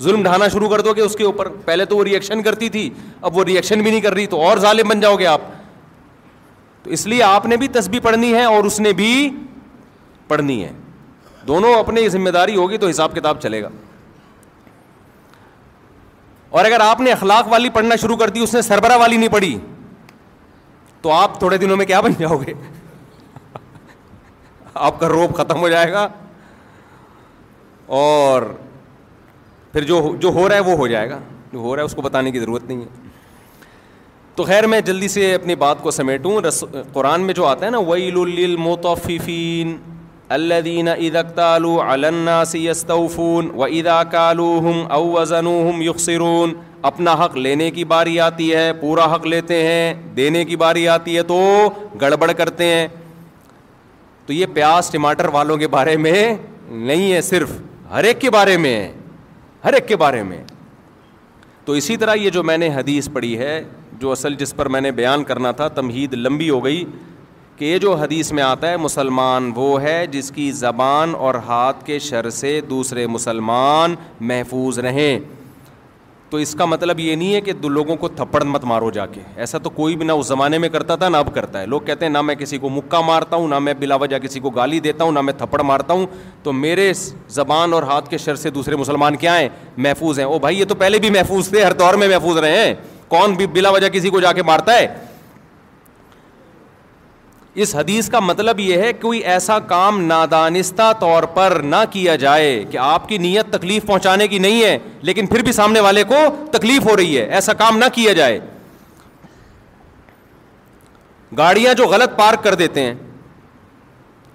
ظلم 0.03 0.23
ڈھانا 0.23 0.47
شروع 0.53 0.69
کر 0.69 0.81
دو 0.81 0.93
گے 0.93 1.01
اس 1.01 1.15
کے 1.15 1.23
اوپر 1.23 1.47
پہلے 1.65 1.85
تو 1.85 1.97
وہ 1.97 2.03
ریئیکشن 2.03 2.41
کرتی 2.43 2.69
تھی 2.69 2.89
اب 3.21 3.37
وہ 3.37 3.43
ریئیکشن 3.45 3.81
بھی 3.81 3.91
نہیں 3.91 4.01
کر 4.01 4.13
رہی 4.13 4.25
تو 4.27 4.41
اور 4.47 4.57
ظالم 4.59 4.87
بن 4.89 4.99
جاؤ 4.99 5.15
گے 5.19 5.25
آپ 5.27 5.41
تو 6.83 6.89
اس 6.91 7.05
لیے 7.07 7.23
آپ 7.23 7.45
نے 7.45 7.57
بھی 7.57 7.67
تسبیح 7.77 7.99
پڑھنی 8.03 8.33
ہے 8.33 8.43
اور 8.45 8.63
اس 8.65 8.79
نے 8.79 8.91
بھی 8.93 9.29
پڑھنی 10.27 10.63
ہے 10.63 10.71
دونوں 11.47 11.73
اپنی 11.79 12.07
ذمہ 12.09 12.29
داری 12.39 12.55
ہوگی 12.55 12.77
تو 12.77 12.87
حساب 12.89 13.15
کتاب 13.15 13.41
چلے 13.41 13.61
گا 13.63 13.69
اور 16.53 16.65
اگر 16.65 16.79
آپ 16.83 16.99
نے 17.01 17.11
اخلاق 17.11 17.47
والی 17.51 17.69
پڑھنا 17.75 17.95
شروع 18.01 18.15
کر 18.17 18.29
دی 18.33 18.39
اس 18.43 18.53
نے 18.53 18.61
سربراہ 18.61 18.97
والی 18.97 19.17
نہیں 19.17 19.29
پڑھی 19.35 19.55
تو 21.01 21.11
آپ 21.11 21.37
تھوڑے 21.39 21.57
دنوں 21.63 21.77
میں 21.77 21.85
کیا 21.85 22.01
بن 22.07 22.13
جاؤ 22.19 22.37
گے 22.45 22.53
آپ 24.89 24.99
کا 24.99 25.07
روپ 25.09 25.33
ختم 25.37 25.59
ہو 25.61 25.69
جائے 25.69 25.91
گا 25.91 26.07
اور 28.01 28.41
پھر 29.71 29.83
جو 29.93 30.01
جو 30.25 30.29
ہو 30.35 30.47
رہا 30.49 30.55
ہے 30.55 30.69
وہ 30.69 30.75
ہو 30.81 30.87
جائے 30.87 31.09
گا 31.09 31.17
جو 31.53 31.59
ہو 31.59 31.75
رہا 31.75 31.81
ہے 31.81 31.85
اس 31.85 31.95
کو 31.95 32.01
بتانے 32.01 32.31
کی 32.31 32.39
ضرورت 32.39 32.63
نہیں 32.67 32.81
ہے 32.81 33.09
تو 34.35 34.43
خیر 34.51 34.67
میں 34.73 34.81
جلدی 34.91 35.07
سے 35.15 35.33
اپنی 35.33 35.55
بات 35.63 35.81
کو 35.83 35.91
سمیٹوں 35.97 36.39
قرآن 36.93 37.21
میں 37.21 37.33
جو 37.39 37.45
آتا 37.47 37.65
ہے 37.65 37.69
نا 37.71 37.79
ویل 37.89 38.55
موتافین 38.67 39.75
اللہ 40.31 40.59
دین 40.65 40.87
عیدکتالفون 40.87 43.49
و 43.53 43.63
ادا 43.63 44.31
او 44.39 44.69
ہم 45.69 45.81
یقصرون 45.81 46.51
اپنا 46.89 47.13
حق 47.23 47.33
لینے 47.37 47.69
کی 47.71 47.83
باری 47.91 48.15
آتی 48.19 48.53
ہے 48.55 48.71
پورا 48.81 49.05
حق 49.15 49.25
لیتے 49.27 49.57
ہیں 49.67 49.93
دینے 50.15 50.43
کی 50.45 50.55
باری 50.63 50.87
آتی 50.87 51.15
ہے 51.17 51.23
تو 51.27 51.39
گڑبڑ 52.01 52.31
کرتے 52.37 52.63
ہیں 52.73 52.87
تو 54.25 54.31
یہ 54.33 54.45
پیاز 54.53 54.89
ٹماٹر 54.91 55.27
والوں 55.33 55.57
کے 55.57 55.67
بارے 55.67 55.95
میں 55.97 56.35
نہیں 56.71 57.11
ہے 57.13 57.21
صرف 57.21 57.49
ہر 57.91 58.03
ایک 58.03 58.19
کے 58.21 58.29
بارے 58.31 58.57
میں 58.57 58.75
ہے 58.75 58.91
ہر 59.65 59.73
ایک 59.73 59.87
کے 59.87 59.95
بارے 59.97 60.23
میں 60.23 60.43
تو 61.65 61.73
اسی 61.79 61.95
طرح 61.97 62.13
یہ 62.15 62.29
جو 62.29 62.43
میں 62.43 62.57
نے 62.57 62.69
حدیث 62.75 63.09
پڑھی 63.13 63.37
ہے 63.37 63.61
جو 63.99 64.11
اصل 64.11 64.33
جس 64.35 64.55
پر 64.55 64.67
میں 64.69 64.81
نے 64.81 64.91
بیان 64.91 65.23
کرنا 65.23 65.51
تھا 65.59 65.67
تمہید 65.75 66.13
لمبی 66.13 66.49
ہو 66.49 66.63
گئی 66.65 66.83
کہ 67.57 67.65
یہ 67.65 67.77
جو 67.77 67.93
حدیث 67.95 68.31
میں 68.33 68.43
آتا 68.43 68.69
ہے 68.69 68.77
مسلمان 68.83 69.51
وہ 69.55 69.81
ہے 69.81 70.05
جس 70.11 70.31
کی 70.35 70.51
زبان 70.59 71.13
اور 71.25 71.35
ہاتھ 71.47 71.85
کے 71.85 71.97
شر 72.05 72.29
سے 72.37 72.59
دوسرے 72.69 73.05
مسلمان 73.15 73.95
محفوظ 74.31 74.79
رہیں 74.85 75.17
تو 76.29 76.37
اس 76.43 76.53
کا 76.59 76.65
مطلب 76.65 76.99
یہ 76.99 77.15
نہیں 77.15 77.33
ہے 77.33 77.41
کہ 77.41 77.53
دو 77.53 77.69
لوگوں 77.69 77.95
کو 78.03 78.07
تھپڑ 78.19 78.43
مت 78.43 78.63
مارو 78.65 78.89
جا 78.91 79.05
کے 79.05 79.21
ایسا 79.43 79.57
تو 79.63 79.69
کوئی 79.69 79.95
بھی 79.95 80.05
نہ 80.05 80.11
اس 80.11 80.27
زمانے 80.27 80.57
میں 80.57 80.69
کرتا 80.75 80.95
تھا 81.01 81.09
نہ 81.09 81.17
اب 81.17 81.33
کرتا 81.35 81.61
ہے 81.61 81.65
لوگ 81.65 81.81
کہتے 81.85 82.05
ہیں 82.05 82.11
نہ 82.13 82.21
میں 82.29 82.35
کسی 82.35 82.57
کو 82.63 82.69
مکہ 82.77 83.01
مارتا 83.07 83.35
ہوں 83.35 83.47
نہ 83.47 83.59
میں 83.65 83.73
بلا 83.79 83.95
وجہ 84.03 84.19
کسی 84.23 84.39
کو 84.45 84.49
گالی 84.55 84.79
دیتا 84.87 85.03
ہوں 85.03 85.11
نہ 85.11 85.21
میں 85.27 85.33
تھپڑ 85.37 85.61
مارتا 85.61 85.93
ہوں 85.93 86.05
تو 86.43 86.53
میرے 86.65 86.91
زبان 87.35 87.73
اور 87.73 87.83
ہاتھ 87.91 88.09
کے 88.09 88.17
شر 88.25 88.35
سے 88.45 88.49
دوسرے 88.55 88.75
مسلمان 88.75 89.15
کیا 89.25 89.39
ہیں 89.39 89.49
محفوظ 89.85 90.19
ہیں 90.19 90.25
او 90.25 90.39
بھائی 90.47 90.59
یہ 90.59 90.65
تو 90.69 90.75
پہلے 90.85 90.99
بھی 91.05 91.09
محفوظ 91.19 91.49
تھے 91.49 91.63
ہر 91.63 91.73
دور 91.83 91.93
میں 92.03 92.07
محفوظ 92.17 92.37
رہے 92.37 92.65
ہیں 92.65 92.73
کون 93.07 93.33
بھی 93.43 93.47
بلا 93.53 93.69
وجہ 93.71 93.89
کسی 93.93 94.09
کو 94.09 94.19
جا 94.21 94.31
کے 94.33 94.43
مارتا 94.43 94.77
ہے 94.79 94.87
اس 97.61 97.73
حدیث 97.75 98.07
کا 98.09 98.19
مطلب 98.19 98.59
یہ 98.59 98.77
ہے 98.81 98.91
کوئی 99.01 99.19
ایسا 99.33 99.57
کام 99.67 99.99
نادانستہ 100.01 100.91
طور 100.99 101.23
پر 101.33 101.59
نہ 101.63 101.83
کیا 101.91 102.15
جائے 102.23 102.63
کہ 102.71 102.77
آپ 102.81 103.07
کی 103.09 103.17
نیت 103.17 103.51
تکلیف 103.53 103.85
پہنچانے 103.87 104.27
کی 104.27 104.37
نہیں 104.45 104.63
ہے 104.63 104.77
لیکن 105.09 105.25
پھر 105.27 105.41
بھی 105.43 105.51
سامنے 105.51 105.79
والے 105.87 106.03
کو 106.11 106.23
تکلیف 106.51 106.85
ہو 106.89 106.95
رہی 106.97 107.17
ہے 107.17 107.25
ایسا 107.35 107.53
کام 107.61 107.77
نہ 107.77 107.85
کیا 107.93 108.13
جائے 108.21 108.39
گاڑیاں 111.37 111.73
جو 111.73 111.85
غلط 111.87 112.17
پارک 112.17 112.43
کر 112.43 112.55
دیتے 112.55 112.81
ہیں 112.85 112.93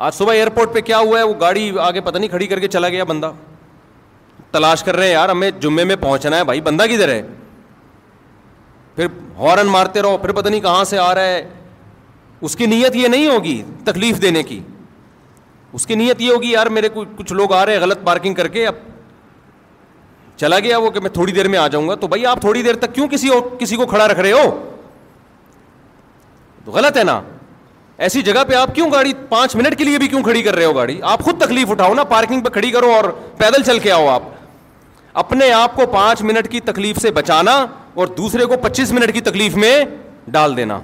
آج 0.07 0.15
صبح 0.15 0.33
ایئرپورٹ 0.33 0.73
پہ 0.75 0.81
کیا 0.87 0.99
ہوا 0.99 1.19
ہے 1.19 1.25
وہ 1.25 1.35
گاڑی 1.41 1.71
آگے 1.81 2.01
پتہ 2.01 2.19
نہیں 2.19 2.29
کھڑی 2.31 2.47
کر 2.47 2.59
کے 2.61 2.69
چلا 2.69 2.89
گیا 2.89 3.05
بندہ 3.05 3.31
تلاش 4.53 4.83
کر 4.85 4.97
رہے 4.97 5.07
ہیں 5.07 5.13
یار 5.13 5.29
ہمیں 5.29 5.51
جمعے 5.61 5.85
میں 5.85 5.97
پہنچنا 6.01 6.37
ہے 6.37 6.45
بھائی 6.45 6.61
بندہ 6.69 6.87
کدھر 6.91 7.09
ہے 7.15 7.23
پھر 8.97 9.07
ہارن 9.39 9.67
مارتے 9.71 10.03
رہو 10.03 10.17
پھر 10.23 10.33
پتہ 10.33 10.49
نہیں 10.49 10.61
کہاں 10.61 10.85
سے 10.85 10.99
آ 10.99 11.15
رہا 11.15 11.27
ہے 11.27 11.45
اس 12.45 12.57
کی 12.57 12.67
نیت 12.67 12.97
یہ 12.97 13.09
نہیں 13.09 13.27
ہوگی 13.29 13.61
تکلیف 13.85 14.21
دینے 14.23 14.43
کی 14.43 14.61
اس 15.75 15.87
کی 15.87 15.95
نیت 15.95 16.21
یہ 16.21 16.33
ہوگی 16.33 16.51
یار 16.51 16.67
میرے 16.75 16.89
کو 16.89 17.05
کچھ 17.17 17.33
لوگ 17.33 17.53
آ 17.53 17.65
رہے 17.67 17.73
ہیں 17.75 17.81
غلط 17.81 18.05
پارکنگ 18.05 18.35
کر 18.35 18.49
کے 18.49 18.67
اب 18.67 18.75
چلا 20.41 20.59
گیا 20.59 20.79
وہ 20.79 20.91
کہ 20.91 21.01
میں 21.01 21.11
تھوڑی 21.11 21.33
دیر 21.33 21.49
میں 21.49 21.59
آ 21.59 21.67
جاؤں 21.69 21.89
گا 21.89 21.95
تو 22.01 22.07
بھائی 22.09 22.27
آپ 22.27 22.41
تھوڑی 22.41 22.63
دیر 22.63 22.77
تک 22.81 22.95
کیوں 22.95 23.09
کسی 23.11 23.29
اور 23.35 23.41
کسی 23.61 23.77
کو 23.77 23.87
کھڑا 23.87 24.07
رکھ 24.09 24.21
رہے 24.21 24.33
ہو 24.33 24.51
تو 26.65 26.73
غلط 26.73 26.97
ہے 26.99 27.03
نا 27.05 27.21
ایسی 28.07 28.23
جگہ 28.23 28.45
پہ 28.49 28.55
آپ 28.55 28.75
کیوں 28.75 28.91
گاڑی 28.93 29.13
پانچ 29.29 29.55
منٹ 29.57 29.77
کے 29.79 29.85
لیے 29.85 29.99
بھی 29.99 30.07
کیوں 30.09 30.23
کھڑی 30.23 30.43
کر 30.43 30.55
رہے 30.55 30.65
ہو 30.65 30.73
گاڑی 30.75 30.99
آپ 31.13 31.23
خود 31.25 31.41
تکلیف 31.45 31.71
اٹھاؤ 31.71 31.95
نا 31.95 32.05
پارکنگ 32.13 32.41
پہ 32.41 32.49
کھڑی 32.55 32.71
کرو 32.71 32.91
اور 32.95 33.05
پیدل 33.39 33.63
چل 33.67 33.79
کے 33.83 33.91
آؤ 33.93 34.07
آپ 34.09 34.23
اپنے 35.25 35.51
آپ 35.53 35.75
کو 35.77 35.87
پانچ 35.93 36.23
منٹ 36.23 36.51
کی 36.51 36.61
تکلیف 36.65 37.01
سے 37.03 37.11
بچانا 37.13 37.65
اور 37.95 38.07
دوسرے 38.17 38.47
کو 38.47 38.57
پچیس 38.63 38.93
منٹ 38.93 39.13
کی 39.15 39.21
تکلیف 39.31 39.57
میں 39.57 39.75
ڈال 40.33 40.57
دینا 40.57 40.81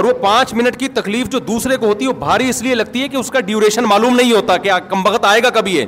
اور 0.00 0.04
وہ 0.04 0.12
پانچ 0.20 0.52
منٹ 0.54 0.76
کی 0.80 0.88
تکلیف 0.94 1.28
جو 1.30 1.38
دوسرے 1.46 1.76
کو 1.76 1.86
ہوتی 1.86 2.04
ہے 2.04 2.10
وہ 2.10 2.18
بھاری 2.18 2.48
اس 2.48 2.60
لیے 2.62 2.74
لگتی 2.74 3.00
ہے 3.02 3.08
کہ 3.08 3.16
اس 3.16 3.30
کا 3.30 3.40
ڈیوریشن 3.48 3.84
معلوم 3.88 4.14
نہیں 4.16 4.30
ہوتا 4.32 4.56
کہ 4.66 4.70
کم 4.90 5.06
وقت 5.06 5.24
آئے 5.28 5.42
گا 5.42 5.50
کبھی 5.54 5.74
یہ 5.76 5.84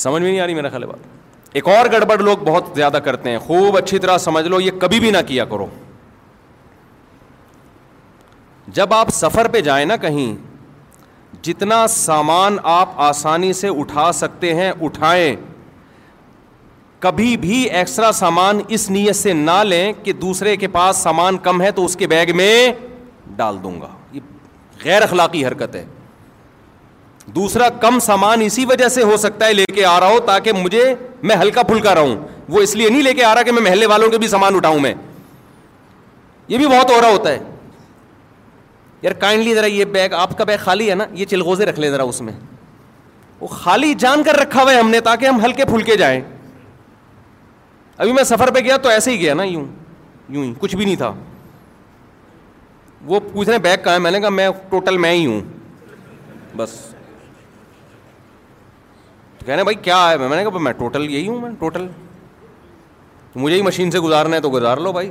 سمجھ 0.00 0.22
میں 0.22 0.30
نہیں 0.30 0.40
آ 0.40 0.46
رہی 0.46 0.54
میرا 0.54 0.68
خیال 0.70 0.84
بات 0.86 1.54
ایک 1.56 1.68
اور 1.68 1.86
گڑبڑ 1.92 2.18
لوگ 2.18 2.38
بہت 2.46 2.70
زیادہ 2.76 2.98
کرتے 3.04 3.30
ہیں 3.30 3.38
خوب 3.46 3.76
اچھی 3.78 3.98
طرح 4.04 4.18
سمجھ 4.24 4.44
لو 4.48 4.60
یہ 4.60 4.70
کبھی 4.80 5.00
بھی 5.00 5.10
نہ 5.10 5.18
کیا 5.26 5.44
کرو 5.54 5.66
جب 8.78 8.94
آپ 8.94 9.10
سفر 9.22 9.48
پہ 9.52 9.60
جائیں 9.68 9.84
نا 9.86 9.96
کہیں 10.06 10.34
جتنا 11.44 11.86
سامان 11.96 12.56
آپ 12.78 13.00
آسانی 13.10 13.52
سے 13.62 13.68
اٹھا 13.80 14.10
سکتے 14.22 14.54
ہیں 14.54 14.70
اٹھائیں 14.84 15.34
کبھی 17.04 17.36
بھی 17.36 17.56
ایکسٹرا 17.78 18.10
سامان 18.18 18.60
اس 18.76 18.88
نیت 18.90 19.16
سے 19.16 19.32
نہ 19.32 19.56
لیں 19.64 19.92
کہ 20.04 20.12
دوسرے 20.20 20.56
کے 20.56 20.68
پاس 20.76 20.96
سامان 21.02 21.38
کم 21.48 21.60
ہے 21.62 21.70
تو 21.78 21.84
اس 21.84 21.96
کے 22.02 22.06
بیگ 22.12 22.34
میں 22.36 22.52
ڈال 23.36 23.56
دوں 23.62 23.72
گا 23.80 23.86
یہ 24.12 24.20
غیر 24.84 25.02
اخلاقی 25.02 25.44
حرکت 25.46 25.74
ہے 25.76 25.84
دوسرا 27.34 27.68
کم 27.80 27.98
سامان 28.06 28.40
اسی 28.42 28.64
وجہ 28.70 28.88
سے 28.96 29.02
ہو 29.10 29.16
سکتا 29.26 29.46
ہے 29.46 29.52
لے 29.52 29.64
کے 29.74 29.84
آ 29.86 29.98
رہا 30.00 30.10
ہو 30.12 30.20
تاکہ 30.26 30.52
مجھے 30.62 30.82
میں 31.28 31.36
ہلکا 31.42 31.62
پھلکا 31.70 31.94
رہوں 31.94 32.16
وہ 32.54 32.60
اس 32.62 32.74
لیے 32.76 32.88
نہیں 32.90 33.02
لے 33.02 33.12
کے 33.14 33.24
آ 33.24 33.34
رہا 33.34 33.42
کہ 33.42 33.52
میں 33.52 33.62
محلے 33.70 33.86
والوں 33.92 34.10
کے 34.10 34.18
بھی 34.18 34.28
سامان 34.28 34.56
اٹھاؤں 34.56 34.80
میں 34.86 34.94
یہ 36.48 36.58
بھی 36.58 36.66
بہت 36.66 36.90
ہو 36.90 37.00
رہا 37.00 37.10
ہوتا 37.10 37.30
ہے 37.32 37.38
یار 39.02 39.12
کائنڈلی 39.26 39.54
ذرا 39.54 39.66
یہ 39.66 39.84
بیگ 39.98 40.12
آپ 40.26 40.36
کا 40.38 40.44
بیگ 40.52 40.64
خالی 40.64 40.90
ہے 40.90 40.94
نا 40.94 41.06
یہ 41.14 41.24
چلغوزے 41.34 41.66
رکھ 41.66 41.80
لیں 41.80 41.90
ذرا 41.90 42.02
اس 42.12 42.20
میں 42.22 42.32
وہ 43.40 43.46
خالی 43.60 43.94
جان 43.98 44.22
کر 44.24 44.36
رکھا 44.40 44.62
ہوا 44.62 44.72
ہے 44.72 44.78
ہم 44.78 44.90
نے 44.90 45.00
تاکہ 45.10 45.26
ہم 45.26 45.44
ہلکے 45.44 45.64
پھلکے 45.70 45.96
جائیں 45.96 46.20
ابھی 47.96 48.12
میں 48.12 48.22
سفر 48.24 48.50
پہ 48.54 48.60
گیا 48.64 48.76
تو 48.82 48.88
ایسے 48.88 49.10
ہی 49.10 49.18
گیا 49.20 49.34
نا 49.34 49.42
یوں 49.44 49.64
یوں 50.28 50.44
ہی 50.44 50.52
کچھ 50.60 50.74
بھی 50.76 50.84
نہیں 50.84 50.96
تھا 50.96 51.12
وہ 53.06 53.20
پوچھ 53.32 53.48
رہے 53.48 53.58
بیگ 53.58 53.82
کہاں 53.84 53.94
ہے 53.94 53.98
میں 54.02 54.10
نے 54.10 54.20
کہا 54.20 54.28
میں 54.30 54.48
ٹوٹل 54.70 54.96
میں 54.98 55.12
ہی 55.12 55.26
ہوں 55.26 55.40
بس 56.56 56.70
تو 59.38 59.46
کہنے 59.46 59.64
بھائی 59.64 59.76
کیا 59.82 59.96
ہے 60.10 60.16
میں 60.26 60.36
نے 60.36 60.42
کہا 60.44 60.58
میں 60.60 60.72
ٹوٹل 60.78 61.08
یہی 61.10 61.28
ہوں 61.28 61.40
میں 61.40 61.50
ٹوٹل 61.58 61.86
مجھے 63.36 63.56
ہی 63.56 63.62
مشین 63.62 63.90
سے 63.90 64.00
گزارنا 64.00 64.36
ہے 64.36 64.40
تو 64.40 64.50
گزار 64.50 64.76
لو 64.86 64.92
بھائی 64.92 65.10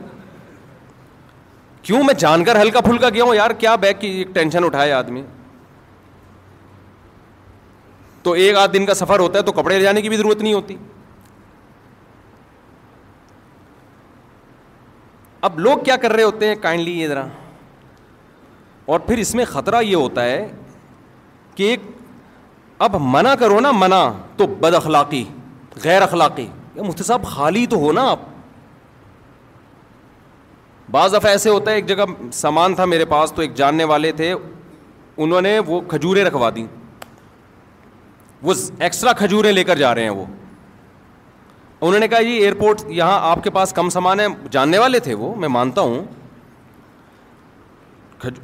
کیوں 1.82 2.04
میں 2.04 2.14
جان 2.18 2.44
کر 2.46 2.60
ہلکا 2.62 2.82
پھلکا 2.82 3.10
گیا 3.14 3.24
ہوں 3.24 3.36
یار 3.36 3.52
کیا 3.60 3.76
بیگ 3.76 4.00
کی 4.00 4.08
ایک 4.18 4.28
ٹینشن 4.34 4.64
اٹھایا 4.66 4.98
آدمی 4.98 5.22
تو 8.24 8.32
ایک 8.44 8.56
آدھ 8.58 8.72
دن 8.74 8.86
کا 8.86 8.94
سفر 8.94 9.20
ہوتا 9.20 9.38
ہے 9.40 9.44
تو 9.44 9.52
کپڑے 9.52 9.76
لے 9.78 9.82
جانے 9.84 10.02
کی 10.02 10.10
بھی 10.10 10.18
ضرورت 10.18 10.42
نہیں 10.42 10.54
ہوتی 10.54 10.76
اب 15.48 15.58
لوگ 15.60 15.78
کیا 15.86 15.96
کر 16.02 16.12
رہے 16.14 16.24
ہوتے 16.24 16.48
ہیں 16.48 16.56
کائنڈلی 16.62 16.92
یہ 17.00 17.08
ذرا 17.08 17.26
اور 18.94 19.00
پھر 19.08 19.18
اس 19.18 19.34
میں 19.36 19.46
خطرہ 19.46 19.82
یہ 19.82 19.96
ہوتا 19.96 20.24
ہے 20.26 20.46
کہ 21.56 21.64
ایک 21.70 21.80
اب 22.86 22.96
منع 23.02 23.34
کرو 23.40 23.60
نا 23.60 23.72
منع 23.80 24.00
تو 24.38 24.46
بد 24.62 24.74
اخلاقی 24.76 25.24
غیر 25.84 26.02
اخلاقی 26.02 26.46
یا 26.76 26.84
مفتی 26.84 27.04
صاحب 27.04 27.26
خالی 27.34 27.66
تو 27.74 27.78
ہو 27.80 27.92
نا 27.98 28.06
آپ 28.10 28.20
بعض 30.92 31.14
دفعہ 31.14 31.32
ایسے 31.32 31.50
ہوتا 31.50 31.72
ہے 31.72 31.76
ایک 31.76 31.88
جگہ 31.88 32.06
سامان 32.40 32.76
تھا 32.76 32.86
میرے 32.94 33.06
پاس 33.16 33.34
تو 33.36 33.42
ایک 33.42 33.54
جاننے 33.56 33.84
والے 33.94 34.12
تھے 34.22 34.34
انہوں 35.26 35.42
نے 35.42 35.58
وہ 35.68 35.82
کھجوریں 35.94 36.24
رکھوا 36.26 36.50
دیں 36.56 36.66
وہ 38.44 38.54
ایکسٹرا 38.80 39.14
کھجوریں 39.24 39.52
لے 39.52 39.64
کر 39.64 39.78
جا 39.84 39.94
رہے 39.96 40.04
ہیں 40.04 40.10
وہ 40.20 40.26
انہوں 41.86 42.00
نے 42.00 42.08
کہا 42.08 42.22
جی 42.22 42.32
ایئرپورٹ 42.40 42.82
یہاں 42.96 43.18
آپ 43.30 43.44
کے 43.44 43.50
پاس 43.56 43.72
کم 43.74 43.90
سامان 43.90 44.20
ہے 44.20 44.26
جاننے 44.52 44.78
والے 44.80 45.00
تھے 45.08 45.14
وہ 45.22 45.34
میں 45.40 45.48
مانتا 45.56 45.82
ہوں 45.82 46.04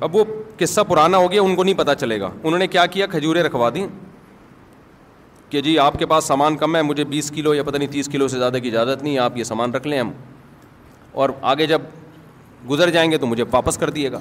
اب 0.07 0.15
وہ 0.15 0.23
قصہ 0.59 0.81
پرانا 0.87 1.17
ہو 1.17 1.29
گیا 1.31 1.41
ان 1.41 1.55
کو 1.55 1.63
نہیں 1.63 1.75
پتہ 1.77 1.91
چلے 1.99 2.19
گا 2.19 2.29
انہوں 2.41 2.59
نے 2.59 2.67
کیا 2.67 2.85
کیا 2.95 3.05
کھجورے 3.11 3.43
رکھوا 3.43 3.69
دیں 3.75 3.85
کہ 5.49 5.61
جی 5.67 5.77
آپ 5.79 5.99
کے 5.99 6.05
پاس 6.05 6.25
سامان 6.27 6.57
کم 6.63 6.75
ہے 6.75 6.81
مجھے 6.87 7.03
بیس 7.13 7.31
کلو 7.35 7.53
یا 7.55 7.63
پتہ 7.63 7.77
نہیں 7.77 7.91
تیس 7.91 8.09
کلو 8.11 8.27
سے 8.33 8.39
زیادہ 8.39 8.57
کی 8.63 8.67
اجازت 8.69 9.03
نہیں 9.03 9.17
آپ 9.27 9.37
یہ 9.37 9.43
سامان 9.51 9.73
رکھ 9.75 9.87
لیں 9.87 9.99
ہم 9.99 10.11
اور 11.21 11.29
آگے 11.51 11.65
جب 11.67 11.81
گزر 12.69 12.89
جائیں 12.97 13.09
گے 13.11 13.17
تو 13.17 13.27
مجھے 13.27 13.43
واپس 13.51 13.77
کر 13.77 13.89
دیے 13.99 14.11
گا 14.11 14.19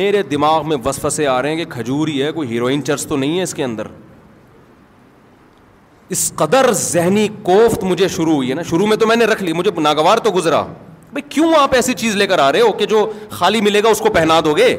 میرے 0.00 0.22
دماغ 0.30 0.68
میں 0.68 0.76
وسفسے 0.84 1.26
آ 1.26 1.40
رہے 1.42 1.54
ہیں 1.54 1.64
کہ 1.64 1.70
کھجور 1.76 2.08
ہی 2.08 2.22
ہے 2.22 2.30
کوئی 2.32 2.48
ہیروئن 2.50 2.84
چرچ 2.84 3.06
تو 3.06 3.16
نہیں 3.16 3.38
ہے 3.38 3.42
اس 3.42 3.54
کے 3.54 3.64
اندر 3.64 3.86
اس 6.14 6.32
قدر 6.36 6.70
ذہنی 6.92 7.26
کوفت 7.42 7.82
مجھے 7.84 8.06
شروع 8.14 8.32
ہوئی 8.34 8.48
ہے 8.50 8.54
نا 8.54 8.62
شروع 8.70 8.86
میں 8.86 8.96
تو 9.00 9.06
میں 9.06 9.16
نے 9.16 9.24
رکھ 9.32 9.42
لی 9.42 9.52
مجھے 9.52 9.70
ناگوار 9.80 10.18
تو 10.24 10.30
گزرا 10.34 10.62
بھائی 11.12 11.22
کیوں 11.34 11.52
آپ 11.58 11.74
ایسی 11.74 11.92
چیز 12.00 12.16
لے 12.16 12.26
کر 12.26 12.38
آ 12.38 12.50
رہے 12.52 12.60
ہو 12.60 12.72
کہ 12.78 12.86
جو 12.92 13.10
خالی 13.30 13.60
ملے 13.60 13.82
گا 13.84 13.88
اس 13.88 13.98
کو 14.00 14.10
پہنا 14.14 14.40
دو 14.44 14.54
گے 14.56 14.76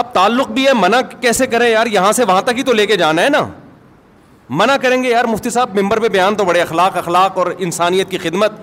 اب 0.00 0.12
تعلق 0.12 0.48
بھی 0.52 0.66
ہے 0.66 0.72
منع 0.80 1.00
کیسے 1.20 1.46
کریں 1.52 1.68
یار 1.70 1.86
یہاں 1.92 2.12
سے 2.12 2.24
وہاں 2.28 2.42
تک 2.46 2.56
ہی 2.58 2.62
تو 2.62 2.72
لے 2.72 2.86
کے 2.86 2.96
جانا 3.04 3.22
ہے 3.22 3.28
نا 3.28 3.46
منع 4.60 4.76
کریں 4.82 5.02
گے 5.02 5.10
یار 5.10 5.24
مفتی 5.24 5.50
صاحب 5.50 5.78
ممبر 5.80 6.00
پہ 6.00 6.08
بیان 6.18 6.34
تو 6.36 6.44
بڑے 6.44 6.60
اخلاق 6.60 6.96
اخلاق 6.96 7.38
اور 7.38 7.52
انسانیت 7.58 8.10
کی 8.10 8.18
خدمت 8.28 8.60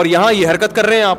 اور 0.00 0.06
یہاں 0.06 0.32
یہ 0.32 0.48
حرکت 0.50 0.74
کر 0.76 0.86
رہے 0.86 0.96
ہیں 0.96 1.02
آپ 1.04 1.18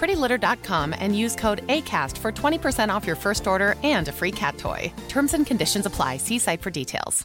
prettylitter.com 0.00 0.94
and 1.00 1.16
use 1.24 1.34
code 1.44 1.64
ACAST 1.76 2.22
for 2.24 2.32
20% 2.40 2.94
off 2.96 3.08
your 3.10 3.18
first 3.24 3.48
order 3.52 3.68
and 3.94 4.12
a 4.12 4.12
free 4.20 4.34
cat 4.42 4.60
toy. 4.66 4.92
Terms 5.14 5.34
and 5.40 5.44
conditions 5.52 5.86
apply. 5.92 6.12
See 6.28 6.38
site 6.50 6.62
for 6.68 6.78
details. 6.82 7.24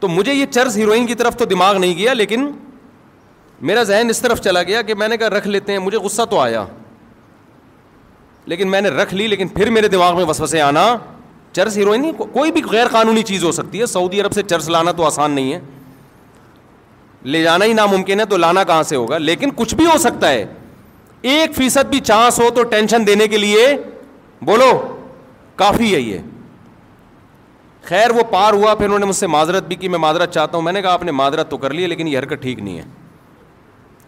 تو 0.00 0.08
مجھے 0.08 0.32
یہ 0.34 0.46
چرز 0.50 0.76
ہیروئن 0.76 1.06
کی 1.06 1.14
طرف 1.14 1.36
تو 1.38 1.44
دماغ 1.50 1.76
نہیں 1.78 1.96
گیا 1.98 2.12
لیکن 2.12 2.46
میرا 3.68 3.82
ذہن 3.90 4.08
اس 4.10 4.20
طرف 4.20 4.40
چلا 4.46 4.62
گیا 4.70 4.80
کہ 4.88 4.94
میں 5.02 5.06
نے 5.08 5.16
کہا 5.16 5.28
رکھ 5.30 5.46
لیتے 5.48 5.72
ہیں 5.72 5.78
مجھے 5.84 5.98
غصہ 6.06 6.22
تو 6.30 6.38
آیا 6.40 6.64
لیکن 8.52 8.70
میں 8.70 8.80
نے 8.80 8.88
رکھ 8.96 9.14
لی 9.14 9.26
لیکن 9.34 9.48
پھر 9.54 9.70
میرے 9.76 9.88
دماغ 9.94 10.16
میں 10.16 10.24
وسوسے 10.28 10.60
آنا 10.60 10.84
چرس 11.58 11.76
ہیروئن 11.78 12.02
نہیں 12.02 12.12
کوئی 12.32 12.52
بھی 12.58 12.62
غیر 12.72 12.88
قانونی 12.96 13.22
چیز 13.30 13.44
ہو 13.44 13.52
سکتی 13.60 13.80
ہے 13.80 13.86
سعودی 13.94 14.20
عرب 14.20 14.32
سے 14.32 14.42
چرس 14.52 14.68
لانا 14.76 14.92
تو 15.00 15.06
آسان 15.06 15.30
نہیں 15.40 15.52
ہے 15.52 15.60
لے 17.24 17.42
جانا 17.42 17.64
ہی 17.64 17.72
ناممکن 17.72 18.20
ہے 18.20 18.24
تو 18.30 18.36
لانا 18.36 18.64
کہاں 18.64 18.82
سے 18.82 18.96
ہوگا 18.96 19.18
لیکن 19.18 19.50
کچھ 19.56 19.74
بھی 19.74 19.86
ہو 19.86 19.96
سکتا 19.98 20.30
ہے 20.30 20.44
ایک 21.32 21.54
فیصد 21.56 21.88
بھی 21.90 22.00
چانس 22.00 22.38
ہو 22.40 22.48
تو 22.54 22.62
ٹینشن 22.70 23.06
دینے 23.06 23.28
کے 23.28 23.38
لیے 23.38 23.66
بولو 24.46 24.70
کافی 25.56 25.94
ہے 25.94 26.00
یہ 26.00 26.18
خیر 27.88 28.10
وہ 28.16 28.22
پار 28.30 28.52
ہوا 28.52 28.74
پھر 28.74 28.84
انہوں 28.84 28.98
نے 28.98 29.06
مجھ 29.06 29.16
سے 29.16 29.26
معذرت 29.26 29.64
بھی 29.68 29.76
کی 29.76 29.88
میں 29.88 29.98
معذرت 29.98 30.32
چاہتا 30.34 30.56
ہوں 30.56 30.64
میں 30.64 30.72
نے 30.72 30.82
کہا 30.82 30.92
آپ 30.92 31.02
نے 31.02 31.12
معذرت 31.12 31.50
تو 31.50 31.56
کر 31.58 31.72
لی 31.74 31.86
لیکن 31.86 32.08
یہ 32.08 32.18
حرکت 32.18 32.42
ٹھیک 32.42 32.58
نہیں 32.58 32.78
ہے 32.78 32.82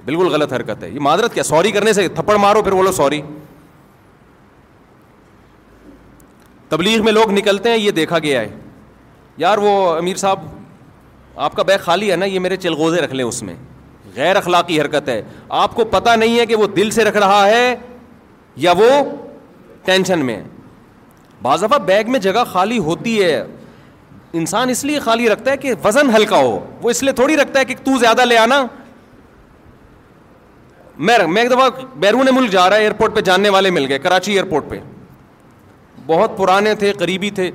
بالکل 0.04 0.28
غلط 0.32 0.52
حرکت 0.52 0.82
ہے 0.84 0.90
یہ 0.90 1.00
معذرت 1.02 1.34
کیا 1.34 1.42
سوری 1.42 1.70
کرنے 1.72 1.92
سے 1.92 2.06
تھپڑ 2.14 2.36
مارو 2.38 2.62
پھر 2.62 2.72
بولو 2.72 2.92
سوری 2.92 3.20
تبلیغ 6.68 7.04
میں 7.04 7.12
لوگ 7.12 7.30
نکلتے 7.32 7.68
ہیں 7.70 7.76
یہ 7.78 7.90
دیکھا 8.00 8.18
گیا 8.22 8.40
ہے 8.40 8.56
یار 9.38 9.58
وہ 9.62 9.76
امیر 9.96 10.16
صاحب 10.16 10.40
آپ 11.44 11.54
کا 11.54 11.62
بیگ 11.66 11.82
خالی 11.84 12.10
ہے 12.10 12.16
نا 12.16 12.24
یہ 12.24 12.38
میرے 12.40 12.56
چلغوزے 12.56 13.00
رکھ 13.00 13.12
لیں 13.14 13.24
اس 13.24 13.42
میں 13.42 13.54
غیر 14.14 14.36
اخلاقی 14.36 14.80
حرکت 14.80 15.08
ہے 15.08 15.20
آپ 15.62 15.74
کو 15.76 15.84
پتہ 15.90 16.14
نہیں 16.18 16.38
ہے 16.38 16.46
کہ 16.46 16.56
وہ 16.56 16.66
دل 16.76 16.90
سے 16.90 17.04
رکھ 17.04 17.16
رہا 17.16 17.46
ہے 17.46 17.74
یا 18.66 18.72
وہ 18.78 18.88
ٹینشن 19.84 20.24
میں 20.26 20.42
بعض 21.42 21.62
دفعہ 21.64 21.78
بیگ 21.86 22.10
میں 22.10 22.18
جگہ 22.20 22.44
خالی 22.52 22.78
ہوتی 22.86 23.22
ہے 23.22 23.42
انسان 24.38 24.70
اس 24.70 24.84
لیے 24.84 24.98
خالی 25.00 25.28
رکھتا 25.28 25.50
ہے 25.50 25.56
کہ 25.56 25.72
وزن 25.84 26.10
ہلکا 26.14 26.36
ہو 26.36 26.58
وہ 26.82 26.90
اس 26.90 27.02
لیے 27.02 27.12
تھوڑی 27.18 27.36
رکھتا 27.36 27.60
ہے 27.60 27.64
کہ 27.64 27.74
تو 27.84 27.98
زیادہ 27.98 28.24
لے 28.24 28.36
آنا 28.38 28.64
میں 30.98 31.14
ایک 31.42 31.50
دفعہ 31.50 31.68
بیرون 32.00 32.28
ملک 32.34 32.50
جا 32.52 32.68
رہا 32.68 32.76
ہے 32.76 32.80
ایئرپورٹ 32.80 33.14
پہ 33.14 33.20
جاننے 33.20 33.48
والے 33.56 33.70
مل 33.70 33.86
گئے 33.88 33.98
کراچی 33.98 34.32
ایئرپورٹ 34.32 34.64
پہ 34.68 34.78
بہت 36.06 36.36
پرانے 36.36 36.74
تھے 36.82 36.92
قریبی 36.98 37.30
تھے 37.38 37.50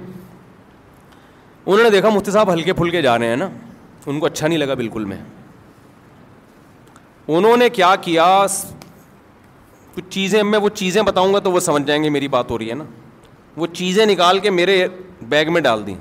انہوں 1.65 1.83
نے 1.83 1.89
دیکھا 1.89 2.09
مفتی 2.09 2.31
صاحب 2.31 2.53
ہلکے 2.53 2.73
پھلکے 2.73 3.01
جا 3.01 3.17
رہے 3.19 3.27
ہیں 3.27 3.35
نا 3.37 3.47
ان 4.09 4.19
کو 4.19 4.25
اچھا 4.25 4.47
نہیں 4.47 4.57
لگا 4.57 4.73
بالکل 4.73 5.05
میں 5.05 5.17
انہوں 7.33 7.57
نے 7.57 7.69
کیا 7.69 7.95
کیا 8.01 8.29
کچھ 9.95 10.05
چیزیں 10.09 10.41
میں 10.43 10.59
وہ 10.59 10.69
چیزیں 10.73 11.01
بتاؤں 11.03 11.33
گا 11.33 11.39
تو 11.43 11.51
وہ 11.51 11.59
سمجھ 11.59 11.83
جائیں 11.87 12.03
گے 12.03 12.09
میری 12.09 12.27
بات 12.27 12.51
ہو 12.51 12.57
رہی 12.57 12.69
ہے 12.69 12.75
نا 12.75 12.83
وہ 13.57 13.67
چیزیں 13.73 14.05
نکال 14.05 14.39
کے 14.39 14.49
میرے 14.49 14.85
بیگ 15.29 15.51
میں 15.53 15.61
ڈال 15.61 15.85
دیں 15.87 15.95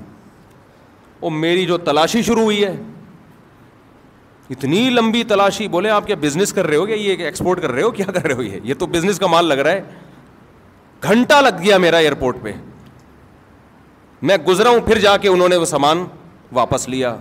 اور 1.19 1.31
میری 1.31 1.65
جو 1.65 1.77
تلاشی 1.77 2.21
شروع 2.23 2.43
ہوئی 2.43 2.63
ہے 2.63 2.75
اتنی 4.49 4.89
لمبی 4.89 5.23
تلاشی 5.27 5.67
بولے 5.73 5.89
آپ 5.89 6.07
کیا 6.07 6.15
بزنس 6.21 6.53
کر 6.53 6.67
رہے 6.67 6.77
ہو 6.77 6.87
گیا 6.87 6.95
یہ 6.95 7.23
ایکسپورٹ 7.25 7.61
کر 7.61 7.71
رہے 7.71 7.81
ہو 7.83 7.91
کیا 7.91 8.05
کر 8.11 8.25
رہے 8.27 8.33
ہو 8.35 8.41
یہ 8.43 8.57
یہ 8.63 8.73
تو 8.79 8.85
بزنس 8.95 9.19
کا 9.19 9.27
مال 9.31 9.45
لگ 9.45 9.59
رہا 9.65 9.71
ہے 9.71 9.81
گھنٹہ 11.13 11.39
لگ 11.41 11.61
گیا 11.63 11.77
میرا 11.85 11.97
ایئرپورٹ 11.97 12.37
پہ 12.41 12.53
میں 14.29 14.37
گزرا 14.47 14.69
ہوں 14.69 14.79
پھر 14.87 14.99
جا 15.01 15.15
کے 15.21 15.27
انہوں 15.29 15.49
نے 15.49 15.55
وہ 15.57 15.65
سامان 15.65 16.03
واپس 16.53 16.87
لیا 16.89 17.15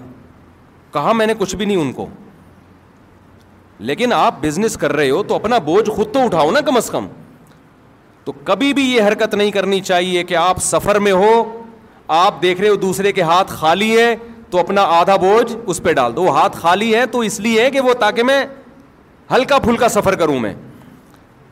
کہا 0.93 1.13
میں 1.13 1.27
نے 1.27 1.35
کچھ 1.39 1.55
بھی 1.57 1.67
نہیں 1.67 1.77
ان 1.77 1.93
کو 1.93 2.07
لیکن 3.89 4.13
آپ 4.13 4.41
بزنس 4.41 4.77
کر 4.77 4.93
رہے 4.93 5.11
ہو 5.11 5.23
تو 5.29 5.35
اپنا 5.35 5.59
بوجھ 5.67 5.89
خود 5.91 6.13
تو 6.13 6.25
اٹھاؤ 6.25 6.51
نا 6.51 6.61
کم 6.67 6.77
از 6.77 6.91
کم 6.91 7.07
تو 8.25 8.33
کبھی 8.45 8.73
بھی 8.75 8.83
یہ 8.91 9.03
حرکت 9.09 9.35
نہیں 9.35 9.51
کرنی 9.51 9.81
چاہیے 9.81 10.25
کہ 10.25 10.35
آپ 10.37 10.57
سفر 10.63 10.99
میں 11.07 11.13
ہو 11.13 11.33
آپ 12.23 12.43
دیکھ 12.43 12.61
رہے 12.61 12.69
ہو 12.69 12.75
دوسرے 12.87 13.13
کے 13.13 13.23
ہاتھ 13.23 13.51
خالی 13.59 13.97
ہے 13.99 14.15
تو 14.51 14.59
اپنا 14.59 14.83
آدھا 14.99 15.17
بوجھ 15.25 15.57
اس 15.67 15.83
پہ 15.83 15.93
ڈال 15.95 16.17
دو 16.17 16.23
وہ 16.23 16.37
ہاتھ 16.39 16.57
خالی 16.61 16.95
ہے 16.95 17.05
تو 17.13 17.21
اس 17.29 17.39
لیے 17.41 17.71
کہ 17.71 17.81
وہ 17.81 17.93
تاکہ 18.01 18.23
میں 18.31 18.45
ہلکا 19.35 19.59
پھلکا 19.65 19.89
سفر 19.89 20.15
کروں 20.23 20.39
میں 20.41 20.53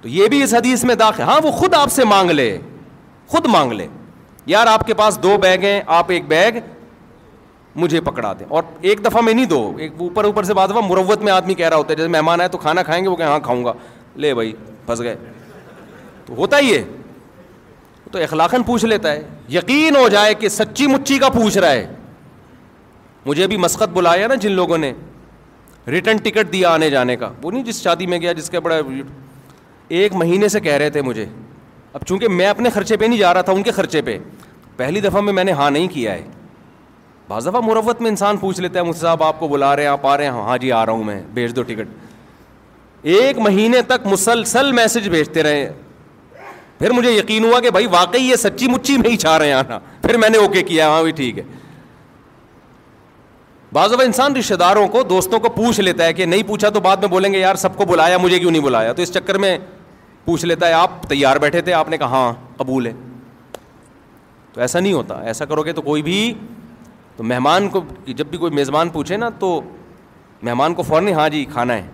تو 0.00 0.08
یہ 0.08 0.28
بھی 0.28 0.42
اس 0.42 0.54
حدیث 0.54 0.84
میں 0.84 0.94
داخل 0.94 1.22
ہاں 1.28 1.38
وہ 1.44 1.50
خود 1.50 1.74
آپ 1.74 1.92
سے 1.92 2.04
مانگ 2.04 2.30
لے 2.30 2.56
خود 3.28 3.46
مانگ 3.52 3.72
لے 3.72 3.86
یار 4.46 4.66
آپ 4.66 4.86
کے 4.86 4.94
پاس 5.00 5.18
دو 5.22 5.36
بیگ 5.42 5.64
ہیں 5.64 5.80
آپ 5.96 6.10
ایک 6.10 6.26
بیگ 6.28 6.58
مجھے 7.80 8.00
پکڑا 8.00 8.32
دیں 8.38 8.46
اور 8.48 8.62
ایک 8.80 9.04
دفعہ 9.04 9.20
میں 9.22 9.32
نہیں 9.34 9.46
دو 9.46 9.58
ایک 9.78 9.92
اوپر 10.02 10.24
اوپر 10.24 10.44
سے 10.44 10.54
بات 10.54 10.70
ہوا 10.72 10.80
مروت 10.86 11.18
میں 11.24 11.32
آدمی 11.32 11.54
کہہ 11.54 11.68
رہا 11.68 11.76
ہوتا 11.76 11.90
ہے 11.90 11.96
جیسے 11.96 12.08
مہمان 12.10 12.40
آئے 12.40 12.48
تو 12.52 12.58
کھانا 12.58 12.82
کھائیں 12.82 13.02
گے 13.04 13.08
وہ 13.08 13.16
کہ 13.16 13.22
ہاں 13.22 13.38
کھاؤں 13.42 13.64
گا 13.64 13.72
لے 14.24 14.32
بھائی 14.34 14.52
پھنس 14.86 15.00
گئے 15.02 15.14
تو 16.26 16.34
ہوتا 16.36 16.58
ہی 16.58 16.72
ہے 16.76 16.82
تو 18.12 18.18
اخلاقن 18.22 18.62
پوچھ 18.66 18.84
لیتا 18.84 19.12
ہے 19.12 19.22
یقین 19.52 19.96
ہو 19.96 20.08
جائے 20.12 20.32
کہ 20.40 20.48
سچی 20.48 20.86
مچی 20.92 21.18
کا 21.18 21.28
پوچھ 21.34 21.58
رہا 21.58 21.70
ہے 21.70 21.86
مجھے 23.26 23.46
بھی 23.46 23.56
مسقط 23.64 23.88
بلایا 23.96 24.26
نا 24.28 24.34
جن 24.44 24.52
لوگوں 24.52 24.78
نے 24.84 24.92
ریٹرن 25.94 26.16
ٹکٹ 26.22 26.52
دیا 26.52 26.72
آنے 26.78 26.88
جانے 26.90 27.16
کا 27.16 27.30
وہ 27.42 27.50
نہیں 27.50 27.62
جس 27.64 27.80
شادی 27.82 28.06
میں 28.06 28.20
گیا 28.20 28.32
جس 28.40 28.50
کے 28.50 28.60
بڑا 28.60 28.78
ایک 30.00 30.14
مہینے 30.22 30.48
سے 30.54 30.60
کہہ 30.66 30.74
رہے 30.82 30.90
تھے 30.90 31.02
مجھے 31.10 31.26
اب 31.92 32.06
چونکہ 32.06 32.28
میں 32.38 32.46
اپنے 32.46 32.70
خرچے 32.70 32.96
پہ 32.96 33.04
نہیں 33.04 33.18
جا 33.18 33.32
رہا 33.34 33.42
تھا 33.42 33.52
ان 33.52 33.62
کے 33.62 33.70
خرچے 33.78 34.02
پہ 34.08 34.18
پہلی 34.82 35.00
دفعہ 35.00 35.20
میں 35.20 35.32
میں 35.38 35.44
نے 35.44 35.52
ہاں 35.60 35.70
نہیں 35.70 35.88
کیا 35.92 36.12
ہے 36.14 36.22
بعض 37.28 37.46
دفعہ 37.48 37.60
مروت 37.64 38.00
میں 38.00 38.10
انسان 38.10 38.36
پوچھ 38.40 38.60
لیتا 38.60 38.78
ہے 38.78 38.84
مجھ 38.84 38.96
سے 38.96 39.00
صاحب 39.02 39.22
آپ 39.22 39.38
کو 39.40 39.48
بلا 39.48 39.74
رہے 39.76 39.82
ہیں 39.82 39.88
آپ 39.90 40.06
آ 40.06 40.16
رہے 40.16 40.24
ہیں 40.24 40.30
ہاں 40.32 40.56
جی 40.58 40.70
آ 40.72 40.84
رہا 40.86 40.92
ہوں 40.92 41.04
میں 41.04 41.20
بھیج 41.34 41.54
دو 41.56 41.62
ٹکٹ 41.62 41.88
ایک 43.16 43.38
مہینے 43.38 43.82
تک 43.86 44.06
مسلسل 44.06 44.70
میسج 44.72 45.08
بھیجتے 45.08 45.42
رہے 45.42 45.68
پھر 46.78 46.90
مجھے 46.92 47.10
یقین 47.12 47.44
ہوا 47.44 47.60
کہ 47.60 47.70
بھائی 47.70 47.86
واقعی 47.90 48.20
یہ 48.28 48.36
سچی 48.42 48.68
مچی 48.70 48.96
میں 48.98 49.02
میں 49.10 49.10
ہی 49.10 49.16
رہے 49.38 49.46
ہیں 49.46 49.52
آنا 49.54 49.78
پھر 50.02 50.16
نے 50.30 50.38
اوکے 50.38 50.62
کیا 50.62 50.88
ہاں 50.88 51.02
بھی 51.02 51.10
ٹھیک 51.20 51.38
ہے 51.38 51.42
بعض 53.72 53.92
دفعہ 53.92 54.04
انسان 54.06 54.36
رشتے 54.36 54.56
داروں 54.56 54.86
کو 54.88 55.02
دوستوں 55.08 55.38
کو 55.40 55.48
پوچھ 55.54 55.80
لیتا 55.80 56.04
ہے 56.04 56.12
کہ 56.14 56.24
نہیں 56.26 56.42
پوچھا 56.46 56.68
تو 56.74 56.80
بعد 56.80 56.96
میں 57.00 57.08
بولیں 57.08 57.32
گے 57.32 57.38
یار 57.38 57.54
سب 57.62 57.76
کو 57.76 57.84
بلایا 57.88 58.18
مجھے 58.18 58.38
کیوں 58.38 58.50
نہیں 58.50 58.62
بلایا 58.62 58.92
تو 58.92 59.02
اس 59.02 59.12
چکر 59.14 59.38
میں 59.38 59.56
پوچھ 60.24 60.44
لیتا 60.46 60.68
ہے 60.68 60.72
آپ 60.72 61.02
تیار 61.08 61.36
بیٹھے 61.42 61.60
تھے 61.66 61.72
آپ 61.72 61.88
نے 61.88 61.98
کہا 61.98 62.06
ہاں 62.08 62.32
قبول 62.56 62.86
ہے 62.86 62.92
تو 64.52 64.60
ایسا 64.60 64.80
نہیں 64.80 64.92
ہوتا 64.92 65.20
ایسا 65.24 65.44
کرو 65.44 65.62
گے 65.62 65.72
تو 65.72 65.82
کوئی 65.82 66.02
بھی 66.02 66.16
تو 67.18 67.24
مہمان 67.24 67.68
کو 67.68 67.80
جب 68.16 68.26
بھی 68.30 68.38
کوئی 68.38 68.52
میزبان 68.54 68.88
پوچھے 68.88 69.16
نا 69.16 69.28
تو 69.38 69.48
مہمان 70.48 70.74
کو 70.74 70.82
فوراً 70.88 71.08
ہاں 71.12 71.28
جی 71.28 71.44
کھانا 71.52 71.74
ہے 71.76 71.86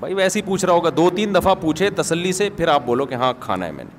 بھائی 0.00 0.14
ویسے 0.14 0.38
ہی 0.38 0.44
پوچھ 0.44 0.64
رہا 0.64 0.74
ہوگا 0.74 0.90
دو 0.96 1.08
تین 1.16 1.34
دفعہ 1.34 1.54
پوچھے 1.60 1.90
تسلی 1.96 2.32
سے 2.38 2.48
پھر 2.56 2.68
آپ 2.68 2.82
بولو 2.86 3.06
کہ 3.06 3.14
ہاں 3.20 3.32
کھانا 3.40 3.66
ہے 3.66 3.72
میں 3.72 3.84
نے 3.84 3.92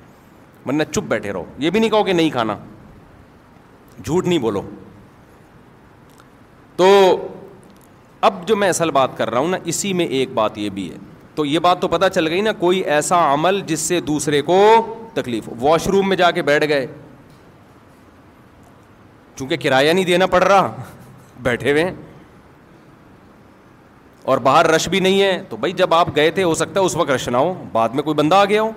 ورنہ 0.66 0.82
چپ 0.90 1.06
بیٹھے 1.08 1.32
رہو 1.32 1.44
یہ 1.58 1.70
بھی 1.70 1.80
نہیں 1.80 1.90
کہو 1.90 2.04
کہ 2.04 2.12
نہیں 2.12 2.28
کھانا 2.30 2.56
جھوٹ 4.04 4.26
نہیں 4.26 4.38
بولو 4.38 4.62
تو 6.76 6.86
اب 8.30 8.46
جو 8.48 8.56
میں 8.56 8.68
اصل 8.68 8.90
بات 8.90 9.16
کر 9.18 9.30
رہا 9.30 9.38
ہوں 9.38 9.48
نا 9.48 9.58
اسی 9.72 9.92
میں 9.92 10.06
ایک 10.18 10.32
بات 10.34 10.58
یہ 10.58 10.70
بھی 10.78 10.88
ہے 10.90 10.96
تو 11.34 11.44
یہ 11.46 11.58
بات 11.68 11.80
تو 11.80 11.88
پتہ 11.88 12.08
چل 12.14 12.28
گئی 12.28 12.40
نا 12.40 12.52
کوئی 12.58 12.80
ایسا 12.98 13.32
عمل 13.32 13.60
جس 13.66 13.80
سے 13.88 14.00
دوسرے 14.12 14.42
کو 14.42 14.60
تکلیف 15.14 15.48
واش 15.60 15.86
روم 15.88 16.08
میں 16.08 16.16
جا 16.16 16.30
کے 16.38 16.42
بیٹھ 16.42 16.68
گئے 16.68 16.86
چونکہ 19.36 19.56
کرایہ 19.62 19.92
نہیں 19.92 20.04
دینا 20.04 20.26
پڑ 20.34 20.42
رہا 20.42 20.70
بیٹھے 21.42 21.70
ہوئے 21.72 21.84
ہیں 21.84 21.92
اور 24.32 24.38
باہر 24.46 24.66
رش 24.74 24.88
بھی 24.88 25.00
نہیں 25.00 25.20
ہے 25.22 25.42
تو 25.48 25.56
بھائی 25.56 25.72
جب 25.80 25.94
آپ 25.94 26.08
گئے 26.16 26.30
تھے 26.38 26.42
ہو 26.44 26.54
سکتا 26.60 26.80
ہے 26.80 26.84
اس 26.84 26.96
وقت 26.96 27.10
رش 27.10 27.28
نہ 27.28 27.36
ہو 27.36 27.52
بعد 27.72 27.88
میں 27.94 28.02
کوئی 28.02 28.14
بندہ 28.14 28.36
آ 28.36 28.44
گیا 28.44 28.62
ہو 28.62 28.70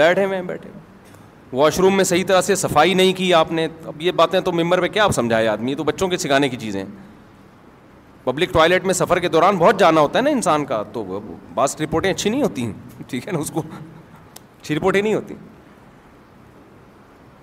بیٹھے 0.00 0.24
ہوئے 0.24 0.36
ہیں 0.36 0.44
بیٹھے 0.46 0.70
واش 1.52 1.78
روم 1.80 1.96
میں 1.96 2.04
صحیح 2.04 2.24
طرح 2.26 2.40
سے 2.40 2.54
صفائی 2.56 2.94
نہیں 2.94 3.12
کی 3.12 3.32
آپ 3.34 3.50
نے 3.52 3.66
اب 3.86 4.00
یہ 4.02 4.12
باتیں 4.20 4.40
تو 4.44 4.52
ممبر 4.52 4.80
پہ 4.80 4.88
کیا 4.92 5.04
آپ 5.04 5.10
سمجھائے 5.14 5.48
آدمی 5.48 5.74
تو 5.80 5.84
بچوں 5.84 6.08
کے 6.08 6.16
سکھانے 6.18 6.48
کی 6.48 6.56
چیزیں 6.56 6.84
پبلک 8.24 8.52
ٹوائلٹ 8.52 8.84
میں 8.86 8.94
سفر 8.94 9.18
کے 9.20 9.28
دوران 9.28 9.56
بہت 9.58 9.78
جانا 9.78 10.00
ہوتا 10.00 10.18
ہے 10.18 10.22
نا 10.24 10.30
انسان 10.30 10.64
کا 10.64 10.82
تو 10.92 11.20
بعض 11.54 11.76
رپورٹیں 11.80 12.10
اچھی 12.10 12.30
نہیں 12.30 12.42
ہوتی 12.42 12.70
ٹھیک 13.08 13.26
ہے 13.28 13.32
نا 13.32 13.38
اس 13.38 13.50
کو 13.54 13.62
اچھی 14.60 14.76
رپورٹیں 14.76 15.02
نہیں 15.02 15.14
ہوتی 15.14 15.34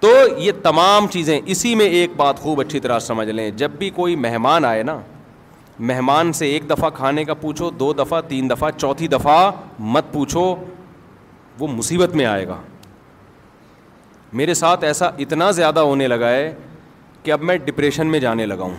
تو 0.01 0.09
یہ 0.39 0.51
تمام 0.63 1.07
چیزیں 1.11 1.39
اسی 1.53 1.73
میں 1.75 1.85
ایک 1.99 2.11
بات 2.17 2.39
خوب 2.39 2.59
اچھی 2.61 2.79
طرح 2.79 2.99
سمجھ 2.99 3.27
لیں 3.29 3.49
جب 3.61 3.71
بھی 3.79 3.89
کوئی 3.95 4.15
مہمان 4.15 4.65
آئے 4.65 4.83
نا 4.83 4.99
مہمان 5.89 6.31
سے 6.33 6.45
ایک 6.51 6.69
دفعہ 6.69 6.89
کھانے 6.95 7.23
کا 7.25 7.33
پوچھو 7.41 7.69
دو 7.79 7.91
دفعہ 7.93 8.21
تین 8.27 8.49
دفعہ 8.49 8.69
چوتھی 8.77 9.07
دفعہ 9.07 9.51
مت 9.95 10.11
پوچھو 10.11 10.43
وہ 11.59 11.67
مصیبت 11.67 12.15
میں 12.15 12.25
آئے 12.25 12.47
گا 12.47 12.59
میرے 14.41 14.53
ساتھ 14.53 14.83
ایسا 14.83 15.09
اتنا 15.25 15.49
زیادہ 15.59 15.79
ہونے 15.89 16.07
لگا 16.07 16.29
ہے 16.29 16.53
کہ 17.23 17.31
اب 17.31 17.41
میں 17.43 17.57
ڈپریشن 17.65 18.07
میں 18.07 18.19
جانے 18.19 18.45
لگا 18.45 18.63
ہوں 18.63 18.75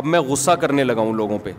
اب 0.00 0.04
میں 0.06 0.20
غصہ 0.28 0.50
کرنے 0.60 0.84
لگا 0.84 1.00
ہوں 1.02 1.12
لوگوں 1.16 1.38
پہ 1.44 1.52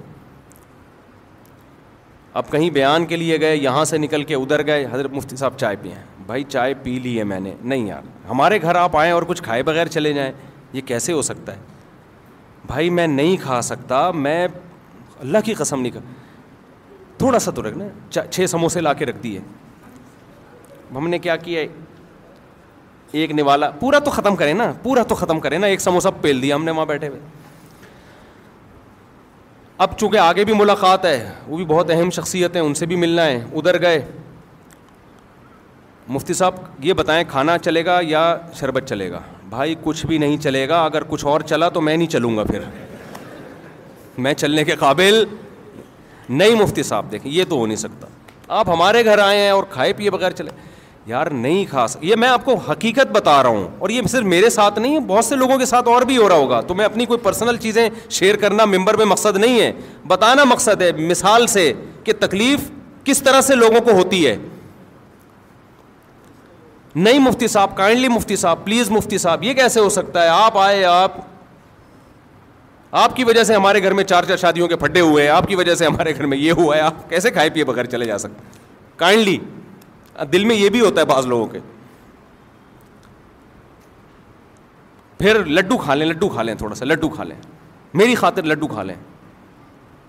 اب 2.42 2.52
کہیں 2.52 2.70
بیان 2.70 3.06
کے 3.06 3.16
لیے 3.16 3.40
گئے 3.42 3.56
یہاں 3.56 3.84
سے 3.92 3.98
نکل 3.98 4.24
کے 4.32 4.36
ادھر 4.36 4.66
گئے 4.66 4.86
حضرت 4.92 5.12
مفتی 5.14 5.36
صاحب 5.36 5.58
چائے 5.60 5.76
پیے 5.82 5.96
بھائی 6.28 6.44
چائے 6.50 6.74
پی 6.84 6.98
لی 7.00 7.18
ہے 7.18 7.24
میں 7.24 7.40
نے 7.40 7.54
نہیں 7.62 7.88
یار 7.88 8.04
ہمارے 8.30 8.62
گھر 8.62 8.76
آپ 8.76 8.96
آئیں 8.98 9.12
اور 9.12 9.24
کچھ 9.28 9.42
کھائے 9.44 9.64
بغیر 9.64 9.88
چلے 9.92 10.12
جائیں 10.14 10.32
یہ 10.74 10.82
کیسے 10.86 11.14
ہو 11.14 11.22
سکتا 11.22 11.54
ہے 11.56 12.66
بھائی 12.68 12.90
میں 12.90 13.06
نہیں 13.08 13.38
کھا 13.44 13.62
سکتا 13.64 14.10
میں 14.26 14.48
اللہ 15.20 15.38
کی 15.46 15.54
قسم 15.58 15.82
نہیں 15.82 15.92
کر 15.92 16.00
تھوڑا 17.18 17.40
سا 17.40 17.52
تو 17.56 17.62
رکھنا 17.68 17.86
چھ 18.30 18.46
سموسے 18.50 18.82
لا 18.82 18.94
کے 18.94 19.06
رکھ 19.06 19.22
دیے 19.24 19.40
ہم 20.96 21.08
نے 21.10 21.20
کیا 21.20 21.36
کیا 21.46 21.62
ایک 23.22 23.32
نوالا 23.32 23.70
پورا 23.80 24.00
تو 24.06 24.12
ختم 24.12 24.36
کرے 24.36 24.54
نا 24.54 24.72
پورا 24.84 25.04
تو 25.10 25.16
ختم 25.16 25.40
کرے 25.40 25.58
نا 25.58 25.68
ایک 25.68 25.82
سموسہ 25.82 26.10
پھیل 26.22 26.42
دیا 26.42 26.56
ہم 26.56 26.64
نے 26.64 26.72
وہاں 26.72 26.86
بیٹھے 26.86 27.08
ہوئے 27.08 27.20
اب 29.86 29.98
چونکہ 30.00 30.18
آگے 30.18 30.44
بھی 30.46 30.54
ملاقات 30.54 31.06
ہے 31.06 31.32
وہ 31.48 31.58
بھی 31.58 31.66
بہت 31.66 31.90
اہم 31.92 32.10
شخصیت 32.20 32.56
ہیں 32.56 32.62
ان 32.64 32.74
سے 32.74 32.86
بھی 32.92 32.96
ملنا 32.96 33.26
ہے 33.26 33.44
ادھر 33.56 33.82
گئے 33.82 34.02
مفتی 36.10 36.34
صاحب 36.34 36.56
یہ 36.86 36.94
بتائیں 36.98 37.24
کھانا 37.30 37.58
چلے 37.60 37.84
گا 37.86 38.00
یا 38.08 38.20
شربت 38.60 38.84
چلے 38.90 39.10
گا 39.12 39.20
بھائی 39.50 39.74
کچھ 39.84 40.06
بھی 40.06 40.18
نہیں 40.18 40.38
چلے 40.44 40.68
گا 40.70 40.84
اگر 40.86 41.04
کچھ 41.10 41.26
اور 41.26 41.42
چلا 41.50 41.70
تو 41.78 41.82
میں 41.82 41.96
نہیں 41.98 42.08
چلوں 42.08 42.36
گا 42.38 42.44
پھر 42.52 42.62
میں 44.26 44.34
چلنے 44.34 44.64
کے 44.66 44.76
قابل 44.80 45.24
نہیں 46.30 46.56
مفتی 46.62 46.84
صاحب 46.84 47.12
دیکھیں 47.12 47.32
یہ 47.32 47.44
تو 47.50 47.56
ہو 47.58 47.66
نہیں 47.66 47.78
سکتا 47.78 48.08
آپ 48.60 48.70
ہمارے 48.70 49.04
گھر 49.06 49.20
آئے 49.24 49.42
ہیں 49.42 49.50
اور 49.50 49.64
کھائے 49.70 49.94
پیے 49.94 50.10
بغیر 50.12 50.32
چلے 50.32 50.52
یار 51.06 51.28
نہیں 51.32 51.64
خاص 51.72 51.96
یہ 52.02 52.16
میں 52.20 52.28
آپ 52.30 52.44
کو 52.46 52.54
حقیقت 52.70 53.12
بتا 53.16 53.42
رہا 53.44 53.50
ہوں 53.50 53.68
اور 53.80 53.90
یہ 53.90 54.08
صرف 54.12 54.26
میرے 54.28 54.50
ساتھ 54.50 54.80
نہیں 54.80 54.96
ہے 54.96 55.00
بہت 55.08 55.26
سے 55.26 55.36
لوگوں 55.36 55.58
کے 55.60 55.66
ساتھ 55.66 55.88
اور 55.90 56.02
بھی 56.06 56.18
ہو 56.18 56.28
رہا 56.30 56.36
ہوگا 56.36 56.60
تو 56.68 56.74
میں 56.76 56.86
اپنی 56.86 57.06
کوئی 57.06 57.20
پرسنل 57.24 57.58
چیزیں 57.62 57.88
شیئر 58.10 58.36
کرنا 58.38 58.66
ممبر 58.76 58.98
میں 58.98 59.06
مقصد 59.06 59.38
نہیں 59.38 59.60
ہے 59.62 59.72
بتانا 60.08 60.44
مقصد 60.50 60.82
ہے 60.82 60.92
مثال 60.98 61.48
سے 61.58 61.72
کہ 62.04 62.14
تکلیف 62.20 62.70
کس 63.06 63.22
طرح 63.24 63.42
سے 63.42 63.56
لوگوں 63.56 63.82
کو 63.86 63.92
ہوتی 63.98 64.26
ہے 64.26 64.36
نہیں 67.06 67.20
مفتی 67.20 67.48
صاحب 67.48 67.76
کائنڈلی 67.78 68.08
مفتی 68.10 68.36
صاحب 68.42 68.64
پلیز 68.66 68.90
مفتی 68.92 69.18
صاحب 69.18 69.44
یہ 69.44 69.54
کیسے 69.54 69.80
ہو 69.80 69.90
سکتا 69.96 70.22
ہے 70.24 70.28
آپ 70.28 70.58
آئے 70.58 70.84
آپ 70.92 71.18
آپ 73.02 73.16
کی 73.16 73.24
وجہ 73.24 73.44
سے 73.44 73.56
ہمارے 73.56 73.82
گھر 73.84 73.94
میں 73.94 74.04
چار 74.04 74.24
چار 74.28 74.38
شادیوں 74.38 74.68
کے 74.68 74.76
پھڈے 74.84 75.00
ہوئے 75.00 75.24
ہیں 75.24 75.30
آپ 75.32 75.48
کی 75.48 75.56
وجہ 75.56 75.76
سے 75.76 75.86
ہمارے 75.86 76.14
گھر 76.16 76.26
میں 76.32 76.38
یہ 76.38 76.52
ہوا 76.58 76.76
ہے 76.76 76.82
آپ 76.82 77.10
کیسے 77.10 77.32
کھائے 77.32 77.50
پیے 77.58 77.64
بغیر 77.66 77.86
چلے 77.96 78.06
جا 78.06 78.18
سکتے 78.18 78.58
کائنڈلی 78.98 79.38
دل 80.32 80.46
میں 80.46 80.56
یہ 80.56 80.70
بھی 80.78 80.82
ہوتا 80.82 81.02
ہے 81.02 81.06
بعض 81.06 81.26
لوگوں 81.34 81.46
کے 81.48 81.60
پھر 85.18 85.44
لڈو 85.46 85.78
کھا 85.78 85.94
لیں 85.96 86.08
لڈو 86.08 86.30
کھا 86.30 86.44
لیں 86.44 86.56
تھوڑا 86.56 86.76
سا 86.76 86.86
لڈو 86.86 87.10
کھا 87.10 87.24
لیں 87.24 87.36
میری 88.02 88.16
خاطر 88.16 88.44
لڈو 88.54 88.68
کھا 88.68 88.84
لیں 88.84 88.96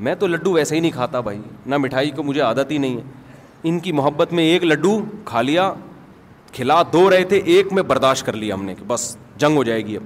میں 0.07 0.15
تو 0.19 0.27
لڈو 0.27 0.53
ویسے 0.53 0.75
ہی 0.77 0.81
نہیں 0.81 0.91
کھاتا 0.97 1.21
بھائی 1.29 1.41
نہ 1.67 1.77
مٹھائی 1.77 2.11
کو 2.17 2.23
مجھے 2.23 2.41
عادت 2.41 2.71
ہی 2.71 2.79
نہیں 2.79 2.97
ہے 2.97 3.03
ان 3.69 3.79
کی 3.87 3.93
محبت 4.01 4.33
میں 4.33 4.45
ایک 4.45 4.65
لڈو 4.65 4.99
کھا 5.25 5.43
لیا 5.43 5.71
کھلا 6.53 6.83
دو 6.93 7.09
رہے 7.11 7.25
تھے 7.29 7.39
ایک 7.55 7.73
میں 7.73 7.83
برداشت 7.87 8.27
کر 8.27 8.37
لیا 8.37 8.55
ہم 8.55 8.65
نے 8.65 8.75
کہ 8.75 8.85
بس 8.87 9.17
جنگ 9.39 9.57
ہو 9.57 9.65
جائے 9.65 9.87
گی 9.87 9.97
اب 9.97 10.03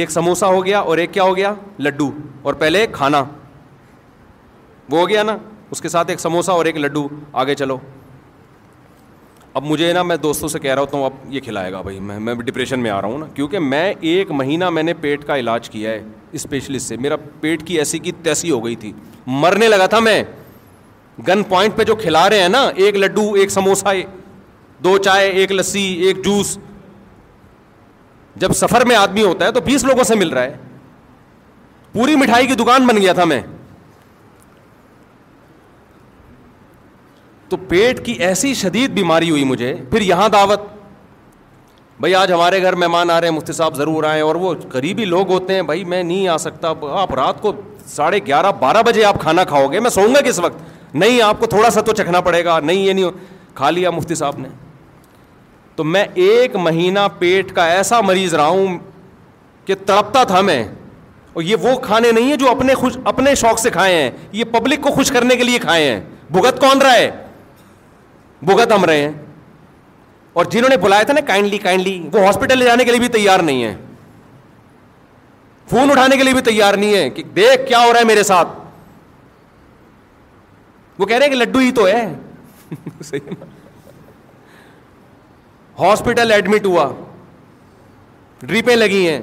ایک 0.00 0.10
سموسا 0.10 0.46
ہو 0.46 0.64
گیا 0.64 0.80
اور 0.90 0.98
ایک 0.98 1.12
کیا 1.12 1.22
ہو 1.22 1.36
گیا 1.36 1.52
لڈو 1.78 2.10
اور 2.42 2.54
پہلے 2.58 2.86
کھانا 2.92 3.22
وہ 4.90 4.98
ہو 5.00 5.08
گیا 5.08 5.22
نا 5.22 5.36
اس 5.70 5.80
کے 5.80 5.88
ساتھ 5.88 6.10
ایک 6.10 6.20
سموسا 6.20 6.52
اور 6.52 6.64
ایک 6.66 6.76
لڈو 6.78 7.06
آگے 7.42 7.54
چلو 7.54 7.76
اب 9.54 9.62
مجھے 9.66 9.92
نا 9.92 10.02
میں 10.02 10.16
دوستوں 10.22 10.48
سے 10.48 10.58
کہہ 10.58 10.74
رہا 10.74 10.82
ہوں 10.96 11.04
اب 11.04 11.12
یہ 11.34 11.40
کھلائے 11.44 11.72
گا 11.72 11.80
بھائی 11.82 11.98
میں 12.00 12.18
میں 12.20 12.34
ڈپریشن 12.34 12.80
میں 12.80 12.90
آ 12.90 13.00
رہا 13.00 13.08
ہوں 13.08 13.18
نا 13.18 13.26
کیونکہ 13.34 13.58
میں 13.58 13.92
ایک 14.10 14.30
مہینہ 14.40 14.68
میں 14.70 14.82
نے 14.82 14.94
پیٹ 15.00 15.24
کا 15.26 15.36
علاج 15.38 15.70
کیا 15.70 15.90
ہے 15.90 16.02
اسپیشلسٹ 16.38 16.86
سے 16.88 16.96
میرا 17.00 17.16
پیٹ 17.40 17.66
کی 17.66 17.78
ایسی 17.78 17.98
کی 17.98 18.12
تیسی 18.22 18.50
ہو 18.50 18.64
گئی 18.64 18.76
تھی 18.84 18.92
مرنے 19.26 19.68
لگا 19.68 19.86
تھا 19.94 19.98
میں 20.08 20.22
گن 21.28 21.42
پوائنٹ 21.48 21.76
پہ 21.76 21.84
جو 21.84 21.94
کھلا 22.02 22.28
رہے 22.30 22.42
ہیں 22.42 22.48
نا 22.48 22.62
ایک 22.74 22.96
لڈو 22.96 23.32
ایک 23.32 23.50
سموسا 23.50 23.92
دو 24.84 24.96
چائے 25.04 25.28
ایک 25.30 25.52
لسی 25.52 25.82
ایک 26.06 26.24
جوس 26.24 26.56
جب 28.42 28.52
سفر 28.56 28.84
میں 28.86 28.96
آدمی 28.96 29.22
ہوتا 29.24 29.46
ہے 29.46 29.52
تو 29.52 29.60
بیس 29.64 29.84
لوگوں 29.84 30.04
سے 30.04 30.14
مل 30.14 30.28
رہا 30.32 30.42
ہے 30.42 30.56
پوری 31.92 32.14
مٹھائی 32.16 32.46
کی 32.46 32.54
دکان 32.62 32.86
بن 32.86 32.96
گیا 33.00 33.12
تھا 33.12 33.24
میں 33.32 33.40
تو 37.48 37.56
پیٹ 37.68 38.04
کی 38.04 38.12
ایسی 38.26 38.52
شدید 38.54 38.90
بیماری 38.94 39.30
ہوئی 39.30 39.44
مجھے 39.52 39.74
پھر 39.90 40.00
یہاں 40.02 40.28
دعوت 40.32 40.60
بھائی 42.00 42.14
آج 42.14 42.32
ہمارے 42.32 42.62
گھر 42.62 42.74
مہمان 42.82 43.10
آ 43.10 43.20
رہے 43.20 43.28
ہیں 43.28 43.34
مفتی 43.36 43.52
صاحب 43.52 43.74
ضرور 43.76 44.04
آئے 44.10 44.20
اور 44.22 44.34
وہ 44.44 44.54
قریبی 44.72 45.04
لوگ 45.04 45.30
ہوتے 45.32 45.54
ہیں 45.54 45.62
بھائی 45.70 45.84
میں 45.84 46.02
نہیں 46.02 46.28
آ 46.28 46.36
سکتا 46.44 46.72
آپ 47.00 47.14
رات 47.14 47.40
کو 47.40 47.52
ساڑھے 47.96 48.18
گیارہ 48.26 48.52
بارہ 48.60 48.82
بجے 48.86 49.04
آپ 49.04 49.20
کھانا 49.20 49.44
کھاؤ 49.52 49.66
گے 49.72 49.80
میں 49.80 49.90
سوؤں 49.90 50.14
گا 50.14 50.20
کس 50.28 50.38
وقت 50.42 50.94
نہیں 50.94 51.20
آپ 51.22 51.40
کو 51.40 51.46
تھوڑا 51.46 51.70
سا 51.70 51.80
تو 51.86 51.92
چکھنا 51.94 52.20
پڑے 52.28 52.44
گا 52.44 52.58
نہیں 52.60 52.80
یہ 52.86 52.92
نہیں 52.92 53.10
کھا 53.54 53.70
لیا 53.70 53.90
مفتی 53.90 54.14
صاحب 54.14 54.38
نے 54.38 54.48
تو 55.80 55.84
میں 55.92 56.04
ایک 56.22 56.56
مہینہ 56.56 57.00
پیٹ 57.18 57.52
کا 57.54 57.64
ایسا 57.74 58.00
مریض 58.04 58.34
رہا 58.34 58.46
ہوں 58.46 58.76
کہ 59.66 59.74
تڑپتا 59.86 60.22
تھا 60.32 60.40
میں 60.48 60.62
اور 61.32 61.42
یہ 61.42 61.56
وہ 61.62 61.74
کھانے 61.82 62.10
نہیں 62.12 62.28
ہیں 62.30 62.36
جو 62.38 62.48
اپنے 62.50 62.74
خوش 62.80 62.96
اپنے 63.12 63.34
شوق 63.42 63.58
سے 63.58 63.70
کھائے 63.70 63.94
ہیں 63.94 64.10
یہ 64.32 64.44
پبلک 64.52 64.80
کو 64.82 64.90
خوش 64.94 65.10
کرنے 65.12 65.36
کے 65.36 65.44
لیے 65.44 65.58
کھائے 65.58 65.84
ہیں 65.90 66.00
بھگت 66.30 66.60
کون 66.60 66.82
رہا 66.82 66.94
ہے 66.94 67.10
بھگت 68.50 68.72
ہم 68.72 68.84
رہے 68.90 69.00
ہیں 69.02 69.10
اور 70.40 70.44
جنہوں 70.50 70.68
نے 70.70 70.76
بلایا 70.82 71.02
تھا 71.02 71.12
نا 71.14 71.20
کائنڈلی 71.26 71.58
کائنڈلی 71.58 71.98
وہ 72.12 72.26
ہاسپٹل 72.26 72.58
لے 72.58 72.64
جانے 72.64 72.84
کے 72.84 72.90
لیے 72.90 73.00
بھی 73.00 73.08
تیار 73.18 73.40
نہیں 73.50 73.64
ہے 73.64 73.74
فون 75.70 75.90
اٹھانے 75.90 76.16
کے 76.16 76.22
لیے 76.24 76.32
بھی 76.34 76.42
تیار 76.52 76.74
نہیں 76.82 76.94
ہے 76.96 77.08
کہ 77.10 77.22
دیکھ 77.36 77.66
کیا 77.68 77.78
ہو 77.84 77.92
رہا 77.92 77.98
ہے 78.00 78.04
میرے 78.12 78.22
ساتھ 78.32 78.48
وہ 80.98 81.06
کہہ 81.06 81.16
رہے 81.16 81.26
ہیں 81.26 81.32
کہ 81.32 81.38
لڈو 81.40 81.58
ہی 81.58 81.72
تو 81.80 81.86
ہے 81.86 82.04
صحیح 83.04 83.34
ہاسپٹل 85.80 86.32
ایڈمٹ 86.32 86.66
ہوا 86.66 86.88
ڈریپیں 88.40 88.74
لگی 88.76 89.06
ہیں 89.08 89.20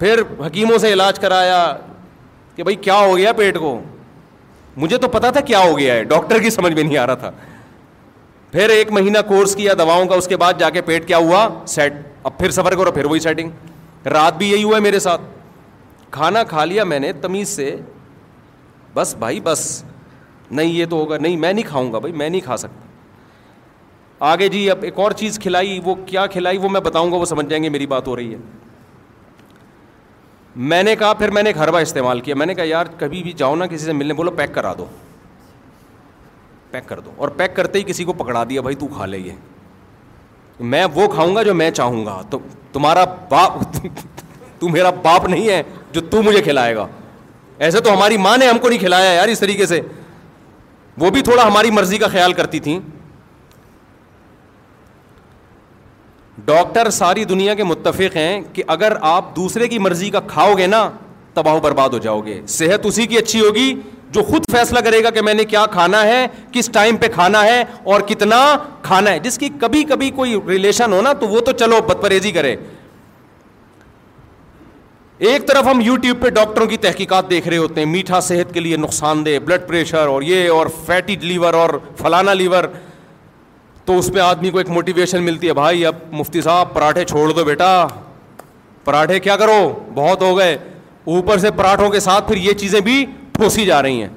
پھر 0.00 0.20
حکیموں 0.46 0.78
سے 0.78 0.92
علاج 0.92 1.18
کرایا 1.20 1.58
کہ 2.56 2.62
بھائی 2.62 2.76
کیا 2.86 2.96
ہو 2.98 3.16
گیا 3.16 3.32
پیٹ 3.36 3.58
کو 3.58 3.78
مجھے 4.84 4.98
تو 4.98 5.08
پتا 5.08 5.30
تھا 5.30 5.40
کیا 5.50 5.58
ہو 5.64 5.76
گیا 5.78 5.94
ہے 5.94 6.04
ڈاکٹر 6.12 6.38
کی 6.42 6.50
سمجھ 6.50 6.72
میں 6.74 6.82
نہیں 6.82 6.96
آ 6.98 7.06
رہا 7.06 7.14
تھا 7.24 7.30
پھر 8.52 8.68
ایک 8.70 8.90
مہینہ 8.92 9.18
کورس 9.28 9.54
کیا 9.56 9.74
دواؤں 9.78 10.06
کا 10.06 10.14
اس 10.14 10.26
کے 10.28 10.36
بعد 10.36 10.54
جا 10.58 10.70
کے 10.70 10.80
پیٹ 10.86 11.06
کیا 11.08 11.18
ہوا 11.18 11.48
سیٹ 11.74 11.92
اب 12.22 12.38
پھر 12.38 12.50
سفر 12.58 12.74
کرو 12.76 12.92
پھر 12.92 13.04
وہی 13.04 13.20
سیٹنگ 13.20 14.06
رات 14.14 14.36
بھی 14.38 14.50
یہی 14.50 14.62
ہوا 14.62 14.76
ہے 14.76 14.80
میرے 14.82 14.98
ساتھ 14.98 15.20
کھانا 16.16 16.42
کھا 16.52 16.64
لیا 16.64 16.84
میں 16.84 16.98
نے 17.00 17.12
تمیز 17.22 17.48
سے 17.56 17.74
بس 18.94 19.14
بھائی 19.18 19.40
بس 19.44 19.60
نہیں 20.50 20.72
یہ 20.72 20.86
تو 20.90 20.96
ہوگا 20.96 21.16
نہیں 21.20 21.36
میں 21.36 21.52
نہیں 21.52 21.68
کھاؤں 21.68 21.92
گا 21.92 21.98
بھائی 21.98 22.12
میں 22.22 22.28
نہیں 22.28 22.40
کھا 22.44 22.56
سکتا 22.56 22.90
آگے 24.30 24.48
جی 24.48 24.58
اب 24.70 24.82
ایک 24.88 24.98
اور 25.00 25.12
چیز 25.20 25.38
کھلائی 25.42 25.78
وہ 25.84 25.94
کیا 26.06 26.26
کھلائی 26.32 26.58
وہ 26.62 26.68
میں 26.72 26.80
بتاؤں 26.80 27.10
گا 27.12 27.16
وہ 27.18 27.24
سمجھ 27.26 27.44
جائیں 27.48 27.62
گے 27.62 27.68
میری 27.76 27.86
بات 27.92 28.08
ہو 28.08 28.14
رہی 28.16 28.32
ہے 28.34 28.36
میں 30.72 30.82
نے 30.82 30.94
کہا 30.96 31.12
پھر 31.22 31.30
میں 31.30 31.42
نے 31.42 31.50
ایک 31.50 31.58
حربہ 31.58 31.78
استعمال 31.86 32.20
کیا 32.20 32.34
میں 32.38 32.46
نے 32.46 32.54
کہا 32.54 32.64
یار 32.66 32.86
کبھی 32.98 33.22
بھی 33.22 33.32
جاؤ 33.40 33.56
نا 33.62 33.66
کسی 33.72 33.84
سے 33.84 33.92
ملنے 33.92 34.14
بولو 34.20 34.30
پیک 34.36 34.54
کرا 34.54 34.72
دو 34.78 34.84
پیک 36.70 36.86
کر 36.88 37.00
دو 37.00 37.10
اور 37.16 37.28
پیک 37.42 37.54
کرتے 37.56 37.78
ہی 37.78 37.84
کسی 37.86 38.04
کو 38.04 38.12
پکڑا 38.22 38.44
دیا 38.50 38.60
بھائی 38.68 38.76
تو 38.76 38.86
کھا 38.96 39.06
لے 39.06 39.18
یہ 39.18 39.32
میں 40.76 40.84
وہ 40.94 41.08
کھاؤں 41.14 41.34
گا 41.36 41.42
جو 41.42 41.54
میں 41.64 41.70
چاہوں 41.80 42.04
گا 42.06 42.20
تو 42.30 42.38
تمہارا 42.72 43.04
باپ 43.30 43.60
تو 44.58 44.68
میرا 44.78 44.90
باپ 45.02 45.28
نہیں 45.28 45.48
ہے 45.48 45.62
جو 45.92 46.00
تو 46.14 46.22
مجھے 46.22 46.42
کھلائے 46.42 46.76
گا 46.76 46.86
ایسے 47.66 47.80
تو 47.80 47.94
ہماری 47.94 48.16
ماں 48.28 48.36
نے 48.38 48.48
ہم 48.48 48.58
کو 48.58 48.68
نہیں 48.68 48.78
کھلایا 48.86 49.12
یار 49.12 49.28
اس 49.28 49.40
طریقے 49.40 49.66
سے 49.74 49.80
وہ 50.98 51.10
بھی 51.10 51.20
تھوڑا 51.28 51.46
ہماری 51.46 51.70
مرضی 51.80 51.98
کا 51.98 52.06
خیال 52.16 52.32
کرتی 52.40 52.60
تھیں 52.60 52.78
ڈاکٹر 56.44 56.90
ساری 56.90 57.24
دنیا 57.24 57.54
کے 57.54 57.64
متفق 57.64 58.16
ہیں 58.16 58.40
کہ 58.52 58.62
اگر 58.74 58.92
آپ 59.08 59.34
دوسرے 59.36 59.68
کی 59.68 59.78
مرضی 59.78 60.08
کا 60.10 60.20
کھاؤ 60.28 60.54
گے 60.58 60.66
نا 60.66 60.88
تباہ 61.34 61.58
برباد 61.62 61.88
ہو 61.92 61.98
جاؤ 62.06 62.20
گے 62.24 62.40
صحت 62.54 62.86
اسی 62.86 63.06
کی 63.06 63.18
اچھی 63.18 63.40
ہوگی 63.40 63.72
جو 64.12 64.22
خود 64.22 64.44
فیصلہ 64.52 64.78
کرے 64.84 65.02
گا 65.04 65.10
کہ 65.10 65.22
میں 65.22 65.34
نے 65.34 65.44
کیا 65.52 65.64
کھانا 65.72 66.02
ہے 66.06 66.26
کس 66.52 66.68
ٹائم 66.72 66.96
پہ 67.00 67.08
کھانا 67.12 67.42
ہے 67.44 67.62
اور 67.92 68.00
کتنا 68.08 68.40
کھانا 68.82 69.10
ہے 69.10 69.18
جس 69.26 69.38
کی 69.38 69.48
کبھی 69.60 69.82
کبھی 69.88 70.10
کوئی 70.16 70.34
ریلیشن 70.48 70.92
ہونا 70.92 71.12
تو 71.20 71.28
وہ 71.28 71.40
تو 71.46 71.52
چلو 71.62 71.80
بد 71.88 72.00
پرہیزی 72.02 72.30
کرے 72.32 72.54
ایک 75.30 75.46
طرف 75.48 75.66
ہم 75.66 75.80
یو 75.84 75.96
ٹیوب 76.02 76.20
پہ 76.22 76.28
ڈاکٹروں 76.36 76.66
کی 76.66 76.76
تحقیقات 76.86 77.30
دیکھ 77.30 77.48
رہے 77.48 77.56
ہوتے 77.56 77.80
ہیں 77.80 77.88
میٹھا 77.90 78.20
صحت 78.28 78.52
کے 78.54 78.60
لیے 78.60 78.76
نقصان 78.76 79.24
دہ 79.26 79.38
بلڈ 79.44 79.66
پریشر 79.66 80.06
اور 80.06 80.22
یہ 80.22 80.48
اور 80.50 80.66
فیٹی 80.86 81.16
لیور 81.20 81.54
اور 81.54 81.78
فلانا 82.02 82.32
لیور 82.34 82.64
تو 83.86 83.98
اس 83.98 84.08
میں 84.12 84.20
آدمی 84.22 84.50
کو 84.50 84.58
ایک 84.58 84.68
موٹیویشن 84.70 85.22
ملتی 85.22 85.48
ہے 85.48 85.52
بھائی 85.54 85.84
اب 85.86 85.94
مفتی 86.12 86.40
صاحب 86.42 86.72
پراٹھے 86.74 87.04
چھوڑ 87.04 87.28
دو 87.32 87.44
بیٹا 87.44 87.68
پراٹھے 88.84 89.18
کیا 89.20 89.36
کرو 89.36 89.58
بہت 89.94 90.22
ہو 90.22 90.36
گئے 90.38 90.56
اوپر 91.14 91.38
سے 91.38 91.50
پراٹھوں 91.56 91.88
کے 91.90 92.00
ساتھ 92.00 92.26
پھر 92.28 92.36
یہ 92.36 92.52
چیزیں 92.58 92.80
بھی 92.88 93.04
ٹھوسی 93.32 93.64
جا 93.66 93.80
رہی 93.82 94.00
ہیں 94.02 94.08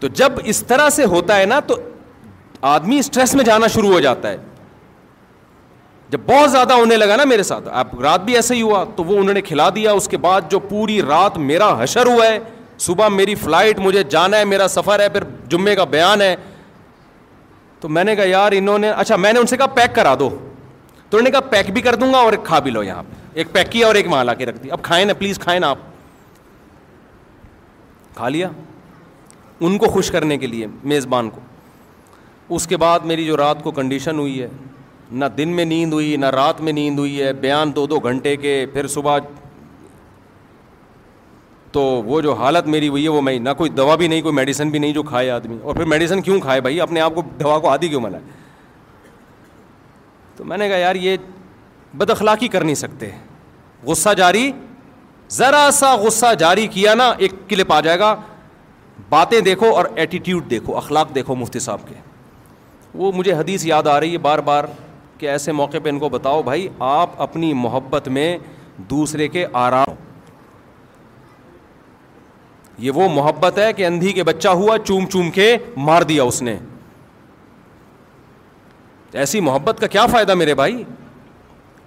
تو 0.00 0.08
جب 0.18 0.32
اس 0.50 0.62
طرح 0.66 0.88
سے 0.90 1.04
ہوتا 1.14 1.38
ہے 1.38 1.44
نا 1.46 1.58
تو 1.66 1.76
آدمی 2.76 2.98
اسٹریس 2.98 3.34
میں 3.34 3.44
جانا 3.44 3.66
شروع 3.74 3.92
ہو 3.92 4.00
جاتا 4.00 4.30
ہے 4.30 4.36
جب 6.10 6.20
بہت 6.26 6.50
زیادہ 6.50 6.72
ہونے 6.72 6.96
لگا 6.96 7.16
نا 7.16 7.24
میرے 7.24 7.42
ساتھ 7.48 7.68
اب 7.72 7.98
رات 8.02 8.20
بھی 8.24 8.34
ایسے 8.36 8.54
ہی 8.54 8.62
ہوا 8.62 8.84
تو 8.96 9.04
وہ 9.04 9.18
انہوں 9.18 9.34
نے 9.34 9.40
کھلا 9.48 9.68
دیا 9.74 9.92
اس 9.92 10.08
کے 10.08 10.16
بعد 10.28 10.50
جو 10.50 10.58
پوری 10.68 11.00
رات 11.08 11.36
میرا 11.50 11.72
حشر 11.82 12.06
ہوا 12.06 12.26
ہے 12.28 12.38
صبح 12.86 13.08
میری 13.16 13.34
فلائٹ 13.34 13.78
مجھے 13.78 14.02
جانا 14.10 14.38
ہے 14.38 14.44
میرا 14.44 14.68
سفر 14.68 15.00
ہے 15.00 15.08
پھر 15.12 15.24
جمعے 15.48 15.74
کا 15.76 15.84
بیان 15.96 16.22
ہے 16.22 16.34
تو 17.80 17.88
میں 17.88 18.04
نے 18.04 18.14
کہا 18.16 18.24
یار 18.28 18.52
انہوں 18.54 18.78
نے 18.78 18.90
اچھا 18.90 19.16
میں 19.16 19.32
نے 19.32 19.38
ان 19.40 19.46
سے 19.46 19.56
کہا 19.56 19.66
پیک 19.74 19.94
کرا 19.94 20.14
دو 20.18 20.28
تو 21.10 21.16
انہوں 21.18 21.24
نے 21.24 21.30
کہا 21.30 21.40
پیک 21.50 21.70
بھی 21.72 21.80
کر 21.82 21.94
دوں 22.02 22.12
گا 22.12 22.18
اور 22.24 22.32
ایک 22.32 22.44
کھا 22.46 22.58
بھی 22.66 22.70
لو 22.70 22.82
یہاں 22.82 23.02
پہ 23.10 23.38
ایک 23.40 23.52
پیک 23.52 23.70
کیا 23.72 23.86
اور 23.86 23.94
ایک 23.94 24.10
وہاں 24.12 24.24
لا 24.24 24.34
کے 24.34 24.46
رکھ 24.46 24.56
دی 24.62 24.70
اب 24.70 24.82
کھائیں 24.82 25.04
نا 25.04 25.12
پلیز 25.18 25.38
کھائیں 25.38 25.58
نا 25.60 25.70
آپ 25.70 25.78
کھا 28.16 28.28
لیا 28.28 28.48
ان 29.68 29.78
کو 29.78 29.86
خوش 29.90 30.10
کرنے 30.10 30.36
کے 30.38 30.46
لیے 30.46 30.66
میزبان 30.92 31.30
کو 31.30 31.40
اس 32.56 32.66
کے 32.66 32.76
بعد 32.82 33.00
میری 33.06 33.24
جو 33.26 33.36
رات 33.36 33.62
کو 33.62 33.70
کنڈیشن 33.70 34.18
ہوئی 34.18 34.42
ہے 34.42 34.48
نہ 35.10 35.24
دن 35.36 35.48
میں 35.56 35.64
نیند 35.64 35.92
ہوئی 35.92 36.16
نہ 36.20 36.26
رات 36.30 36.60
میں 36.68 36.72
نیند 36.72 36.98
ہوئی 36.98 37.22
ہے 37.22 37.32
بیان 37.44 37.74
دو 37.76 37.86
دو 37.92 37.98
گھنٹے 38.04 38.36
کے 38.46 38.64
پھر 38.72 38.86
صبح 38.88 39.18
تو 41.72 41.80
وہ 42.06 42.20
جو 42.20 42.32
حالت 42.34 42.66
میری 42.68 42.88
ہوئی 42.88 43.02
ہے 43.04 43.08
وہ 43.08 43.20
میں 43.22 43.38
نہ 43.38 43.50
کوئی 43.56 43.70
دوا 43.70 43.94
بھی 43.96 44.06
نہیں 44.08 44.20
کوئی 44.22 44.34
میڈیسن 44.34 44.68
بھی 44.70 44.78
نہیں 44.78 44.92
جو 44.92 45.02
کھائے 45.10 45.30
آدمی 45.30 45.56
اور 45.62 45.74
پھر 45.74 45.84
میڈیسن 45.92 46.22
کیوں 46.22 46.38
کھائے 46.40 46.60
بھائی 46.60 46.80
اپنے 46.80 47.00
آپ 47.00 47.14
کو 47.14 47.22
دوا 47.40 47.58
کو 47.58 47.68
آدھی 47.70 47.88
کیوں 47.88 48.00
بنائے 48.02 48.22
تو 50.36 50.44
میں 50.44 50.56
نے 50.58 50.68
کہا 50.68 50.76
یار 50.76 50.94
یہ 51.04 51.16
بد 51.98 52.10
اخلاقی 52.10 52.48
کر 52.48 52.64
نہیں 52.64 52.74
سکتے 52.74 53.10
غصہ 53.86 54.14
جاری 54.16 54.50
ذرا 55.32 55.68
سا 55.72 55.94
غصہ 55.96 56.34
جاری 56.38 56.66
کیا 56.74 56.94
نا 56.94 57.10
ایک 57.18 57.32
کلپ 57.48 57.72
آ 57.72 57.80
جائے 57.80 57.98
گا 57.98 58.14
باتیں 59.08 59.40
دیکھو 59.40 59.74
اور 59.76 59.84
ایٹیٹیوڈ 59.94 60.50
دیکھو 60.50 60.76
اخلاق 60.76 61.14
دیکھو 61.14 61.34
مفتی 61.36 61.58
صاحب 61.58 61.86
کے 61.88 61.94
وہ 62.94 63.12
مجھے 63.14 63.32
حدیث 63.32 63.64
یاد 63.66 63.86
آ 63.86 63.98
رہی 64.00 64.12
ہے 64.12 64.18
بار 64.28 64.38
بار 64.48 64.64
کہ 65.18 65.28
ایسے 65.28 65.52
موقع 65.52 65.76
پہ 65.82 65.88
ان 65.88 65.98
کو 65.98 66.08
بتاؤ 66.08 66.42
بھائی 66.42 66.68
آپ 66.92 67.20
اپنی 67.22 67.52
محبت 67.54 68.08
میں 68.18 68.36
دوسرے 68.90 69.28
کے 69.28 69.46
آرام 69.62 69.94
یہ 72.80 72.90
وہ 72.94 73.08
محبت 73.14 73.58
ہے 73.58 73.72
کہ 73.76 73.86
اندھی 73.86 74.12
کے 74.12 74.22
بچہ 74.24 74.48
ہوا 74.60 74.76
چوم 74.84 75.06
چوم 75.12 75.30
کے 75.30 75.56
مار 75.86 76.02
دیا 76.10 76.22
اس 76.22 76.40
نے 76.42 76.56
ایسی 79.22 79.40
محبت 79.40 79.80
کا 79.80 79.86
کیا 79.94 80.04
فائدہ 80.06 80.34
میرے 80.34 80.54
بھائی 80.54 80.82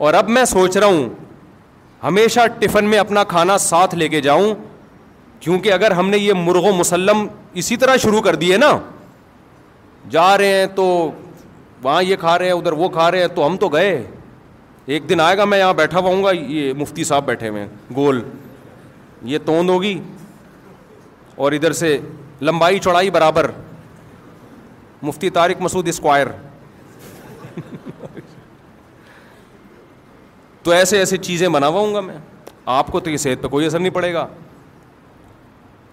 اور 0.06 0.14
اب 0.14 0.30
میں 0.36 0.44
سوچ 0.46 0.78
رہا 0.78 0.88
ہوں 0.88 1.10
ہمیشہ 2.04 2.46
ٹفن 2.60 2.86
میں 2.89 2.98
اپنا 3.00 3.24
کھانا 3.34 3.58
ساتھ 3.66 3.96
لے 3.96 4.08
کے 4.16 4.22
جاؤں 4.22 4.54
کیونکہ 5.39 5.74
اگر 5.74 5.91
ہم 5.91 6.10
نے 6.10 6.18
یہ 6.18 6.34
مرغ 6.46 6.66
و 6.68 6.72
مسلم 6.74 7.26
اسی 7.62 7.78
طرح 7.78 7.96
شروع 8.04 8.22
کر 8.22 8.36
دیے 8.44 8.58
نا 8.58 8.78
جا 10.12 10.38
رہے 10.38 10.60
ہیں 10.60 10.66
تو 10.76 10.86
وہاں 11.84 12.02
یہ 12.04 12.16
کھا 12.20 12.38
رہے 12.39 12.46
ہیں 12.46 12.54
ادھر 12.54 12.72
وہ 12.82 12.89
کھا 12.89 13.10
رہے 13.12 13.22
ہیں 13.22 13.28
تو 13.36 13.46
ہم 13.46 13.56
تو 13.60 13.68
گئے 13.76 14.02
ایک 14.94 15.08
دن 15.10 15.20
آئے 15.20 15.38
گا 15.38 15.46
میں 15.46 15.58
یہاں 15.60 15.74
بیٹھا 15.74 16.00
ہوا 16.00 16.10
ہوں 16.10 16.24
گا 16.24 16.32
یہ 16.32 16.74
مفتی 16.78 17.04
صاحب 17.10 17.26
بیٹھے 17.26 17.50
ہوئے 17.50 17.62
ہیں 17.62 17.96
گول 17.96 18.22
یہ 19.32 19.38
توند 19.46 19.70
ہوگی 19.70 20.00
اور 21.36 21.51
ادھر 21.51 21.71
سے 21.73 21.97
لمبائی 22.41 22.79
چوڑائی 22.79 23.09
برابر 23.11 23.49
مفتی 25.03 25.29
طارق 25.38 25.61
مسعود 25.61 25.88
اسکوائر 25.88 26.27
تو 30.63 30.71
ایسے 30.71 30.97
ایسے 30.97 31.17
چیزیں 31.17 31.47
بناواؤں 31.49 31.86
ہوں 31.86 31.93
گا 31.93 32.01
میں 32.01 32.15
آپ 32.73 32.91
کو 32.91 32.99
تو 32.99 33.09
یہ 33.09 33.17
صحت 33.17 33.41
پہ 33.43 33.47
کوئی 33.47 33.65
اثر 33.65 33.79
نہیں 33.79 33.93
پڑے 33.93 34.13
گا 34.13 34.27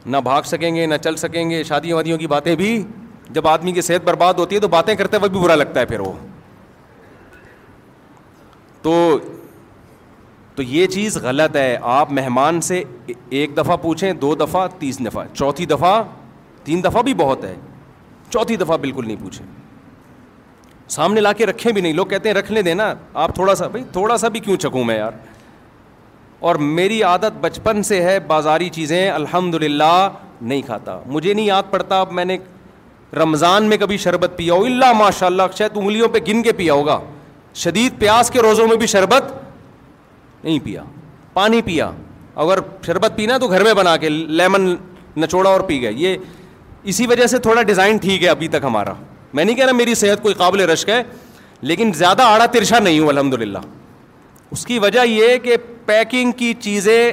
نہ 0.07 0.17
بھاگ 0.25 0.43
سکیں 0.47 0.75
گے 0.75 0.85
نہ 0.87 0.95
چل 1.05 1.17
سکیں 1.17 1.49
گے 1.51 1.63
شادی 1.69 1.93
وادیوں 1.93 2.19
کی 2.19 2.27
باتیں 2.27 2.55
بھی 2.57 2.83
جب 3.33 3.49
آدمی 3.49 3.73
کی 3.73 3.81
صحت 3.83 4.05
برباد 4.05 4.35
ہوتی 4.39 4.57
ہے 4.57 4.61
تو 4.61 4.69
باتیں 4.69 4.95
کرتے 4.97 5.17
وقت 5.23 5.31
بھی 5.33 5.41
برا 5.41 5.55
لگتا 5.55 5.81
ہے 5.81 5.87
پھر 5.87 6.01
وہ 6.01 6.13
تو 8.83 8.95
تو 10.57 10.63
یہ 10.63 10.87
چیز 10.93 11.17
غلط 11.23 11.57
ہے 11.57 11.77
آپ 11.91 12.13
مہمان 12.13 12.61
سے 12.69 12.83
ایک 13.39 13.57
دفعہ 13.57 13.77
پوچھیں 13.83 14.13
دو 14.23 14.35
دفعہ 14.35 14.67
تیس 14.79 14.99
دفعہ 15.07 15.25
چوتھی 15.35 15.67
دفعہ 15.67 16.03
تین 16.65 16.83
دفعہ 16.85 17.03
بھی 17.03 17.15
بہت 17.15 17.45
ہے 17.45 17.55
چوتھی 18.31 18.57
دفعہ 18.57 18.77
بالکل 18.79 19.07
نہیں 19.07 19.17
پوچھیں 19.23 19.47
سامنے 20.93 21.21
لا 21.21 21.33
کے 21.33 21.47
رکھیں 21.47 21.71
بھی 21.73 21.81
نہیں 21.81 21.93
لوگ 21.93 22.07
کہتے 22.07 22.29
ہیں 22.29 22.35
رکھ 22.37 22.51
لیں 22.53 22.63
دینا 22.63 22.93
آپ 23.25 23.35
تھوڑا 23.35 23.55
سا 23.55 23.67
بھائی 23.69 23.85
تھوڑا 23.93 24.17
سا 24.19 24.29
بھی 24.37 24.41
کیوں 24.41 24.57
چکوں 24.67 24.85
میں 24.85 24.97
یار 24.99 25.13
اور 26.49 26.55
میری 26.79 27.03
عادت 27.03 27.39
بچپن 27.41 27.83
سے 27.83 28.03
ہے 28.05 28.19
بازاری 28.27 28.69
چیزیں 28.75 29.09
الحمد 29.11 29.55
للہ 29.63 30.09
نہیں 30.41 30.63
کھاتا 30.67 30.99
مجھے 31.07 31.33
نہیں 31.35 31.45
یاد 31.47 31.63
پڑتا 31.71 32.01
اب 32.01 32.13
میں 32.13 32.25
نے 32.25 32.37
رمضان 33.23 33.65
میں 33.69 33.77
کبھی 33.77 33.97
شربت 34.05 34.33
پیا 34.37 34.55
ہو 34.55 34.65
اللہ 34.65 34.93
ماشاء 34.99 35.27
اللہ 35.27 35.43
شاید 35.59 35.77
انگلیوں 35.77 36.09
پہ 36.13 36.19
گن 36.29 36.43
کے 36.43 36.53
پیا 36.57 36.73
ہوگا 36.75 36.99
شدید 37.65 37.99
پیاس 37.99 38.31
کے 38.31 38.41
روزوں 38.43 38.67
میں 38.69 38.77
بھی 38.77 38.87
شربت 38.87 39.33
نہیں 40.45 40.59
پیا 40.65 40.83
پانی 41.35 41.61
پیا 41.63 41.91
اگر 42.43 42.59
شربت 42.87 43.13
پینا 43.17 43.39
تو 43.39 43.49
گھر 43.49 43.63
میں 43.65 43.73
بنا 43.75 43.97
کے 44.01 44.09
لیمن 44.09 44.75
نچوڑا 45.23 45.51
اور 45.51 45.61
پی 45.69 45.81
گئے 45.83 45.93
یہ 45.97 46.17
اسی 46.91 47.07
وجہ 47.07 47.27
سے 47.27 47.39
تھوڑا 47.47 47.63
ڈیزائن 47.71 47.97
ٹھیک 48.03 48.23
ہے 48.23 48.29
ابھی 48.29 48.49
تک 48.49 48.65
ہمارا 48.65 48.93
میں 49.33 49.45
نہیں 49.45 49.57
کہہ 49.57 49.65
رہا 49.65 49.73
میری 49.73 49.95
صحت 49.95 50.23
کوئی 50.23 50.35
قابل 50.35 50.61
رشک 50.71 50.89
ہے 50.89 51.03
لیکن 51.71 51.93
زیادہ 51.95 52.23
آڑا 52.23 52.47
ترشا 52.53 52.79
نہیں 52.79 52.99
ہوں 52.99 53.09
الحمد 53.09 53.35
للہ 53.43 53.59
اس 54.51 54.65
کی 54.67 54.79
وجہ 54.85 55.05
یہ 55.07 55.37
کہ 55.43 55.57
پیکنگ 55.87 56.33
کی 56.37 56.53
چیزیں 56.61 57.13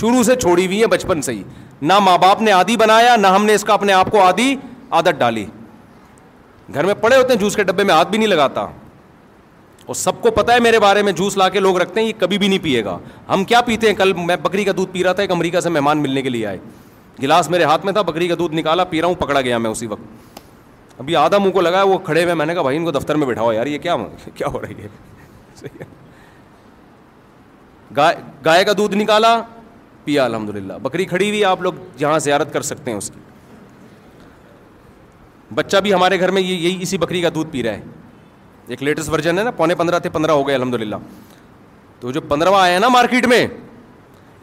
شروع 0.00 0.22
سے 0.22 0.36
چھوڑی 0.40 0.66
ہوئی 0.66 0.80
ہیں 0.80 0.86
بچپن 0.90 1.22
سے 1.22 1.32
ہی 1.32 1.42
نہ 1.90 1.98
ماں 2.04 2.16
باپ 2.22 2.42
نے 2.42 2.52
آدھی 2.52 2.76
بنایا 2.76 3.14
نہ 3.16 3.26
ہم 3.34 3.44
نے 3.44 3.54
اس 3.54 3.64
کا 3.64 3.72
اپنے 3.74 3.92
آپ 3.92 4.10
کو 4.10 4.20
آدھی 4.22 4.54
عادت 4.96 5.18
ڈالی 5.18 5.44
گھر 6.74 6.84
میں 6.86 6.94
پڑے 7.00 7.16
ہوتے 7.16 7.32
ہیں 7.32 7.40
جوس 7.40 7.56
کے 7.56 7.62
ڈبے 7.64 7.84
میں 7.84 7.94
ہاتھ 7.94 8.08
بھی 8.10 8.18
نہیں 8.18 8.28
لگاتا 8.28 8.66
اور 9.90 9.94
سب 9.96 10.20
کو 10.22 10.30
پتا 10.30 10.54
ہے 10.54 10.60
میرے 10.60 10.78
بارے 10.80 11.00
میں 11.02 11.12
جوس 11.18 11.36
لا 11.36 11.48
کے 11.54 11.60
لوگ 11.60 11.76
رکھتے 11.80 12.00
ہیں 12.00 12.06
یہ 12.06 12.12
کبھی 12.18 12.36
بھی 12.38 12.48
نہیں 12.48 12.58
پیے 12.62 12.84
گا 12.84 12.96
ہم 13.32 13.44
کیا 13.44 13.60
پیتے 13.68 13.86
ہیں 13.88 13.94
کل 13.96 14.12
میں 14.26 14.36
بکری 14.42 14.64
کا 14.64 14.72
دودھ 14.76 14.90
پی 14.92 15.02
رہا 15.04 15.12
تھا 15.12 15.22
ایک 15.22 15.30
امریکہ 15.30 15.60
سے 15.60 15.68
مہمان 15.68 15.98
ملنے 16.02 16.22
کے 16.22 16.28
لیے 16.28 16.46
آئے 16.46 16.58
گلاس 17.22 17.48
میرے 17.50 17.64
ہاتھ 17.64 17.84
میں 17.84 17.92
تھا 17.92 18.02
بکری 18.10 18.28
کا 18.28 18.34
دودھ 18.38 18.54
نکالا 18.54 18.84
پی 18.92 19.00
رہا 19.00 19.08
ہوں 19.08 19.14
پکڑا 19.24 19.40
گیا 19.40 19.58
میں 19.64 19.70
اسی 19.70 19.86
وقت 19.86 20.38
ابھی 21.00 21.16
آدھا 21.16 21.38
منہ 21.38 21.50
کو 21.52 21.60
لگایا 21.60 21.82
وہ 21.82 21.98
کھڑے 22.04 22.22
ہوئے 22.24 22.34
میں 22.34 22.46
نے 22.46 22.54
کہا 22.54 22.62
بھائی 22.62 22.76
ان 22.76 22.84
کو 22.84 22.90
دفتر 22.98 23.14
میں 23.22 23.26
بیٹھا 23.26 23.42
ہوا 23.42 23.54
یار 23.54 23.66
یہ 23.66 23.78
کیا 23.82 23.96
کیا 24.34 24.46
ہو 24.54 24.60
رہی 24.62 24.74
ہے 24.82 25.84
گائے 28.46 28.64
کا 28.64 28.72
دودھ 28.78 28.94
نکالا 28.96 29.40
پیا 30.04 30.24
الحمد 30.24 30.50
للہ 30.56 30.72
بکری 30.82 31.04
کھڑی 31.04 31.28
ہوئی 31.28 31.44
آپ 31.44 31.62
لوگ 31.62 31.72
جہاں 31.98 32.18
زیارت 32.28 32.52
کر 32.52 32.62
سکتے 32.70 32.90
ہیں 32.90 32.98
اس 32.98 33.10
کی 33.14 33.18
بچہ 35.54 35.76
بھی 35.82 35.94
ہمارے 35.94 36.20
گھر 36.20 36.30
میں 36.30 36.42
یہی 36.42 36.76
اسی 36.82 36.98
بکری 36.98 37.20
کا 37.22 37.28
دودھ 37.34 37.50
پی 37.52 37.62
رہا 37.62 37.72
ہے 37.76 37.98
ایک 38.70 38.82
لیٹسٹ 38.82 39.08
ورژن 39.10 39.38
ہے 39.38 39.42
نا 39.44 39.50
پونے 39.50 39.74
پندرہ 39.74 39.98
تھے 39.98 40.10
پندرہ 40.12 40.30
ہو 40.32 40.46
گئے 40.48 40.54
الحمد 40.54 40.74
للہ 40.80 40.96
تو 42.00 42.10
جو 42.12 42.20
پندرہواں 42.28 42.60
آیا 42.62 42.74
ہے 42.74 42.78
نا 42.80 42.88
مارکیٹ 42.88 43.26
میں 43.26 43.46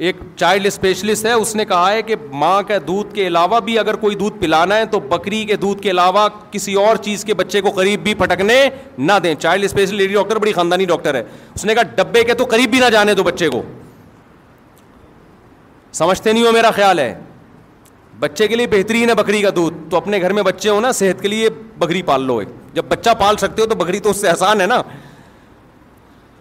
ایک 0.08 0.16
چائلڈ 0.38 0.66
اسپیشلسٹ 0.66 1.26
ہے 1.26 1.32
اس 1.34 1.56
نے 1.56 1.66
کہا 1.66 1.92
ہے 1.92 2.02
کہ 2.08 2.16
ماں 2.40 2.62
کا 2.68 2.78
دودھ 2.88 3.14
کے 3.14 3.28
علاوہ 3.28 3.60
بھی 3.66 3.78
اگر 3.80 3.96
کوئی 4.02 4.16
دودھ 4.16 4.36
پلانا 4.40 4.78
ہے 4.78 4.86
تو 4.92 5.00
بکری 5.14 5.44
کے 5.46 5.56
دودھ 5.62 5.82
کے 5.82 5.90
علاوہ 5.92 6.28
کسی 6.52 6.74
اور 6.82 6.96
چیز 7.06 7.24
کے 7.26 7.34
بچے 7.34 7.62
کو 7.62 7.70
قریب 7.78 8.04
بھی 8.04 8.14
پھٹکنے 8.22 8.60
نہ 8.98 9.14
دیں 9.24 9.34
چائلڈ 9.36 9.64
اسپیشل 9.66 9.96
لیڈی 9.96 10.14
ڈاکٹر 10.14 10.40
بڑی 10.40 10.54
خاندانی 10.54 10.86
ڈاکٹر 10.94 11.16
ہے 11.16 11.24
اس 11.56 11.66
نے 11.66 11.76
کہا 11.76 11.84
ڈبے 12.04 12.24
کے 12.24 12.34
تو 12.34 12.46
قریب 12.52 12.70
بھی 12.72 12.80
نہ 12.80 12.90
جانے 12.94 13.14
دو 13.14 13.24
بچے 13.24 13.50
کو 13.50 13.62
سمجھتے 16.02 16.34
نہیں 16.34 16.46
ہو 16.48 16.52
میرا 16.52 16.72
خیال 16.72 17.00
ہے 17.00 17.14
بچے 18.20 18.48
کے 18.48 18.56
لیے 18.56 18.68
بہترین 18.68 19.10
ہے 19.10 19.16
بکری 19.16 19.42
کا 19.42 19.50
دودھ 19.56 19.76
تو 19.90 19.98
اپنے 19.98 20.22
گھر 20.22 20.34
میں 20.34 20.44
بچے 20.44 20.70
ہو 20.70 20.80
نا 20.82 20.92
صحت 21.00 21.22
کے 21.22 21.28
لیے 21.28 21.50
بکری 21.80 22.02
پال 22.04 22.22
لو 22.28 22.38
ایک 22.38 22.50
جب 22.78 22.86
بچہ 22.90 23.10
پال 23.20 23.38
سکتے 23.46 23.62
ہو 23.62 23.66
تو 23.68 23.76
بکری 23.84 24.00
تو 24.06 24.10
اس 24.16 24.20
سے 24.22 24.28
آسان 24.30 24.60
ہے 24.62 24.66
نا 24.76 24.82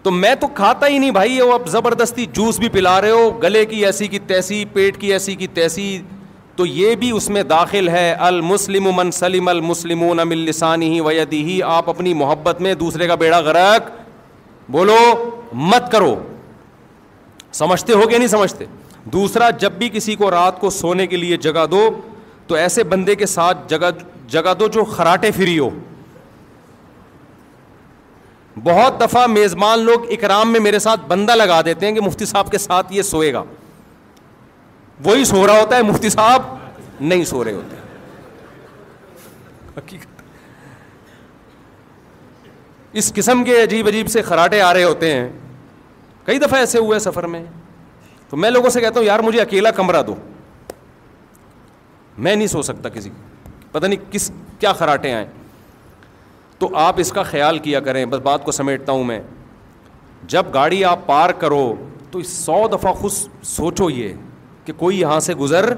تو 0.03 0.11
میں 0.23 0.33
تو 0.41 0.47
کھاتا 0.57 0.87
ہی 0.87 0.97
نہیں 0.97 1.11
بھائی 1.11 1.39
وہ 1.41 1.53
اب 1.53 1.67
زبردستی 1.75 2.25
جوس 2.39 2.59
بھی 2.59 2.69
پلا 2.75 2.99
رہے 3.01 3.09
ہو 3.11 3.29
گلے 3.43 3.65
کی 3.71 3.85
ایسی 3.85 4.07
کی 4.13 4.19
تیسی 4.31 4.63
پیٹ 4.73 4.97
کی 5.01 5.11
ایسی 5.13 5.35
کی 5.41 5.47
تیسی 5.59 5.87
تو 6.59 6.65
یہ 6.65 6.95
بھی 7.03 7.09
اس 7.17 7.29
میں 7.35 7.41
داخل 7.55 7.89
ہے 7.95 8.05
المسلم 8.27 8.89
من 9.95 10.37
لسانی 10.49 10.99
ہی 11.01 11.61
آپ 11.79 11.89
اپنی 11.89 12.13
محبت 12.21 12.61
میں 12.67 12.73
دوسرے 12.83 13.07
کا 13.07 13.15
بیڑا 13.23 13.39
غرق 13.49 13.89
بولو 14.77 14.95
مت 15.73 15.91
کرو 15.91 16.15
سمجھتے 17.63 17.93
ہو 18.01 18.07
کہ 18.07 18.17
نہیں 18.17 18.33
سمجھتے 18.37 18.65
دوسرا 19.19 19.49
جب 19.65 19.77
بھی 19.81 19.89
کسی 19.93 20.15
کو 20.21 20.31
رات 20.37 20.59
کو 20.61 20.69
سونے 20.79 21.07
کے 21.11 21.17
لیے 21.25 21.37
جگہ 21.49 21.65
دو 21.71 21.83
تو 22.47 22.55
ایسے 22.63 22.83
بندے 22.95 23.15
کے 23.21 23.25
ساتھ 23.37 23.69
جگہ 23.69 23.89
جگہ 24.35 24.53
دو 24.59 24.67
جو 24.79 24.83
خراٹے 24.97 25.31
فری 25.37 25.57
ہو 25.59 25.69
بہت 28.63 28.99
دفعہ 29.01 29.25
میزبان 29.27 29.79
لوگ 29.85 30.05
اکرام 30.11 30.51
میں 30.51 30.59
میرے 30.59 30.79
ساتھ 30.79 31.01
بندہ 31.07 31.31
لگا 31.35 31.61
دیتے 31.65 31.85
ہیں 31.85 31.93
کہ 31.93 32.01
مفتی 32.01 32.25
صاحب 32.25 32.51
کے 32.51 32.57
ساتھ 32.57 32.93
یہ 32.93 33.01
سوئے 33.11 33.33
گا 33.33 33.43
وہی 35.05 35.25
سو 35.31 35.45
رہا 35.47 35.59
ہوتا 35.59 35.77
ہے 35.77 35.83
مفتی 35.83 36.09
صاحب 36.09 36.41
نہیں 36.99 37.23
سو 37.31 37.43
رہے 37.43 37.53
ہوتے 37.53 37.75
حقیقت 39.77 40.15
اس 42.99 43.11
قسم 43.15 43.43
کے 43.43 43.61
عجیب 43.63 43.87
عجیب 43.87 44.07
سے 44.11 44.21
خراٹے 44.29 44.61
آ 44.61 44.73
رہے 44.73 44.83
ہوتے 44.83 45.11
ہیں 45.13 45.27
کئی 46.25 46.39
دفعہ 46.39 46.59
ایسے 46.59 46.77
ہوئے 46.79 46.99
سفر 46.99 47.23
میں 47.33 47.43
تو 48.29 48.37
میں 48.37 48.49
لوگوں 48.51 48.69
سے 48.69 48.81
کہتا 48.81 48.99
ہوں 48.99 49.05
یار 49.07 49.19
مجھے 49.23 49.41
اکیلا 49.41 49.71
کمرہ 49.75 50.01
دو 50.07 50.15
میں 52.25 52.35
نہیں 52.35 52.47
سو 52.47 52.61
سکتا 52.71 52.89
کسی 52.89 53.09
کو 53.71 53.79
نہیں 53.81 54.11
کس 54.11 54.31
کیا 54.59 54.71
خراٹے 54.73 55.13
آئے 55.13 55.25
تو 56.59 56.69
آپ 56.81 56.99
اس 56.99 57.11
کا 57.13 57.23
خیال 57.23 57.57
کیا 57.65 57.79
کریں 57.87 58.05
بس 58.11 58.19
بات 58.23 58.43
کو 58.45 58.51
سمیٹتا 58.51 58.91
ہوں 58.91 59.03
میں 59.03 59.19
جب 60.27 60.45
گاڑی 60.53 60.83
آپ 60.85 61.05
پار 61.07 61.29
کرو 61.39 61.65
تو 62.11 62.21
سو 62.27 62.65
دفعہ 62.71 62.93
خود 63.01 63.11
سوچو 63.47 63.89
یہ 63.89 64.13
کہ 64.65 64.73
کوئی 64.77 64.99
یہاں 64.99 65.19
سے 65.25 65.33
گزر 65.35 65.73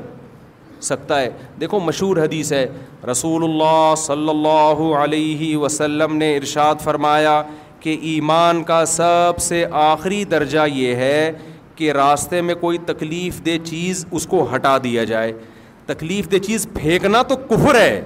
سکتا 0.89 1.19
ہے 1.21 1.29
دیکھو 1.61 1.79
مشہور 1.85 2.17
حدیث 2.17 2.51
ہے 2.53 2.65
رسول 3.11 3.43
اللہ 3.43 3.93
صلی 3.97 4.29
اللہ 4.29 4.81
علیہ 5.03 5.55
وسلم 5.57 6.15
نے 6.17 6.35
ارشاد 6.37 6.75
فرمایا 6.83 7.41
کہ 7.79 7.97
ایمان 8.11 8.63
کا 8.71 8.83
سب 8.93 9.39
سے 9.41 9.63
آخری 9.81 10.23
درجہ 10.31 10.65
یہ 10.73 10.95
ہے 10.95 11.31
کہ 11.75 11.91
راستے 11.93 12.41
میں 12.41 12.55
کوئی 12.61 12.77
تکلیف 12.85 13.45
دہ 13.45 13.63
چیز 13.65 14.05
اس 14.11 14.25
کو 14.27 14.47
ہٹا 14.55 14.77
دیا 14.83 15.03
جائے 15.11 15.31
تکلیف 15.85 16.31
دہ 16.31 16.37
چیز 16.45 16.67
پھینکنا 16.73 17.21
تو 17.27 17.35
کفر 17.49 17.79
ہے 17.79 18.01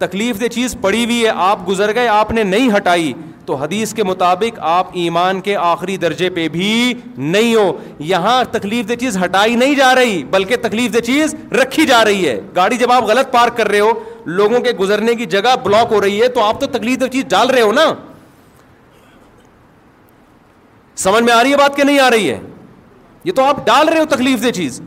تکلیف 0.00 0.40
دہ 0.40 0.46
چیز 0.52 0.74
پڑی 0.80 1.04
ہوئی 1.04 1.22
ہے 1.24 1.30
آپ 1.46 1.68
گزر 1.68 1.94
گئے 1.94 2.08
آپ 2.08 2.30
نے 2.32 2.42
نہیں 2.42 2.70
ہٹائی 2.76 3.12
تو 3.46 3.54
حدیث 3.56 3.92
کے 3.94 4.02
مطابق 4.04 4.58
آپ 4.70 4.88
ایمان 5.02 5.40
کے 5.48 5.56
آخری 5.56 5.96
درجے 6.04 6.28
پہ 6.34 6.46
بھی 6.56 6.72
نہیں 7.16 7.54
ہو 7.54 7.70
یہاں 8.12 8.42
تکلیف 8.50 8.88
دہ 8.88 8.94
چیز 9.00 9.16
ہٹائی 9.24 9.54
نہیں 9.62 9.74
جا 9.74 9.94
رہی 9.94 10.22
بلکہ 10.30 10.56
تکلیف 10.62 10.92
دہ 10.94 11.00
چیز 11.06 11.34
رکھی 11.62 11.86
جا 11.86 12.04
رہی 12.04 12.28
ہے 12.28 12.38
گاڑی 12.56 12.76
جب 12.82 12.92
آپ 12.92 13.02
غلط 13.10 13.32
پارک 13.32 13.56
کر 13.56 13.68
رہے 13.68 13.80
ہو 13.80 13.90
لوگوں 14.40 14.60
کے 14.68 14.72
گزرنے 14.80 15.14
کی 15.14 15.26
جگہ 15.34 15.54
بلاک 15.64 15.92
ہو 15.92 16.00
رہی 16.00 16.20
ہے 16.22 16.28
تو 16.38 16.42
آپ 16.44 16.60
تو 16.60 16.66
تکلیف 16.78 17.00
دہ 17.00 17.06
چیز 17.12 17.24
ڈال 17.30 17.50
رہے 17.50 17.62
ہو 17.62 17.72
نا 17.72 17.92
سمجھ 21.04 21.22
میں 21.24 21.32
آ 21.32 21.42
رہی 21.42 21.50
ہے 21.52 21.56
بات 21.56 21.76
کہ 21.76 21.84
نہیں 21.84 21.98
آ 22.00 22.10
رہی 22.10 22.30
ہے 22.30 22.38
یہ 23.24 23.32
تو 23.36 23.44
آپ 23.44 23.64
ڈال 23.66 23.88
رہے 23.88 23.98
ہو 24.00 24.04
تکلیف 24.16 24.42
دہ 24.42 24.50
چیز 24.62 24.80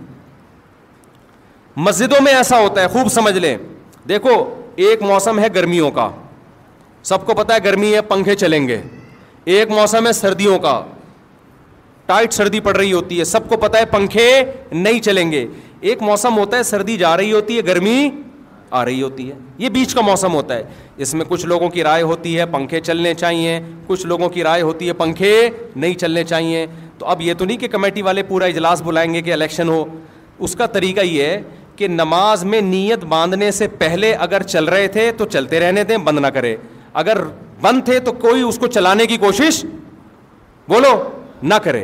مسجدوں 1.85 2.21
میں 2.23 2.33
ایسا 2.33 2.59
ہوتا 2.61 2.81
ہے 2.81 2.87
خوب 2.87 3.07
سمجھ 3.11 3.37
لیں 3.37 3.55
دیکھو 4.09 4.43
ایک 4.75 5.01
موسم 5.03 5.39
ہے 5.39 5.47
گرمیوں 5.55 5.89
کا 5.91 6.09
سب 7.05 7.25
کو 7.25 7.33
پتا 7.37 7.55
ہے 7.55 7.59
گرمی 7.63 7.93
ہے 7.93 8.01
پنکھے 8.07 8.35
چلیں 8.35 8.67
گے 8.67 8.81
ایک 9.55 9.69
موسم 9.71 10.07
ہے 10.07 10.13
سردیوں 10.13 10.57
کا 10.59 10.81
ٹائٹ 12.05 12.33
سردی 12.33 12.59
پڑ 12.59 12.75
رہی 12.77 12.91
ہوتی 12.93 13.19
ہے 13.19 13.23
سب 13.25 13.47
کو 13.49 13.57
پتا 13.57 13.79
ہے 13.79 13.85
پنکھے 13.91 14.27
نہیں 14.71 14.99
چلیں 15.01 15.31
گے 15.31 15.45
ایک 15.81 16.01
موسم 16.03 16.37
ہوتا 16.37 16.57
ہے 16.57 16.63
سردی 16.63 16.97
جا 16.97 17.15
رہی 17.17 17.31
ہوتی 17.31 17.57
ہے 17.57 17.65
گرمی 17.67 18.09
آ 18.75 18.83
رہی 18.85 19.01
ہوتی 19.01 19.29
ہے 19.29 19.35
یہ 19.57 19.69
بیچ 19.69 19.93
کا 19.95 20.01
موسم 20.01 20.33
ہوتا 20.33 20.55
ہے 20.55 20.63
اس 21.03 21.13
میں 21.13 21.25
کچھ 21.27 21.45
لوگوں 21.45 21.69
کی 21.69 21.83
رائے 21.83 22.03
ہوتی 22.03 22.37
ہے 22.39 22.45
پنکھے 22.51 22.79
چلنے 22.81 23.13
چاہیے 23.13 23.59
کچھ 23.87 24.05
لوگوں 24.07 24.29
کی 24.29 24.43
رائے 24.43 24.61
ہوتی 24.61 24.87
ہے 24.87 24.93
پنکھے 25.03 25.49
نہیں 25.75 25.93
چلنے 25.99 26.23
چاہیے 26.23 26.65
تو 26.97 27.05
اب 27.09 27.21
یہ 27.21 27.33
تو 27.37 27.45
نہیں 27.45 27.57
کہ 27.57 27.67
کمیٹی 27.71 28.01
والے 28.01 28.23
پورا 28.23 28.45
اجلاس 28.45 28.81
بلائیں 28.85 29.13
گے 29.13 29.21
کہ 29.21 29.33
الیکشن 29.33 29.69
ہو 29.69 29.83
اس 30.43 30.55
کا 30.55 30.65
طریقہ 30.73 31.01
یہ 31.05 31.23
ہے 31.23 31.41
کہ 31.75 31.87
نماز 31.87 32.43
میں 32.45 32.59
نیت 32.61 33.03
باندھنے 33.09 33.49
سے 33.51 33.67
پہلے 33.77 34.13
اگر 34.25 34.43
چل 34.43 34.65
رہے 34.69 34.87
تھے 34.95 35.11
تو 35.17 35.25
چلتے 35.25 35.59
رہنے 35.59 35.83
دیں 35.83 35.97
بند 36.03 36.19
نہ 36.19 36.27
کرے 36.33 36.55
اگر 37.01 37.17
بند 37.61 37.83
تھے 37.85 37.99
تو 38.05 38.11
کوئی 38.21 38.41
اس 38.41 38.57
کو 38.59 38.67
چلانے 38.67 39.05
کی 39.07 39.17
کوشش 39.17 39.63
بولو 40.67 40.91
نہ 41.43 41.53
کرے 41.63 41.83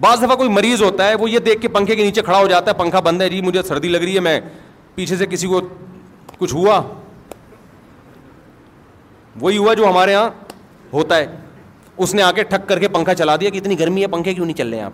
بعض 0.00 0.22
دفعہ 0.22 0.36
کوئی 0.36 0.48
مریض 0.48 0.82
ہوتا 0.82 1.08
ہے 1.08 1.14
وہ 1.14 1.30
یہ 1.30 1.38
دیکھ 1.46 1.60
کے 1.62 1.68
پنکھے 1.68 1.96
کے 1.96 2.04
نیچے 2.04 2.22
کھڑا 2.22 2.38
ہو 2.38 2.46
جاتا 2.48 2.70
ہے 2.70 2.76
پنکھا 2.78 3.00
بند 3.08 3.22
ہے 3.22 3.28
جی 3.28 3.40
مجھے 3.42 3.62
سردی 3.68 3.88
لگ 3.88 3.98
رہی 4.02 4.14
ہے 4.14 4.20
میں 4.20 4.40
پیچھے 4.94 5.16
سے 5.16 5.26
کسی 5.30 5.48
کو 5.48 5.60
کچھ 6.38 6.54
ہوا 6.54 6.80
وہی 9.40 9.56
ہوا 9.58 9.74
جو 9.74 9.88
ہمارے 9.88 10.12
یہاں 10.12 10.28
ہوتا 10.92 11.16
ہے 11.16 11.26
اس 12.02 12.14
نے 12.14 12.22
آ 12.22 12.30
کے 12.32 12.42
ٹھک 12.44 12.68
کر 12.68 12.78
کے 12.78 12.88
پنکھا 12.88 13.14
چلا 13.14 13.36
دیا 13.40 13.50
کہ 13.50 13.58
اتنی 13.58 13.78
گرمی 13.80 14.02
ہے 14.02 14.06
پنکھے 14.14 14.34
کیوں 14.34 14.46
نہیں 14.46 14.56
چل 14.56 14.68
رہے 14.68 14.80
ہیں 14.80 14.88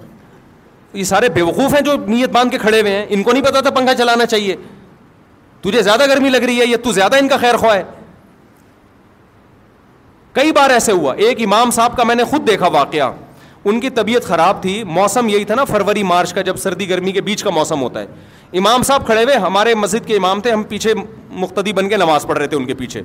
یہ 0.93 1.05
سارے 1.05 1.28
بے 1.28 1.43
وقوف 1.43 1.74
ہیں 1.74 1.80
جو 1.84 1.93
نیت 2.07 2.30
باندھ 2.32 2.51
کے 2.53 2.59
کھڑے 2.59 2.80
ہوئے 2.80 2.95
ہیں 2.97 3.05
ان 3.09 3.22
کو 3.22 3.32
نہیں 3.32 3.43
پتا 3.45 3.61
تھا 3.61 3.70
پنکھا 3.74 3.95
چلانا 3.95 4.26
چاہیے 4.26 4.57
تجھے 5.62 5.82
زیادہ 5.82 6.07
گرمی 6.11 6.28
لگ 6.30 6.43
رہی 6.47 6.61
ہے 6.61 6.66
یا 6.66 6.76
تو 6.84 6.93
زیادہ 6.93 7.16
ان 7.18 7.28
کا 7.28 7.36
خیر 7.41 7.57
خواہ 7.57 7.76
ہے 7.76 7.82
کئی 10.32 10.53
بار 10.53 10.70
ایسے 10.70 10.93
ہوا 10.93 11.14
ایک 11.26 11.41
امام 11.45 11.70
صاحب 11.70 11.97
کا 11.97 12.05
میں 12.05 12.14
نے 12.14 12.24
خود 12.30 12.47
دیکھا 12.49 12.68
واقعہ 12.72 13.11
ان 13.64 13.80
کی 13.80 13.91
طبیعت 13.91 14.24
خراب 14.24 14.61
تھی 14.62 14.82
موسم 14.86 15.28
یہی 15.28 15.45
تھا 15.45 15.55
نا 15.55 15.64
فروری 15.64 16.03
مارچ 16.03 16.32
کا 16.34 16.43
جب 16.43 16.57
سردی 16.59 16.89
گرمی 16.89 17.12
کے 17.12 17.20
بیچ 17.22 17.43
کا 17.45 17.51
موسم 17.55 17.80
ہوتا 17.82 18.01
ہے 18.01 18.59
امام 18.59 18.82
صاحب 18.82 19.07
کھڑے 19.07 19.22
ہوئے 19.24 19.36
ہمارے 19.36 19.74
مسجد 19.74 20.07
کے 20.07 20.16
امام 20.16 20.41
تھے 20.41 20.53
ہم 20.53 20.62
پیچھے 20.68 20.95
مقتدی 21.30 21.72
بن 21.72 21.89
کے 21.89 21.97
نماز 21.97 22.26
پڑھ 22.26 22.39
رہے 22.39 22.47
تھے 22.49 22.57
ان 22.57 22.66
کے 22.66 22.74
پیچھے 22.74 23.03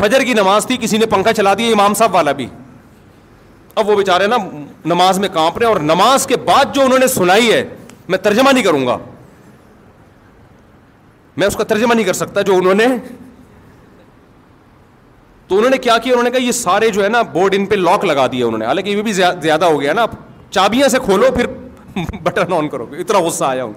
فجر 0.00 0.22
کی 0.24 0.34
نماز 0.34 0.66
تھی 0.66 0.76
کسی 0.80 0.96
نے 0.98 1.06
پنکھا 1.10 1.32
چلا 1.32 1.54
دیا 1.58 1.72
امام 1.72 1.94
صاحب 1.94 2.14
والا 2.14 2.32
بھی 2.40 2.46
اب 3.80 3.88
وہ 3.90 3.94
بیچارے 3.96 4.26
نا 4.26 4.36
نماز 4.90 5.18
میں 5.18 5.28
کانپ 5.32 5.56
رہے 5.58 5.66
ہیں 5.66 5.72
اور 5.72 5.80
نماز 5.88 6.26
کے 6.26 6.36
بعد 6.44 6.74
جو 6.74 6.82
انہوں 6.84 6.98
نے 6.98 7.06
سنائی 7.14 7.52
ہے 7.52 7.62
میں 8.12 8.18
ترجمہ 8.26 8.50
نہیں 8.52 8.64
کروں 8.64 8.86
گا 8.86 8.96
میں 11.40 11.46
اس 11.46 11.56
کا 11.56 11.64
ترجمہ 11.72 11.94
نہیں 11.94 12.04
کر 12.04 12.12
سکتا 12.20 12.40
جو 12.50 12.54
انہوں 12.56 12.72
انہوں 12.72 12.94
انہوں 12.94 12.96
نے 15.62 15.68
نے 15.68 15.68
نے 15.68 15.76
تو 15.76 15.82
کیا 15.82 15.96
کیا 16.04 16.14
کہا 16.28 16.38
یہ 16.42 16.52
سارے 16.58 16.88
جو 16.90 17.02
ہے 17.04 17.08
نا 17.08 17.20
بورڈ 17.32 17.54
ان 17.58 17.66
پہ 17.66 17.74
لاک 17.74 18.04
لگا 18.04 18.26
دیا 18.32 18.46
انہوں 18.46 18.58
نے 18.58 18.64
حالانکہ 18.66 18.90
یہ 18.90 19.02
بھی 19.02 19.12
زیادہ 19.18 19.64
ہو 19.64 19.80
گیا 19.80 19.92
نا 19.98 20.04
چابیاں 20.50 20.88
سے 20.94 20.98
کھولو 21.04 21.30
پھر 21.34 21.46
بٹن 22.22 22.52
آن 22.58 22.68
کرو 22.68 22.86
گے 22.92 23.00
اتنا 23.00 23.18
غصہ 23.26 23.44
آیا 23.44 23.64
ہوں 23.64 23.72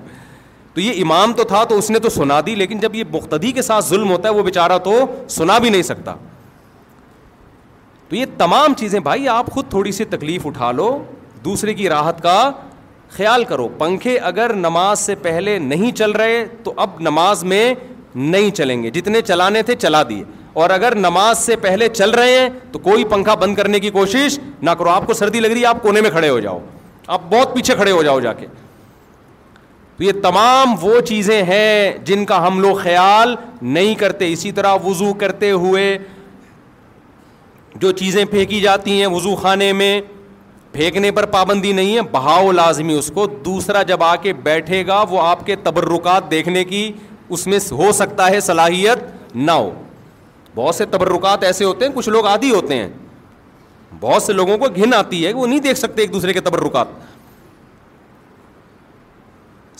تو 0.74 0.82
یہ 0.82 1.02
امام 1.04 1.34
تو 1.34 1.43
تھا 1.52 1.64
تو 1.70 1.78
اس 1.78 1.89
نے 1.91 2.00
تو 2.00 2.10
سنا 2.20 2.39
دی 2.45 2.56
لیکن 2.64 2.80
جب 2.80 2.95
یہ 2.95 3.04
مختدی 3.14 3.52
کے 3.52 3.62
ساتھ 3.72 3.86
ظلم 3.89 4.12
ہوتا 4.12 4.30
ہے 4.30 4.34
وہ 4.34 4.43
بیچارہ 4.43 4.78
تو 4.84 4.95
سنا 5.38 5.58
بھی 5.60 5.70
نہیں 5.70 5.84
سکتا 5.91 6.16
تو 8.10 8.16
یہ 8.16 8.26
تمام 8.38 8.74
چیزیں 8.78 8.99
بھائی 9.07 9.28
آپ 9.30 9.49
خود 9.53 9.70
تھوڑی 9.70 9.91
سی 9.91 10.05
تکلیف 10.10 10.45
اٹھا 10.47 10.72
لو 10.72 10.86
دوسرے 11.45 11.74
کی 11.74 11.88
راحت 11.89 12.22
کا 12.22 12.39
خیال 13.18 13.43
کرو 13.49 13.68
پنکھے 13.78 14.18
اگر 14.30 14.53
نماز 14.55 14.99
سے 14.99 15.16
پہلے 15.22 15.57
نہیں 15.60 15.91
چل 15.97 16.12
رہے 16.22 16.43
تو 16.64 16.74
اب 16.86 16.99
نماز 17.07 17.43
میں 17.51 17.74
نہیں 18.16 18.49
چلیں 18.55 18.82
گے 18.84 18.89
جتنے 18.91 19.22
چلانے 19.26 19.62
تھے 19.64 19.76
چلا 19.82 20.01
دیے 20.10 20.24
اور 20.62 20.70
اگر 20.70 20.95
نماز 20.95 21.38
سے 21.39 21.55
پہلے 21.66 21.88
چل 21.93 22.10
رہے 22.20 22.39
ہیں 22.39 22.49
تو 22.72 22.80
کوئی 22.89 23.03
پنکھا 23.10 23.34
بند 23.43 23.55
کرنے 23.55 23.80
کی 23.80 23.89
کوشش 23.99 24.39
نہ 24.62 24.72
کرو 24.80 24.89
آپ 24.89 25.05
کو 25.07 25.14
سردی 25.20 25.39
لگ 25.39 25.49
رہی 25.53 25.62
ہے 25.62 25.66
آپ 25.68 25.82
کونے 25.82 26.01
میں 26.01 26.10
کھڑے 26.12 26.30
ہو 26.30 26.39
جاؤ 26.39 26.60
آپ 27.18 27.22
بہت 27.32 27.53
پیچھے 27.55 27.76
کھڑے 27.76 27.91
ہو 27.91 28.03
جاؤ 28.03 28.20
جا 28.20 28.34
کے 28.39 28.47
تو 29.97 30.03
یہ 30.03 30.12
تمام 30.24 30.74
وہ 30.82 30.99
چیزیں 31.07 31.41
ہیں 31.43 31.91
جن 32.05 32.26
کا 32.26 32.45
ہم 32.47 32.60
لوگ 32.60 32.76
خیال 32.84 33.36
نہیں 33.62 33.95
کرتے 34.01 34.32
اسی 34.34 34.51
طرح 34.60 34.76
وضو 34.86 35.14
کرتے 35.22 35.51
ہوئے 35.51 35.97
جو 37.82 37.91
چیزیں 37.99 38.23
پھینکی 38.32 38.59
جاتی 38.61 38.99
ہیں 38.99 39.07
وضو 39.11 39.36
خانے 39.41 39.71
میں 39.73 39.99
پھینکنے 40.71 41.11
پر 41.11 41.25
پابندی 41.36 41.71
نہیں 41.73 41.95
ہے 41.95 42.01
بہاؤ 42.11 42.51
لازمی 42.51 42.93
اس 42.97 43.11
کو 43.13 43.25
دوسرا 43.45 43.82
جب 43.91 44.03
آ 44.03 44.15
کے 44.21 44.34
بیٹھے 44.43 44.86
گا 44.88 45.03
وہ 45.09 45.21
آپ 45.21 45.45
کے 45.45 45.55
تبرکات 45.63 46.30
دیکھنے 46.32 46.63
کی 46.71 46.91
اس 47.38 47.45
میں 47.47 47.59
ہو 47.77 47.91
سکتا 47.99 48.30
ہے 48.32 48.39
صلاحیت 48.49 49.03
نہ 49.36 49.51
ہو 49.51 49.71
بہت 50.55 50.75
سے 50.75 50.86
تبرکات 50.91 51.43
ایسے 51.43 51.65
ہوتے 51.65 51.86
ہیں 51.86 51.91
کچھ 51.95 52.09
لوگ 52.09 52.27
عادی 52.27 52.51
ہوتے 52.53 52.75
ہیں 52.75 52.88
بہت 53.99 54.23
سے 54.23 54.34
لوگوں 54.34 54.57
کو 54.57 54.67
گھن 54.75 54.93
آتی 54.93 55.25
ہے 55.25 55.34
وہ 55.34 55.47
نہیں 55.47 55.59
دیکھ 55.59 55.80
سکتے 55.80 56.01
ایک 56.01 56.13
دوسرے 56.13 56.34
کے 56.34 56.39
تبرکات 56.41 56.88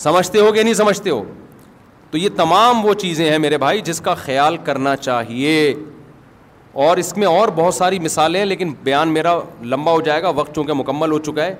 سمجھتے 0.02 0.40
ہو 0.40 0.52
کہ 0.52 0.62
نہیں 0.62 0.74
سمجھتے 0.74 1.10
ہو 1.10 1.22
تو 2.10 2.18
یہ 2.18 2.28
تمام 2.36 2.84
وہ 2.86 2.92
چیزیں 3.02 3.28
ہیں 3.30 3.38
میرے 3.38 3.58
بھائی 3.64 3.80
جس 3.84 4.00
کا 4.04 4.14
خیال 4.24 4.56
کرنا 4.64 4.94
چاہیے 4.96 5.58
اور 6.72 6.96
اس 6.96 7.16
میں 7.16 7.26
اور 7.26 7.48
بہت 7.54 7.74
ساری 7.74 7.98
مثالیں 7.98 8.38
ہیں 8.40 8.46
لیکن 8.46 8.72
بیان 8.82 9.12
میرا 9.12 9.38
لمبا 9.70 9.92
ہو 9.92 10.00
جائے 10.00 10.22
گا 10.22 10.28
وقت 10.36 10.54
چونکہ 10.54 10.72
مکمل 10.76 11.12
ہو 11.12 11.18
چکا 11.18 11.44
ہے 11.44 11.54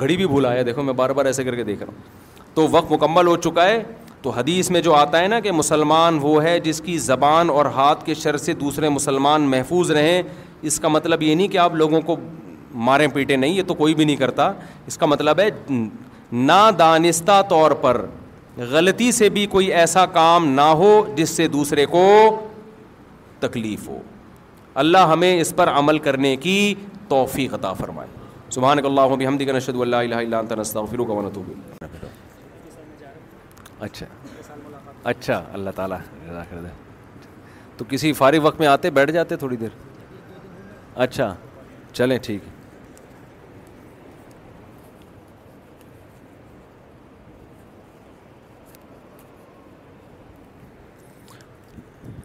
گھڑی 0.00 0.16
بھی 0.16 0.26
بھولا 0.26 0.52
ہے 0.54 0.64
دیکھو 0.64 0.82
میں 0.82 0.92
بار 0.94 1.10
بار 1.18 1.26
ایسے 1.26 1.44
کر 1.44 1.54
کے 1.56 1.62
دیکھ 1.64 1.82
رہا 1.82 1.92
ہوں 1.92 2.46
تو 2.54 2.66
وقت 2.70 2.90
مکمل 2.92 3.26
ہو 3.26 3.36
چکا 3.36 3.64
ہے 3.66 3.82
تو 4.22 4.30
حدیث 4.30 4.70
میں 4.70 4.80
جو 4.80 4.94
آتا 4.94 5.20
ہے 5.20 5.28
نا 5.28 5.38
کہ 5.40 5.52
مسلمان 5.52 6.18
وہ 6.22 6.42
ہے 6.42 6.58
جس 6.60 6.80
کی 6.84 6.96
زبان 6.98 7.50
اور 7.50 7.66
ہاتھ 7.74 8.04
کے 8.04 8.14
شر 8.22 8.36
سے 8.36 8.52
دوسرے 8.64 8.88
مسلمان 8.88 9.42
محفوظ 9.50 9.90
رہیں 9.90 10.22
اس 10.68 10.78
کا 10.80 10.88
مطلب 10.88 11.22
یہ 11.22 11.34
نہیں 11.34 11.48
کہ 11.48 11.58
آپ 11.58 11.74
لوگوں 11.74 12.00
کو 12.06 12.16
ماریں 12.88 13.06
پیٹیں 13.14 13.36
نہیں 13.36 13.54
یہ 13.54 13.62
تو 13.66 13.74
کوئی 13.74 13.94
بھی 13.94 14.04
نہیں 14.04 14.16
کرتا 14.16 14.52
اس 14.86 14.98
کا 14.98 15.06
مطلب 15.06 15.40
ہے 15.40 15.48
نادانستہ 16.32 17.40
طور 17.48 17.70
پر 17.80 18.04
غلطی 18.72 19.10
سے 19.12 19.28
بھی 19.28 19.46
کوئی 19.50 19.72
ایسا 19.80 20.04
کام 20.18 20.46
نہ 20.54 20.60
ہو 20.82 20.90
جس 21.16 21.30
سے 21.36 21.46
دوسرے 21.48 21.86
کو 21.86 22.04
تکلیف 23.40 23.88
ہو 23.88 23.98
اللہ 24.82 25.06
ہمیں 25.12 25.40
اس 25.40 25.52
پر 25.56 25.68
عمل 25.68 25.98
کرنے 26.06 26.34
کی 26.36 26.54
توفیق 27.08 27.52
عطا 27.54 27.72
فرمائے 27.72 28.08
صبح 28.54 28.70
اللہ 28.70 29.12
ہم 29.26 29.34
نشد 29.56 29.76
اللہ 29.80 30.18
علیہ 30.36 30.40
اچھا 33.86 34.06
اچھا 35.10 35.42
اللہ 35.52 35.70
تعالیٰ 35.76 35.98
تو 37.76 37.84
کسی 37.88 38.12
فارغ 38.20 38.42
وقت 38.42 38.60
میں 38.60 38.66
آتے 38.66 38.90
بیٹھ 38.98 39.10
جاتے 39.12 39.36
تھوڑی 39.44 39.56
دیر 39.56 39.80
اچھا 41.06 41.34
چلیں 41.92 42.16
ٹھیک 42.26 42.42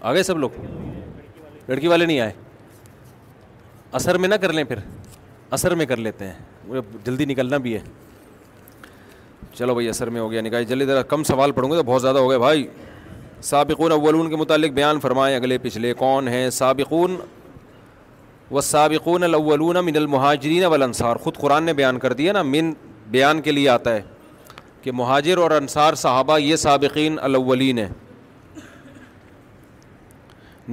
آ 0.02 0.14
گئے 0.14 0.24
سب 0.32 0.38
لوگ 0.39 0.64
لڑکی 1.70 1.88
والے 1.88 2.06
نہیں 2.06 2.20
آئے 2.20 2.32
اثر 3.97 4.17
میں 4.17 4.29
نہ 4.29 4.35
کر 4.41 4.53
لیں 4.53 4.63
پھر 4.63 4.79
اثر 5.55 5.75
میں 5.75 5.85
کر 5.85 5.97
لیتے 5.97 6.27
ہیں 6.27 6.81
جلدی 7.05 7.25
نکلنا 7.25 7.57
بھی 7.63 7.73
ہے 7.75 7.79
چلو 9.57 9.73
بھائی 9.73 9.89
اثر 9.89 10.09
میں 10.09 10.21
ہو 10.21 10.29
گیا 10.31 10.41
نکاح 10.41 10.61
جلدی 10.69 10.85
ذرا 10.85 11.01
کم 11.13 11.23
سوال 11.29 11.51
پڑھوں 11.51 11.69
گے 11.71 11.75
تو 11.77 11.83
بہت 11.83 12.01
زیادہ 12.01 12.17
ہو 12.19 12.29
گیا 12.29 12.37
بھائی 12.37 12.65
سابقون 13.43 13.91
اولون 13.91 14.29
کے 14.29 14.35
متعلق 14.35 14.71
بیان 14.73 14.99
فرمائیں 14.99 15.35
اگلے 15.35 15.57
پچھلے 15.61 15.93
کون 15.99 16.27
ہیں 16.27 16.49
سابقون 16.59 17.15
و 18.51 18.61
سابقون 18.61 19.23
الاولون 19.23 19.77
من 19.85 19.95
المہاجرین 19.97 20.65
والانصار 20.65 21.15
خود 21.23 21.38
قرآن 21.39 21.63
نے 21.63 21.73
بیان 21.73 21.99
کر 21.99 22.13
دیا 22.22 22.34
نا 22.34 22.41
من 22.43 22.72
بیان 23.11 23.41
کے 23.41 23.51
لیے 23.51 23.68
آتا 23.69 23.95
ہے 23.95 24.01
کہ 24.81 24.91
مہاجر 25.01 25.38
اور 25.38 25.51
انصار 25.51 25.93
صحابہ 26.03 26.38
یہ 26.39 26.55
سابقین 26.55 27.18
الاولین 27.22 27.77
ہیں 27.80 27.89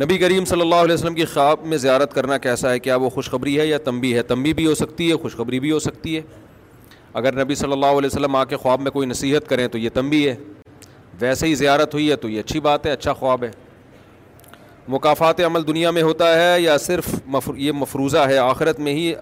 نبی 0.01 0.16
کریم 0.19 0.45
صلی 0.45 0.61
اللہ 0.61 0.83
علیہ 0.85 0.95
وسلم 0.95 1.15
کی 1.15 1.25
خواب 1.25 1.65
میں 1.66 1.77
زیارت 1.85 2.12
کرنا 2.15 2.37
کیسا 2.39 2.70
ہے 2.73 2.79
کیا 2.81 2.97
وہ 2.97 3.09
خوشخبری 3.11 3.59
ہے 3.61 3.65
یا 3.66 3.79
تمبی 3.85 4.12
ہے 4.16 4.23
تمبی 4.23 4.53
بھی 4.55 4.66
ہو 4.66 4.75
سکتی 4.75 5.09
ہے 5.11 5.15
خوشخبری 5.23 5.59
بھی 5.61 5.70
ہو 5.73 5.79
سکتی 5.87 6.15
ہے 6.16 6.20
اگر 7.20 7.43
نبی 7.43 7.55
صلی 7.55 7.73
اللہ 7.73 7.97
علیہ 8.01 8.07
وسلم 8.12 8.37
آ 8.37 8.45
کے 8.53 8.57
خواب 8.57 8.81
میں 8.81 8.91
کوئی 8.91 9.09
نصیحت 9.09 9.49
کریں 9.49 9.66
تو 9.69 9.79
یہ 9.79 9.91
تم 9.95 10.12
ہے 10.12 10.35
ویسے 11.20 11.47
ہی 11.47 11.55
زیارت 11.62 11.95
ہوئی 11.95 12.11
ہے 12.11 12.16
تو 12.25 12.29
یہ 12.29 12.41
اچھی 12.41 12.61
بات 12.69 12.87
ہے 12.87 12.91
اچھا 12.93 13.12
خواب 13.20 13.45
ہے 13.45 13.51
مقافات 14.89 15.41
عمل 15.47 15.66
دنیا 15.66 15.91
میں 15.99 16.03
ہوتا 16.03 16.29
ہے 16.43 16.61
یا 16.61 16.77
صرف 16.87 17.09
یہ 17.57 17.73
مفروضہ 17.81 18.19
ہے 18.29 18.37
آخرت 18.39 18.81
میں 18.87 18.93
ہی 18.95 19.12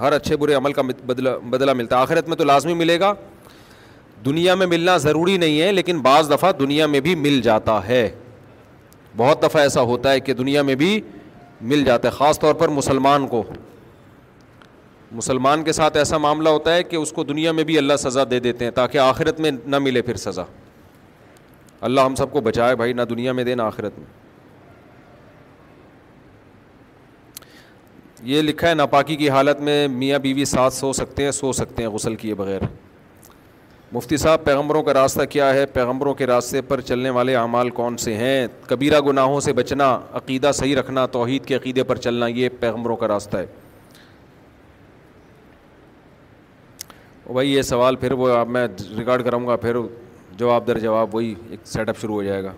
ہر 0.00 0.12
اچھے 0.12 0.36
برے 0.36 0.54
عمل 0.54 0.72
کا 0.72 0.82
بدلہ 1.06 1.72
ملتا 1.76 1.96
ہے 1.96 2.00
آخرت 2.00 2.28
میں 2.28 2.36
تو 2.36 2.44
لازمی 2.44 2.74
ملے 2.82 2.98
گا 3.00 3.12
دنیا 4.24 4.54
میں 4.54 4.66
ملنا 4.66 4.96
ضروری 5.06 5.36
نہیں 5.44 5.60
ہے 5.60 5.70
لیکن 5.72 6.00
بعض 6.10 6.30
دفعہ 6.30 6.52
دنیا 6.60 6.86
میں 6.94 7.00
بھی 7.08 7.14
مل 7.26 7.40
جاتا 7.42 7.78
ہے 7.88 8.08
بہت 9.20 9.42
دفعہ 9.42 9.62
ایسا 9.62 9.80
ہوتا 9.88 10.10
ہے 10.12 10.20
کہ 10.26 10.32
دنیا 10.34 10.60
میں 10.66 10.74
بھی 10.82 10.90
مل 11.70 11.82
جاتا 11.84 12.08
ہے 12.08 12.12
خاص 12.18 12.38
طور 12.40 12.54
پر 12.62 12.68
مسلمان 12.76 13.26
کو 13.32 13.42
مسلمان 15.18 15.64
کے 15.64 15.72
ساتھ 15.80 15.96
ایسا 15.96 16.18
معاملہ 16.26 16.48
ہوتا 16.56 16.74
ہے 16.74 16.82
کہ 16.92 16.96
اس 16.96 17.12
کو 17.12 17.24
دنیا 17.32 17.52
میں 17.58 17.64
بھی 17.70 17.76
اللہ 17.78 17.96
سزا 18.04 18.24
دے 18.30 18.38
دیتے 18.46 18.64
ہیں 18.64 18.72
تاکہ 18.80 18.98
آخرت 19.06 19.40
میں 19.46 19.50
نہ 19.74 19.78
ملے 19.86 20.02
پھر 20.08 20.16
سزا 20.24 20.42
اللہ 21.88 22.06
ہم 22.10 22.14
سب 22.22 22.32
کو 22.32 22.40
بچائے 22.48 22.76
بھائی 22.82 22.92
نہ 22.92 23.02
دنیا 23.10 23.32
میں 23.40 23.44
دے 23.44 23.54
نہ 23.54 23.62
آخرت 23.62 23.98
میں 23.98 24.06
یہ 28.32 28.42
لکھا 28.42 28.68
ہے 28.68 28.74
ناپاکی 28.74 29.16
کی 29.16 29.28
حالت 29.36 29.60
میں 29.68 29.78
میاں 30.02 30.18
بیوی 30.28 30.44
ساتھ 30.54 30.74
سو 30.74 30.92
سکتے 31.02 31.24
ہیں 31.24 31.30
سو 31.44 31.52
سکتے 31.62 31.82
ہیں 31.82 31.90
غسل 31.90 32.16
کیے 32.24 32.34
بغیر 32.44 32.62
مفتی 33.92 34.16
صاحب 34.16 34.42
پیغمبروں 34.44 34.82
کا 34.82 34.92
راستہ 34.94 35.22
کیا 35.30 35.52
ہے 35.54 35.64
پیغمبروں 35.72 36.12
کے 36.14 36.26
راستے 36.26 36.60
پر 36.62 36.80
چلنے 36.80 37.10
والے 37.14 37.34
اعمال 37.36 37.70
کون 37.78 37.96
سے 37.98 38.12
ہیں 38.16 38.46
کبیرہ 38.68 39.00
گناہوں 39.06 39.40
سے 39.46 39.52
بچنا 39.52 39.88
عقیدہ 40.20 40.50
صحیح 40.54 40.76
رکھنا 40.76 41.04
توحید 41.16 41.44
کے 41.46 41.56
عقیدے 41.56 41.82
پر 41.84 41.96
چلنا 42.04 42.26
یہ 42.26 42.48
پیغمبروں 42.60 42.96
کا 42.96 43.08
راستہ 43.08 43.36
ہے 43.36 43.46
وہی 47.26 47.52
یہ 47.54 47.62
سوال 47.62 47.96
پھر 47.96 48.12
وہ 48.22 48.28
اب 48.36 48.48
میں 48.50 48.66
ریکارڈ 48.98 49.24
کروں 49.24 49.46
گا 49.46 49.56
پھر 49.64 49.76
جواب 50.36 50.66
در 50.66 50.78
جواب 50.78 51.14
وہی 51.14 51.34
ایک 51.50 51.66
سیٹ 51.68 51.88
اپ 51.88 51.98
شروع 52.00 52.14
ہو 52.14 52.22
جائے 52.24 52.44
گا 52.44 52.52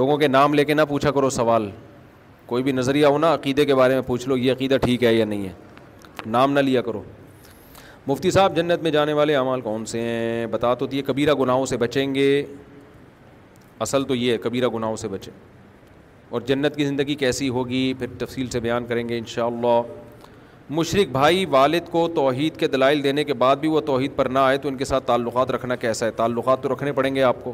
لوگوں 0.00 0.16
کے 0.18 0.28
نام 0.28 0.54
لے 0.54 0.64
کے 0.64 0.74
نہ 0.74 0.82
پوچھا 0.88 1.10
کرو 1.10 1.30
سوال 1.30 1.70
کوئی 2.46 2.62
بھی 2.62 2.72
نظریہ 2.72 3.06
ہو 3.06 3.18
نا 3.18 3.34
عقیدے 3.34 3.64
کے 3.66 3.74
بارے 3.74 3.94
میں 3.94 4.02
پوچھ 4.06 4.28
لو 4.28 4.36
یہ 4.36 4.52
عقیدہ 4.52 4.76
ٹھیک 4.82 5.04
ہے 5.04 5.14
یا 5.14 5.24
نہیں 5.24 5.46
ہے 5.48 5.52
نام 6.26 6.52
نہ 6.52 6.60
لیا 6.60 6.82
کرو 6.82 7.02
مفتی 8.08 8.30
صاحب 8.30 8.56
جنت 8.56 8.82
میں 8.82 8.90
جانے 8.90 9.12
والے 9.18 9.34
اعمال 9.36 9.60
کون 9.60 9.84
سے 9.92 10.00
ہیں 10.00 10.46
بتا 10.50 10.72
تو 10.80 10.86
دیے 10.86 11.02
کبیرہ 11.06 11.32
گناہوں 11.40 11.64
سے 11.66 11.76
بچیں 11.76 12.14
گے 12.14 12.26
اصل 13.86 14.04
تو 14.08 14.14
یہ 14.14 14.32
ہے 14.32 14.36
کبیرہ 14.42 14.68
گناہوں 14.74 14.96
سے 14.96 15.08
بچیں 15.14 15.32
اور 16.30 16.40
جنت 16.46 16.76
کی 16.76 16.84
زندگی 16.84 17.14
کیسی 17.24 17.48
ہوگی 17.56 17.82
پھر 17.98 18.06
تفصیل 18.18 18.50
سے 18.50 18.60
بیان 18.66 18.84
کریں 18.88 19.08
گے 19.08 19.18
انشاءاللہ 19.18 19.80
مشرق 20.78 21.08
بھائی 21.12 21.44
والد 21.56 21.88
کو 21.90 22.06
توحید 22.14 22.56
کے 22.58 22.68
دلائل 22.68 23.02
دینے 23.04 23.24
کے 23.24 23.34
بعد 23.42 23.56
بھی 23.60 23.68
وہ 23.68 23.80
توحید 23.90 24.14
پر 24.16 24.26
نہ 24.26 24.38
آئے 24.38 24.58
تو 24.58 24.68
ان 24.68 24.76
کے 24.76 24.84
ساتھ 24.90 25.06
تعلقات 25.06 25.50
رکھنا 25.54 25.76
کیسا 25.86 26.06
ہے 26.06 26.10
تعلقات 26.22 26.62
تو 26.62 26.72
رکھنے 26.72 26.92
پڑیں 27.00 27.14
گے 27.14 27.22
آپ 27.30 27.44
کو 27.44 27.52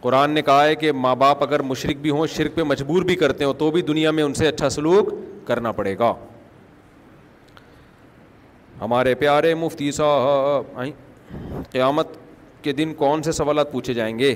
قرآن 0.00 0.30
نے 0.30 0.42
کہا 0.48 0.64
ہے 0.66 0.74
کہ 0.76 0.92
ماں 1.04 1.14
باپ 1.26 1.42
اگر 1.42 1.62
مشرق 1.74 1.96
بھی 2.02 2.10
ہوں 2.10 2.26
شرک 2.36 2.54
پہ 2.54 2.62
مجبور 2.74 3.02
بھی 3.10 3.16
کرتے 3.24 3.44
ہوں 3.44 3.52
تو 3.64 3.70
بھی 3.76 3.82
دنیا 3.92 4.10
میں 4.18 4.22
ان 4.24 4.34
سے 4.42 4.48
اچھا 4.48 4.68
سلوک 4.78 5.12
کرنا 5.46 5.72
پڑے 5.80 5.98
گا 5.98 6.12
ہمارے 8.80 9.14
پیارے 9.18 9.54
مفتی 9.54 9.90
صاحب 9.92 10.78
قیامت 11.72 12.06
کے 12.62 12.72
دن 12.72 12.92
کون 12.96 13.22
سے 13.22 13.32
سوالات 13.32 13.70
پوچھے 13.72 13.94
جائیں 13.94 14.18
گے 14.18 14.34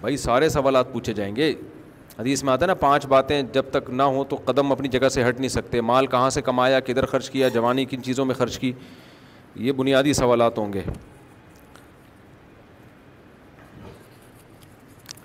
بھائی 0.00 0.16
سارے 0.16 0.48
سوالات 0.48 0.92
پوچھے 0.92 1.12
جائیں 1.12 1.34
گے 1.36 1.52
حدیث 2.18 2.42
میں 2.44 2.52
آتا 2.52 2.64
ہے 2.64 2.66
نا 2.66 2.74
پانچ 2.74 3.06
باتیں 3.06 3.40
جب 3.52 3.64
تک 3.70 3.90
نہ 3.90 4.02
ہوں 4.02 4.24
تو 4.28 4.36
قدم 4.44 4.72
اپنی 4.72 4.88
جگہ 4.88 5.08
سے 5.16 5.28
ہٹ 5.28 5.38
نہیں 5.40 5.48
سکتے 5.48 5.80
مال 5.90 6.06
کہاں 6.14 6.30
سے 6.36 6.42
کمایا 6.42 6.80
کدھر 6.86 7.06
خرچ 7.12 7.30
کیا 7.30 7.48
جوانی 7.58 7.84
کن 7.90 8.02
چیزوں 8.02 8.24
میں 8.24 8.34
خرچ 8.34 8.58
کی 8.58 8.72
یہ 9.66 9.72
بنیادی 9.76 10.12
سوالات 10.12 10.58
ہوں 10.58 10.72
گے 10.72 10.82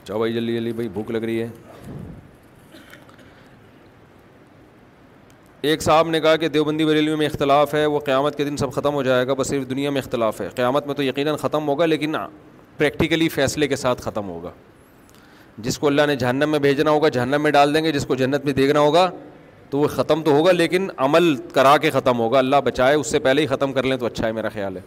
چاہ 0.04 0.18
بھائی 0.18 0.34
جلدی 0.34 0.56
جلدی 0.56 0.72
بھائی 0.74 0.90
بھوک 0.94 1.12
لگ 1.12 1.24
رہی 1.26 1.42
ہے 1.42 1.48
ایک 5.72 5.82
صاحب 5.82 6.08
نے 6.10 6.20
کہا 6.22 6.36
کہ 6.36 6.48
دیوبندی 6.54 6.86
بریلوی 6.86 7.16
میں 7.18 7.26
اختلاف 7.26 7.74
ہے 7.74 7.86
وہ 7.86 8.00
قیامت 8.06 8.36
کے 8.38 8.44
دن 8.46 8.58
سب 8.58 8.72
ختم 8.74 8.94
ہو 8.94 9.02
جائے 9.04 9.28
گا 9.28 9.34
بس 9.34 9.48
صرف 9.48 9.70
دنیا 9.70 9.90
میں 9.98 10.02
اختلاف 10.02 10.40
ہے 10.42 10.48
قیامت 10.56 10.88
میں 10.88 10.96
تو 10.96 11.04
یقیناً 11.04 11.36
ختم 11.42 11.68
ہوگا 11.68 11.86
لیکن 11.86 12.16
پریکٹیکلی 12.78 13.30
فیصلے 13.36 13.68
کے 13.68 13.76
ساتھ 13.76 14.02
ختم 14.02 14.30
ہوگا 14.30 14.52
جس 15.68 15.78
کو 15.80 15.88
اللہ 15.88 16.06
نے 16.08 16.16
جہنم 16.16 16.50
میں 16.52 16.60
بھیجنا 16.66 16.92
ہوگا 16.92 17.10
جہنم 17.20 17.44
میں 17.44 17.52
ڈال 17.52 17.74
دیں 17.74 17.84
گے 17.84 17.92
جس 17.92 18.06
کو 18.06 18.16
جنت 18.24 18.46
میں 18.46 18.54
دیکھنا 18.54 18.80
ہوگا 18.80 19.10
تو 19.70 19.80
وہ 19.80 19.88
ختم 19.96 20.24
تو 20.24 20.32
ہوگا 20.38 20.52
لیکن 20.52 20.88
عمل 21.08 21.36
کرا 21.54 21.76
کے 21.82 21.90
ختم 21.92 22.20
ہوگا 22.20 22.40
اللہ 22.40 22.62
بچائے 22.66 22.96
اس 22.96 23.12
سے 23.12 23.20
پہلے 23.28 23.42
ہی 23.42 23.48
ختم 23.56 23.74
کر 23.74 23.84
لیں 23.84 23.98
تو 23.98 24.06
اچھا 24.06 24.28
ہے 24.28 24.32
میرا 24.32 24.50
خیال 24.54 24.78
ہے 24.78 24.82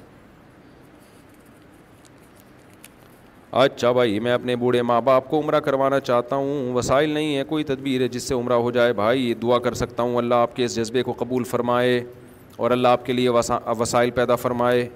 اچھا 3.65 3.91
بھائی 3.93 4.19
میں 4.21 4.33
اپنے 4.33 4.55
بوڑھے 4.57 4.81
ماں 4.83 5.01
باپ 5.05 5.29
کو 5.29 5.39
عمرہ 5.41 5.59
کروانا 5.65 5.99
چاہتا 6.01 6.37
ہوں 6.37 6.73
وسائل 6.75 7.11
نہیں 7.11 7.37
ہے 7.37 7.45
کوئی 7.49 7.65
تدبیر 7.65 8.01
ہے 8.03 8.09
جس 8.17 8.23
سے 8.29 8.35
عمرہ 8.35 8.53
ہو 8.65 8.71
جائے 8.71 8.93
بھائی 8.93 9.33
دعا 9.43 9.59
کر 9.67 9.75
سکتا 9.83 10.03
ہوں 10.03 10.17
اللہ 10.19 10.35
آپ 10.47 10.57
کے 10.57 10.65
اس 10.65 10.75
جذبے 10.77 11.03
کو 11.03 11.13
قبول 11.19 11.45
فرمائے 11.51 12.03
اور 12.57 12.71
اللہ 12.71 12.89
آپ 12.97 13.07
کے 13.07 13.13
لیے 13.13 13.29
وسائل 13.79 14.11
پیدا 14.19 14.37
فرمائے 14.43 14.89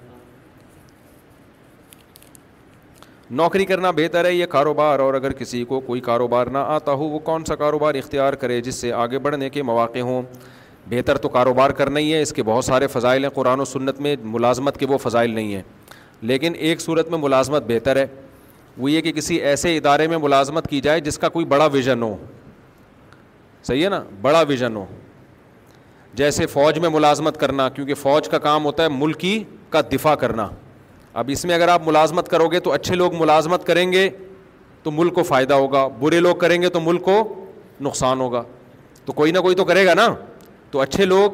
نوکری 3.39 3.65
کرنا 3.65 3.91
بہتر 3.97 4.25
ہے 4.25 4.33
یہ 4.33 4.45
کاروبار 4.55 4.99
اور 4.99 5.13
اگر 5.13 5.33
کسی 5.39 5.63
کو 5.65 5.79
کوئی 5.85 6.01
کاروبار 6.07 6.47
نہ 6.55 6.63
آتا 6.77 6.91
ہو 6.91 7.03
وہ 7.09 7.19
کون 7.31 7.43
سا 7.47 7.55
کاروبار 7.55 7.95
اختیار 7.95 8.33
کرے 8.41 8.59
جس 8.61 8.75
سے 8.81 8.91
آگے 8.93 9.19
بڑھنے 9.27 9.49
کے 9.49 9.63
مواقع 9.63 9.99
ہوں 10.09 10.21
بہتر 10.89 11.17
تو 11.25 11.29
کاروبار 11.29 11.69
کرنا 11.79 11.99
ہی 11.99 12.13
ہے 12.13 12.21
اس 12.21 12.33
کے 12.33 12.43
بہت 12.43 12.65
سارے 12.65 12.87
فضائل 12.91 13.23
ہیں 13.25 13.29
قرآن 13.33 13.59
و 13.59 13.65
سنت 13.65 13.99
میں 14.07 14.15
ملازمت 14.23 14.77
کے 14.79 14.85
وہ 14.89 14.97
فضائل 15.01 15.31
نہیں 15.35 15.53
ہیں 15.53 15.61
لیکن 16.31 16.53
ایک 16.57 16.81
صورت 16.81 17.09
میں 17.11 17.17
ملازمت 17.19 17.63
بہتر 17.67 17.95
ہے 17.95 18.05
وہ 18.77 18.91
یہ 18.91 19.01
کہ 19.01 19.11
کسی 19.11 19.35
ایسے 19.35 19.75
ادارے 19.77 20.07
میں 20.07 20.17
ملازمت 20.17 20.67
کی 20.69 20.79
جائے 20.81 20.99
جس 21.01 21.17
کا 21.19 21.29
کوئی 21.29 21.45
بڑا 21.45 21.65
ویژن 21.71 22.03
ہو 22.03 22.15
صحیح 23.63 23.83
ہے 23.83 23.89
نا 23.89 24.01
بڑا 24.21 24.41
ویژن 24.47 24.75
ہو 24.75 24.85
جیسے 26.19 26.45
فوج 26.47 26.79
میں 26.79 26.89
ملازمت 26.89 27.39
کرنا 27.39 27.67
کیونکہ 27.73 27.93
فوج 27.95 28.27
کا 28.29 28.37
کام 28.45 28.65
ہوتا 28.65 28.83
ہے 28.83 28.89
ملکی 28.97 29.43
کا 29.71 29.81
دفاع 29.91 30.15
کرنا 30.23 30.47
اب 31.19 31.29
اس 31.33 31.43
میں 31.45 31.55
اگر 31.55 31.67
آپ 31.67 31.87
ملازمت 31.87 32.27
کرو 32.29 32.47
گے 32.51 32.59
تو 32.63 32.71
اچھے 32.73 32.95
لوگ 32.95 33.15
ملازمت 33.19 33.65
کریں 33.67 33.91
گے 33.91 34.09
تو 34.83 34.91
ملک 34.91 35.13
کو 35.15 35.23
فائدہ 35.23 35.53
ہوگا 35.53 35.85
برے 35.99 36.19
لوگ 36.19 36.35
کریں 36.35 36.61
گے 36.61 36.69
تو 36.69 36.79
ملک 36.79 37.03
کو 37.05 37.23
نقصان 37.81 38.19
ہوگا 38.21 38.43
تو 39.05 39.13
کوئی 39.13 39.31
نہ 39.31 39.39
کوئی 39.39 39.55
تو 39.55 39.65
کرے 39.65 39.85
گا 39.85 39.93
نا 39.93 40.13
تو 40.71 40.79
اچھے 40.79 41.05
لوگ 41.05 41.31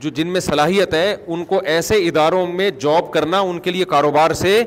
جو 0.00 0.10
جن 0.14 0.26
میں 0.32 0.40
صلاحیت 0.40 0.94
ہے 0.94 1.16
ان 1.26 1.44
کو 1.44 1.60
ایسے 1.74 1.94
اداروں 2.08 2.46
میں 2.52 2.70
جاب 2.80 3.10
کرنا 3.12 3.40
ان 3.50 3.58
کے 3.60 3.70
لیے 3.70 3.84
کاروبار 3.90 4.32
سے 4.40 4.62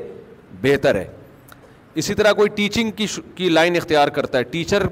بہتر 0.62 0.94
ہے 0.94 1.04
اسی 2.00 2.14
طرح 2.14 2.32
کوئی 2.32 2.48
ٹیچنگ 2.54 2.90
کی 2.96 3.06
کی 3.36 3.48
لائن 3.48 3.76
اختیار 3.76 4.08
کرتا 4.18 4.38
ہے 4.38 4.42
ٹیچر 4.50 4.82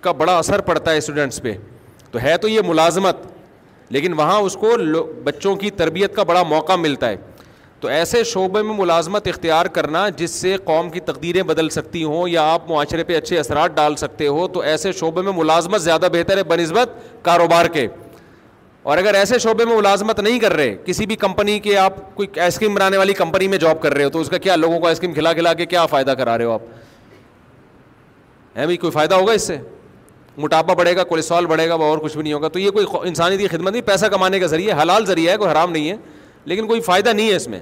کا 0.00 0.12
بڑا 0.22 0.36
اثر 0.38 0.60
پڑتا 0.66 0.90
ہے 0.92 0.96
اسٹوڈنٹس 0.98 1.42
پہ 1.42 1.54
تو 2.10 2.18
ہے 2.22 2.36
تو 2.38 2.48
یہ 2.48 2.60
ملازمت 2.66 3.16
لیکن 3.92 4.12
وہاں 4.18 4.38
اس 4.40 4.54
کو 4.60 4.70
بچوں 5.24 5.54
کی 5.56 5.70
تربیت 5.80 6.14
کا 6.16 6.22
بڑا 6.22 6.42
موقع 6.48 6.76
ملتا 6.78 7.08
ہے 7.08 7.16
تو 7.80 7.88
ایسے 7.88 8.22
شعبے 8.32 8.62
میں 8.62 8.74
ملازمت 8.74 9.26
اختیار 9.28 9.66
کرنا 9.76 10.08
جس 10.16 10.30
سے 10.30 10.56
قوم 10.64 10.90
کی 10.90 11.00
تقدیریں 11.00 11.42
بدل 11.50 11.68
سکتی 11.76 12.02
ہوں 12.04 12.28
یا 12.28 12.42
آپ 12.52 12.70
معاشرے 12.70 13.04
پہ 13.04 13.16
اچھے 13.16 13.38
اثرات 13.38 13.76
ڈال 13.76 13.96
سکتے 13.96 14.26
ہو 14.26 14.46
تو 14.56 14.60
ایسے 14.72 14.92
شعبے 15.00 15.22
میں 15.28 15.32
ملازمت 15.36 15.82
زیادہ 15.82 16.08
بہتر 16.12 16.36
ہے 16.36 16.44
بہ 16.44 16.54
نسبت 16.60 16.90
کاروبار 17.24 17.66
کے 17.72 17.86
اور 18.90 18.98
اگر 18.98 19.14
ایسے 19.14 19.38
شعبے 19.38 19.64
میں 19.64 19.74
ملازمت 19.76 20.20
نہیں 20.20 20.38
کر 20.40 20.52
رہے 20.56 20.74
کسی 20.84 21.04
بھی 21.06 21.16
کمپنی 21.16 21.58
کے 21.64 21.76
آپ 21.78 21.96
کوئی 22.14 22.28
آئس 22.40 22.58
کریم 22.58 22.74
بنانے 22.74 22.96
والی 22.96 23.12
کمپنی 23.14 23.46
میں 23.48 23.58
جاب 23.64 23.80
کر 23.82 23.94
رہے 23.94 24.04
ہو 24.04 24.08
تو 24.10 24.20
اس 24.20 24.28
کا 24.28 24.38
کیا 24.46 24.56
لوگوں 24.56 24.78
کو 24.80 24.86
آئس 24.86 25.00
کریم 25.00 25.12
کھلا 25.14 25.32
کھلا 25.32 25.52
کے 25.60 25.66
کیا 25.66 25.84
فائدہ 25.92 26.10
کرا 26.18 26.36
رہے 26.38 26.44
ہو 26.44 26.52
آپ 26.52 26.62
ہے 28.56 28.64
بھائی 28.64 28.76
کوئی 28.84 28.90
فائدہ 28.92 29.14
ہوگا 29.14 29.32
اس 29.32 29.46
سے 29.46 29.56
موٹاپا 30.36 30.74
بڑھے 30.80 30.94
گا 30.96 31.04
کولیسٹرول 31.10 31.46
بڑھے 31.46 31.68
گا 31.68 31.74
اور 31.90 31.98
کچھ 32.02 32.14
بھی 32.16 32.22
نہیں 32.22 32.32
ہوگا 32.32 32.48
تو 32.52 32.58
یہ 32.58 32.70
کوئی 32.70 32.86
انسانی 33.08 33.36
کی 33.36 33.46
خدمت 33.48 33.72
نہیں 33.72 33.86
پیسہ 33.86 34.06
کمانے 34.12 34.40
کا 34.40 34.46
ذریعہ 34.54 34.80
حلال 34.82 35.06
ذریعہ 35.06 35.32
ہے 35.32 35.36
کوئی 35.38 35.50
حرام 35.52 35.72
نہیں 35.72 35.90
ہے 35.90 35.96
لیکن 36.52 36.66
کوئی 36.66 36.80
فائدہ 36.90 37.12
نہیں 37.12 37.30
ہے 37.30 37.36
اس 37.36 37.48
میں 37.48 37.60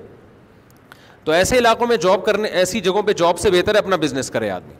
تو 1.24 1.32
ایسے 1.32 1.58
علاقوں 1.58 1.86
میں 1.86 1.96
جاب 2.06 2.24
کرنے 2.26 2.48
ایسی 2.62 2.80
جگہوں 2.88 3.02
پہ 3.08 3.12
جاب 3.22 3.38
سے 3.38 3.50
بہتر 3.50 3.74
ہے 3.74 3.78
اپنا 3.78 3.96
بزنس 4.06 4.30
کرے 4.30 4.50
آدمی 4.50 4.74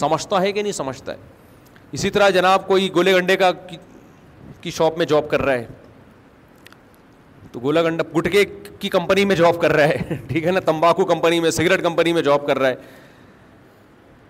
سمجھتا 0.00 0.40
ہے 0.42 0.52
کہ 0.52 0.62
نہیں 0.62 0.72
سمجھتا 0.82 1.12
ہے 1.12 1.16
اسی 1.98 2.10
طرح 2.16 2.30
جناب 2.40 2.66
کوئی 2.68 2.88
گولے 2.94 3.14
گنڈے 3.16 3.36
کا 3.36 3.50
کی 4.60 4.70
شاپ 4.76 4.98
میں 4.98 5.06
جاب 5.06 5.28
کر 5.30 5.42
رہا 5.44 5.52
ہے 5.54 5.66
تو 7.52 7.60
گولا 7.60 7.82
گنڈا 7.82 8.04
گٹکے 8.16 8.44
کی 8.78 8.88
کمپنی 8.88 9.24
میں 9.24 9.36
جاب 9.36 9.60
کر 9.60 9.72
رہا 9.72 9.88
ہے 9.88 10.14
ٹھیک 10.28 10.46
ہے 10.46 10.50
نا 10.52 10.60
تمباکو 10.64 11.04
کمپنی 11.06 11.40
میں 11.40 11.50
سگریٹ 11.50 11.82
کمپنی 11.82 12.12
میں 12.12 12.22
جاب 12.22 12.46
کر 12.46 12.58
رہا 12.58 12.68
ہے 12.68 12.96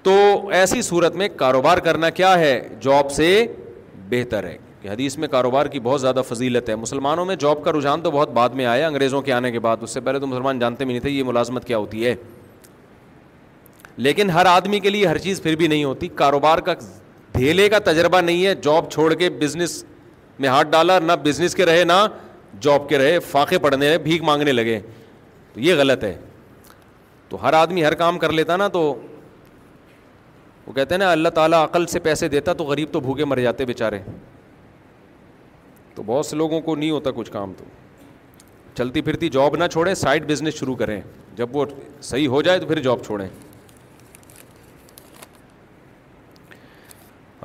تو 0.03 0.13
ایسی 0.55 0.83
صورت 0.83 1.15
میں 1.23 1.29
کاروبار 1.37 1.79
کرنا 1.87 2.11
کیا 2.21 2.39
ہے 2.39 2.53
جاب 2.81 3.11
سے 3.13 3.27
بہتر 4.11 4.45
ہے 4.49 4.57
کہ 4.83 4.89
حدیث 4.89 5.17
میں 5.19 5.29
کاروبار 5.29 5.67
کی 5.67 5.81
بہت 5.87 6.01
زیادہ 6.01 6.23
فضیلت 6.29 6.69
ہے 6.69 6.77
مسلمانوں 6.77 7.25
میں 7.27 7.37
جاب 7.45 7.65
کا 7.65 7.73
رجحان 7.73 8.01
تو 8.03 8.11
بہت 8.11 8.31
بعد 8.33 8.49
میں 8.61 8.67
آیا 8.75 8.87
انگریزوں 8.87 9.23
کے 9.23 9.33
آنے 9.33 9.51
کے 9.53 9.61
بعد 9.61 9.77
اس 9.83 9.91
سے 9.95 10.01
پہلے 10.09 10.19
تو 10.21 10.27
مسلمان 10.27 10.59
جانتے 10.59 10.85
بھی 10.85 10.93
نہیں 10.93 11.03
تھے 11.03 11.11
یہ 11.11 11.25
ملازمت 11.31 11.65
کیا 11.67 11.77
ہوتی 11.79 12.05
ہے 12.07 12.15
لیکن 14.07 14.31
ہر 14.31 14.47
آدمی 14.47 14.79
کے 14.81 14.91
لیے 14.91 15.07
ہر 15.07 15.19
چیز 15.19 15.43
پھر 15.43 15.57
بھی 15.57 15.67
نہیں 15.69 15.85
ہوتی 15.85 16.09
کاروبار 16.21 16.59
کا 16.69 16.75
دھیلے 17.37 17.69
کا 17.69 17.79
تجربہ 17.85 18.21
نہیں 18.21 18.45
ہے 18.47 18.55
جاب 18.63 18.91
چھوڑ 18.91 19.13
کے 19.15 19.31
بزنس 19.41 19.83
میں 20.41 20.49
ہاتھ 20.49 20.69
ڈالا 20.71 20.99
نہ 20.99 21.13
بزنس 21.23 21.55
کے 21.55 21.65
رہے 21.67 21.85
نہ 21.85 21.93
جاب 22.63 22.89
کے 22.89 22.99
رہے 22.99 23.19
فاقے 23.31 23.59
پڑنے 23.59 23.89
رہے 23.89 23.99
بھیک 23.99 24.23
مانگنے 24.25 24.53
لگے 24.53 24.81
تو 25.53 25.61
یہ 25.61 25.75
غلط 25.79 26.05
ہے 26.05 26.15
تو 27.29 27.43
ہر 27.43 27.53
آدمی 27.53 27.85
ہر 27.85 27.95
کام 28.03 28.19
کر 28.19 28.33
لیتا 28.33 28.57
نا 28.57 28.69
تو 28.73 28.81
وہ 30.67 30.73
کہتے 30.73 30.95
ہیں 30.95 30.99
نا 30.99 31.11
اللہ 31.13 31.29
تعالیٰ 31.35 31.63
عقل 31.65 31.87
سے 31.87 31.99
پیسے 32.07 32.29
دیتا 32.29 32.53
تو 32.53 32.65
غریب 32.65 32.89
تو 32.93 33.01
بھوکے 33.01 33.25
مر 33.25 33.39
جاتے 33.41 33.65
بیچارے 33.67 33.99
تو 35.95 36.03
بہت 36.07 36.27
سے 36.27 36.37
لوگوں 36.37 36.61
کو 36.61 36.77
نہیں 36.77 36.91
ہوتا 36.91 37.11
کچھ 37.17 37.31
کام 37.33 37.53
تو 37.57 37.65
چلتی 38.77 39.01
پھرتی 39.03 39.29
جاب 39.33 39.57
نہ 39.57 39.67
چھوڑیں 39.73 39.93
سائڈ 39.95 40.27
بزنس 40.31 40.55
شروع 40.59 40.75
کریں 40.77 41.01
جب 41.37 41.57
وہ 41.57 41.65
صحیح 42.03 42.29
ہو 42.29 42.43
جائے 42.43 42.59
تو 42.61 42.67
پھر 42.67 42.79
جاب 42.83 43.03
چھوڑیں 43.07 43.27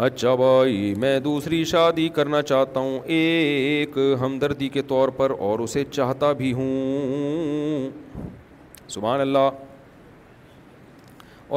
اچھا 0.01 0.33
بھائی 0.35 0.93
میں 0.97 1.19
دوسری 1.19 1.63
شادی 1.71 2.07
کرنا 2.13 2.41
چاہتا 2.41 2.79
ہوں 2.79 2.99
ایک 3.15 3.97
ہمدردی 4.21 4.69
کے 4.73 4.81
طور 4.87 5.09
پر 5.17 5.31
اور 5.47 5.59
اسے 5.59 5.83
چاہتا 5.91 6.31
بھی 6.39 6.51
ہوں 6.59 7.89
سبحان 8.91 9.21
اللہ 9.21 9.49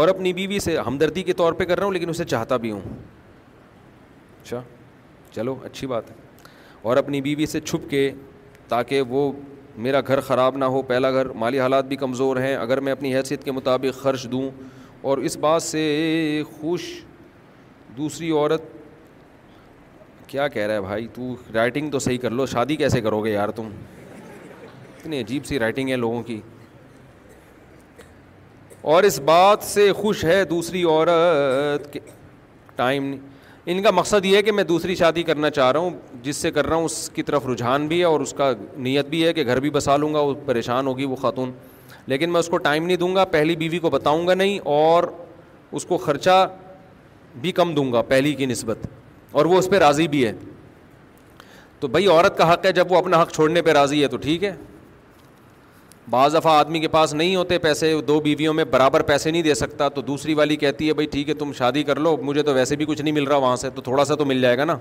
اور 0.00 0.08
اپنی 0.08 0.32
بیوی 0.32 0.58
سے 0.60 0.76
ہمدردی 0.86 1.22
کے 1.22 1.32
طور 1.32 1.52
پہ 1.60 1.64
کر 1.64 1.78
رہا 1.78 1.84
ہوں 1.86 1.92
لیکن 1.92 2.08
اسے 2.08 2.24
چاہتا 2.24 2.56
بھی 2.64 2.70
ہوں 2.70 2.80
اچھا 4.42 4.60
چلو 5.34 5.54
اچھی 5.64 5.86
بات 5.86 6.10
ہے 6.10 6.16
اور 6.88 6.96
اپنی 6.96 7.20
بیوی 7.20 7.46
سے 7.56 7.60
چھپ 7.60 7.90
کے 7.90 8.10
تاکہ 8.68 9.00
وہ 9.08 9.30
میرا 9.86 10.00
گھر 10.06 10.20
خراب 10.28 10.56
نہ 10.56 10.64
ہو 10.74 10.82
پہلا 10.90 11.10
گھر 11.10 11.28
مالی 11.44 11.60
حالات 11.60 11.84
بھی 11.84 11.96
کمزور 11.96 12.36
ہیں 12.40 12.54
اگر 12.56 12.80
میں 12.86 12.92
اپنی 12.92 13.14
حیثیت 13.16 13.44
کے 13.44 13.52
مطابق 13.52 14.02
خرچ 14.02 14.28
دوں 14.32 14.48
اور 15.08 15.18
اس 15.28 15.36
بات 15.40 15.62
سے 15.62 15.82
خوش 16.60 16.82
دوسری 17.96 18.30
عورت 18.30 18.60
کیا 20.28 20.46
کہہ 20.48 20.64
رہا 20.66 20.74
ہے 20.74 20.80
بھائی 20.80 21.06
تو 21.14 21.34
رائٹنگ 21.54 21.90
تو 21.90 21.98
صحیح 21.98 22.18
کر 22.22 22.30
لو 22.30 22.46
شادی 22.46 22.76
کیسے 22.76 23.00
کرو 23.00 23.22
گے 23.24 23.30
یار 23.32 23.48
تم 23.58 23.68
اتنی 24.98 25.20
عجیب 25.20 25.44
سی 25.46 25.58
رائٹنگ 25.58 25.88
ہے 25.90 25.96
لوگوں 25.96 26.22
کی 26.22 26.40
اور 28.94 29.02
اس 29.02 29.18
بات 29.30 29.62
سے 29.64 29.90
خوش 30.00 30.24
ہے 30.24 30.42
دوسری 30.50 30.82
عورت 30.84 31.96
ٹائم 32.76 33.04
نہیں 33.10 33.34
ان 33.74 33.82
کا 33.82 33.90
مقصد 33.90 34.24
یہ 34.24 34.36
ہے 34.36 34.42
کہ 34.46 34.52
میں 34.52 34.64
دوسری 34.64 34.94
شادی 34.96 35.22
کرنا 35.28 35.48
چاہ 35.50 35.70
رہا 35.72 35.80
ہوں 35.80 35.96
جس 36.22 36.36
سے 36.44 36.50
کر 36.58 36.66
رہا 36.66 36.76
ہوں 36.76 36.84
اس 36.84 37.08
کی 37.14 37.22
طرف 37.30 37.46
رجحان 37.46 37.86
بھی 37.88 37.98
ہے 38.00 38.04
اور 38.04 38.20
اس 38.26 38.32
کا 38.38 38.52
نیت 38.86 39.06
بھی 39.14 39.24
ہے 39.26 39.32
کہ 39.38 39.44
گھر 39.46 39.60
بھی 39.60 39.70
بسا 39.76 39.96
لوں 39.96 40.12
گا 40.14 40.20
وہ 40.28 40.34
پریشان 40.46 40.86
ہوگی 40.86 41.04
وہ 41.12 41.16
خاتون 41.22 41.50
لیکن 42.12 42.30
میں 42.32 42.40
اس 42.40 42.48
کو 42.48 42.56
ٹائم 42.66 42.84
نہیں 42.86 42.96
دوں 42.96 43.14
گا 43.14 43.24
پہلی 43.32 43.56
بیوی 43.62 43.78
کو 43.86 43.90
بتاؤں 43.90 44.26
گا 44.28 44.34
نہیں 44.34 44.58
اور 44.76 45.04
اس 45.78 45.86
کو 45.86 45.96
خرچہ 46.06 46.46
بھی 47.40 47.52
کم 47.52 47.74
دوں 47.74 47.92
گا 47.92 48.02
پہلی 48.08 48.32
کی 48.34 48.46
نسبت 48.46 48.86
اور 49.38 49.44
وہ 49.46 49.58
اس 49.58 49.68
پہ 49.70 49.78
راضی 49.78 50.06
بھی 50.08 50.24
ہے 50.26 50.32
تو 51.80 51.88
بھائی 51.88 52.06
عورت 52.08 52.36
کا 52.38 52.52
حق 52.52 52.64
ہے 52.66 52.72
جب 52.72 52.92
وہ 52.92 52.96
اپنا 52.96 53.20
حق 53.22 53.32
چھوڑنے 53.32 53.62
پہ 53.62 53.70
راضی 53.72 54.02
ہے 54.02 54.08
تو 54.08 54.16
ٹھیک 54.16 54.44
ہے 54.44 54.54
بعض 56.10 56.34
دفعہ 56.34 56.52
آدمی 56.58 56.80
کے 56.80 56.88
پاس 56.88 57.12
نہیں 57.14 57.34
ہوتے 57.36 57.58
پیسے 57.58 57.94
دو 58.08 58.18
بیویوں 58.20 58.52
میں 58.54 58.64
برابر 58.70 59.02
پیسے 59.06 59.30
نہیں 59.30 59.42
دے 59.42 59.54
سکتا 59.54 59.88
تو 59.94 60.00
دوسری 60.02 60.34
والی 60.34 60.56
کہتی 60.56 60.88
ہے 60.88 60.92
بھائی 60.94 61.06
ٹھیک 61.12 61.28
ہے 61.28 61.34
تم 61.34 61.52
شادی 61.58 61.82
کر 61.84 62.00
لو 62.00 62.16
مجھے 62.22 62.42
تو 62.42 62.54
ویسے 62.54 62.76
بھی 62.76 62.84
کچھ 62.88 63.02
نہیں 63.02 63.14
مل 63.14 63.24
رہا 63.28 63.36
وہاں 63.36 63.56
سے 63.64 63.70
تو 63.74 63.82
تھوڑا 63.82 64.04
سا 64.04 64.14
تو 64.18 64.24
مل 64.24 64.40
جائے 64.42 64.58
گا 64.58 64.64
نا 64.64 64.76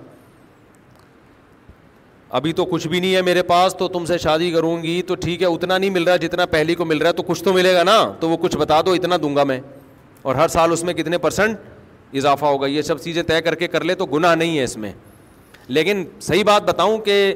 ابھی 2.37 2.53
تو 2.53 2.65
کچھ 2.65 2.87
بھی 2.87 2.99
نہیں 2.99 3.15
ہے 3.15 3.21
میرے 3.21 3.41
پاس 3.49 3.75
تو 3.79 3.87
تم 3.87 4.05
سے 4.05 4.17
شادی 4.17 4.51
کروں 4.51 4.81
گی 4.83 5.01
تو 5.07 5.15
ٹھیک 5.25 5.41
ہے 5.41 5.47
اتنا 5.47 5.77
نہیں 5.77 5.89
مل 5.89 6.03
رہا 6.03 6.15
جتنا 6.25 6.45
پہلی 6.51 6.75
کو 6.75 6.85
مل 6.85 6.97
رہا 6.97 7.07
ہے 7.09 7.13
تو 7.13 7.23
کچھ 7.23 7.43
تو 7.43 7.53
ملے 7.53 7.73
گا 7.75 7.83
نا 7.83 7.97
تو 8.19 8.29
وہ 8.29 8.37
کچھ 8.41 8.57
بتا 8.57 8.79
دو 8.85 8.91
اتنا 8.93 9.17
دوں 9.21 9.35
گا 9.35 9.43
میں 9.51 9.59
اور 10.21 10.35
ہر 10.35 10.47
سال 10.47 10.71
اس 10.71 10.83
میں 10.83 10.93
کتنے 10.93 11.17
پرسنٹ 11.25 11.57
اضافہ 12.19 12.45
ہوگا 12.45 12.67
یہ 12.67 12.81
سب 12.81 13.01
چیزیں 13.03 13.21
طے 13.27 13.41
کر 13.41 13.55
کے 13.55 13.67
کر 13.67 13.83
لے 13.83 13.95
تو 13.95 14.05
گناہ 14.13 14.35
نہیں 14.35 14.57
ہے 14.57 14.63
اس 14.63 14.75
میں 14.77 14.91
لیکن 15.67 16.03
صحیح 16.21 16.43
بات 16.45 16.61
بتاؤں 16.63 16.97
کہ 17.05 17.33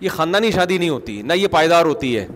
یہ 0.00 0.08
خاندانی 0.08 0.50
شادی 0.50 0.78
نہیں 0.78 0.88
ہوتی 0.88 1.20
نہ 1.24 1.32
یہ 1.32 1.48
پائیدار 1.50 1.84
ہوتی 1.84 2.16
ہے 2.18 2.26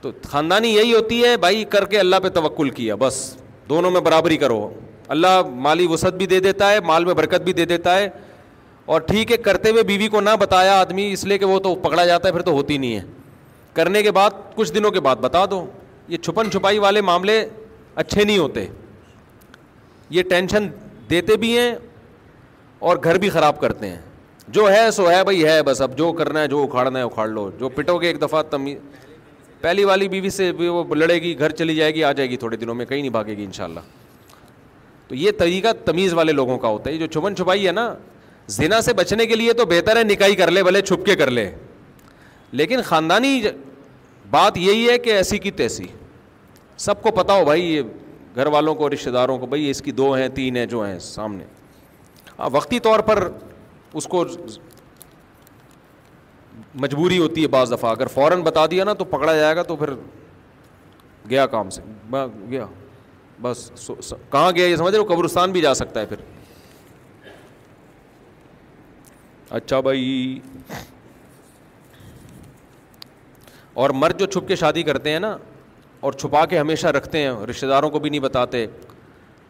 تو 0.00 0.10
خاندانی 0.28 0.74
یہی 0.74 0.94
ہوتی 0.94 1.22
ہے 1.24 1.36
بھائی 1.36 1.64
کر 1.70 1.84
کے 1.86 1.98
اللہ 2.00 2.16
پہ 2.22 2.28
توکل 2.34 2.70
کیا 2.78 2.94
بس 2.98 3.18
دونوں 3.68 3.90
میں 3.90 4.00
برابری 4.00 4.36
کرو 4.36 4.68
اللہ 5.08 5.40
مالی 5.66 5.86
وسعت 5.90 6.14
بھی 6.14 6.26
دے 6.26 6.38
دیتا 6.40 6.70
ہے 6.70 6.80
مال 6.86 7.04
میں 7.04 7.14
برکت 7.14 7.40
بھی 7.44 7.52
دے 7.52 7.64
دیتا 7.64 7.96
ہے 7.98 8.08
اور 8.92 9.00
ٹھیک 9.00 9.32
ہے 9.32 9.36
کرتے 9.36 9.70
ہوئے 9.70 9.82
بیوی 9.84 10.08
کو 10.08 10.20
نہ 10.20 10.30
بتایا 10.40 10.80
آدمی 10.80 11.10
اس 11.12 11.24
لیے 11.24 11.38
کہ 11.38 11.44
وہ 11.46 11.58
تو 11.60 11.74
پکڑا 11.82 12.04
جاتا 12.06 12.28
ہے 12.28 12.32
پھر 12.32 12.42
تو 12.42 12.52
ہوتی 12.52 12.78
نہیں 12.78 12.94
ہے 12.96 13.00
کرنے 13.74 14.02
کے 14.02 14.10
بعد 14.10 14.30
کچھ 14.54 14.72
دنوں 14.74 14.90
کے 14.90 15.00
بعد 15.00 15.16
بتا 15.20 15.44
دو 15.50 15.64
یہ 16.08 16.16
چھپن 16.16 16.50
چھپائی 16.50 16.78
والے 16.78 17.00
معاملے 17.00 17.44
اچھے 17.94 18.24
نہیں 18.24 18.38
ہوتے 18.38 18.66
یہ 20.10 20.22
ٹینشن 20.28 20.66
دیتے 21.10 21.36
بھی 21.36 21.56
ہیں 21.58 21.74
اور 22.88 22.96
گھر 23.04 23.18
بھی 23.18 23.28
خراب 23.30 23.60
کرتے 23.60 23.88
ہیں 23.88 23.98
جو 24.56 24.70
ہے 24.72 24.90
سو 24.92 25.10
ہے 25.10 25.22
بھائی 25.24 25.44
ہے 25.46 25.62
بس 25.62 25.80
اب 25.82 25.96
جو 25.98 26.10
کرنا 26.18 26.40
ہے 26.42 26.48
جو 26.48 26.62
اکھاڑنا 26.64 26.98
ہے 26.98 27.04
اکھاڑ 27.04 27.28
لو 27.28 27.50
جو 27.58 27.68
پٹو 27.74 27.96
گے 28.02 28.06
ایک 28.06 28.20
دفعہ 28.22 28.42
تمیز 28.50 28.78
پہلی 29.60 29.84
والی 29.84 30.08
بیوی 30.08 30.30
سے 30.30 30.50
بھی 30.58 30.68
وہ 30.68 30.84
لڑے 30.94 31.20
گی 31.22 31.38
گھر 31.38 31.50
چلی 31.56 31.74
جائے 31.76 31.94
گی 31.94 32.04
آ 32.04 32.12
جائے 32.12 32.28
گی 32.30 32.36
تھوڑے 32.42 32.56
دنوں 32.56 32.74
میں 32.74 32.84
کہیں 32.86 33.00
نہیں 33.00 33.10
بھاگے 33.10 33.36
گی 33.36 33.44
ان 33.44 33.52
شاء 33.52 33.64
اللہ 33.64 33.80
تو 35.08 35.14
یہ 35.14 35.30
طریقہ 35.38 35.68
تمیز 35.84 36.14
والے 36.14 36.32
لوگوں 36.32 36.58
کا 36.58 36.68
ہوتا 36.68 36.90
ہے 36.90 36.96
جو 36.98 37.06
چھپن 37.06 37.36
چھپائی 37.36 37.66
ہے 37.66 37.72
نا 37.72 37.92
زنا 38.58 38.80
سے 38.82 38.92
بچنے 38.94 39.26
کے 39.26 39.36
لیے 39.36 39.52
تو 39.60 39.64
بہتر 39.68 39.96
ہے 39.96 40.02
نکاح 40.04 40.34
کر 40.38 40.50
لے 40.50 40.62
بھلے 40.64 40.80
چھپ 40.82 41.04
کے 41.06 41.14
کر 41.16 41.30
لے 41.30 41.50
لیکن 42.60 42.82
خاندانی 42.84 43.40
بات 44.30 44.56
یہی 44.58 44.88
ہے 44.88 44.98
کہ 44.98 45.10
ایسی 45.16 45.38
کی 45.38 45.50
تیسی 45.62 45.84
سب 46.86 47.02
کو 47.02 47.10
پتا 47.14 47.34
ہو 47.38 47.44
بھائی 47.44 47.64
یہ 47.72 47.82
گھر 48.36 48.46
والوں 48.54 48.74
کو 48.80 48.88
رشتے 48.90 49.10
داروں 49.10 49.38
کو 49.38 49.46
بھائی 49.46 49.68
اس 49.70 49.80
کی 49.82 49.92
دو 49.92 50.10
ہیں 50.12 50.28
تین 50.34 50.56
ہیں 50.56 50.66
جو 50.72 50.80
ہیں 50.84 50.98
سامنے 51.02 51.44
ہاں، 52.38 52.48
وقتی 52.52 52.78
طور 52.80 53.00
پر 53.08 53.28
اس 53.98 54.06
کو 54.10 54.24
مجبوری 56.82 57.18
ہوتی 57.18 57.42
ہے 57.42 57.48
بعض 57.54 57.72
دفعہ 57.72 57.90
اگر 57.90 58.06
فوراً 58.14 58.42
بتا 58.42 58.64
دیا 58.70 58.84
نا 58.84 58.92
تو 58.98 59.04
پکڑا 59.14 59.34
جائے 59.36 59.56
گا 59.56 59.62
تو 59.70 59.76
پھر 59.76 59.90
گیا 61.30 61.46
کام 61.54 61.70
سے 61.70 61.82
گیا 62.50 62.66
بس 63.42 63.68
کہاں 64.30 64.50
گیا 64.54 64.66
یہ 64.66 64.76
سمجھ 64.76 64.94
رہے 64.94 65.04
قبرستان 65.14 65.52
بھی 65.52 65.60
جا 65.60 65.74
سکتا 65.74 66.00
ہے 66.00 66.06
پھر 66.06 66.20
اچھا 69.58 69.80
بھائی 69.86 70.38
اور 73.82 73.90
مرد 74.02 74.20
جو 74.20 74.26
چھپ 74.26 74.48
کے 74.48 74.56
شادی 74.56 74.82
کرتے 74.82 75.10
ہیں 75.12 75.20
نا 75.20 75.36
اور 76.00 76.12
چھپا 76.12 76.44
کے 76.50 76.58
ہمیشہ 76.58 76.86
رکھتے 76.96 77.18
ہیں 77.22 77.30
رشتہ 77.50 77.66
داروں 77.66 77.90
کو 77.90 77.98
بھی 78.00 78.10
نہیں 78.10 78.20
بتاتے 78.20 78.66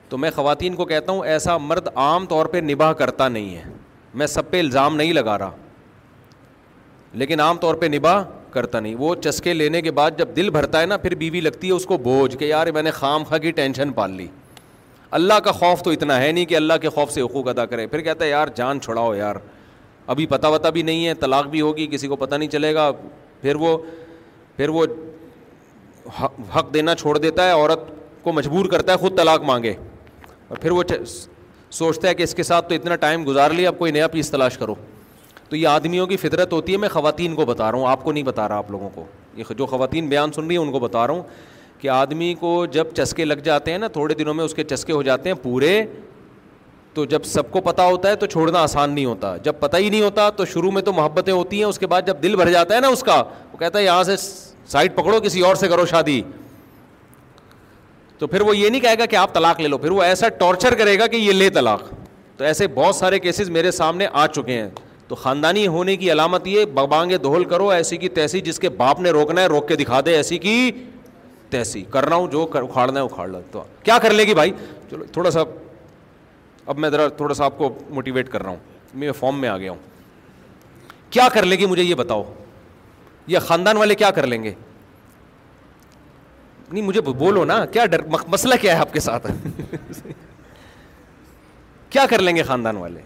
تو 0.09 0.19
میں 0.19 0.31
خواتین 0.35 0.75
کو 0.77 0.85
کہتا 0.85 1.13
ہوں 1.13 1.25
ایسا 1.33 1.57
مرد 1.57 1.89
عام 1.95 2.27
طور 2.27 2.47
پہ 2.53 2.59
نباہ 2.71 2.93
کرتا 3.03 3.29
نہیں 3.29 3.55
ہے 3.57 3.63
میں 4.21 4.27
سب 4.27 4.51
پہ 4.51 4.61
الزام 4.61 4.97
نہیں 4.97 5.13
لگا 5.13 5.37
رہا 5.39 5.51
لیکن 7.23 7.41
عام 7.41 7.59
طور 7.59 7.75
پہ 7.75 7.87
نباہ 7.95 8.23
کرتا 8.53 8.81
نہیں 8.81 8.95
وہ 8.99 9.15
چسکے 9.25 9.53
لینے 9.55 9.83
کے 9.83 9.91
بعد 9.91 10.19
جب 10.19 10.29
دل 10.37 10.51
بھرتا 10.51 10.81
ہے 10.81 10.87
نا 10.87 10.97
پھر 10.97 11.15
بیوی 11.19 11.41
لگتی 11.41 11.69
ہے 11.69 11.73
اس 11.73 11.85
کو 11.87 11.99
بوجھ 12.09 12.37
کہ 12.37 12.45
یار 12.45 12.67
میں 12.75 12.83
نے 12.83 12.91
خام 12.91 13.25
خاں 13.25 13.39
کی 13.39 13.51
ٹینشن 13.61 13.93
پال 13.93 14.11
لی 14.17 14.27
اللہ 15.19 15.39
کا 15.45 15.53
خوف 15.53 15.83
تو 15.83 15.91
اتنا 15.91 16.19
ہے 16.23 16.31
نہیں 16.33 16.45
کہ 16.47 16.57
اللہ 16.57 16.73
کے 16.83 16.89
خوف 16.89 17.13
سے 17.13 17.21
حقوق 17.23 17.49
ادا 17.49 17.67
کرے 17.67 17.87
پھر 17.95 18.01
کہتا 18.01 18.25
ہے 18.25 18.31
یار 18.31 18.49
جان 18.55 18.81
چھڑاؤ 18.81 19.15
یار 19.15 19.37
ابھی 20.15 20.27
پتہ 20.27 20.47
وتہ 20.47 20.69
بھی 20.77 20.83
نہیں 20.83 21.07
ہے 21.07 21.15
طلاق 21.21 21.47
بھی 21.49 21.61
ہوگی 21.61 21.87
کسی 21.93 22.09
کو 22.09 22.17
پتہ 22.17 22.35
نہیں 22.35 22.49
چلے 22.51 22.75
گا 22.75 22.91
پھر 23.43 23.57
وہ 23.61 23.77
پھر 24.57 24.69
وہ 24.69 24.85
حق 26.19 26.73
دینا 26.75 26.95
چھوڑ 26.95 27.17
دیتا 27.19 27.47
ہے 27.47 27.53
عورت 27.53 27.91
کو 28.23 28.33
مجبور 28.33 28.67
کرتا 28.71 28.93
ہے 28.93 28.97
خود 28.99 29.17
طلاق 29.17 29.43
مانگے 29.47 29.75
اور 30.49 30.57
پھر 30.59 30.71
وہ 30.71 30.83
سوچتا 31.73 32.09
ہے 32.09 32.15
کہ 32.15 32.23
اس 32.23 32.35
کے 32.35 32.43
ساتھ 32.43 32.69
تو 32.69 32.75
اتنا 32.75 32.97
ٹائم 33.05 33.25
گزار 33.27 33.51
لیا 33.51 33.69
اب 33.69 33.79
کوئی 33.79 33.93
نیا 33.93 34.07
پیس 34.13 34.31
تلاش 34.31 34.57
کرو 34.59 34.75
تو 35.49 35.57
یہ 35.57 35.67
آدمیوں 35.69 36.07
کی 36.07 36.17
فطرت 36.17 36.53
ہوتی 36.53 36.73
ہے 36.73 36.77
میں 36.79 36.89
خواتین 36.89 37.35
کو 37.35 37.45
بتا 37.47 37.71
رہا 37.71 37.79
ہوں 37.79 37.87
آپ 37.89 38.03
کو 38.05 38.13
نہیں 38.13 38.23
بتا 38.25 38.49
رہا 38.49 38.57
آپ 38.57 38.71
لوگوں 38.71 38.89
کو 38.95 39.05
یہ 39.37 39.53
جو 39.59 39.67
خواتین 39.67 40.09
بیان 40.09 40.33
سن 40.33 40.47
رہی 40.47 40.57
ہیں 40.57 40.63
ان 40.63 40.73
کو 40.73 40.79
بتا 40.81 41.07
رہا 41.07 41.15
ہوں 41.15 41.23
کہ 41.79 41.89
آدمی 41.89 42.33
کو 42.41 42.65
جب 42.73 42.87
چسکے 42.97 43.25
لگ 43.25 43.35
جاتے 43.45 43.71
ہیں 43.71 43.79
نا 43.79 43.89
تھوڑے 43.93 44.15
دنوں 44.15 44.35
میں 44.35 44.45
اس 44.45 44.55
کے 44.55 44.65
چسکے 44.65 44.93
ہو 44.93 45.03
جاتے 45.03 45.29
ہیں 45.29 45.37
پورے 45.43 45.83
تو 46.95 47.05
جب 47.05 47.25
سب 47.25 47.51
کو 47.51 47.61
پتہ 47.65 47.83
ہوتا 47.83 48.09
ہے 48.11 48.17
تو 48.17 48.27
چھوڑنا 48.27 48.61
آسان 48.63 48.91
نہیں 48.95 49.05
ہوتا 49.05 49.37
جب 49.43 49.59
پتہ 49.61 49.77
ہی 49.77 49.89
نہیں 49.91 50.03
ہوتا 50.03 50.29
تو 50.37 50.45
شروع 50.53 50.71
میں 50.71 50.83
تو 50.83 50.93
محبتیں 50.93 51.33
ہوتی 51.33 51.59
ہیں 51.59 51.65
اس 51.65 51.79
کے 51.79 51.87
بعد 51.87 52.03
جب 52.07 52.23
دل 52.23 52.37
بھر 52.37 52.51
جاتا 52.53 52.75
ہے 52.75 52.81
نا 52.81 52.89
اس 52.89 53.03
کا 53.03 53.23
وہ 53.53 53.57
کہتا 53.59 53.79
ہے 53.79 53.85
یہاں 53.85 54.03
سے 54.05 54.17
سائڈ 54.73 54.95
پکڑو 54.97 55.21
کسی 55.21 55.41
اور 55.45 55.55
سے 55.57 55.69
کرو 55.69 55.85
شادی 55.91 56.21
تو 58.19 58.27
پھر 58.27 58.41
وہ 58.41 58.57
یہ 58.57 58.69
نہیں 58.69 58.81
کہے 58.81 58.99
گا 58.99 59.07
کہ 59.11 59.17
آپ 59.17 59.33
طلاق 59.35 59.61
لے 59.61 59.69
لو 59.69 59.79
پھر 59.79 59.91
وہ 59.91 60.03
ایسا 60.03 60.29
ٹارچر 60.39 60.75
کرے 60.79 60.99
گا 60.99 61.07
کہ 61.07 61.17
یہ 61.17 61.33
لے 61.33 61.49
طلاق 61.55 61.83
تو 62.37 62.45
ایسے 62.45 62.67
بہت 62.75 62.95
سارے 62.97 63.19
کیسز 63.21 63.51
میرے 63.51 63.71
سامنے 63.71 64.07
آ 64.13 64.27
چکے 64.27 64.61
ہیں 64.61 64.69
تو 65.09 65.15
خاندانی 65.23 65.67
ہونے 65.67 65.97
کی 65.97 66.13
علامت 66.13 66.47
یہ 66.47 66.65
بانگے 66.91 67.19
دہل 67.19 67.45
کرو 67.53 67.69
ایسی 67.71 67.97
کی 68.03 68.09
تیسی 68.19 68.41
جس 68.41 68.59
کے 68.61 68.69
باپ 68.83 69.01
نے 69.01 69.11
روکنا 69.17 69.43
ہے 69.43 69.47
روک 69.47 69.69
کے 69.69 69.77
دکھا 69.77 70.01
دے 70.07 70.15
ایسی 70.17 70.39
کی 70.39 70.71
تیسی 71.51 71.83
کر 71.91 72.07
رہا 72.09 72.17
ہوں 72.17 72.27
جو 72.33 72.47
اکھاڑنا 72.53 73.03
ہے 73.03 73.27
لو 73.29 73.41
تو 73.53 73.65
کیا 73.83 73.99
کر 74.03 74.11
لے 74.15 74.25
گی 74.27 74.35
بھائی 74.35 74.53
چلو 74.91 75.05
تھوڑا 75.13 75.31
سا 75.31 75.41
اب 76.71 76.79
میں 76.79 76.91
ذرا 76.91 77.09
تھوڑا 77.17 77.35
سا 77.35 77.45
آپ 77.45 77.59
کو 77.59 77.75
موٹیویٹ 77.91 78.29
کر 78.33 78.43
رہا 78.43 78.51
ہوں 78.51 78.57
میں 79.03 79.13
فارم 79.19 79.41
میں 79.41 79.49
آ 79.49 79.57
گیا 79.59 79.71
ہوں 79.71 79.79
کیا 81.13 81.29
کر 81.33 81.47
لے 81.47 81.57
گی 81.59 81.67
مجھے 81.67 81.83
یہ 81.83 81.95
بتاؤ 81.99 82.23
یا 83.31 83.39
خاندان 83.41 83.77
والے 83.77 83.95
کیا 83.95 84.11
کر 84.15 84.27
لیں 84.27 84.43
گے 84.43 84.53
نہیں 86.71 86.83
مجھے 86.85 87.01
بولو 87.19 87.45
نا 87.45 87.65
کیا 87.75 87.85
ڈر 87.93 88.01
مسئلہ 88.29 88.55
کیا 88.61 88.75
ہے 88.77 88.81
آپ 88.81 88.93
کے 88.93 89.01
ساتھ 89.01 89.27
کیا 91.91 92.05
کر 92.11 92.21
لیں 92.29 92.35
گے 92.37 92.43
خاندان 92.51 92.77
والے 92.77 93.01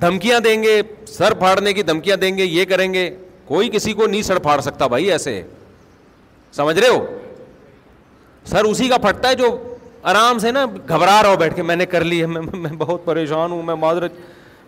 دھمکیاں 0.00 0.40
دیں 0.40 0.62
گے 0.62 0.80
سر 1.16 1.34
پھاڑنے 1.38 1.72
کی 1.72 1.82
دھمکیاں 1.82 2.16
دیں 2.16 2.36
گے 2.38 2.44
یہ 2.44 2.64
کریں 2.72 2.92
گے 2.94 3.08
کوئی 3.44 3.68
کسی 3.74 3.92
کو 4.00 4.06
نہیں 4.06 4.22
سر 4.28 4.38
پھاڑ 4.48 4.60
سکتا 4.68 4.86
بھائی 4.96 5.10
ایسے 5.12 5.42
سمجھ 6.58 6.78
رہے 6.78 6.88
ہو 6.88 7.04
سر 8.52 8.64
اسی 8.64 8.88
کا 8.88 8.98
پھٹتا 9.08 9.28
ہے 9.28 9.34
جو 9.42 9.48
آرام 10.12 10.38
سے 10.44 10.50
نا 10.52 10.64
گھبرا 10.88 11.20
رہا 11.22 11.28
ہو 11.30 11.36
بیٹھ 11.40 11.54
کے 11.56 11.62
میں 11.70 11.76
نے 11.76 11.86
کر 11.94 12.04
لی 12.10 12.20
ہے 12.20 12.26
میں 12.26 12.72
بہت 12.78 13.04
پریشان 13.04 13.50
ہوں 13.52 13.62
میں 13.70 13.74
معذرت 13.80 14.12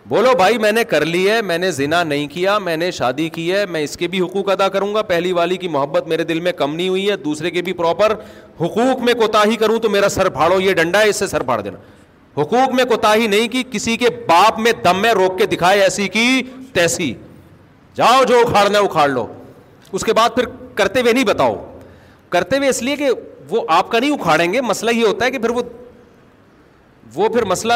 بولو 0.09 0.31
بھائی 0.37 0.57
میں 0.59 0.71
نے 0.71 0.83
کر 0.83 1.03
لی 1.05 1.29
ہے 1.29 1.41
میں 1.41 1.57
نے 1.57 1.69
زنا 1.71 2.03
نہیں 2.03 2.27
کیا 2.31 2.57
میں 2.59 2.75
نے 2.77 2.89
شادی 2.91 3.27
کی 3.33 3.51
ہے 3.53 3.65
میں 3.65 3.81
اس 3.83 3.95
کے 3.97 4.07
بھی 4.15 4.19
حقوق 4.21 4.49
ادا 4.51 4.67
کروں 4.69 4.93
گا 4.95 5.01
پہلی 5.11 5.31
والی 5.33 5.57
کی 5.57 5.67
محبت 5.75 6.07
میرے 6.07 6.23
دل 6.31 6.39
میں 6.47 6.51
کم 6.57 6.75
نہیں 6.75 6.89
ہوئی 6.89 7.09
ہے 7.09 7.15
دوسرے 7.17 7.51
کے 7.51 7.61
بھی 7.67 7.73
پراپر 7.73 8.13
حقوق 8.61 9.01
میں 9.09 9.13
کوتا 9.19 9.43
ہی 9.51 9.55
کروں 9.57 9.79
تو 9.81 9.89
میرا 9.89 10.09
سر 10.09 10.29
پھاڑو 10.29 10.59
یہ 10.61 10.73
ڈنڈا 10.81 11.01
ہے 11.01 11.09
اس 11.09 11.15
سے 11.19 11.27
سر 11.27 11.43
پھاڑ 11.51 11.59
دینا 11.61 12.41
حقوق 12.41 12.73
میں 12.73 12.83
ہی 13.15 13.27
نہیں 13.27 13.47
کی 13.51 13.63
کسی 13.71 13.95
کے 13.97 14.09
باپ 14.27 14.59
میں 14.59 14.71
دم 14.83 15.01
میں 15.01 15.13
روک 15.13 15.37
کے 15.37 15.45
دکھائے 15.55 15.81
ایسی 15.81 16.07
کی 16.13 16.41
تیسی 16.73 17.13
جاؤ 17.95 18.23
جو 18.27 18.39
اکھاڑنا 18.45 18.79
اکھاڑ 18.79 19.07
لو 19.09 19.25
اس 19.91 20.03
کے 20.05 20.13
بعد 20.13 20.29
پھر 20.35 20.45
کرتے 20.75 21.01
ہوئے 21.01 21.13
نہیں 21.13 21.23
بتاؤ 21.23 21.55
کرتے 22.35 22.57
ہوئے 22.57 22.69
اس 22.69 22.81
لیے 22.83 22.95
کہ 22.95 23.09
وہ 23.49 23.61
آپ 23.77 23.91
کا 23.91 23.99
نہیں 23.99 24.11
اکھاڑیں 24.13 24.51
گے 24.53 24.61
مسئلہ 24.61 24.91
یہ 24.95 25.05
ہوتا 25.05 25.25
ہے 25.25 25.31
کہ 25.31 25.39
پھر 25.39 25.49
وہ 25.57 25.61
وہ 27.15 27.29
پھر 27.29 27.45
مسئلہ 27.45 27.73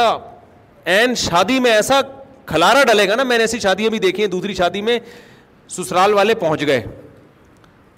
این 0.95 1.13
شادی 1.17 1.59
میں 1.59 1.71
ایسا 1.71 1.99
کھلارا 2.47 2.83
ڈلے 2.87 3.07
گا 3.09 3.15
نا 3.15 3.23
میں 3.29 3.37
نے 3.37 3.43
ایسی 3.43 3.59
شادیاں 3.59 3.89
بھی 3.89 3.99
دیکھی 3.99 4.23
ہیں 4.23 4.29
دوسری 4.31 4.53
شادی 4.55 4.81
میں 4.89 4.99
سسرال 5.77 6.13
والے 6.13 6.33
پہنچ 6.43 6.65
گئے 6.67 6.83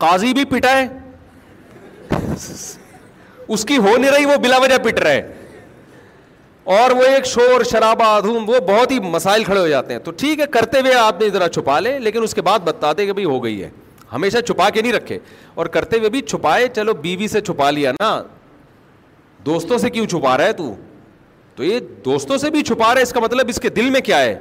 قاضی 0.03 0.33
بھی 0.33 0.45
پٹا 0.51 0.71
ہے 0.77 0.85
اس 3.53 3.65
کی 3.65 3.77
ہو 3.77 3.95
نہیں 3.97 4.11
رہی 4.15 4.25
وہ 4.25 4.35
بلا 4.43 4.57
وجہ 4.63 4.77
پٹ 4.83 4.99
رہے 4.99 5.21
اور 6.79 6.91
وہ 6.95 7.03
ایک 7.15 7.25
شور 7.25 7.63
شرابہ 7.71 8.19
دھوم 8.23 8.49
وہ 8.49 8.59
بہت 8.67 8.91
ہی 8.91 8.99
مسائل 9.13 9.43
کھڑے 9.43 9.59
ہو 9.59 9.67
جاتے 9.67 9.93
ہیں 9.93 9.99
تو 10.05 10.11
ٹھیک 10.21 10.39
ہے 10.39 10.45
کرتے 10.57 10.79
ہوئے 10.81 10.93
آپ 10.95 11.21
نے 11.21 11.29
ذرا 11.33 11.47
چھپا 11.49 11.79
لے 11.79 11.97
لیکن 11.99 12.23
اس 12.23 12.33
کے 12.33 12.41
بعد 12.49 12.59
بتا 12.65 12.91
دے 12.97 13.05
کہ 13.05 13.13
بھائی 13.13 13.25
ہو 13.25 13.43
گئی 13.43 13.63
ہے 13.63 13.69
ہمیشہ 14.11 14.37
چھپا 14.47 14.69
کے 14.73 14.81
نہیں 14.81 14.93
رکھے 14.93 15.17
اور 15.55 15.65
کرتے 15.77 15.97
ہوئے 15.99 16.09
بھی 16.09 16.21
چھپائے 16.21 16.67
چلو 16.75 16.93
بیوی 17.01 17.27
سے 17.27 17.41
چھپا 17.47 17.69
لیا 17.71 17.91
نا 17.99 18.11
دوستوں 19.45 19.77
سے 19.77 19.89
کیوں 19.89 20.05
چھپا 20.07 20.37
رہا 20.37 20.45
ہے 20.45 20.53
تو 20.53 20.73
تو 21.59 21.63
یہ 21.65 21.79
دوستوں 22.03 22.35
سے 22.37 22.49
بھی 22.49 22.61
چھپا 22.63 22.85
رہا 22.93 22.97
ہے 22.97 23.01
اس 23.03 23.11
کا 23.13 23.19
مطلب 23.19 23.45
اس 23.49 23.59
کے 23.61 23.69
دل 23.77 23.89
میں 23.91 23.99
کیا 24.01 24.19
ہے 24.19 24.33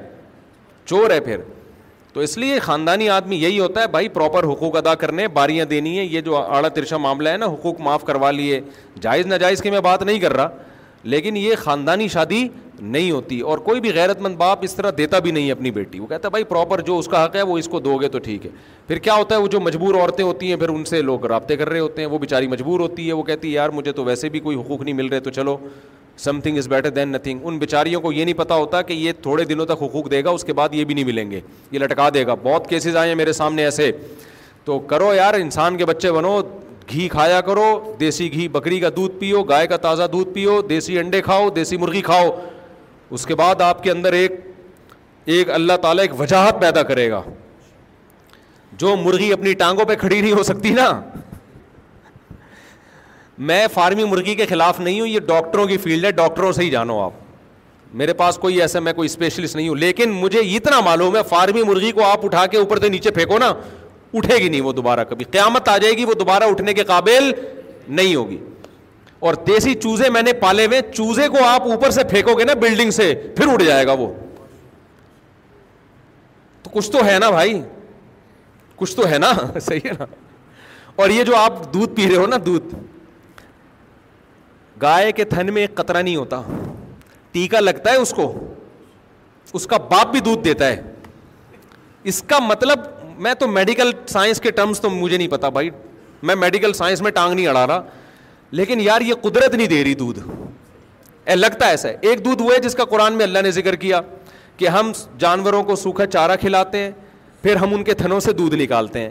چور 0.87 1.11
ہے 1.11 1.19
پھر 1.21 1.41
تو 2.13 2.21
اس 2.21 2.37
لیے 2.39 2.59
خاندانی 2.67 3.09
آدمی 3.11 3.37
یہی 3.37 3.59
ہوتا 3.59 3.83
ہے 3.83 3.87
بھائی 3.97 4.09
پراپر 4.09 4.45
حقوق 4.51 4.77
ادا 4.77 4.95
کرنے 5.01 5.27
باریاں 5.39 5.65
دینی 5.73 5.97
ہیں 5.99 6.05
یہ 6.05 6.21
جو 6.29 6.37
آڑا 6.37 6.69
ترشا 6.77 6.97
معاملہ 7.07 7.29
ہے 7.29 7.37
نا 7.37 7.47
حقوق 7.53 7.81
معاف 7.85 8.05
کروا 8.07 8.31
لیے 8.31 8.61
جائز 9.03 9.27
ناجائز 9.27 9.63
کی 9.63 9.71
میں 9.71 9.81
بات 9.89 10.03
نہیں 10.03 10.21
کر 10.21 10.33
رہا 10.37 10.49
لیکن 11.05 11.37
یہ 11.37 11.55
خاندانی 11.59 12.07
شادی 12.13 12.47
نہیں 12.81 13.11
ہوتی 13.11 13.39
اور 13.41 13.59
کوئی 13.59 13.81
بھی 13.81 13.93
غیرت 13.95 14.21
مند 14.23 14.37
باپ 14.37 14.59
اس 14.65 14.75
طرح 14.75 14.91
دیتا 14.99 15.19
بھی 15.19 15.31
نہیں 15.31 15.47
ہے 15.47 15.53
اپنی 15.53 15.71
بیٹی 15.71 15.99
وہ 16.01 16.07
کہتا 16.07 16.27
ہے 16.29 16.31
بھائی 16.31 16.45
پراپر 16.45 16.81
جو 16.87 16.99
اس 16.99 17.07
کا 17.09 17.25
حق 17.25 17.37
ہے 17.37 17.43
وہ 17.43 17.57
اس 17.59 17.69
کو 17.69 17.81
دو 17.81 17.97
گے 18.01 18.09
تو 18.09 18.19
ٹھیک 18.23 18.47
ہے 18.47 18.51
پھر 18.87 18.99
کیا 19.07 19.15
ہوتا 19.15 19.35
ہے 19.35 19.41
وہ 19.41 19.49
جو 19.53 19.61
مجبور 19.61 19.95
عورتیں 20.01 20.25
ہوتی 20.25 20.49
ہیں 20.49 20.57
پھر 20.59 20.69
ان 20.69 20.85
سے 20.85 21.01
لوگ 21.03 21.27
رابطے 21.27 21.57
کر 21.57 21.69
رہے 21.69 21.81
ہوتے 21.81 22.03
ہیں 22.03 22.09
وہ 22.09 22.19
بیچاری 22.19 22.49
مجبور 22.49 22.81
ہوتی 22.81 23.07
ہے 23.09 23.13
وہ 23.13 23.23
کہتی 23.23 23.49
ہے 23.49 23.53
یار 23.53 23.69
مجھے 23.79 23.93
تو 23.93 24.05
ویسے 24.05 24.29
بھی 24.29 24.41
کوئی 24.41 24.57
حقوق 24.57 24.83
نہیں 24.83 24.95
مل 24.95 25.07
رہے 25.07 25.21
تو 25.21 25.31
چلو 25.31 25.57
something 26.43 26.57
is 26.59 26.69
better 26.69 26.91
than 26.91 27.09
nothing 27.13 27.41
ان 27.47 27.59
بیچاریوں 27.59 28.01
کو 28.01 28.13
یہ 28.13 28.25
نہیں 28.25 28.35
پتا 28.39 28.55
ہوتا 28.55 28.81
کہ 28.83 28.93
یہ 28.93 29.13
تھوڑے 29.23 29.45
دنوں 29.45 29.67
تک 29.67 29.83
حقوق 29.83 30.11
دے 30.11 30.23
گا 30.25 30.31
اس 30.31 30.45
کے 30.45 30.53
بعد 30.61 30.69
یہ 30.73 30.85
بھی 30.85 30.95
نہیں 30.95 31.05
ملیں 31.05 31.31
گے 31.31 31.41
یہ 31.71 31.79
لٹکا 31.79 32.09
دے 32.15 32.27
گا 32.27 32.35
بہت 32.43 32.69
کیسز 32.69 32.97
آئے 32.97 33.09
ہیں 33.09 33.17
میرے 33.17 33.33
سامنے 33.33 33.65
ایسے 33.65 33.91
تو 34.65 34.79
کرو 34.89 35.13
یار 35.15 35.35
انسان 35.35 35.77
کے 35.77 35.85
بچے 35.87 36.13
بنو 36.13 36.39
گھی 36.91 37.09
کھایا 37.09 37.41
کرو 37.47 37.65
دیسی 38.01 38.33
گھی 38.33 38.49
بکری 38.53 38.79
کا 38.81 38.89
دودھ 38.97 39.19
پیو 39.19 39.43
گائے 39.49 39.67
کا 39.67 39.77
تازہ 39.77 40.03
دودھ 40.13 40.29
پیو 40.35 40.61
دیسی 40.69 40.99
انڈے 40.99 41.21
کھاؤ 41.23 41.49
دیسی 41.57 41.77
مرغی 41.77 42.01
کھاؤ 42.03 42.29
اس 43.17 43.27
کے 43.27 43.35
بعد 43.35 43.61
آپ 43.63 43.83
کے 43.83 43.91
اندر 43.91 44.13
ایک 44.13 44.33
ایک 45.35 45.51
اللہ 45.51 45.77
تعالیٰ 45.83 46.05
ایک 46.05 46.19
وجاہت 46.21 46.61
پیدا 46.61 46.83
کرے 46.91 47.11
گا 47.11 47.21
جو 48.81 48.95
مرغی 48.97 49.33
اپنی 49.33 49.53
ٹانگوں 49.63 49.85
پہ 49.89 49.95
کھڑی 50.01 50.21
نہیں 50.21 50.33
ہو 50.33 50.43
سکتی 50.43 50.71
نا 50.75 50.91
میں 53.49 53.67
فارمی 53.75 54.05
مرغی 54.05 54.35
کے 54.35 54.47
خلاف 54.49 54.79
نہیں 54.81 55.01
ہوں 55.01 55.09
یہ 55.09 55.21
ڈاکٹروں 55.27 55.67
کی 55.67 55.77
فیلڈ 55.83 56.05
ہے 56.05 56.11
ڈاکٹروں 56.21 56.53
سے 56.53 56.63
ہی 56.63 56.71
جانو 56.71 56.99
آپ 57.01 57.27
میرے 57.99 58.13
پاس 58.15 58.39
کوئی 58.39 58.61
ایسا 58.63 58.81
میں 58.87 58.93
کوئی 58.93 59.07
اسپیشلسٹ 59.07 59.57
نہیں 59.57 59.69
ہوں 59.69 59.77
لیکن 59.77 60.11
مجھے 60.21 60.41
اتنا 60.55 60.81
معلوم 60.85 61.17
ہے 61.17 61.21
فارمی 61.29 61.63
مرغی 61.69 61.93
کو 61.99 62.05
آپ 62.07 62.25
اٹھا 62.25 62.47
کے 62.47 62.57
اوپر 62.57 62.79
سے 62.81 62.89
نیچے 62.89 63.11
پھینکو 63.19 63.39
نا 63.39 63.53
اٹھے 64.15 64.37
گی 64.39 64.49
نہیں 64.49 64.61
وہ 64.61 64.73
دوبارہ 64.73 65.05
کبھی 65.09 65.25
قیامت 65.31 65.69
آ 65.69 65.77
جائے 65.79 65.97
گی 65.97 66.05
وہ 66.05 66.15
دوبارہ 66.21 66.45
اٹھنے 66.51 66.75
کے 66.75 66.85
قابل 66.85 67.31
نہیں 67.89 68.15
ہوگی 68.15 68.39
اور 69.29 69.35
دیسی 69.47 69.75
چوزے 69.81 70.09
میں 70.11 70.23
نے 70.23 70.33
پالے 70.41 70.67
ہوئے 70.67 70.81
چوزے 70.93 71.29
کو 71.29 71.45
آپ 71.45 71.63
اوپر 71.71 71.91
سے 71.91 72.05
پھینکو 72.11 72.35
گے 72.39 72.45
نا 72.45 72.55
بلڈنگ 72.61 72.91
سے 73.01 73.15
پھر 73.37 73.53
اٹھ 73.53 73.63
جائے 73.65 73.87
گا 73.87 73.93
وہ 73.99 74.07
تو 76.63 76.71
کچھ 76.73 76.91
تو 76.93 77.05
ہے 77.07 77.19
نا 77.19 77.31
بھائی 77.31 77.61
کچھ 78.77 78.95
تو 78.97 79.09
ہے 79.11 79.19
نا 79.19 79.33
صحیح 79.61 79.81
ہے 79.87 79.93
نا 79.99 80.05
اور 81.03 81.11
یہ 81.11 81.25
جو 81.25 81.37
آپ 81.37 81.73
دودھ 81.75 81.95
پی 81.97 82.09
رہے 82.09 82.17
ہو 82.17 82.27
نا 82.27 82.37
دودھ 82.47 82.75
گائے 84.83 85.13
کے 85.13 85.25
تھن 85.35 85.53
میں 85.55 85.63
ایک 85.63 85.75
قطرہ 85.75 86.03
نہیں 86.03 86.17
ہوتا 86.17 86.41
ٹیکا 87.33 87.61
لگتا 87.61 87.91
ہے 87.93 87.97
اس 87.97 88.11
کو 88.17 88.33
اس 89.59 89.67
کا 89.67 89.77
باپ 89.91 90.11
بھی 90.13 90.21
دودھ 90.21 90.43
دیتا 90.45 90.67
ہے 90.69 90.81
اس 92.13 92.23
کا 92.29 92.39
مطلب 92.43 92.81
میں 93.21 93.33
تو 93.39 93.47
میڈیکل 93.49 93.91
سائنس 94.09 94.41
کے 94.41 94.51
ٹرمس 94.51 94.81
تو 94.81 94.91
مجھے 94.91 95.17
نہیں 95.17 95.29
پتا 95.29 95.49
بھائی 95.57 95.71
میں 96.29 96.35
میڈیکل 96.37 96.73
سائنس 96.73 97.01
میں 97.03 97.11
ٹانگ 97.13 97.35
نہیں 97.35 97.47
اڑا 97.47 97.67
رہا 97.67 97.83
لیکن 98.59 98.81
یار 98.81 99.01
یہ 99.07 99.15
قدرت 99.23 99.55
نہیں 99.55 99.67
دے 99.69 99.83
رہی 99.85 99.95
دودھ 99.95 100.19
اے 101.31 101.37
لگتا 101.37 101.67
ایسا 101.69 101.89
ہے 101.89 101.97
ایک 102.09 102.25
دودھ 102.25 102.43
وہ 102.43 102.53
ہے 102.55 102.59
جس 102.67 102.75
کا 102.75 102.85
قرآن 102.91 103.13
میں 103.13 103.25
اللہ 103.25 103.39
نے 103.45 103.51
ذکر 103.53 103.77
کیا 103.85 104.01
کہ 104.57 104.69
ہم 104.69 104.93
جانوروں 105.19 105.63
کو 105.65 105.77
سوکھا 105.77 106.07
چارہ 106.07 106.37
کھلاتے 106.41 106.79
ہیں 106.83 106.91
پھر 107.43 107.57
ہم 107.57 107.75
ان 107.75 107.85
کے 107.85 107.95
تھنوں 107.95 108.21
سے 108.21 108.33
دودھ 108.33 108.55
نکالتے 108.63 109.01
ہیں 109.01 109.11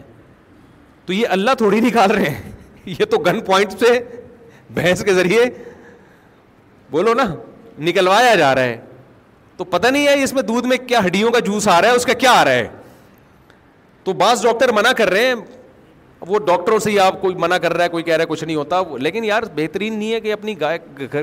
تو 1.06 1.12
یہ 1.12 1.26
اللہ 1.36 1.54
تھوڑی 1.58 1.80
نکال 1.80 2.10
رہے 2.10 2.30
ہیں 2.30 2.50
یہ 3.00 3.04
تو 3.10 3.18
گن 3.26 3.40
پوائنٹ 3.44 3.78
سے 3.80 3.98
بھینس 4.74 5.04
کے 5.04 5.14
ذریعے 5.14 5.44
بولو 6.90 7.14
نا 7.14 7.24
نکلوایا 7.88 8.34
جا 8.34 8.54
رہا 8.54 8.62
ہے 8.62 8.78
تو 9.56 9.64
پتہ 9.64 9.86
نہیں 9.86 10.06
ہے 10.06 10.22
اس 10.22 10.32
میں 10.32 10.42
دودھ 10.42 10.66
میں 10.66 10.76
کیا 10.86 10.98
ہڈیوں 11.06 11.30
کا 11.32 11.38
جوس 11.44 11.68
آ 11.68 11.80
رہا 11.80 11.88
ہے 11.90 11.94
اس 11.96 12.04
کا 12.06 12.12
کیا 12.12 12.32
آ 12.40 12.44
رہا 12.44 12.52
ہے 12.54 12.66
تو 14.08 14.12
بعض 14.18 14.42
ڈاکٹر 14.42 14.70
منع 14.72 14.90
کر 14.96 15.10
رہے 15.10 15.24
ہیں 15.26 15.34
وہ 16.26 16.38
ڈاکٹروں 16.46 16.78
سے 16.80 16.90
ہی 16.90 16.98
آپ 16.98 17.20
کوئی 17.20 17.34
منع 17.38 17.56
کر 17.62 17.72
رہا 17.74 17.84
ہے 17.84 17.88
کوئی 17.88 18.04
کہہ 18.04 18.14
رہا 18.14 18.22
ہے 18.22 18.26
کچھ 18.28 18.44
نہیں 18.44 18.56
ہوتا 18.56 18.80
لیکن 18.98 19.24
یار 19.24 19.42
بہترین 19.54 19.98
نہیں 19.98 20.12
ہے 20.12 20.20
کہ 20.20 20.32
اپنی 20.32 20.54
گائے 20.60 20.78
گھر 21.12 21.22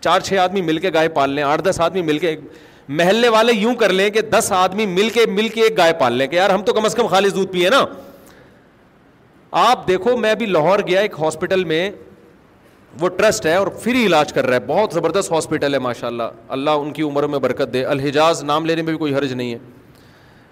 چار 0.00 0.20
چھ 0.24 0.38
آدمی 0.42 0.60
مل 0.62 0.78
کے 0.78 0.90
گائے 0.94 1.08
پال 1.16 1.30
لیں 1.34 1.42
آٹھ 1.42 1.62
دس 1.68 1.80
آدمی 1.80 2.02
مل 2.02 2.18
کے 2.18 2.34
محلے 3.00 3.28
والے 3.36 3.52
یوں 3.52 3.74
کر 3.80 3.92
لیں 3.92 4.10
کہ 4.10 4.20
دس 4.36 4.52
آدمی 4.56 4.86
مل 4.86 5.08
کے 5.14 5.24
مل 5.32 5.48
کے 5.54 5.62
ایک 5.62 5.76
گائے 5.78 5.92
پال 6.00 6.12
لیں 6.18 6.26
کہ 6.28 6.36
یار 6.36 6.50
ہم 6.50 6.62
تو 6.64 6.72
کم 6.74 6.84
از 6.84 6.94
کم 6.94 7.06
خالص 7.16 7.34
دودھ 7.34 7.50
پیے 7.52 7.70
نا 7.70 7.84
آپ 9.70 9.88
دیکھو 9.88 10.16
میں 10.16 10.30
ابھی 10.30 10.46
لاہور 10.46 10.78
گیا 10.86 11.00
ایک 11.00 11.14
ہاسپٹل 11.20 11.64
میں 11.74 11.90
وہ 13.00 13.08
ٹرسٹ 13.18 13.46
ہے 13.46 13.54
اور 13.54 13.66
فری 13.82 14.06
علاج 14.06 14.32
کر 14.32 14.46
رہا 14.46 14.54
ہے 14.54 14.60
بہت 14.66 14.94
زبردست 14.94 15.32
ہاسپٹل 15.32 15.74
ہے 15.74 15.78
ماشاء 15.88 16.06
اللہ 16.08 16.40
اللہ 16.58 16.80
ان 16.84 16.92
کی 16.92 17.02
عمروں 17.02 17.28
میں 17.28 17.38
برکت 17.48 17.72
دے 17.72 17.84
الحجاز 17.94 18.42
نام 18.44 18.66
لینے 18.66 18.82
میں 18.82 18.92
بھی 18.92 18.98
کوئی 18.98 19.14
حرج 19.14 19.32
نہیں 19.32 19.52
ہے 19.52 19.58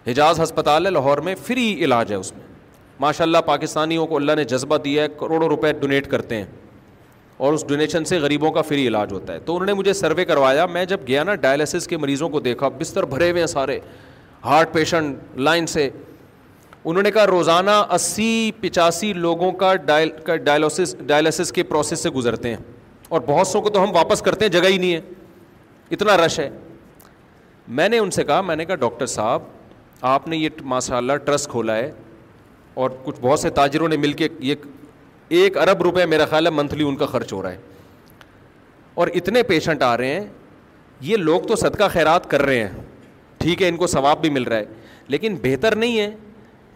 حجاز 0.06 0.40
ہسپتال 0.40 0.86
ہے 0.86 0.90
لاہور 0.90 1.18
میں 1.28 1.35
فری 1.47 1.72
علاج 1.85 2.10
ہے 2.10 2.16
اس 2.16 2.32
میں 2.32 2.48
ماشاء 3.01 3.24
اللہ 3.24 3.39
پاکستانیوں 3.47 4.06
کو 4.06 4.16
اللہ 4.16 4.32
نے 4.36 4.44
جذبہ 4.44 4.77
دیا 4.85 5.02
ہے 5.02 5.09
کروڑوں 5.20 5.48
روپئے 5.48 5.72
ڈونیٹ 5.81 6.06
کرتے 6.10 6.36
ہیں 6.36 6.44
اور 7.47 7.52
اس 7.52 7.64
ڈونیشن 7.66 8.05
سے 8.05 8.18
غریبوں 8.20 8.51
کا 8.52 8.62
فری 8.62 8.86
علاج 8.89 9.12
ہوتا 9.12 9.32
ہے 9.32 9.39
تو 9.44 9.55
انہوں 9.55 9.66
نے 9.66 9.72
مجھے 9.74 9.93
سروے 9.93 10.24
کروایا 10.24 10.66
میں 10.72 10.85
جب 10.86 11.01
گیا 11.06 11.22
نا 11.24 11.35
ڈائلسس 11.44 11.86
کے 11.89 11.97
مریضوں 11.98 12.28
کو 12.28 12.40
دیکھا 12.40 12.68
بستر 12.78 13.05
بھرے 13.12 13.31
ہوئے 13.31 13.43
ہیں 13.43 13.47
سارے 13.48 13.78
ہارٹ 14.44 14.72
پیشنٹ 14.72 15.39
لائن 15.39 15.66
سے 15.66 15.89
انہوں 16.85 17.02
نے 17.02 17.10
کہا 17.10 17.27
روزانہ 17.27 17.70
اسی 17.94 18.51
پچاسی 18.60 19.12
لوگوں 19.12 19.51
کا 19.62 19.74
ڈائل 19.86 20.09
کا 20.27 20.36
ڈائلوسس 20.44 20.94
ڈائلسس 21.06 21.52
کے 21.52 21.62
پروسیس 21.72 22.01
سے 22.02 22.10
گزرتے 22.10 22.48
ہیں 22.51 22.56
اور 23.09 23.20
بہت 23.27 23.47
سو 23.48 23.60
کو 23.60 23.70
تو 23.70 23.82
ہم 23.82 23.94
واپس 23.97 24.22
کرتے 24.22 24.44
ہیں 24.44 24.52
جگہ 24.52 24.68
ہی 24.68 24.78
نہیں 24.78 24.94
ہے 24.94 25.01
اتنا 25.94 26.16
رش 26.24 26.39
ہے 26.40 26.48
میں 27.78 27.89
نے 27.89 27.98
ان 27.98 28.10
سے 28.10 28.24
کہا 28.24 28.40
میں 28.40 28.56
نے 28.56 28.64
کہا 28.64 28.74
ڈاکٹر 28.77 29.06
صاحب 29.06 29.43
آپ 30.09 30.28
نے 30.28 30.36
یہ 30.36 30.48
ماشاء 30.66 30.97
اللہ 30.97 31.16
ٹرسٹ 31.24 31.48
کھولا 31.51 31.77
ہے 31.77 31.90
اور 32.82 32.90
کچھ 33.05 33.16
بہت 33.20 33.40
سے 33.40 33.51
تاجروں 33.59 33.89
نے 33.89 33.97
مل 33.97 34.12
کے 34.12 34.28
یہ 34.40 34.55
ایک 35.39 35.56
ارب 35.59 35.82
روپے 35.82 36.06
میرا 36.06 36.24
خیال 36.27 36.47
ہے 36.47 36.51
منتھلی 36.51 36.85
ان 36.89 36.97
کا 36.97 37.06
خرچ 37.06 37.32
ہو 37.32 37.43
رہا 37.43 37.51
ہے 37.52 37.56
اور 39.01 39.09
اتنے 39.14 39.43
پیشنٹ 39.48 39.82
آ 39.82 39.97
رہے 39.97 40.14
ہیں 40.14 40.27
یہ 41.09 41.16
لوگ 41.16 41.40
تو 41.48 41.56
صدقہ 41.56 41.89
خیرات 41.93 42.31
کر 42.31 42.43
رہے 42.43 42.62
ہیں 42.62 42.81
ٹھیک 43.39 43.62
ہے 43.62 43.68
ان 43.68 43.77
کو 43.77 43.86
ثواب 43.86 44.20
بھی 44.20 44.31
مل 44.31 44.43
رہا 44.43 44.56
ہے 44.59 44.64
لیکن 45.09 45.36
بہتر 45.43 45.74
نہیں 45.77 45.98
ہے 45.98 46.10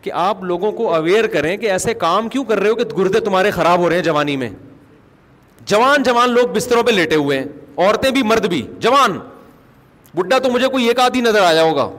کہ 0.03 0.13
آپ 0.21 0.43
لوگوں 0.45 0.71
کو 0.73 0.95
اویئر 0.95 1.27
کریں 1.33 1.57
کہ 1.57 1.71
ایسے 1.73 1.95
کام 2.05 2.29
کیوں 2.29 2.45
کر 2.45 2.61
رہے 2.61 2.71
ہو 2.71 2.75
کہ 2.77 2.85
گردے 2.97 3.21
تمہارے 3.25 3.51
خراب 3.51 3.81
ہو 3.81 3.89
رہے 3.89 3.97
ہیں 3.97 4.03
جوانی 4.03 4.37
میں 4.37 4.49
جوان 5.67 6.03
جوان 6.03 6.31
لوگ 6.31 6.49
بستروں 6.55 6.83
پہ 6.87 6.91
لیٹے 6.91 7.15
ہوئے 7.17 7.39
ہیں 7.39 7.47
عورتیں 7.77 8.11
بھی 8.11 8.23
مرد 8.23 8.47
بھی 8.49 8.63
جوان 8.81 9.19
بڈھا 10.15 10.39
تو 10.39 10.51
مجھے 10.51 10.69
کوئی 10.69 10.89
ایک 10.89 10.99
آدھی 11.01 11.21
نظر 11.21 11.43
آیا 11.43 11.63
ہوگا 11.63 11.91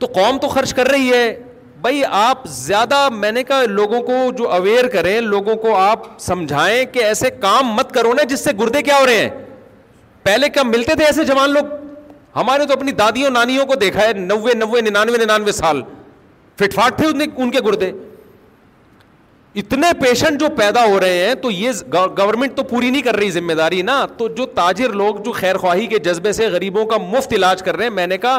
تو 0.00 0.06
قوم 0.14 0.36
تو 0.42 0.48
خرچ 0.48 0.72
کر 0.74 0.88
رہی 0.90 1.10
ہے 1.12 1.24
بھائی 1.80 2.02
آپ 2.20 2.44
زیادہ 2.54 3.08
میں 3.12 3.30
نے 3.32 3.42
کہا 3.50 3.64
لوگوں 3.68 4.00
کو 4.02 4.12
جو 4.36 4.50
اویئر 4.52 4.88
کریں 4.94 5.20
لوگوں 5.20 5.54
کو 5.64 5.74
آپ 5.76 6.02
سمجھائیں 6.20 6.84
کہ 6.92 7.04
ایسے 7.04 7.30
کام 7.40 7.68
مت 7.76 7.92
کرو 7.92 8.12
نا 8.14 8.22
جس 8.32 8.44
سے 8.44 8.50
گردے 8.60 8.82
کیا 8.82 8.98
ہو 9.00 9.06
رہے 9.06 9.20
ہیں 9.22 9.28
پہلے 10.22 10.48
کم 10.56 10.70
ملتے 10.70 10.94
تھے 10.96 11.04
ایسے 11.04 11.24
جوان 11.32 11.50
لوگ 11.52 11.64
ہمارے 12.36 12.64
تو 12.66 12.72
اپنی 12.72 12.92
دادیوں 13.02 13.30
نانیوں 13.30 13.66
کو 13.66 13.74
دیکھا 13.84 14.06
ہے 14.08 14.12
نوے 14.16 14.54
نوے 14.54 14.80
ننانوے 14.90 15.18
ننانوے 15.24 15.52
سال 15.52 15.82
فٹ 16.60 16.74
فاٹ 16.74 16.98
تھے 16.98 17.06
ان 17.36 17.50
کے 17.50 17.58
گردے 17.66 17.90
اتنے 19.60 19.86
پیشنٹ 20.00 20.40
جو 20.40 20.48
پیدا 20.56 20.84
ہو 20.84 20.98
رہے 21.00 21.24
ہیں 21.26 21.34
تو 21.42 21.50
یہ 21.50 21.70
گورنمنٹ 22.18 22.54
تو 22.56 22.62
پوری 22.64 22.90
نہیں 22.90 23.02
کر 23.02 23.16
رہی 23.16 23.30
ذمہ 23.36 23.52
داری 23.60 23.80
نا 23.88 24.04
تو 24.18 24.26
جو 24.40 24.46
تاجر 24.56 24.90
لوگ 25.00 25.16
جو 25.24 25.32
خیر 25.38 25.56
خواہی 25.58 25.86
کے 25.94 25.98
جذبے 26.04 26.32
سے 26.32 26.46
غریبوں 26.50 26.84
کا 26.92 26.96
مفت 27.06 27.32
علاج 27.36 27.62
کر 27.68 27.76
رہے 27.76 27.84
ہیں 27.84 27.94
میں 27.94 28.06
نے 28.06 28.18
کہا 28.26 28.38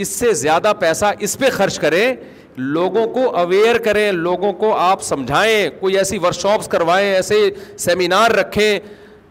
اس 0.00 0.08
سے 0.08 0.32
زیادہ 0.34 0.72
پیسہ 0.80 1.06
اس 1.18 1.36
پہ 1.38 1.50
خرچ 1.52 1.78
کریں 1.78 2.14
لوگوں 2.56 3.06
کو 3.12 3.34
اویئر 3.38 3.78
کریں 3.84 4.10
لوگوں 4.12 4.52
کو 4.58 4.72
آپ 4.78 5.02
سمجھائیں 5.02 5.68
کوئی 5.80 5.96
ایسی 5.98 6.18
ورکشاپس 6.22 6.68
کروائیں 6.72 7.14
ایسے 7.14 7.34
سیمینار 7.78 8.30
رکھیں 8.38 8.78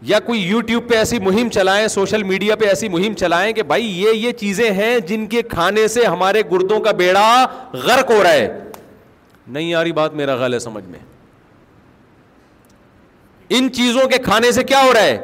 یا 0.06 0.18
کوئی 0.26 0.40
یوٹیوب 0.42 0.88
پہ 0.88 0.94
ایسی 0.96 1.18
مہم 1.22 1.48
چلائیں 1.54 1.86
سوشل 1.88 2.22
میڈیا 2.26 2.54
پہ 2.60 2.66
ایسی 2.68 2.88
مہم 2.88 3.14
چلائیں 3.18 3.52
کہ 3.54 3.62
بھائی 3.62 3.86
یہ 4.02 4.14
یہ 4.14 4.32
چیزیں 4.38 4.70
ہیں 4.74 4.98
جن 5.06 5.26
کے 5.34 5.42
کھانے 5.50 5.86
سے 5.88 6.04
ہمارے 6.06 6.42
گردوں 6.52 6.80
کا 6.84 6.90
بیڑا 7.02 7.44
غرق 7.84 8.10
ہو 8.10 8.22
رہا 8.22 8.32
ہے 8.32 8.48
نہیں 9.46 9.72
آ 9.74 9.82
رہی 9.82 9.92
بات 9.92 10.14
میرا 10.14 10.34
غل 10.40 10.54
ہے 10.54 10.58
سمجھ 10.58 10.84
میں 10.88 10.98
ان 13.56 13.72
چیزوں 13.76 14.08
کے 14.08 14.18
کھانے 14.24 14.50
سے 14.52 14.62
کیا 14.64 14.82
ہو 14.84 14.92
رہا 14.94 15.02
ہے 15.04 15.18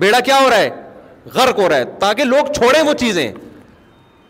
بیڑا 0.00 0.20
کیا 0.24 0.38
ہو 0.42 0.50
رہا 0.50 0.58
ہے 0.58 0.70
غرق 1.34 1.58
ہو 1.60 1.68
رہا 1.68 1.76
ہے 1.76 1.84
تاکہ 2.00 2.24
لوگ 2.24 2.52
چھوڑیں 2.54 2.80
وہ 2.88 2.92
چیزیں 2.98 3.30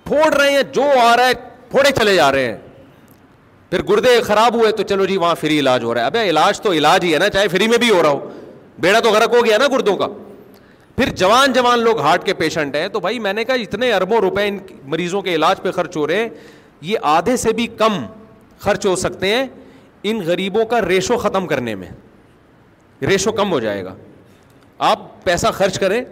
پھوڑ 0.05 0.35
رہے 0.35 0.51
ہیں 0.53 0.63
جو 0.73 0.83
آ 1.03 1.17
رہا 1.17 1.27
ہے 1.27 1.33
پھوڑے 1.71 1.91
چلے 1.99 2.15
جا 2.17 2.31
رہے 2.33 2.45
ہیں 2.51 2.57
پھر 3.71 3.83
گردے 3.89 4.21
خراب 4.27 4.55
ہوئے 4.57 4.71
تو 4.77 4.83
چلو 4.83 5.05
جی 5.07 5.17
وہاں 5.17 5.35
فری 5.41 5.59
علاج 5.61 5.85
ہو 5.85 5.95
رہا 5.95 6.01
ہے 6.01 6.07
اب 6.07 6.17
علاج 6.29 6.61
تو 6.61 6.73
علاج 6.73 7.05
ہی 7.05 7.13
ہے 7.15 7.19
نا 7.19 7.29
چاہے 7.31 7.49
فری 7.49 7.69
میں 7.69 7.79
بھی 7.79 7.91
ہو 7.91 8.03
رہا 8.03 8.11
ہو 8.11 8.29
بیڑا 8.83 9.01
تو 9.01 9.11
غرق 9.11 9.35
ہو 9.35 9.45
گیا 9.45 9.59
نا 9.59 9.67
گردوں 9.73 9.97
کا 9.97 10.07
پھر 10.97 11.09
جوان 11.17 11.53
جوان 11.53 11.83
لوگ 11.83 12.01
ہارٹ 12.01 12.25
کے 12.25 12.35
پیشنٹ 12.35 12.77
ہیں 12.77 12.89
تو 12.93 13.01
بھائی 13.01 13.19
میں 13.27 13.33
نے 13.33 13.45
کہا 13.45 13.55
اتنے 13.63 13.93
اربوں 13.95 14.19
روپے 14.21 14.47
ان 14.49 14.59
مریضوں 14.95 15.23
کے 15.23 15.35
علاج 15.35 15.61
پہ 15.63 15.71
خرچ 15.73 15.97
ہو 15.97 16.07
رہے 16.07 16.21
ہیں 16.23 16.29
یہ 16.89 16.99
آدھے 17.17 17.37
سے 17.37 17.53
بھی 17.53 17.67
کم 17.79 18.05
خرچ 18.61 18.87
ہو 18.87 18.95
سکتے 18.97 19.27
ہیں 19.35 19.47
ان 20.11 20.21
غریبوں 20.27 20.65
کا 20.67 20.81
ریشو 20.89 21.17
ختم 21.19 21.47
کرنے 21.47 21.75
میں 21.75 21.89
ریشو 23.09 23.33
کم 23.33 23.53
ہو 23.53 23.61
جائے 23.61 23.85
گا 23.85 23.95
آپ 24.91 24.99
پیسہ 25.25 25.47
خرچ 25.55 25.79
کریں 25.79 26.03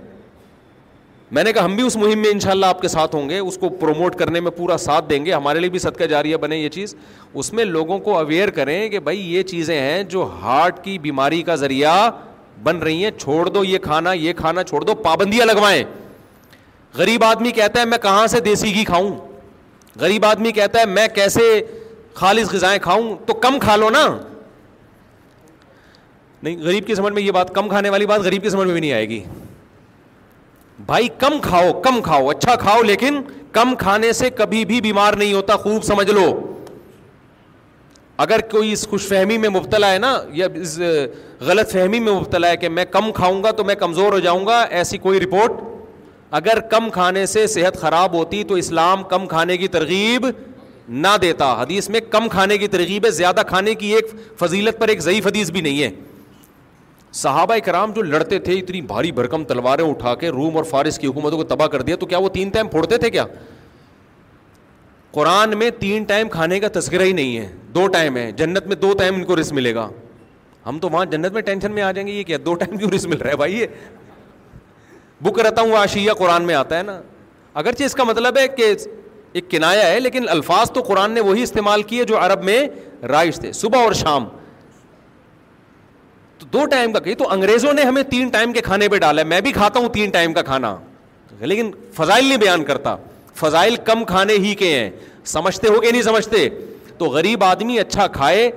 میں 1.35 1.43
نے 1.45 1.53
کہا 1.53 1.65
ہم 1.65 1.75
بھی 1.77 1.83
اس 1.87 1.97
مہم 1.97 2.19
میں 2.23 2.31
انشاءاللہ 2.31 2.67
شاء 2.67 2.75
آپ 2.75 2.81
کے 2.83 2.89
ساتھ 2.89 3.15
ہوں 3.15 3.29
گے 3.29 3.39
اس 3.39 3.57
کو 3.61 3.69
پروموٹ 3.81 4.15
کرنے 4.17 4.41
میں 4.41 4.51
پورا 4.57 4.77
ساتھ 4.79 5.09
دیں 5.09 5.25
گے 5.25 5.33
ہمارے 5.33 5.61
لیے 5.61 5.71
بھی 5.71 5.79
صدقہ 5.79 6.05
جاریہ 6.11 6.37
بنے 6.41 6.57
یہ 6.59 6.69
چیز 6.77 6.95
اس 7.35 7.53
میں 7.53 7.65
لوگوں 7.65 7.99
کو 8.07 8.17
اویئر 8.19 8.51
کریں 8.59 8.89
کہ 8.91 8.99
بھائی 9.09 9.21
یہ 9.35 9.43
چیزیں 9.51 9.79
ہیں 9.81 10.03
جو 10.15 10.23
ہارٹ 10.43 10.83
کی 10.85 10.99
بیماری 10.99 11.43
کا 11.51 11.55
ذریعہ 11.65 12.11
بن 12.63 12.77
رہی 12.83 13.05
ہیں 13.05 13.11
چھوڑ 13.19 13.45
دو 13.49 13.65
یہ 13.65 13.79
کھانا 13.83 14.13
یہ 14.13 14.33
کھانا 14.37 14.63
چھوڑ 14.71 14.81
دو 14.85 14.95
پابندیاں 15.09 15.47
لگوائیں 15.47 15.83
غریب 16.97 17.25
آدمی 17.25 17.51
کہتا 17.59 17.81
ہے 17.81 17.85
میں 17.87 17.99
کہاں 18.03 18.27
سے 18.37 18.41
دیسی 18.49 18.75
گھی 18.75 18.85
کھاؤں 18.85 19.11
غریب 20.01 20.25
آدمی 20.27 20.53
کہتا 20.53 20.81
ہے 20.81 20.87
میں 20.87 21.07
کیسے 21.15 21.43
خالص 22.15 22.53
غذائیں 22.53 22.79
کھاؤں 22.83 23.15
تو 23.27 23.35
کم 23.45 23.59
کھا 23.63 23.77
لو 23.77 23.91
نا 23.91 24.07
نہیں 26.43 26.57
غریب 26.63 26.87
کی 26.87 26.95
سمجھ 26.95 27.13
میں 27.13 27.23
یہ 27.23 27.31
بات 27.33 27.55
کم 27.55 27.69
کھانے 27.69 27.91
والی 27.91 28.07
بات 28.07 28.21
غریب 28.25 28.43
کی 28.43 28.51
سمجھ 28.51 28.67
میں 28.67 28.73
بھی 28.75 28.81
نہیں 28.81 28.93
آئے 28.93 29.09
گی 29.09 29.23
بھائی 30.87 31.09
کم 31.19 31.39
کھاؤ 31.43 31.71
کم 31.83 32.01
کھاؤ 32.05 32.29
اچھا 32.31 32.55
کھاؤ 32.57 32.83
لیکن 32.83 33.21
کم 33.53 33.75
کھانے 33.79 34.13
سے 34.13 34.29
کبھی 34.37 34.65
بھی 34.65 34.81
بیمار 34.81 35.15
نہیں 35.19 35.33
ہوتا 35.33 35.57
خوب 35.63 35.83
سمجھ 35.85 36.11
لو 36.11 36.29
اگر 38.25 38.41
کوئی 38.51 38.73
اس 38.73 38.87
خوش 38.91 39.07
فہمی 39.09 39.39
میں 39.39 39.49
مبتلا 39.49 39.91
ہے 39.93 39.99
نا 39.99 40.17
یا 40.33 40.47
اس 40.61 40.79
غلط 41.49 41.73
فہمی 41.73 41.99
میں 42.01 42.13
مبتلا 42.13 42.49
ہے 42.51 42.57
کہ 42.57 42.69
میں 42.69 42.85
کم 42.91 43.11
کھاؤں 43.15 43.43
گا 43.43 43.51
تو 43.57 43.65
میں 43.65 43.75
کمزور 43.81 44.13
ہو 44.13 44.19
جاؤں 44.21 44.47
گا 44.47 44.61
ایسی 44.81 44.99
کوئی 44.99 45.21
رپورٹ 45.21 45.53
اگر 46.41 46.61
کم 46.71 46.89
کھانے 46.93 47.25
سے 47.27 47.47
صحت 47.47 47.77
خراب 47.81 48.15
ہوتی 48.15 48.43
تو 48.45 48.55
اسلام 48.55 49.03
کم 49.11 49.27
کھانے 49.27 49.57
کی 49.57 49.69
ترغیب 49.77 50.27
نہ 51.07 51.17
دیتا 51.23 51.53
حدیث 51.63 51.89
میں 51.91 52.01
کم 52.11 52.29
کھانے 52.29 52.59
کی 52.59 52.69
ترغیب 52.69 53.05
ہے 53.07 53.11
زیادہ 53.11 53.41
کھانے 53.49 53.75
کی 53.85 53.93
ایک 53.95 54.13
فضیلت 54.43 54.79
پر 54.81 54.89
ایک 54.89 55.01
ضعیف 55.03 55.27
حدیث 55.27 55.51
بھی 55.51 55.61
نہیں 55.61 55.83
ہے 55.83 55.91
صحابہ 57.15 57.55
کرام 57.65 57.93
جو 57.95 58.03
لڑتے 58.03 58.39
تھے 58.39 58.55
اتنی 58.59 58.81
بھاری 58.87 59.13
بھرکم 59.13 59.45
تلواریں 59.49 59.85
اٹھا 59.85 60.15
کے 60.21 60.29
روم 60.31 60.57
اور 60.57 60.65
فارس 60.71 60.99
کی 60.99 61.07
حکومتوں 61.07 61.39
کو 61.39 61.45
تباہ 61.55 61.67
کر 61.69 61.83
دیا 61.83 61.97
تو 62.01 62.07
کیا 62.07 62.19
وہ 62.19 62.29
تین 62.33 62.49
ٹائم 62.53 62.69
پھوڑتے 62.69 62.99
تھے 62.99 63.11
کیا 63.11 63.25
قرآن 65.13 65.57
میں 65.59 65.71
تین 65.81 66.03
ٹائم 66.09 66.29
کھانے 66.29 66.59
کا 66.61 66.69
تذکرہ 66.73 67.03
ہی 67.05 67.13
نہیں 67.13 67.37
ہے 67.39 67.49
دو 67.75 67.87
ٹائم 67.93 68.17
ہے 68.17 68.31
جنت 68.37 68.67
میں 68.67 68.77
دو 68.77 68.93
ٹائم 68.99 69.15
ان 69.15 69.25
کو 69.25 69.41
رسک 69.41 69.53
ملے 69.53 69.75
گا 69.75 69.89
ہم 70.67 70.79
تو 70.79 70.89
وہاں 70.93 71.05
جنت 71.11 71.33
میں 71.33 71.43
ٹینشن 71.43 71.73
میں 71.73 71.83
آ 71.83 71.91
جائیں 71.93 72.07
گے 72.09 72.13
یہ 72.13 72.23
کیا 72.25 72.39
دو 72.45 72.55
ٹائم 72.55 72.77
کیوں 72.77 72.91
رسک 72.95 73.07
مل 73.09 73.19
رہا 73.19 73.31
ہے 73.31 73.37
بھائی 73.37 73.55
یہ 73.61 73.67
بک 75.23 75.39
رہتا 75.41 75.61
ہوں 75.63 75.77
آشیہ 75.77 76.13
قرآن 76.19 76.43
میں 76.47 76.55
آتا 76.55 76.79
ہے 76.79 76.83
نا 76.83 77.01
اگرچہ 77.63 77.85
اس 77.85 77.95
کا 77.95 78.05
مطلب 78.05 78.37
ہے 78.39 78.47
کہ 78.49 78.75
ایک 79.33 79.51
کنایا 79.51 79.87
ہے 79.89 79.99
لیکن 80.01 80.29
الفاظ 80.31 80.71
تو 80.73 80.83
قرآن 80.83 81.11
نے 81.13 81.21
وہی 81.21 81.43
استعمال 81.43 81.83
کیے 81.83 82.05
جو 82.05 82.19
عرب 82.25 82.45
میں 82.45 82.61
رائش 83.09 83.37
تھے 83.41 83.53
صبح 83.53 83.83
اور 83.85 83.93
شام 83.93 84.27
تو 86.39 86.47
دو 86.53 86.65
ٹائم 86.71 86.93
کا 86.93 86.99
کہی 87.01 87.15
تو 87.19 87.31
انگریزوں 87.33 87.73
نے 87.75 87.83
ہمیں 87.83 88.03
تین 88.11 88.29
ٹائم 88.33 88.53
کے 88.53 88.61
کھانے 88.63 88.89
پہ 88.89 88.99
ڈالا 88.99 89.23
ہے 89.23 89.27
میں 89.27 89.41
بھی 89.41 89.53
کھاتا 89.53 89.81
ہوں 89.81 89.89
تین 89.93 90.11
ٹائم 90.11 90.33
کا 90.33 90.43
کھانا 90.43 90.77
لیکن 91.41 91.71
فضائل 91.95 92.25
نہیں 92.25 92.39
بیان 92.39 92.65
کرتا 92.65 92.95
فضائل 93.37 93.77
کم 93.85 94.05
کھانے 94.05 94.35
ہی 94.45 94.55
کے 94.59 94.75
ہیں 94.79 94.89
سمجھتے 95.33 95.69
ہو 95.69 95.81
کہ 95.81 95.91
نہیں 95.93 96.03
سمجھتے 96.03 96.49
تو 96.99 97.07
غریب 97.11 97.45
آدمی 97.45 97.79
اچھا 97.79 98.07
کھائے 98.13 98.51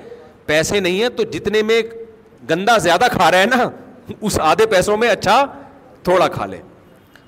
پیسے 0.45 0.79
نہیں 0.79 1.01
ہیں 1.01 1.09
تو 1.17 1.23
جتنے 1.31 1.61
میں 1.63 1.81
گندا 2.49 2.77
زیادہ 2.87 3.07
کھا 3.11 3.31
رہا 3.31 3.39
ہے 3.39 3.45
نا 3.45 3.69
اس 4.19 4.39
آدھے 4.43 4.65
پیسوں 4.65 4.97
میں 4.97 5.09
اچھا 5.09 5.43
تھوڑا 6.03 6.27
کھا 6.27 6.45
لے 6.45 6.57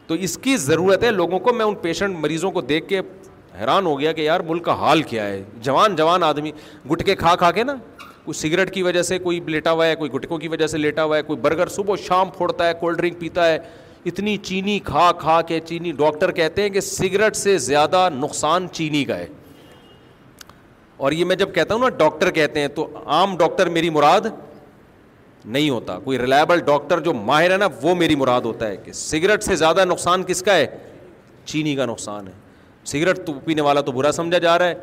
تو 0.07 0.13
اس 0.27 0.37
کی 0.41 0.55
ضرورت 0.57 1.03
ہے 1.03 1.11
لوگوں 1.11 1.39
کو 1.39 1.53
میں 1.53 1.65
ان 1.65 1.75
پیشنٹ 1.81 2.17
مریضوں 2.19 2.51
کو 2.51 2.61
دیکھ 2.61 2.87
کے 2.87 2.99
حیران 3.59 3.85
ہو 3.85 3.99
گیا 3.99 4.11
کہ 4.11 4.21
یار 4.21 4.39
ملک 4.47 4.63
کا 4.65 4.73
حال 4.79 5.01
کیا 5.09 5.25
ہے 5.25 5.43
جوان 5.63 5.95
جوان 5.95 6.23
آدمی 6.23 6.51
گٹکے 6.91 7.15
کھا 7.15 7.35
کھا 7.39 7.51
کے 7.57 7.63
نا 7.63 7.73
کوئی 8.25 8.39
سگریٹ 8.39 8.71
کی 8.73 8.83
وجہ 8.83 9.01
سے 9.01 9.17
کوئی 9.19 9.39
لیٹا 9.47 9.71
ہوا 9.71 9.85
ہے 9.87 9.95
کوئی 9.95 10.11
گٹکوں 10.11 10.37
کی 10.39 10.47
وجہ 10.47 10.67
سے 10.67 10.77
لیٹا 10.77 11.03
ہوا 11.03 11.17
ہے 11.17 11.21
کوئی 11.23 11.39
برگر 11.41 11.67
صبح 11.69 11.95
شام 12.05 12.29
پھوڑتا 12.37 12.67
ہے 12.67 12.73
کولڈ 12.79 12.97
ڈرنک 12.97 13.19
پیتا 13.19 13.47
ہے 13.47 13.57
اتنی 14.11 14.35
چینی 14.43 14.77
کھا 14.85 15.11
کھا 15.19 15.41
کے 15.47 15.59
چینی 15.67 15.91
ڈاکٹر 15.97 16.31
کہتے 16.39 16.61
ہیں 16.61 16.69
کہ 16.69 16.79
سگریٹ 16.81 17.35
سے 17.35 17.57
زیادہ 17.65 18.07
نقصان 18.15 18.67
چینی 18.71 19.03
کا 19.11 19.17
ہے 19.17 19.27
اور 21.03 21.11
یہ 21.11 21.25
میں 21.25 21.35
جب 21.35 21.53
کہتا 21.53 21.73
ہوں 21.73 21.81
نا 21.81 21.89
ڈاکٹر 21.97 22.31
کہتے 22.31 22.59
ہیں 22.61 22.67
تو 22.75 22.87
عام 23.05 23.35
ڈاکٹر 23.37 23.69
میری 23.77 23.89
مراد 23.89 24.25
نہیں 25.45 25.69
ہوتا 25.69 25.97
کوئی 26.03 26.19
ریلائبل 26.19 26.59
ڈاکٹر 26.65 26.99
جو 27.05 27.13
ماہر 27.13 27.51
ہے 27.51 27.57
نا 27.57 27.67
وہ 27.81 27.95
میری 27.95 28.15
مراد 28.15 28.41
ہوتا 28.45 28.67
ہے 28.67 28.77
کہ 28.83 28.91
سگریٹ 28.91 29.43
سے 29.43 29.55
زیادہ 29.61 29.85
نقصان 29.85 30.23
کس 30.27 30.41
کا 30.43 30.55
ہے 30.55 30.65
چینی 31.45 31.75
کا 31.75 31.85
نقصان 31.85 32.27
ہے 32.27 32.33
سگریٹ 32.91 33.25
تو 33.25 33.33
پینے 33.45 33.61
والا 33.61 33.81
تو 33.81 33.91
برا 33.91 34.11
سمجھا 34.11 34.37
جا 34.37 34.57
رہا 34.59 34.65
ہے 34.67 34.73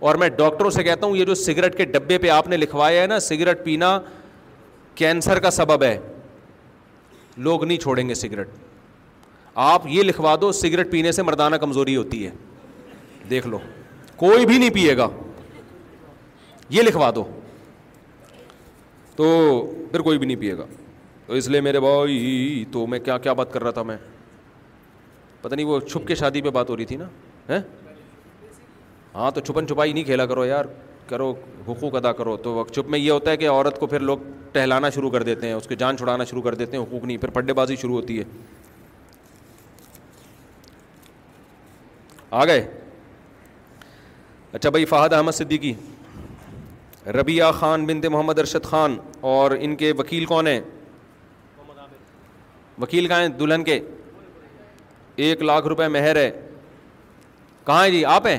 اور 0.00 0.14
میں 0.16 0.28
ڈاکٹروں 0.36 0.70
سے 0.70 0.82
کہتا 0.84 1.06
ہوں 1.06 1.16
یہ 1.16 1.24
جو 1.24 1.34
سگریٹ 1.34 1.76
کے 1.76 1.84
ڈبے 1.84 2.18
پہ 2.18 2.28
آپ 2.30 2.48
نے 2.48 2.56
لکھوایا 2.56 3.02
ہے 3.02 3.06
نا 3.06 3.18
سگریٹ 3.20 3.64
پینا 3.64 3.98
کینسر 4.94 5.38
کا 5.40 5.50
سبب 5.50 5.82
ہے 5.82 5.96
لوگ 7.46 7.64
نہیں 7.64 7.78
چھوڑیں 7.78 8.08
گے 8.08 8.14
سگریٹ 8.14 8.48
آپ 9.64 9.82
یہ 9.90 10.02
لکھوا 10.02 10.34
دو 10.40 10.50
سگریٹ 10.52 10.90
پینے 10.90 11.12
سے 11.12 11.22
مردانہ 11.22 11.56
کمزوری 11.60 11.96
ہوتی 11.96 12.24
ہے 12.26 12.30
دیکھ 13.30 13.46
لو 13.48 13.58
کوئی 14.16 14.46
بھی 14.46 14.58
نہیں 14.58 14.70
پیے 14.74 14.96
گا 14.96 15.08
یہ 16.70 16.82
لکھوا 16.82 17.10
دو 17.14 17.24
تو 19.16 19.26
پھر 19.90 20.00
کوئی 20.02 20.18
بھی 20.18 20.26
نہیں 20.26 20.40
پیے 20.40 20.56
گا 20.58 20.64
تو 21.26 21.32
اس 21.34 21.48
لیے 21.48 21.60
میرے 21.60 21.80
بھائی 21.80 22.64
تو 22.72 22.86
میں 22.86 22.98
کیا 23.04 23.16
کیا 23.24 23.32
بات 23.40 23.52
کر 23.52 23.62
رہا 23.62 23.70
تھا 23.78 23.82
میں 23.90 23.96
پتہ 25.42 25.54
نہیں 25.54 25.66
وہ 25.66 25.80
چھپ 25.80 26.06
کے 26.08 26.14
شادی 26.14 26.42
پہ 26.42 26.50
بات 26.50 26.70
ہو 26.70 26.76
رہی 26.76 26.84
تھی 26.84 26.96
نا 26.96 27.04
ہے 27.48 27.60
ہاں 29.18 29.30
تو 29.34 29.40
چھپن 29.40 29.66
چھپائی 29.66 29.92
نہیں 29.92 30.04
کھیلا 30.04 30.24
کرو 30.26 30.44
یار 30.46 30.64
کرو 31.08 31.32
حقوق 31.68 31.94
ادا 31.96 32.10
کرو 32.18 32.36
تو 32.42 32.64
چھپ 32.72 32.88
میں 32.90 32.98
یہ 32.98 33.10
ہوتا 33.10 33.30
ہے 33.30 33.36
کہ 33.36 33.48
عورت 33.48 33.78
کو 33.78 33.86
پھر 33.86 34.00
لوگ 34.00 34.18
ٹہلانا 34.52 34.90
شروع 34.96 35.08
کر 35.10 35.22
دیتے 35.28 35.46
ہیں 35.46 35.54
اس 35.54 35.66
کے 35.68 35.76
جان 35.76 35.96
چھڑانا 35.98 36.24
شروع 36.24 36.42
کر 36.42 36.54
دیتے 36.54 36.76
ہیں 36.76 36.82
حقوق 36.82 37.04
نہیں 37.04 37.16
پھر 37.18 37.30
پڈے 37.38 37.52
بازی 37.60 37.76
شروع 37.76 37.94
ہوتی 38.00 38.18
ہے 38.18 38.24
آ 42.40 42.44
گئے 42.46 42.60
اچھا 44.52 44.70
بھائی 44.70 44.84
فہد 44.90 45.12
احمد 45.12 45.34
صدیقی 45.36 45.72
ربیہ 47.14 47.44
خان 47.58 47.86
بنت 47.86 48.06
محمد 48.12 48.38
ارشد 48.38 48.64
خان 48.70 48.96
اور 49.32 49.50
ان 49.60 49.74
کے 49.76 49.90
وکیل 49.98 50.24
کون 50.32 50.46
ہیں 50.46 50.60
وکیل 52.82 53.08
کہاں 53.08 53.20
ہیں 53.20 53.28
دلہن 53.38 53.64
کے 53.64 53.80
ایک 55.28 55.42
لاکھ 55.42 55.66
روپے 55.74 55.88
مہر 55.96 56.16
ہے 56.16 56.30
کہاں 57.66 57.82
ہیں 57.84 57.90
جی 57.92 58.04
آپ 58.16 58.26
ہیں 58.26 58.38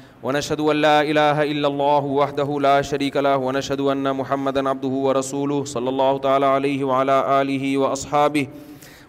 ونشهد 0.23 0.59
أن 0.59 0.75
لا 0.75 1.01
إله 1.01 1.43
إلا 1.43 1.67
الله 1.67 2.03
وحده 2.05 2.59
لا 2.61 2.81
شريك 2.81 3.17
له 3.17 3.37
ونشهد 3.37 3.79
أن 3.81 4.15
محمدا 4.15 4.69
عبده 4.69 4.87
ورسوله 4.89 5.65
صلى 5.65 5.89
الله 5.89 6.17
تعالى 6.17 6.45
عليه 6.45 6.83
وعلى 6.83 7.41
آله 7.41 7.77
وأصحابه 7.77 8.47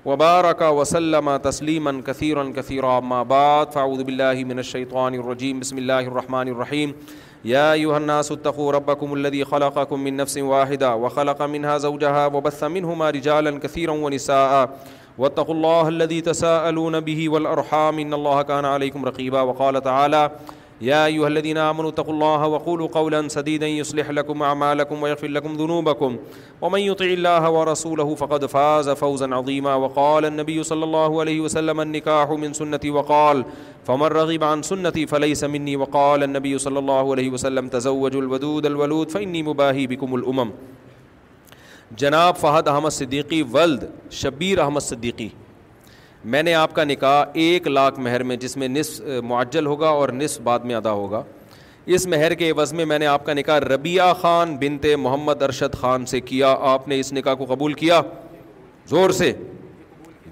وبارك 0.05 0.63
وسلم 0.63 1.37
تسليما 1.37 2.03
كثيرا 2.07 2.53
كثيرا 2.57 3.01
ما 3.01 3.23
بعد 3.33 3.73
فأعوذ 3.73 4.05
بالله 4.09 4.45
من 4.53 4.59
الشيطان 4.59 5.15
الرجيم 5.15 5.61
بسم 5.61 5.79
الله 5.79 6.01
الرحمن 6.01 6.49
الرحيم 6.49 6.95
يا 7.45 7.73
أيها 7.73 7.97
الناس 7.99 8.33
اتقوا 8.33 8.73
ربكم 8.79 9.15
الذي 9.15 9.45
خلقكم 9.45 10.01
من 10.09 10.17
نفس 10.17 10.39
واحدة 10.39 10.97
وخلق 10.97 11.43
منها 11.43 11.79
زوجها 11.79 12.27
وبث 12.27 12.65
منهما 12.65 13.11
رجالا 13.11 13.59
كثيرا 13.59 13.93
ونساء 13.93 14.79
واتقوا 15.19 15.55
الله 15.55 15.89
الذي 15.89 16.21
تساءلون 16.21 17.01
به 17.01 17.29
والأرحام 17.29 17.99
إن 17.99 18.15
الله 18.15 18.43
كان 18.43 18.65
عليكم 18.65 19.05
رقيبا 19.05 19.41
وقال 19.53 19.83
تعالى 19.83 20.31
يا 20.83 21.07
أيها 21.07 21.27
الذين 21.29 21.59
آمنوا 21.59 21.91
اتقوا 21.91 22.13
الله 22.15 22.47
وقولوا 22.47 22.87
قولا 22.89 23.29
سديدا 23.29 23.67
يصلح 23.67 24.11
لكم 24.11 24.43
أعمالكم 24.43 25.03
ويغفر 25.03 25.27
لكم 25.27 25.53
ذنوبكم 25.53 26.17
ومن 26.61 26.81
يطع 26.81 27.05
الله 27.05 27.51
ورسوله 27.51 28.15
فقد 28.15 28.47
فاز 28.47 28.91
فوزا 28.91 29.35
عظيما 29.35 29.75
وقال 29.75 30.25
النبي 30.25 30.63
صلى 30.63 30.85
الله 30.85 31.21
عليه 31.21 31.41
وسلم 31.41 31.81
النكاح 31.81 32.31
من 32.31 32.53
سنتي 32.53 32.91
وقال 32.91 33.45
فمن 33.85 34.03
رغب 34.07 34.45
عن 34.45 34.63
سنتي 34.63 35.07
فليس 35.07 35.45
مني 35.45 35.77
وقال 35.77 36.23
النبي 36.23 36.59
صلى 36.59 36.79
الله 36.79 37.11
عليه 37.13 37.31
وسلم 37.31 37.69
تزوجوا 37.69 38.21
الودود 38.21 38.67
الولود 38.67 39.11
فإني 39.11 39.43
مباهي 39.43 39.87
بكم 39.87 40.15
الأمم 40.15 40.51
جناب 41.99 42.35
فهد 42.35 42.69
أحمد 42.69 42.91
صديقي 42.91 43.43
ولد 43.43 43.91
شبير 44.11 44.63
أحمد 44.63 44.81
صديقي 44.81 45.29
میں 46.31 46.43
نے 46.43 46.53
آپ 46.55 46.75
کا 46.75 46.83
نکاح 46.85 47.23
ایک 47.43 47.67
لاکھ 47.69 47.99
مہر 48.01 48.23
میں 48.23 48.35
جس 48.41 48.57
میں 48.57 48.67
نصف 48.69 49.01
معجل 49.29 49.67
ہوگا 49.67 49.89
اور 49.89 50.09
نصف 50.15 50.41
بعد 50.45 50.59
میں 50.65 50.75
ادا 50.75 50.91
ہوگا 50.93 51.23
اس 51.95 52.07
مہر 52.07 52.35
کے 52.39 52.51
عوض 52.51 52.73
میں 52.73 52.85
میں 52.87 52.99
نے 52.99 53.07
آپ 53.07 53.25
کا 53.27 53.33
نکاح 53.35 53.59
ربیہ 53.61 54.03
خان 54.21 54.57
بنتے 54.57 54.95
محمد 54.97 55.43
ارشد 55.43 55.75
خان 55.81 56.05
سے 56.07 56.21
کیا 56.21 56.55
آپ 56.73 56.87
نے 56.89 56.99
اس 57.01 57.13
نکاح 57.13 57.35
کو 57.39 57.45
قبول 57.55 57.73
کیا 57.81 58.01
زور 58.91 59.11
سے 59.21 59.33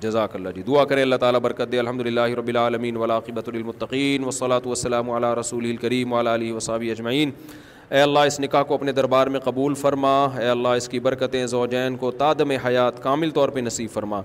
جزاک 0.01 0.35
اللہ 0.37 0.49
جی 0.57 0.63
دعا 0.67 0.85
کرے 0.93 1.03
اللہ 1.03 1.17
تعالیٰ 1.21 1.41
برکت 1.41 1.73
دے 1.73 1.79
الحمد 1.79 2.01
للہ 2.07 2.29
رب 2.39 2.47
العالمین 2.49 2.97
ولاقبۃ 2.97 3.49
المطقین 3.55 4.25
وصلاۃ 4.25 4.67
وسلم 4.67 5.11
علیہ 5.11 5.35
رسول 5.41 5.65
الکریم 5.71 6.15
الا 6.15 6.35
علیہ 6.35 6.53
وصابی 6.53 6.91
اجمعین 6.91 7.31
اے 7.91 8.01
اللہ 8.01 8.19
اس 8.27 8.41
نکاح 8.41 8.63
کو 8.63 8.75
اپنے 8.75 8.93
دربار 8.93 9.27
میں 9.37 9.41
قبول 9.45 9.75
فرما 9.83 10.15
اے 10.41 10.47
اللہ 10.49 10.79
اس 10.81 10.89
کی 10.89 11.01
برکتیں 11.11 11.45
زوجین 11.55 11.97
کو 12.01 12.11
تادم 12.23 12.51
حیات 12.67 13.03
کامل 13.03 13.31
طور 13.41 13.49
پہ 13.49 13.61
نصیب 13.61 13.89
فرما 13.93 14.21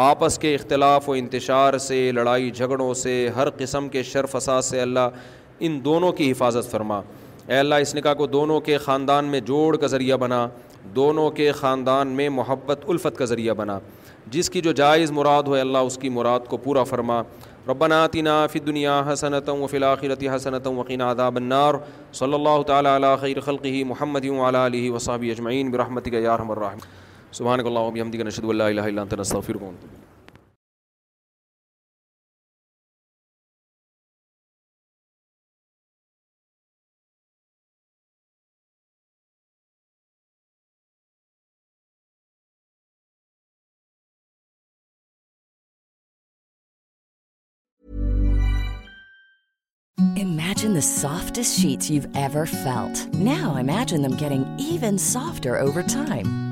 آپس 0.00 0.36
کے 0.38 0.54
اختلاف 0.54 1.08
و 1.08 1.12
انتشار 1.18 1.76
سے 1.84 1.94
لڑائی 2.14 2.50
جھگڑوں 2.50 2.92
سے 2.94 3.12
ہر 3.36 3.48
قسم 3.58 3.88
کے 3.92 4.02
شرف 4.10 4.30
فساد 4.36 4.62
سے 4.62 4.80
اللہ 4.80 5.16
ان 5.68 5.78
دونوں 5.84 6.10
کی 6.20 6.30
حفاظت 6.30 6.70
فرما 6.70 7.00
اے 7.46 7.58
اللہ 7.58 7.74
اس 7.86 7.94
نکاح 7.94 8.14
کو 8.20 8.26
دونوں 8.34 8.58
کے 8.68 8.76
خاندان 8.84 9.24
میں 9.30 9.40
جوڑ 9.48 9.76
کا 9.76 9.86
ذریعہ 9.94 10.16
بنا 10.24 10.46
دونوں 10.96 11.28
کے 11.40 11.50
خاندان 11.62 12.08
میں 12.20 12.28
محبت 12.36 12.84
الفت 12.90 13.16
کا 13.18 13.24
ذریعہ 13.32 13.54
بنا 13.62 13.78
جس 14.36 14.50
کی 14.50 14.60
جو 14.60 14.72
جائز 14.82 15.10
مراد 15.18 15.42
ہو 15.48 15.54
اللہ 15.60 15.88
اس 15.90 15.98
کی 16.02 16.08
مراد 16.20 16.46
کو 16.48 16.56
پورا 16.68 16.84
فرما 16.94 17.20
ربنا 17.68 18.02
آتنا 18.02 18.46
فی 18.52 18.58
دنیا 18.68 19.02
حسنت 19.12 19.48
و 19.48 19.66
فلاخرتی 19.70 20.28
حسنت 20.34 20.68
عذاب 21.10 21.36
النار 21.42 21.74
صلی 22.20 22.34
اللہ 22.34 22.62
تعالیٰ 22.66 22.94
علی 23.02 23.14
خیر 23.20 23.40
خلقی 23.50 23.84
محمد 23.94 24.26
وعلی 24.38 24.64
علیہ 24.66 24.90
وصحبہ 24.92 25.30
اجمعین 25.30 25.74
یا 26.12 26.18
یارحم 26.18 26.50
الراحمین 26.50 27.06
اللہ 27.40 28.42
و 28.42 28.50
الہ 28.66 28.82
الا 28.82 29.00
انت 29.00 29.14
time. 55.94 56.47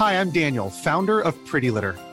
Hi 0.00 0.16
I'm 0.18 0.30
Dave 0.44 0.68
founder 0.84 1.20
of 1.28 1.34
Tradeavor 1.50 1.92